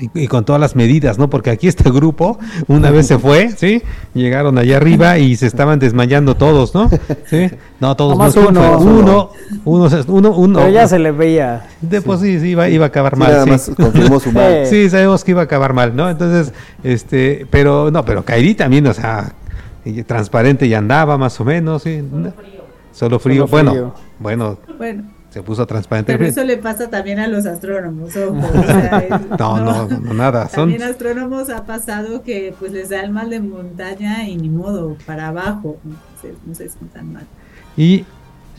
Y, 0.00 0.10
y 0.24 0.26
con 0.26 0.44
todas 0.44 0.60
las 0.60 0.74
medidas, 0.74 1.18
¿no? 1.18 1.28
Porque 1.30 1.50
aquí 1.50 1.68
este 1.68 1.90
grupo 1.90 2.38
una 2.66 2.90
vez 2.90 3.06
se 3.06 3.18
fue, 3.18 3.50
¿sí? 3.50 3.82
Llegaron 4.14 4.58
allá 4.58 4.76
arriba 4.78 5.18
y 5.18 5.36
se 5.36 5.46
estaban 5.46 5.78
desmayando 5.78 6.34
todos, 6.34 6.74
¿no? 6.74 6.88
¿Sí? 7.26 7.50
No, 7.78 7.94
todos 7.94 8.12
Nomás 8.12 8.34
no, 8.34 8.48
uno. 8.48 8.78
uno, 8.78 9.30
uno, 9.64 9.90
se- 9.90 10.10
uno, 10.10 10.30
uno. 10.32 10.58
Pero 10.60 10.70
ya 10.72 10.88
se 10.88 10.98
le 10.98 11.12
veía. 11.12 11.66
De, 11.80 12.00
pues 12.02 12.20
sí, 12.20 12.40
sí, 12.40 12.48
iba, 12.50 12.68
iba 12.68 12.86
a 12.86 12.88
acabar 12.88 13.14
Sí, 13.14 13.18
mal. 13.20 13.30
nada 13.32 13.44
sí. 13.44 13.50
más 13.50 13.70
confirmó 13.76 14.18
su 14.20 14.32
mal. 14.32 14.66
Sí, 14.66 14.88
sabemos 14.90 15.22
que 15.24 15.32
iba 15.32 15.40
a 15.42 15.44
acabar 15.44 15.72
mal, 15.72 15.94
¿no? 15.94 16.08
Entonces, 16.10 16.52
este, 16.82 17.46
pero 17.50 17.90
no, 17.90 18.04
pero 18.04 18.24
Kairi 18.24 18.54
también, 18.54 18.86
o 18.86 18.94
sea, 18.94 19.32
transparente 20.06 20.66
y 20.66 20.74
andaba 20.74 21.18
más 21.18 21.38
o 21.40 21.44
menos, 21.44 21.82
sí. 21.82 22.02
Solo 22.92 23.18
frío. 23.18 23.46
Solo 23.46 23.50
bueno, 23.50 23.70
frío. 23.72 23.94
bueno, 24.18 24.58
Bueno, 24.78 25.02
se 25.32 25.42
puso 25.42 25.66
transparente. 25.66 26.12
pero 26.12 26.28
eso 26.28 26.44
le 26.44 26.58
pasa 26.58 26.90
también 26.90 27.18
a 27.18 27.26
los 27.26 27.46
astrónomos. 27.46 28.14
ojo, 28.16 28.36
o 28.36 28.62
sea, 28.64 28.98
es- 29.10 29.38
No, 29.38 29.58
no, 29.58 29.88
no, 29.88 29.98
no, 29.98 30.14
nada. 30.14 30.48
Son, 30.48 30.70
También 30.70 30.82
astrónomos 30.82 31.48
ha 31.50 31.64
pasado 31.64 32.22
que 32.22 32.54
pues 32.58 32.72
les 32.72 32.90
da 32.90 33.00
el 33.02 33.10
mal 33.10 33.30
de 33.30 33.40
montaña 33.40 34.28
y 34.28 34.36
ni 34.36 34.48
modo, 34.48 34.96
para 35.06 35.28
abajo, 35.28 35.78
no 35.84 35.94
se, 36.20 36.34
no 36.46 36.54
se 36.54 36.68
sientan 36.68 37.12
mal. 37.12 37.26
y 37.76 38.04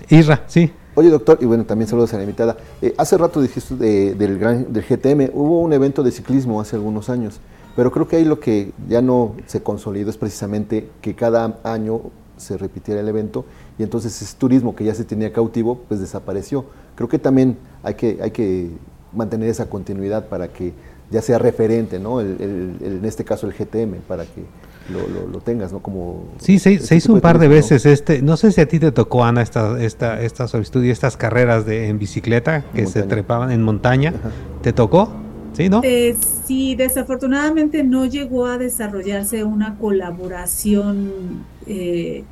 Isra, 0.10 0.42
sí. 0.48 0.72
Oye, 0.96 1.10
doctor, 1.10 1.38
y 1.42 1.46
bueno, 1.46 1.64
también 1.66 1.88
saludos 1.88 2.14
a 2.14 2.18
la 2.18 2.24
invitada. 2.24 2.58
Eh, 2.82 2.94
hace 2.98 3.18
rato 3.18 3.42
dijiste 3.42 3.76
de- 3.76 4.16
del, 4.16 4.38
gran, 4.38 4.72
del 4.74 4.84
GTM, 4.84 5.30
hubo 5.34 5.62
un 5.62 5.74
evento 5.74 6.04
de 6.04 6.12
ciclismo 6.12 6.60
hace 6.62 6.76
algunos 6.76 7.10
años, 7.10 7.40
pero 7.76 7.92
creo 7.92 8.08
que 8.08 8.18
ahí 8.18 8.26
lo 8.26 8.40
que 8.40 8.72
ya 8.88 9.02
no 9.02 9.36
se 9.48 9.64
consolidó 9.64 10.10
es 10.10 10.18
precisamente 10.18 10.90
que 11.02 11.16
cada 11.16 11.60
año 11.64 12.02
se 12.38 12.58
repitiera 12.58 13.00
el 13.02 13.08
evento 13.08 13.46
y 13.78 13.84
entonces 13.84 14.22
ese 14.22 14.36
turismo 14.38 14.76
que 14.76 14.84
ya 14.84 14.94
se 14.94 15.04
tenía 15.04 15.32
cautivo, 15.34 15.82
pues 15.88 16.00
desapareció. 16.00 16.66
Creo 16.96 17.08
que 17.10 17.20
también 17.20 17.58
hay 17.84 17.96
que, 17.96 18.20
hay 18.22 18.32
que 18.32 18.70
mantener 19.14 19.50
esa 19.50 19.70
continuidad 19.70 20.28
para 20.28 20.48
que 20.48 20.74
ya 21.12 21.22
sea 21.22 21.38
referente, 21.38 22.00
¿no? 22.00 22.20
El- 22.22 22.38
el- 22.40 22.76
el- 22.86 22.98
en 22.98 23.06
este 23.06 23.24
caso 23.24 23.46
el 23.48 23.54
GTM, 23.54 23.98
para 24.08 24.24
que 24.26 24.44
lo, 24.92 25.00
lo- 25.08 25.28
lo 25.28 25.40
tengas, 25.40 25.72
¿no? 25.72 25.80
Como 25.80 26.26
Sí, 26.40 26.60
se, 26.60 26.74
este 26.74 26.88
se 26.88 26.96
hizo 26.98 27.14
un 27.14 27.22
par 27.22 27.38
de 27.40 27.46
turismo, 27.48 27.70
¿no? 27.70 27.76
veces 27.76 27.86
este, 27.86 28.22
no 28.22 28.36
sé 28.38 28.52
si 28.52 28.62
a 28.62 28.68
ti 28.68 28.80
te 28.80 28.92
tocó 28.92 29.24
Ana 29.24 29.42
esta, 29.42 29.82
esta, 29.82 30.22
esta 30.22 30.48
solicitud 30.48 30.84
y 30.84 30.90
estas 30.90 31.16
carreras 31.16 31.66
de 31.66 31.88
en 31.88 32.00
bicicleta 32.00 32.64
que 32.76 32.86
se 32.88 33.04
trepaban 33.04 33.52
en 33.52 33.62
montaña. 33.62 34.10
Ajá. 34.10 34.32
¿Te 34.62 34.74
tocó? 34.74 35.10
¿Sí, 35.54 35.70
no? 35.70 35.82
Eh, 35.84 36.16
sí, 36.46 36.74
desafortunadamente 36.76 37.84
no 37.84 38.06
llegó 38.08 38.48
a 38.48 38.58
desarrollarse 38.58 39.44
una 39.44 39.78
colaboración, 39.78 41.44
eh, 41.68 42.24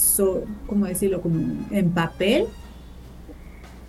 so- 0.00 0.44
¿cómo 0.66 0.86
decirlo? 0.86 1.20
Como 1.20 1.38
en 1.70 1.90
papel 1.90 2.46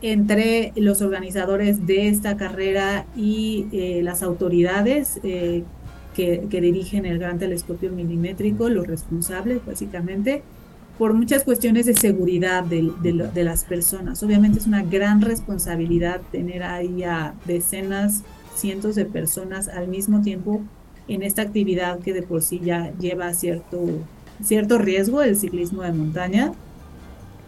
entre 0.02 0.74
los 0.76 1.02
organizadores 1.02 1.86
de 1.86 2.08
esta 2.08 2.36
carrera 2.36 3.06
y 3.16 3.68
eh, 3.72 4.02
las 4.04 4.24
autoridades 4.24 5.20
eh, 5.24 5.64
que, 6.16 6.48
dirigen 6.50 7.06
el 7.06 7.20
Gran 7.20 7.40
Telescopio 7.40 7.92
Milimétrico, 7.92 8.68
los 8.70 8.88
responsables 8.88 9.64
básicamente, 9.66 10.44
por 10.98 11.14
muchas 11.14 11.44
cuestiones 11.44 11.86
de 11.86 11.96
seguridad 11.96 12.64
de 12.64 13.44
las 13.44 13.64
personas. 13.64 14.22
Obviamente 14.22 14.60
es 14.60 14.68
una 14.68 14.84
gran 14.84 15.22
responsabilidad 15.22 16.22
tener 16.32 16.64
ahí 16.64 17.04
a 17.04 17.34
decenas 17.46 18.24
cientos 18.56 18.96
de 18.96 19.06
personas 19.06 19.68
al 19.68 19.88
mismo 19.88 20.22
tiempo 20.22 20.62
en 21.08 21.24
esta 21.24 21.42
actividad 21.42 22.00
que 22.00 22.14
de 22.14 22.22
por 22.22 22.44
sí 22.44 22.62
ya 22.64 22.92
lleva 23.00 23.34
cierto, 23.34 23.80
cierto 24.44 24.78
riesgo, 24.78 25.22
el 25.22 25.36
ciclismo 25.36 25.84
de 25.84 25.92
montaña. 25.92 26.52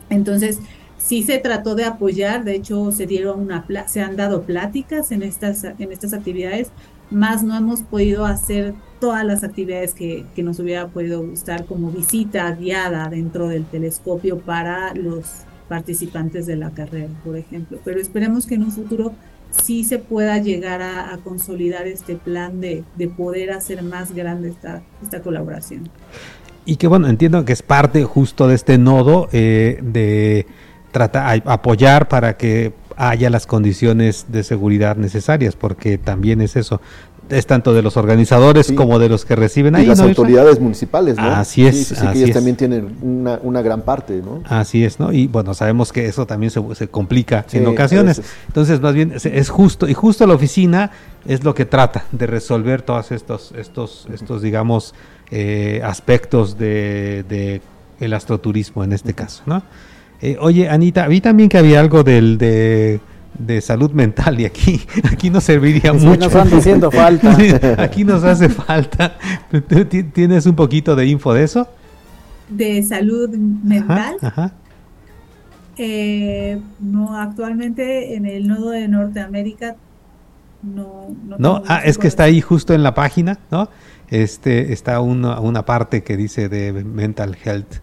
Entonces, 0.10 0.60
sí 0.98 1.24
se 1.24 1.38
trató 1.38 1.76
de 1.76 1.86
apoyar, 1.86 2.44
de 2.44 2.56
hecho 2.56 2.92
se 2.92 3.06
dieron 3.06 3.40
una 3.40 3.66
se 3.88 4.02
han 4.02 4.16
dado 4.16 4.44
pláticas 4.44 5.12
en 5.12 5.24
estas, 5.24 5.64
en 5.64 5.92
estas 5.92 6.14
actividades, 6.14 6.70
más 7.12 7.44
no 7.44 7.56
hemos 7.56 7.82
podido 7.82 8.26
hacer 8.26 8.74
todas 9.00 9.26
las 9.26 9.44
actividades 9.44 9.94
que, 9.94 10.26
que 10.36 10.44
nos 10.44 10.60
hubiera 10.60 10.88
podido 10.88 11.22
gustar 11.22 11.66
como 11.66 11.92
visita 11.92 12.50
guiada 12.52 13.10
dentro 13.10 13.50
del 13.50 13.66
telescopio 13.66 14.40
para 14.40 14.94
los 14.94 15.26
participantes 15.68 16.46
de 16.46 16.56
la 16.56 16.72
carrera, 16.72 17.10
por 17.24 17.38
ejemplo. 17.38 17.80
Pero 17.84 18.00
esperemos 18.00 18.46
que 18.46 18.56
en 18.56 18.64
un 18.64 18.72
futuro 18.72 19.14
sí 19.64 19.84
se 19.84 20.00
pueda 20.00 20.38
llegar 20.38 20.82
a, 20.82 21.14
a 21.14 21.18
consolidar 21.18 21.88
este 21.88 22.16
plan 22.16 22.60
de, 22.60 22.84
de, 22.96 23.08
poder 23.08 23.52
hacer 23.52 23.84
más 23.84 24.14
grande 24.14 24.50
esta, 24.50 24.82
esta 25.02 25.22
colaboración. 25.22 25.90
Y 26.66 26.78
que 26.78 26.88
bueno, 26.88 27.08
entiendo 27.08 27.44
que 27.46 27.54
es 27.54 27.62
parte 27.62 28.04
justo 28.04 28.48
de 28.48 28.56
este 28.56 28.78
nodo 28.78 29.28
eh, 29.32 29.80
de 29.82 30.48
tratar, 30.92 31.44
apoyar 31.46 32.08
para 32.08 32.38
que 32.38 32.74
haya 32.96 33.30
las 33.30 33.48
condiciones 33.48 34.28
de 34.30 34.44
seguridad 34.44 34.96
necesarias, 34.96 35.56
porque 35.56 35.98
también 35.98 36.42
es 36.42 36.56
eso, 36.56 36.80
es 37.30 37.48
tanto 37.48 37.74
de 37.74 37.82
los 37.82 37.98
organizadores 37.98 38.68
sí. 38.68 38.76
como 38.76 39.00
de 39.00 39.10
los 39.10 39.26
que 39.26 39.36
reciben 39.36 39.76
y 39.76 39.80
ahí. 39.80 39.86
las 39.86 40.00
¿no? 40.00 40.06
autoridades 40.06 40.60
municipales, 40.60 41.18
¿no? 41.18 41.24
Así 41.24 41.66
es. 41.66 41.76
Sí, 41.76 41.84
sí, 41.86 41.96
así 41.96 42.08
que 42.08 42.18
ellas 42.18 42.30
es. 42.30 42.36
también 42.36 42.56
tienen 42.56 42.98
una, 43.02 43.40
una, 43.42 43.62
gran 43.62 43.82
parte, 43.82 44.22
¿no? 44.24 44.42
Así 44.46 44.84
es, 44.84 45.00
¿no? 45.00 45.12
Y 45.12 45.28
bueno, 45.28 45.54
sabemos 45.54 45.92
que 45.92 46.06
eso 46.06 46.26
también 46.26 46.52
se, 46.52 46.62
se 46.76 46.88
complica 46.88 47.46
en 47.52 47.66
ocasiones. 47.68 48.22
Entonces, 48.48 48.82
más 48.82 48.94
bien, 48.94 49.14
es, 49.14 49.26
es 49.26 49.50
justo, 49.50 49.88
y 49.88 49.94
justo 49.94 50.28
la 50.28 50.34
oficina 50.34 50.92
es 51.26 51.44
lo 51.44 51.54
que 51.54 51.66
trata 51.66 52.06
de 52.12 52.28
resolver 52.28 52.82
todos 52.82 53.12
estos, 53.12 53.54
estos, 53.58 54.08
estos 54.14 54.42
digamos, 54.42 54.94
eh, 55.36 55.82
aspectos 55.84 56.58
de, 56.60 57.26
de 57.28 57.62
el 58.00 58.14
astroturismo 58.14 58.84
en 58.84 58.94
este 58.94 59.14
caso, 59.14 59.42
¿no? 59.48 59.64
Eh, 60.22 60.38
oye, 60.40 60.70
Anita, 60.70 61.08
vi 61.08 61.22
también 61.22 61.50
que 61.50 61.58
había 61.58 61.80
algo 61.80 62.04
del 62.04 62.38
de 62.38 63.00
de 63.38 63.62
salud 63.62 63.90
mental 63.94 64.40
y 64.40 64.46
aquí 64.46 64.80
aquí 65.12 65.32
nos 65.32 65.44
serviría 65.44 65.92
Sí, 65.98 66.06
mucho. 66.06 66.20
nos 66.20 66.34
van 66.34 66.50
diciendo 66.52 66.92
falta. 66.92 67.36
Sí, 67.40 67.50
aquí 67.78 68.04
nos 68.04 68.24
hace 68.24 68.48
falta. 68.48 69.18
¿Tú 69.68 69.86
ti- 69.86 70.04
¿Tienes 70.04 70.46
un 70.46 70.56
poquito 70.56 70.96
de 70.96 71.08
info 71.08 71.34
de 71.34 71.44
eso? 71.44 71.68
De 72.50 72.84
salud 72.84 73.30
mental, 73.32 74.18
Ajá, 74.22 74.28
ajá. 74.28 74.52
eh, 75.78 76.60
no, 76.80 77.18
actualmente 77.18 78.16
en 78.16 78.26
el 78.28 78.48
nodo 78.48 78.70
de 78.70 78.88
Norteamérica 78.88 79.76
no. 80.62 81.08
No, 81.40 81.64
ah, 81.68 81.82
es 81.84 81.98
que 81.98 82.08
está 82.08 82.24
ahí 82.24 82.40
justo 82.40 82.74
en 82.74 82.84
la 82.84 82.94
página, 82.94 83.38
¿no? 83.52 83.68
Este 84.14 84.74
está 84.74 85.00
una, 85.02 85.40
una 85.40 85.66
parte 85.66 86.04
que 86.04 86.16
dice 86.16 86.48
de 86.48 86.72
mental 86.72 87.36
health 87.44 87.78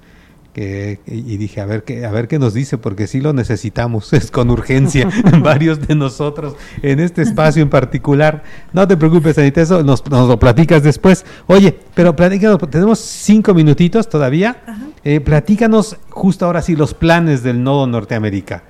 que 0.52 1.00
y 1.06 1.36
dije 1.36 1.60
a 1.60 1.66
ver 1.66 1.82
qué 1.82 2.06
a 2.06 2.10
ver 2.12 2.28
qué 2.28 2.38
nos 2.38 2.54
dice 2.54 2.78
porque 2.78 3.06
sí 3.06 3.20
lo 3.20 3.32
necesitamos 3.32 4.12
es 4.12 4.30
con 4.30 4.50
urgencia 4.50 5.08
varios 5.42 5.86
de 5.86 5.94
nosotros 5.94 6.56
en 6.82 6.98
este 6.98 7.22
espacio 7.22 7.62
en 7.62 7.70
particular 7.70 8.42
no 8.72 8.86
te 8.88 8.96
preocupes 8.96 9.38
Anita 9.38 9.60
eso 9.60 9.84
nos, 9.84 10.04
nos 10.10 10.28
lo 10.28 10.40
platicas 10.40 10.82
después 10.82 11.24
oye 11.46 11.78
pero 11.94 12.16
platícanos 12.16 12.58
tenemos 12.70 12.98
cinco 12.98 13.54
minutitos 13.54 14.08
todavía. 14.08 14.86
Eh, 15.02 15.20
platícanos 15.20 15.96
justo 16.10 16.46
ahora 16.46 16.62
sí 16.62 16.76
los 16.76 16.94
planes 16.94 17.42
del 17.42 17.62
nodo 17.62 17.86
Norteamérica 17.86 18.64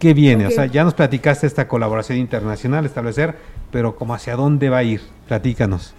¿Qué 0.00 0.14
viene? 0.14 0.46
O 0.46 0.50
sea, 0.50 0.64
ya 0.64 0.82
nos 0.82 0.94
platicaste 0.94 1.46
esta 1.46 1.68
colaboración 1.68 2.16
internacional, 2.16 2.86
establecer, 2.86 3.36
pero 3.70 3.96
como 3.96 4.14
hacia 4.14 4.34
dónde 4.34 4.70
va 4.70 4.78
a 4.78 4.82
ir, 4.82 5.02
platícanos. 5.28 5.94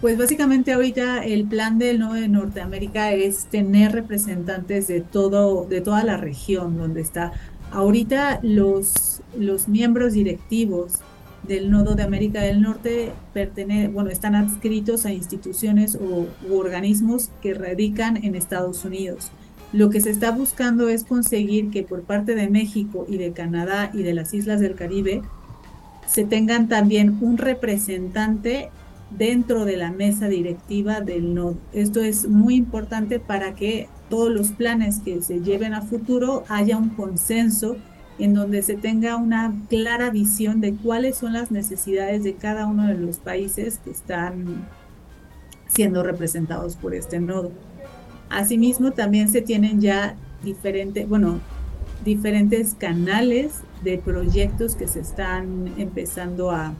Pues 0.00 0.16
básicamente 0.16 0.72
ahorita 0.72 1.24
el 1.24 1.44
plan 1.44 1.78
del 1.78 1.98
nodo 1.98 2.14
de 2.14 2.28
Norteamérica 2.28 3.12
es 3.12 3.44
tener 3.44 3.92
representantes 3.92 4.88
de 4.88 5.02
todo, 5.02 5.66
de 5.66 5.82
toda 5.82 6.02
la 6.04 6.16
región 6.16 6.78
donde 6.78 7.02
está. 7.02 7.32
Ahorita 7.70 8.40
los, 8.42 9.20
los 9.36 9.68
miembros 9.68 10.14
directivos 10.14 10.92
del 11.46 11.70
nodo 11.70 11.96
de 11.96 12.02
América 12.02 12.40
del 12.40 12.62
Norte 12.62 13.12
bueno, 13.92 14.08
están 14.08 14.34
adscritos 14.34 15.04
a 15.04 15.12
instituciones 15.12 15.96
o 15.96 16.26
u 16.48 16.56
organismos 16.56 17.28
que 17.42 17.52
radican 17.52 18.16
en 18.24 18.34
Estados 18.34 18.86
Unidos. 18.86 19.30
Lo 19.74 19.90
que 19.90 20.00
se 20.00 20.10
está 20.10 20.30
buscando 20.30 20.88
es 20.88 21.04
conseguir 21.04 21.70
que 21.70 21.82
por 21.82 22.02
parte 22.02 22.34
de 22.34 22.48
México 22.48 23.04
y 23.06 23.18
de 23.18 23.32
Canadá 23.32 23.90
y 23.92 24.02
de 24.02 24.14
las 24.14 24.32
islas 24.32 24.60
del 24.60 24.76
Caribe 24.76 25.20
se 26.06 26.24
tengan 26.24 26.68
también 26.68 27.18
un 27.20 27.36
representante 27.36 28.70
dentro 29.10 29.64
de 29.64 29.76
la 29.76 29.90
mesa 29.90 30.28
directiva 30.28 31.00
del 31.00 31.34
nodo. 31.34 31.56
Esto 31.72 32.00
es 32.00 32.28
muy 32.28 32.54
importante 32.54 33.18
para 33.18 33.54
que 33.54 33.88
todos 34.08 34.30
los 34.30 34.52
planes 34.52 35.00
que 35.04 35.22
se 35.22 35.40
lleven 35.40 35.74
a 35.74 35.82
futuro 35.82 36.44
haya 36.48 36.76
un 36.76 36.90
consenso 36.90 37.76
en 38.18 38.34
donde 38.34 38.62
se 38.62 38.74
tenga 38.74 39.16
una 39.16 39.52
clara 39.68 40.10
visión 40.10 40.60
de 40.60 40.74
cuáles 40.74 41.16
son 41.16 41.32
las 41.32 41.50
necesidades 41.50 42.22
de 42.22 42.34
cada 42.34 42.66
uno 42.66 42.86
de 42.86 42.94
los 42.94 43.18
países 43.18 43.78
que 43.82 43.90
están 43.90 44.68
siendo 45.68 46.02
representados 46.02 46.76
por 46.76 46.94
este 46.94 47.18
nodo. 47.18 47.50
Asimismo, 48.28 48.92
también 48.92 49.28
se 49.28 49.40
tienen 49.40 49.80
ya 49.80 50.16
diferentes, 50.44 51.08
bueno, 51.08 51.40
diferentes 52.04 52.74
canales 52.74 53.60
de 53.82 53.98
proyectos 53.98 54.76
que 54.76 54.86
se 54.86 55.00
están 55.00 55.72
empezando 55.78 56.50
a, 56.50 56.74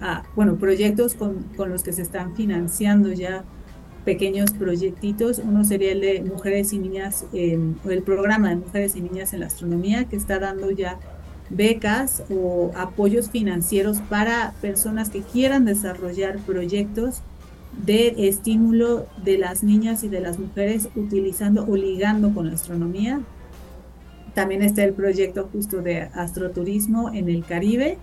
a 0.00 0.24
bueno, 0.34 0.56
proyectos 0.56 1.14
con, 1.14 1.44
con 1.56 1.70
los 1.70 1.82
que 1.82 1.92
se 1.92 2.02
están 2.02 2.34
financiando 2.36 3.12
ya 3.12 3.44
pequeños 4.06 4.52
proyectitos. 4.52 5.38
Uno 5.38 5.64
sería 5.64 5.92
el 5.92 6.00
de 6.00 6.22
mujeres 6.22 6.72
y 6.72 6.78
niñas, 6.78 7.26
el 7.32 8.02
programa 8.04 8.48
de 8.50 8.56
mujeres 8.56 8.96
y 8.96 9.02
niñas 9.02 9.34
en 9.34 9.40
la 9.40 9.46
astronomía, 9.46 10.04
que 10.04 10.16
está 10.16 10.38
dando 10.38 10.70
ya 10.70 10.98
becas 11.50 12.22
o 12.30 12.70
apoyos 12.74 13.30
financieros 13.30 14.00
para 14.08 14.54
personas 14.60 15.10
que 15.10 15.20
quieran 15.20 15.64
desarrollar 15.64 16.38
proyectos 16.38 17.20
de 17.84 18.28
estímulo 18.28 19.06
de 19.22 19.38
las 19.38 19.62
niñas 19.62 20.02
y 20.02 20.08
de 20.08 20.20
las 20.20 20.38
mujeres 20.38 20.88
utilizando 20.94 21.66
o 21.68 21.76
ligando 21.76 22.32
con 22.32 22.46
la 22.46 22.54
astronomía. 22.54 23.20
También 24.34 24.62
está 24.62 24.84
el 24.84 24.92
proyecto 24.92 25.48
justo 25.52 25.82
de 25.82 26.02
astroturismo 26.14 27.12
en 27.12 27.28
el 27.28 27.44
Caribe 27.44 27.98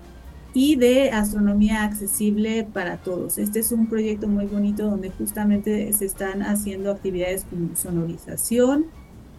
y 0.54 0.76
de 0.76 1.10
astronomía 1.12 1.84
accesible 1.84 2.68
para 2.72 2.98
todos. 2.98 3.38
Este 3.38 3.60
es 3.60 3.72
un 3.72 3.88
proyecto 3.88 4.28
muy 4.28 4.46
bonito 4.46 4.84
donde 4.84 5.10
justamente 5.10 5.92
se 5.94 6.06
están 6.06 6.44
haciendo 6.44 6.92
actividades 6.92 7.46
como 7.50 7.76
sonorización 7.76 8.86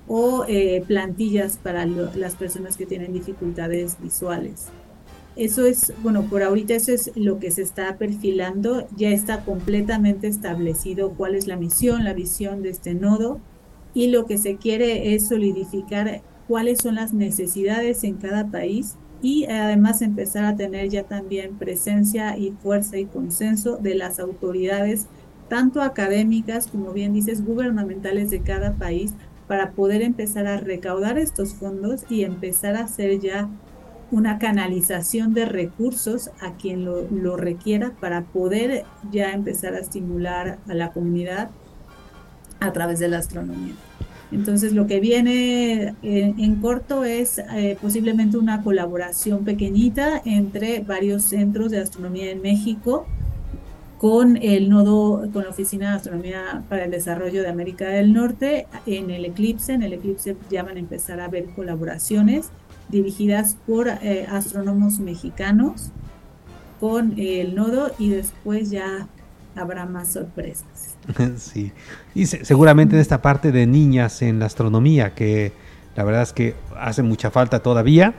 o 0.08 0.44
eh, 0.48 0.82
plantillas 0.86 1.56
para 1.56 1.86
lo- 1.86 2.12
las 2.14 2.34
personas 2.34 2.76
que 2.76 2.86
tienen 2.86 3.12
dificultades 3.12 3.96
visuales. 4.02 4.66
Eso 5.36 5.66
es, 5.66 5.92
bueno, 6.02 6.22
por 6.22 6.42
ahorita 6.42 6.74
eso 6.74 6.92
es 6.92 7.10
lo 7.16 7.38
que 7.38 7.50
se 7.50 7.62
está 7.62 7.96
perfilando, 7.96 8.86
ya 8.96 9.10
está 9.10 9.44
completamente 9.44 10.28
establecido 10.28 11.10
cuál 11.12 11.34
es 11.34 11.46
la 11.46 11.56
misión, 11.56 12.04
la 12.04 12.12
visión 12.12 12.62
de 12.62 12.70
este 12.70 12.94
nodo 12.94 13.40
y 13.94 14.08
lo 14.08 14.26
que 14.26 14.38
se 14.38 14.56
quiere 14.56 15.14
es 15.14 15.28
solidificar 15.28 16.22
cuáles 16.46 16.78
son 16.78 16.96
las 16.96 17.12
necesidades 17.12 18.04
en 18.04 18.14
cada 18.14 18.48
país 18.48 18.96
y 19.24 19.46
además 19.46 20.02
empezar 20.02 20.44
a 20.44 20.54
tener 20.54 20.90
ya 20.90 21.04
también 21.04 21.56
presencia 21.56 22.36
y 22.36 22.50
fuerza 22.62 22.98
y 22.98 23.06
consenso 23.06 23.78
de 23.78 23.94
las 23.94 24.20
autoridades, 24.20 25.06
tanto 25.48 25.80
académicas 25.80 26.66
como 26.66 26.92
bien 26.92 27.14
dices, 27.14 27.42
gubernamentales 27.42 28.28
de 28.30 28.42
cada 28.42 28.74
país, 28.74 29.14
para 29.48 29.70
poder 29.70 30.02
empezar 30.02 30.46
a 30.46 30.58
recaudar 30.58 31.16
estos 31.16 31.54
fondos 31.54 32.04
y 32.10 32.24
empezar 32.24 32.76
a 32.76 32.84
hacer 32.84 33.18
ya 33.18 33.48
una 34.10 34.38
canalización 34.38 35.32
de 35.32 35.46
recursos 35.46 36.30
a 36.42 36.52
quien 36.58 36.84
lo, 36.84 37.08
lo 37.10 37.38
requiera 37.38 37.92
para 37.98 38.24
poder 38.24 38.84
ya 39.10 39.32
empezar 39.32 39.72
a 39.72 39.78
estimular 39.78 40.58
a 40.68 40.74
la 40.74 40.92
comunidad 40.92 41.48
a 42.60 42.72
través 42.74 42.98
de 42.98 43.08
la 43.08 43.18
astronomía. 43.18 43.72
Entonces 44.32 44.72
lo 44.72 44.86
que 44.86 45.00
viene 45.00 45.94
en, 46.02 46.40
en 46.40 46.56
corto 46.56 47.04
es 47.04 47.38
eh, 47.38 47.76
posiblemente 47.80 48.36
una 48.36 48.62
colaboración 48.62 49.44
pequeñita 49.44 50.20
entre 50.24 50.80
varios 50.80 51.24
centros 51.24 51.70
de 51.70 51.78
astronomía 51.78 52.30
en 52.30 52.42
México 52.42 53.06
con 54.04 54.36
el 54.36 54.68
nodo, 54.68 55.30
con 55.32 55.44
la 55.44 55.50
Oficina 55.50 55.90
de 55.90 55.96
Astronomía 55.96 56.62
para 56.68 56.84
el 56.84 56.90
Desarrollo 56.90 57.40
de 57.40 57.48
América 57.48 57.88
del 57.88 58.12
Norte 58.12 58.66
en 58.84 59.10
el 59.10 59.24
Eclipse. 59.24 59.72
En 59.72 59.82
el 59.82 59.94
Eclipse 59.94 60.36
ya 60.50 60.62
van 60.62 60.76
a 60.76 60.80
empezar 60.80 61.20
a 61.20 61.26
haber 61.26 61.46
colaboraciones 61.54 62.50
dirigidas 62.90 63.56
por 63.66 63.88
eh, 63.88 64.26
astrónomos 64.30 64.98
mexicanos 64.98 65.90
con 66.80 67.18
el 67.18 67.54
nodo 67.54 67.92
y 67.98 68.10
después 68.10 68.70
ya 68.70 69.08
habrá 69.54 69.86
más 69.86 70.12
sorpresas. 70.12 70.66
sí. 71.36 71.72
Y 72.14 72.26
se- 72.26 72.44
seguramente 72.44 72.94
en 72.96 73.00
esta 73.02 73.20
parte 73.22 73.52
de 73.52 73.66
niñas 73.66 74.22
en 74.22 74.38
la 74.38 74.46
astronomía, 74.46 75.14
que 75.14 75.52
la 75.96 76.04
verdad 76.04 76.22
es 76.22 76.32
que 76.32 76.54
hace 76.78 77.02
mucha 77.02 77.30
falta 77.30 77.60
todavía, 77.60 78.14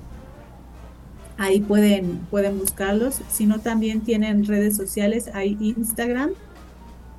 Ahí 1.37 1.59
pueden, 1.59 2.17
pueden 2.31 2.57
buscarlos. 2.57 3.21
Si 3.29 3.45
no, 3.45 3.59
también 3.59 4.01
tienen 4.01 4.45
redes 4.45 4.75
sociales. 4.75 5.29
Hay 5.35 5.57
Instagram 5.59 6.31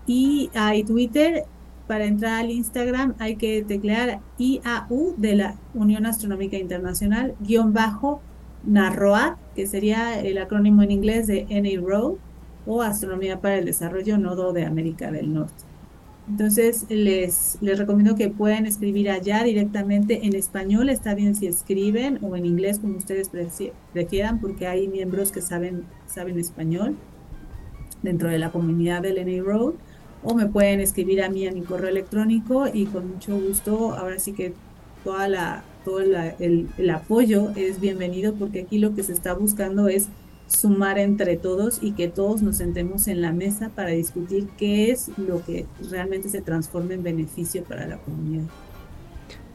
y 0.05 0.51
hay 0.55 0.82
Twitter. 0.82 1.44
Para 1.86 2.06
entrar 2.06 2.40
al 2.40 2.51
Instagram 2.51 3.15
hay 3.19 3.36
que 3.36 3.62
teclear 3.62 4.20
IAU 4.39 5.15
de 5.19 5.36
la 5.36 5.56
Unión 5.74 6.06
Astronómica 6.06 6.56
Internacional, 6.56 7.35
guion 7.40 7.74
bajo 7.74 8.23
NARROAD, 8.65 9.35
que 9.55 9.66
sería 9.66 10.19
el 10.20 10.39
acrónimo 10.39 10.82
en 10.82 10.90
inglés 10.90 11.27
de 11.27 11.47
NARO, 11.51 12.19
o 12.66 12.81
Astronomía 12.82 13.40
para 13.40 13.59
el 13.59 13.66
Desarrollo 13.66 14.16
Nodo 14.16 14.55
de 14.55 14.65
América 14.65 15.11
del 15.11 15.35
Norte. 15.35 15.65
Entonces, 16.27 16.86
les, 16.89 17.59
les 17.61 17.78
recomiendo 17.78 18.15
que 18.15 18.31
puedan 18.31 18.65
escribir 18.65 19.11
allá 19.11 19.44
directamente 19.44 20.24
en 20.24 20.35
español, 20.35 20.89
está 20.89 21.15
bien 21.15 21.35
si 21.35 21.47
escriben, 21.47 22.19
o 22.23 22.35
en 22.35 22.47
inglés, 22.47 22.78
como 22.78 22.97
ustedes 22.97 23.31
prefieran, 23.93 24.40
porque 24.40 24.66
hay 24.66 24.89
miembros 24.89 25.32
que 25.32 25.43
saben, 25.43 25.85
saben 26.06 26.39
español 26.39 26.97
dentro 28.02 28.31
de 28.31 28.39
la 28.39 28.51
comunidad 28.51 29.02
del 29.02 29.16
NA 29.16 29.43
Road, 29.43 29.74
o 30.24 30.34
me 30.34 30.46
pueden 30.46 30.80
escribir 30.80 31.22
a 31.22 31.28
mí 31.28 31.46
a 31.46 31.52
mi 31.52 31.62
correo 31.62 31.90
electrónico 31.90 32.66
y 32.72 32.86
con 32.86 33.09
mucho 33.09 33.38
gusto, 33.38 33.94
ahora 33.94 34.18
sí 34.18 34.32
que 34.32 34.55
toda 35.05 35.28
la, 35.28 35.64
todo 35.84 36.01
el, 36.01 36.68
el 36.76 36.90
apoyo 36.90 37.51
es 37.56 37.78
bienvenido, 37.80 38.34
porque 38.34 38.62
aquí 38.62 38.78
lo 38.78 38.94
que 38.94 39.02
se 39.02 39.12
está 39.12 39.34
buscando 39.34 39.88
es 39.88 40.09
sumar 40.46 40.98
entre 40.98 41.36
todos 41.36 41.78
y 41.82 41.92
que 41.92 42.09
todos 42.09 42.42
nos 42.42 42.56
sentemos 42.56 43.09
en 43.09 43.22
la 43.22 43.32
mesa 43.32 43.70
para 43.74 43.90
discutir 43.90 44.48
qué 44.59 44.90
es 44.90 45.10
lo 45.16 45.44
que 45.44 45.66
realmente 45.90 46.28
se 46.28 46.42
transforma 46.42 46.94
en 46.94 47.02
beneficio 47.02 47.64
para 47.64 47.86
la 47.86 47.98
comunidad. 47.98 48.44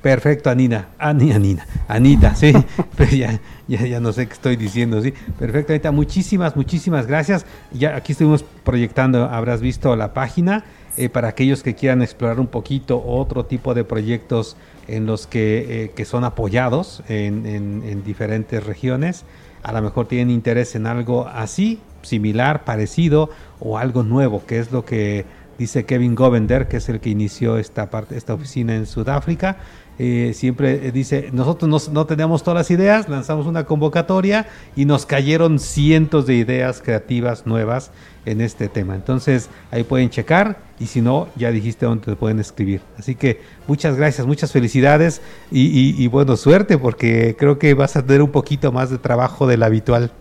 Perfecto, 0.02 0.50
Anina. 0.50 0.88
Ani, 0.98 1.32
Anina. 1.34 1.66
Anita, 1.88 2.34
sí. 2.36 2.54
Pero 2.98 3.12
ya, 3.12 3.40
ya, 3.68 3.86
ya 3.86 4.00
no 4.00 4.14
sé 4.14 4.28
qué 4.28 4.34
estoy 4.34 4.56
diciendo, 4.56 5.02
sí. 5.02 5.14
Perfecto, 5.38 5.74
Anita. 5.74 5.92
Muchísimas, 5.92 6.56
muchísimas 6.56 7.06
gracias. 7.06 7.46
Ya 7.74 7.96
aquí 7.98 8.14
estuvimos 8.14 8.44
proyectando, 8.64 9.26
habrás 9.26 9.60
visto 9.62 9.96
la 9.96 10.14
página. 10.14 10.64
eh, 10.98 11.08
para 11.08 11.30
aquellos 11.30 11.64
que 11.64 11.76
quieran 11.76 12.02
explorar 12.02 12.40
un 12.42 12.48
poquito 12.48 13.02
otro 13.06 13.46
tipo 13.46 13.74
de 13.74 13.84
proyectos 13.86 14.58
en 14.88 15.06
los 15.06 15.28
que, 15.28 15.84
eh, 15.86 15.92
que 15.96 16.04
son 16.04 16.24
apoyados 16.26 17.04
en, 17.08 17.46
en- 17.46 17.84
en 17.86 18.04
diferentes 18.04 18.62
regiones, 18.66 19.24
a 19.64 19.72
lo 19.72 19.82
mejor 19.82 20.08
tienen 20.08 20.30
interés 20.30 20.76
en 20.76 20.88
algo 20.88 21.28
así, 21.28 21.80
similar, 22.02 22.66
parecido 22.66 23.30
o 23.60 23.78
algo 23.78 24.04
nuevo, 24.04 24.44
que 24.46 24.60
es 24.60 24.72
lo 24.74 24.84
que 24.84 25.26
dice 25.58 25.86
Kevin 25.86 26.16
Govender, 26.16 26.68
que 26.68 26.78
es 26.78 26.90
el 26.90 27.00
que 27.00 27.10
inició 27.12 27.58
esta 27.58 27.90
parte, 27.90 28.18
esta 28.18 28.34
oficina 28.34 28.76
en 28.76 28.86
Sudáfrica. 28.86 29.58
Eh, 30.02 30.32
siempre 30.34 30.88
eh, 30.88 30.92
dice, 30.94 31.30
nosotros 31.34 31.90
no, 31.92 32.06
teníamos 32.06 32.42
todas 32.42 32.58
las 32.58 32.72
ideas, 32.72 33.10
lanzamos 33.10 33.46
una 33.48 33.66
convocatoria 33.66 34.48
y 34.78 34.86
nos 34.86 35.06
cayeron 35.06 35.60
cientos 35.60 36.26
de 36.26 36.36
ideas 36.36 36.82
creativas 36.82 37.46
nuevas 37.46 37.92
en 38.26 38.40
este 38.40 38.70
tema. 38.70 38.96
Entonces 38.96 39.50
ahí 39.72 39.84
pueden 39.84 40.10
checar 40.10 40.58
y 40.80 40.86
si 40.86 41.02
no, 41.02 41.28
ya 41.36 41.52
dijiste 41.52 41.86
dónde 41.86 42.06
te 42.06 42.16
pueden 42.16 42.40
escribir. 42.40 42.80
Así 42.98 43.16
que 43.16 43.42
muchas 43.68 43.98
gracias, 43.98 44.26
muchas 44.26 44.54
felicidades 44.54 45.22
y, 45.52 45.66
y, 45.68 46.02
y 46.02 46.08
bueno, 46.08 46.38
suerte 46.38 46.78
porque 46.78 47.36
creo 47.38 47.60
que 47.60 47.74
vas 47.74 47.98
a 47.98 48.06
tener 48.06 48.22
un 48.22 48.32
poquito 48.32 48.72
más 48.72 48.90
de 48.90 49.00
trabajo 49.00 49.48
del 49.48 49.64
habitual. 49.64 50.14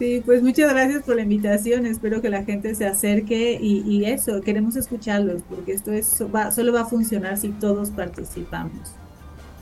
Sí, 0.00 0.20
pues 0.24 0.42
muchas 0.42 0.72
gracias 0.72 1.02
por 1.04 1.14
la 1.14 1.22
invitación. 1.22 1.84
Espero 1.86 2.20
que 2.22 2.30
la 2.30 2.42
gente 2.42 2.74
se 2.74 2.86
acerque 2.86 3.56
y, 3.60 3.82
y 3.86 4.06
eso, 4.06 4.40
queremos 4.40 4.74
escucharlos 4.74 5.42
porque 5.48 5.72
esto 5.72 5.92
es, 5.92 6.24
va- 6.34 6.50
solo 6.50 6.72
va 6.72 6.80
a 6.80 6.84
funcionar 6.86 7.36
si 7.36 7.50
todos 7.50 7.90
participamos. 7.90 8.72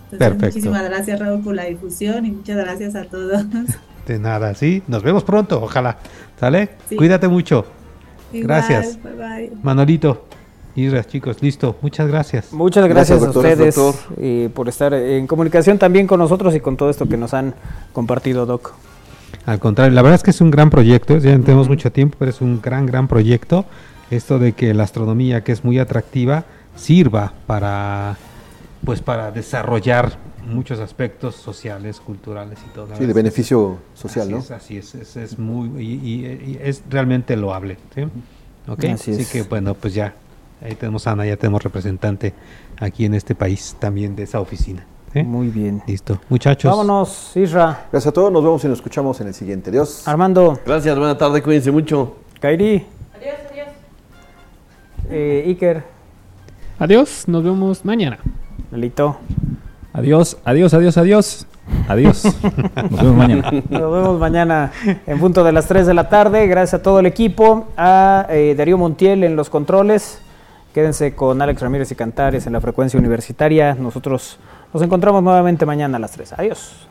Entonces, 0.05 0.19
Perfecto. 0.19 0.47
muchísimas 0.47 0.85
gracias 0.85 1.19
Raúl 1.21 1.43
por 1.43 1.55
la 1.55 1.65
difusión 1.65 2.25
y 2.25 2.31
muchas 2.31 2.57
gracias 2.57 2.95
a 2.95 3.05
todos. 3.05 3.45
De 4.07 4.19
nada, 4.19 4.55
sí. 4.55 4.83
Nos 4.89 5.03
vemos 5.03 5.23
pronto, 5.25 5.61
ojalá. 5.63 5.99
¿Sale? 6.41 6.71
Sí. 6.89 6.97
Cuídate 6.97 7.29
mucho. 7.29 7.67
Igual, 8.33 8.47
Gracias. 8.47 8.99
bye 9.03 9.13
bye. 9.15 9.53
Manolito. 9.63 10.25
Isra, 10.77 11.03
chicos, 11.05 11.43
listo. 11.43 11.77
Muchas 11.83 12.07
gracias. 12.09 12.53
Muchas 12.53 12.87
gracias, 12.89 13.19
Gracias, 13.21 13.35
doctor. 13.35 13.47
a 13.47 13.53
ustedes 13.53 13.75
Doctor. 13.75 14.15
eh, 14.19 14.49
por 14.55 14.69
estar 14.69 14.95
en 14.95 15.27
comunicación 15.27 15.77
también 15.79 16.07
con 16.07 16.21
nosotros 16.21 16.55
y 16.55 16.61
con 16.61 16.77
todo 16.77 16.89
esto 16.91 17.09
que 17.09 17.17
nos 17.17 17.35
han 17.35 17.55
compartido, 17.93 18.47
Doc. 18.47 18.73
Al 19.49 19.59
contrario, 19.61 19.95
la 19.95 20.03
verdad 20.03 20.17
es 20.17 20.23
que 20.23 20.31
es 20.31 20.43
un 20.43 20.51
gran 20.51 20.69
proyecto, 20.69 21.17
ya 21.17 21.37
no 21.39 21.43
tenemos 21.43 21.71
mucho 21.71 21.91
tiempo, 21.91 22.17
pero 22.19 22.31
es 22.31 22.43
un 22.43 22.61
gran, 22.61 22.85
gran 22.85 23.09
proyecto. 23.09 23.65
Esto 24.11 24.39
de 24.39 24.53
que 24.53 24.75
la 24.75 24.85
astronomía, 24.85 25.43
que 25.43 25.53
es 25.53 25.65
muy 25.65 25.79
atractiva, 25.79 26.45
sirva 26.77 27.33
para, 27.47 28.19
pues, 28.85 29.01
para 29.01 29.31
desarrollar 29.31 30.19
muchos 30.47 30.81
aspectos 30.81 31.35
sociales, 31.35 31.99
culturales 31.99 32.59
y 32.67 32.75
todo. 32.75 32.89
Sí, 32.97 33.07
de 33.07 33.13
beneficio 33.15 33.79
social, 33.95 34.25
así 34.25 34.33
¿no? 34.33 34.39
Es, 34.41 34.51
así 34.51 34.77
es, 34.77 34.95
es, 34.95 35.17
es 35.17 35.39
muy, 35.39 35.83
y, 35.83 35.95
y- 35.95 36.27
y 36.53 36.59
es 36.63 36.83
realmente 36.91 37.35
loable. 37.35 37.79
¿sí? 37.95 38.03
Así 38.87 39.13
Así 39.13 39.23
es. 39.23 39.31
que, 39.31 39.43
bueno, 39.45 39.73
pues 39.73 39.95
ya, 39.95 40.15
ahí 40.63 40.75
tenemos 40.75 41.07
a 41.07 41.13
Ana, 41.13 41.25
ya 41.25 41.39
tenemos 41.39 41.63
representante 41.63 42.35
aquí 42.79 43.07
en 43.07 43.15
este 43.15 43.35
país 43.35 43.77
también 43.79 44.15
de 44.15 44.25
esa 44.25 44.41
oficina. 44.41 44.85
Muy 45.15 45.49
bien. 45.49 45.83
Listo. 45.87 46.19
Muchachos. 46.29 46.71
Vámonos, 46.71 47.37
Isra, 47.37 47.87
Gracias 47.91 48.07
a 48.09 48.13
todos, 48.13 48.31
nos 48.31 48.43
vemos 48.43 48.63
y 48.65 48.69
nos 48.69 48.79
escuchamos 48.79 49.21
en 49.21 49.29
el 49.29 49.35
siguiente. 49.35 49.71
Adiós. 49.71 50.07
Armando, 50.07 50.59
Gracias, 50.65 50.97
buena 50.99 51.17
tarde, 51.17 51.43
cuídense 51.43 51.71
mucho. 51.71 52.17
Kairi. 52.41 52.87
Adiós, 53.17 53.35
adiós. 53.51 53.69
Eh, 55.11 55.45
Iker, 55.49 55.83
Adiós, 56.79 57.25
nos 57.27 57.43
vemos 57.43 57.85
mañana. 57.85 58.19
Lelito. 58.71 59.17
Adiós, 59.93 60.37
adiós, 60.45 60.73
adiós, 60.75 60.97
adiós. 60.97 61.47
Adiós. 61.89 62.25
Nos 62.91 63.03
vemos 63.03 63.17
mañana. 63.17 63.51
Nos 63.69 63.93
vemos 63.93 64.21
mañana 64.21 64.73
en 65.07 65.19
punto 65.19 65.43
de 65.43 65.53
las 65.53 65.67
3 65.67 65.87
de 65.89 65.95
la 65.95 66.09
tarde. 66.09 66.47
Gracias 66.47 66.81
a 66.81 66.83
todo 66.83 67.01
el 67.01 67.07
equipo, 67.07 67.67
a 67.77 68.27
eh, 68.31 68.55
Darío 68.57 68.79
Montiel 68.79 69.25
en 69.25 69.35
los 69.35 69.51
controles. 69.51 70.21
Quédense 70.73 71.17
con 71.17 71.43
Alex 71.43 71.61
Ramírez 71.61 71.91
y 71.91 71.97
Cantares 71.97 72.47
en 72.47 72.53
la 72.53 72.61
frecuencia 72.61 72.99
universitaria. 73.01 73.75
Nosotros 73.75 74.39
nos 74.73 74.83
encontramos 74.83 75.23
nuevamente 75.23 75.67
mañana 75.67 75.97
a 75.97 76.01
las 76.01 76.13
3. 76.13 76.35
Adiós. 76.35 76.88